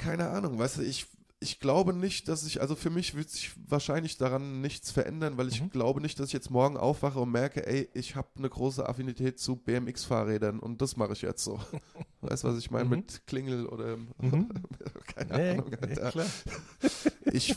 keine 0.00 0.30
Ahnung, 0.30 0.58
weißt 0.58 0.78
du, 0.78 0.82
ich, 0.82 1.06
ich 1.40 1.60
glaube 1.60 1.92
nicht, 1.92 2.26
dass 2.28 2.46
ich, 2.46 2.62
also 2.62 2.74
für 2.74 2.88
mich 2.88 3.14
wird 3.14 3.28
sich 3.28 3.52
wahrscheinlich 3.68 4.16
daran 4.16 4.62
nichts 4.62 4.90
verändern, 4.90 5.36
weil 5.36 5.48
ich 5.48 5.60
mhm. 5.60 5.68
glaube 5.68 6.00
nicht, 6.00 6.18
dass 6.18 6.28
ich 6.28 6.32
jetzt 6.32 6.50
morgen 6.50 6.78
aufwache 6.78 7.20
und 7.20 7.30
merke, 7.30 7.66
ey, 7.66 7.88
ich 7.92 8.16
habe 8.16 8.28
eine 8.36 8.48
große 8.48 8.88
Affinität 8.88 9.38
zu 9.38 9.56
BMX-Fahrrädern 9.56 10.58
und 10.58 10.80
das 10.80 10.96
mache 10.96 11.12
ich 11.12 11.20
jetzt 11.20 11.44
so. 11.44 11.60
weißt 12.22 12.44
du, 12.44 12.48
was 12.48 12.58
ich 12.58 12.70
meine 12.70 12.86
mhm. 12.86 12.90
mit 12.90 13.26
Klingel 13.26 13.66
oder 13.66 13.98
mhm. 13.98 14.48
keine 15.14 15.36
nee, 15.36 15.50
Ahnung. 15.50 15.74
Alter. 15.82 16.12
Nee, 16.14 17.30
ich, 17.32 17.54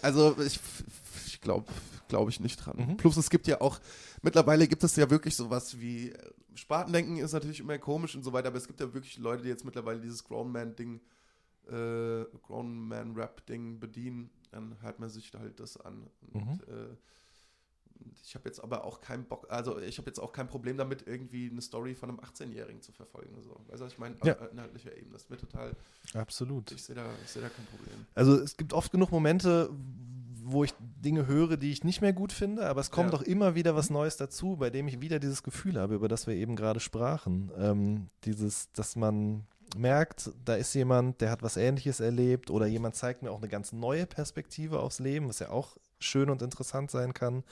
also 0.00 0.34
ich, 0.40 0.58
ich 1.26 1.40
glaube 1.42 1.66
glaube 2.08 2.30
ich 2.30 2.40
nicht 2.40 2.56
dran. 2.56 2.76
Mhm. 2.76 2.96
Plus 2.98 3.16
es 3.16 3.30
gibt 3.30 3.46
ja 3.46 3.60
auch, 3.62 3.80
mittlerweile 4.20 4.68
gibt 4.68 4.84
es 4.84 4.96
ja 4.96 5.08
wirklich 5.08 5.34
sowas 5.34 5.78
wie, 5.80 6.10
äh, 6.10 6.30
Spatendenken 6.54 7.16
ist 7.16 7.32
natürlich 7.32 7.60
immer 7.60 7.78
komisch 7.78 8.14
und 8.14 8.22
so 8.22 8.34
weiter, 8.34 8.48
aber 8.48 8.58
es 8.58 8.66
gibt 8.66 8.80
ja 8.80 8.92
wirklich 8.92 9.16
Leute, 9.16 9.42
die 9.42 9.48
jetzt 9.48 9.64
mittlerweile 9.64 10.00
dieses 10.00 10.22
Grown 10.24 10.52
Man-Ding 10.52 11.00
äh, 11.68 12.24
Grown 12.42 12.88
Man 12.88 13.14
Rap 13.14 13.46
Ding 13.46 13.78
bedienen, 13.80 14.30
dann 14.50 14.80
hört 14.82 14.98
man 14.98 15.10
sich 15.10 15.32
halt 15.34 15.60
das 15.60 15.76
an. 15.76 16.06
Und, 16.32 16.44
mhm. 16.44 16.60
äh, 16.68 16.96
ich 18.24 18.34
habe 18.34 18.48
jetzt 18.48 18.62
aber 18.62 18.84
auch 18.84 19.00
keinen 19.00 19.24
Bock, 19.24 19.46
also 19.48 19.78
ich 19.78 19.98
habe 19.98 20.08
jetzt 20.08 20.18
auch 20.18 20.32
kein 20.32 20.48
Problem 20.48 20.76
damit, 20.76 21.06
irgendwie 21.06 21.50
eine 21.50 21.62
Story 21.62 21.94
von 21.94 22.10
einem 22.10 22.20
18-Jährigen 22.20 22.82
zu 22.82 22.92
verfolgen. 22.92 23.40
So. 23.42 23.60
Was 23.68 23.80
ich 23.92 23.98
meine? 23.98 24.16
Ja. 24.24 24.38
Auf 24.38 24.52
inhaltlicher 24.52 24.96
Ebene. 24.96 25.12
Das 25.12 25.22
ist 25.22 25.30
mir 25.30 25.36
total. 25.36 25.76
Absolut. 26.14 26.72
Ich 26.72 26.82
sehe 26.82 26.96
da, 26.96 27.04
seh 27.26 27.40
da 27.40 27.48
kein 27.48 27.66
Problem. 27.66 28.06
Also 28.14 28.34
es 28.36 28.56
gibt 28.56 28.72
oft 28.72 28.90
genug 28.90 29.10
Momente, 29.12 29.70
wo 30.44 30.64
ich 30.64 30.74
Dinge 30.80 31.26
höre, 31.26 31.56
die 31.56 31.70
ich 31.70 31.84
nicht 31.84 32.00
mehr 32.00 32.12
gut 32.12 32.32
finde, 32.32 32.66
aber 32.66 32.80
es 32.80 32.90
kommt 32.90 33.12
ja. 33.12 33.18
doch 33.18 33.22
immer 33.22 33.54
wieder 33.54 33.76
was 33.76 33.90
Neues 33.90 34.16
dazu, 34.16 34.56
bei 34.56 34.70
dem 34.70 34.88
ich 34.88 35.00
wieder 35.00 35.18
dieses 35.18 35.42
Gefühl 35.42 35.78
habe, 35.78 35.94
über 35.94 36.08
das 36.08 36.26
wir 36.26 36.34
eben 36.34 36.56
gerade 36.56 36.80
sprachen. 36.80 37.50
Ähm, 37.56 38.08
dieses, 38.24 38.70
dass 38.72 38.96
man 38.96 39.46
merkt, 39.76 40.30
da 40.44 40.54
ist 40.54 40.74
jemand, 40.74 41.20
der 41.20 41.30
hat 41.30 41.42
was 41.42 41.56
Ähnliches 41.56 42.00
erlebt 42.00 42.50
oder 42.50 42.66
jemand 42.66 42.94
zeigt 42.94 43.22
mir 43.22 43.30
auch 43.30 43.38
eine 43.38 43.48
ganz 43.48 43.72
neue 43.72 44.06
Perspektive 44.06 44.80
aufs 44.80 44.98
Leben, 44.98 45.28
was 45.28 45.38
ja 45.38 45.50
auch 45.50 45.76
schön 45.98 46.30
und 46.30 46.42
interessant 46.42 46.90
sein 46.90 47.14
kann. 47.14 47.44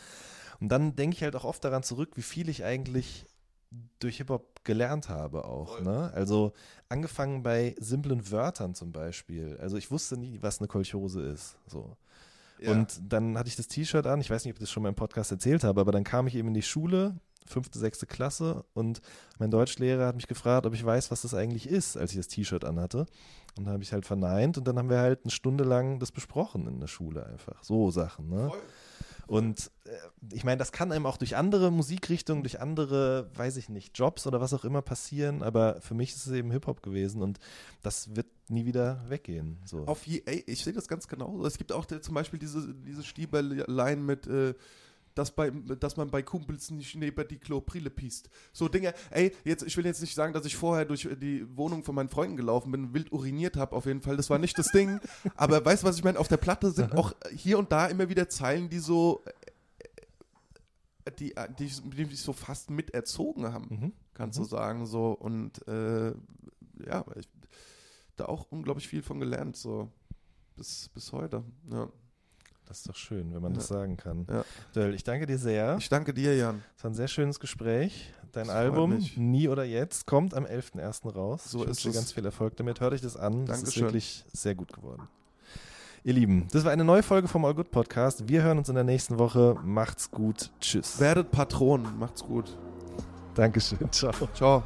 Und 0.61 0.69
dann 0.69 0.97
denke 0.97 1.17
ich 1.17 1.23
halt 1.23 1.37
auch 1.37 1.45
oft 1.45 1.65
daran 1.65 1.83
zurück, 1.83 2.13
wie 2.17 2.23
viel 2.23 2.49
ich 2.49 2.65
eigentlich 2.65 3.27
durch 4.01 4.17
Hip-Hop 4.17 4.65
gelernt 4.65 5.09
habe 5.09 5.45
auch. 5.45 5.81
Ne? 5.81 6.11
Also 6.15 6.53
angefangen 6.89 7.43
bei 7.43 7.75
simplen 7.79 8.31
Wörtern 8.31 8.75
zum 8.75 8.93
Beispiel. 8.93 9.57
Also 9.61 9.77
ich 9.77 9.91
wusste 9.91 10.17
nie, 10.17 10.39
was 10.43 10.59
eine 10.59 10.69
Kolchose 10.69 11.23
ist. 11.23 11.57
So. 11.67 11.97
Ja. 12.59 12.73
Und 12.73 13.01
dann 13.09 13.39
hatte 13.39 13.49
ich 13.49 13.57
das 13.57 13.69
T-Shirt 13.69 14.07
an, 14.07 14.21
ich 14.21 14.29
weiß 14.29 14.45
nicht, 14.45 14.53
ob 14.53 14.57
ich 14.57 14.61
das 14.61 14.71
schon 14.71 14.83
mal 14.83 14.91
im 14.91 14.95
Podcast 14.95 15.31
erzählt 15.31 15.65
habe, 15.65 15.81
aber 15.81 15.93
dann 15.93 16.05
kam 16.05 16.27
ich 16.27 16.35
eben 16.35 16.49
in 16.49 16.55
die 16.55 16.63
Schule 16.63 17.17
fünfte, 17.47 17.79
sechste 17.79 18.07
Klasse 18.07 18.65
und 18.75 19.01
mein 19.39 19.51
Deutschlehrer 19.51 20.07
hat 20.07 20.17
mich 20.17 20.29
gefragt, 20.29 20.67
ob 20.67 20.75
ich 20.75 20.85
weiß, 20.85 21.11
was 21.11 21.23
das 21.23 21.35
eigentlich 21.35 21.69
ist, 21.69 21.97
als 21.97 22.13
ich 22.13 22.17
das 22.17 22.29
T-Shirt 22.29 22.65
anhatte. 22.65 23.07
Und 23.57 23.67
da 23.67 23.73
habe 23.73 23.83
ich 23.83 23.93
halt 23.93 24.07
verneint 24.07 24.59
und 24.59 24.67
dann 24.69 24.79
haben 24.79 24.91
wir 24.91 24.99
halt 24.99 25.21
eine 25.25 25.31
Stunde 25.31 25.65
lang 25.65 25.99
das 25.99 26.13
besprochen 26.13 26.67
in 26.67 26.81
der 26.81 26.87
Schule 26.87 27.27
einfach. 27.27 27.63
So 27.65 27.91
Sachen, 27.91 28.29
ne? 28.29 28.49
Voll. 28.49 28.61
Und 29.31 29.71
äh, 29.85 29.91
ich 30.33 30.43
meine, 30.43 30.57
das 30.57 30.73
kann 30.73 30.91
einem 30.91 31.07
auch 31.07 31.17
durch 31.17 31.37
andere 31.37 31.71
Musikrichtungen, 31.71 32.43
durch 32.43 32.61
andere, 32.61 33.31
weiß 33.37 33.59
ich 33.59 33.69
nicht, 33.69 33.97
Jobs 33.97 34.27
oder 34.27 34.41
was 34.41 34.53
auch 34.53 34.65
immer 34.65 34.83
passieren, 34.83 35.45
aber 35.45 35.81
für 35.81 35.95
mich 35.95 36.11
ist 36.11 36.27
es 36.27 36.33
eben 36.33 36.51
Hip-Hop 36.51 36.83
gewesen 36.83 37.23
und 37.23 37.39
das 37.81 38.17
wird 38.17 38.27
nie 38.49 38.67
wieder 38.67 39.05
weggehen. 39.09 39.59
So. 39.67 39.87
Auf 39.87 40.05
je, 40.05 40.23
ey, 40.27 40.43
ich 40.49 40.65
sehe 40.65 40.73
das 40.73 40.89
ganz 40.89 41.07
genau. 41.07 41.47
Es 41.47 41.59
gibt 41.59 41.71
auch 41.71 41.85
der, 41.85 42.03
zum 42.03 42.17
Beispiel 42.17 42.41
diese, 42.41 42.75
diese 42.75 43.05
Stieberlein 43.05 44.05
mit 44.05 44.27
äh, 44.27 44.55
dass, 45.15 45.35
bei, 45.35 45.51
dass 45.51 45.97
man 45.97 46.11
bei 46.11 46.23
Kumpels 46.23 46.71
nicht 46.71 46.95
neben 46.95 47.29
die 47.29 47.39
Klobrille 47.39 47.91
piest. 47.91 48.31
So 48.53 48.69
Dinge, 48.69 48.95
ey, 49.11 49.35
jetzt, 49.45 49.63
ich 49.63 49.77
will 49.77 49.85
jetzt 49.85 50.01
nicht 50.01 50.15
sagen, 50.15 50.33
dass 50.33 50.45
ich 50.45 50.57
vorher 50.57 50.85
durch 50.85 51.09
die 51.21 51.45
Wohnung 51.57 51.85
von 51.85 51.95
meinen 51.95 52.09
Freunden 52.09 52.37
gelaufen 52.37 52.73
bin, 52.73 52.95
wild 52.95 53.13
uriniert 53.13 53.57
habe, 53.57 53.75
auf 53.75 53.87
jeden 53.87 54.03
Fall, 54.03 54.17
das 54.17 54.31
war 54.31 54.39
nicht 54.39 54.59
das 54.59 54.69
Ding. 54.69 55.01
Aber 55.37 55.65
weißt 55.65 55.83
du, 55.83 55.87
was 55.89 55.97
ich 55.97 56.05
meine? 56.05 56.19
Auf 56.19 56.29
der 56.29 56.37
Platte 56.37 56.71
sind 56.71 56.95
auch 56.95 57.15
hier 57.35 57.59
und 57.59 57.73
da 57.73 57.87
immer 57.87 58.09
wieder 58.09 58.29
Zeilen, 58.29 58.69
die 58.69 58.79
so, 58.79 59.23
äh, 61.05 61.13
die, 61.19 61.37
äh, 61.37 61.49
die, 61.59 61.69
die 61.69 62.05
mich 62.05 62.21
so 62.21 62.33
fast 62.33 62.71
miterzogen 62.71 63.53
haben, 63.53 63.67
mhm. 63.69 63.93
kannst 64.15 64.39
mhm. 64.39 64.45
du 64.45 64.49
sagen, 64.49 64.87
so. 64.87 65.13
Und 65.13 65.67
äh, 65.69 66.13
ja, 66.87 67.05
ich 67.17 67.29
da 68.21 68.27
auch 68.27 68.47
unglaublich 68.51 68.87
viel 68.87 69.03
von 69.03 69.19
gelernt, 69.19 69.57
so 69.57 69.91
bis, 70.57 70.91
bis 70.91 71.13
heute. 71.13 71.43
Ja. 71.71 71.89
Das 72.71 72.79
ist 72.79 72.89
doch 72.89 72.95
schön, 72.95 73.35
wenn 73.35 73.43
man 73.43 73.51
ja. 73.51 73.59
das 73.59 73.67
sagen 73.67 73.97
kann. 73.97 74.29
Ja. 74.31 74.45
Döll, 74.77 74.95
ich 74.95 75.03
danke 75.03 75.27
dir 75.27 75.39
sehr. 75.39 75.77
Ich 75.81 75.89
danke 75.89 76.15
dir, 76.15 76.37
Jan. 76.37 76.63
Es 76.77 76.85
war 76.85 76.93
ein 76.93 76.95
sehr 76.95 77.09
schönes 77.09 77.41
Gespräch. 77.41 78.13
Dein 78.31 78.47
das 78.47 78.55
Album 78.55 79.05
Nie 79.17 79.49
oder 79.49 79.65
Jetzt 79.65 80.07
kommt 80.07 80.35
am 80.35 80.45
11.01. 80.45 81.13
raus. 81.13 81.51
So 81.51 81.63
ich 81.63 81.67
wünsche 81.67 81.89
dir 81.89 81.95
ganz 81.95 82.13
viel 82.13 82.25
Erfolg 82.25 82.57
damit. 82.59 82.79
Hört 82.79 82.93
euch 82.93 83.01
das 83.01 83.17
an. 83.17 83.45
Das 83.45 83.59
Dankeschön. 83.59 83.83
ist 83.83 83.89
wirklich 83.89 84.25
sehr 84.33 84.55
gut 84.55 84.73
geworden. 84.73 85.09
Ihr 86.05 86.13
Lieben, 86.13 86.47
das 86.53 86.65
war 86.65 86.71
eine 86.71 86.85
neue 86.85 87.03
Folge 87.03 87.27
vom 87.27 87.45
All 87.45 87.55
Good 87.55 87.73
Podcast. 87.73 88.29
Wir 88.29 88.45
hören 88.45 88.59
uns 88.59 88.69
in 88.69 88.77
der 88.77 88.85
nächsten 88.85 89.19
Woche. 89.19 89.57
Macht's 89.65 90.13
gut. 90.13 90.53
Tschüss. 90.61 91.01
Werdet 91.01 91.33
Patron. 91.33 91.99
Macht's 91.99 92.23
gut. 92.23 92.57
Dankeschön. 93.35 93.91
Ciao. 93.91 94.13
Ciao. 94.33 94.63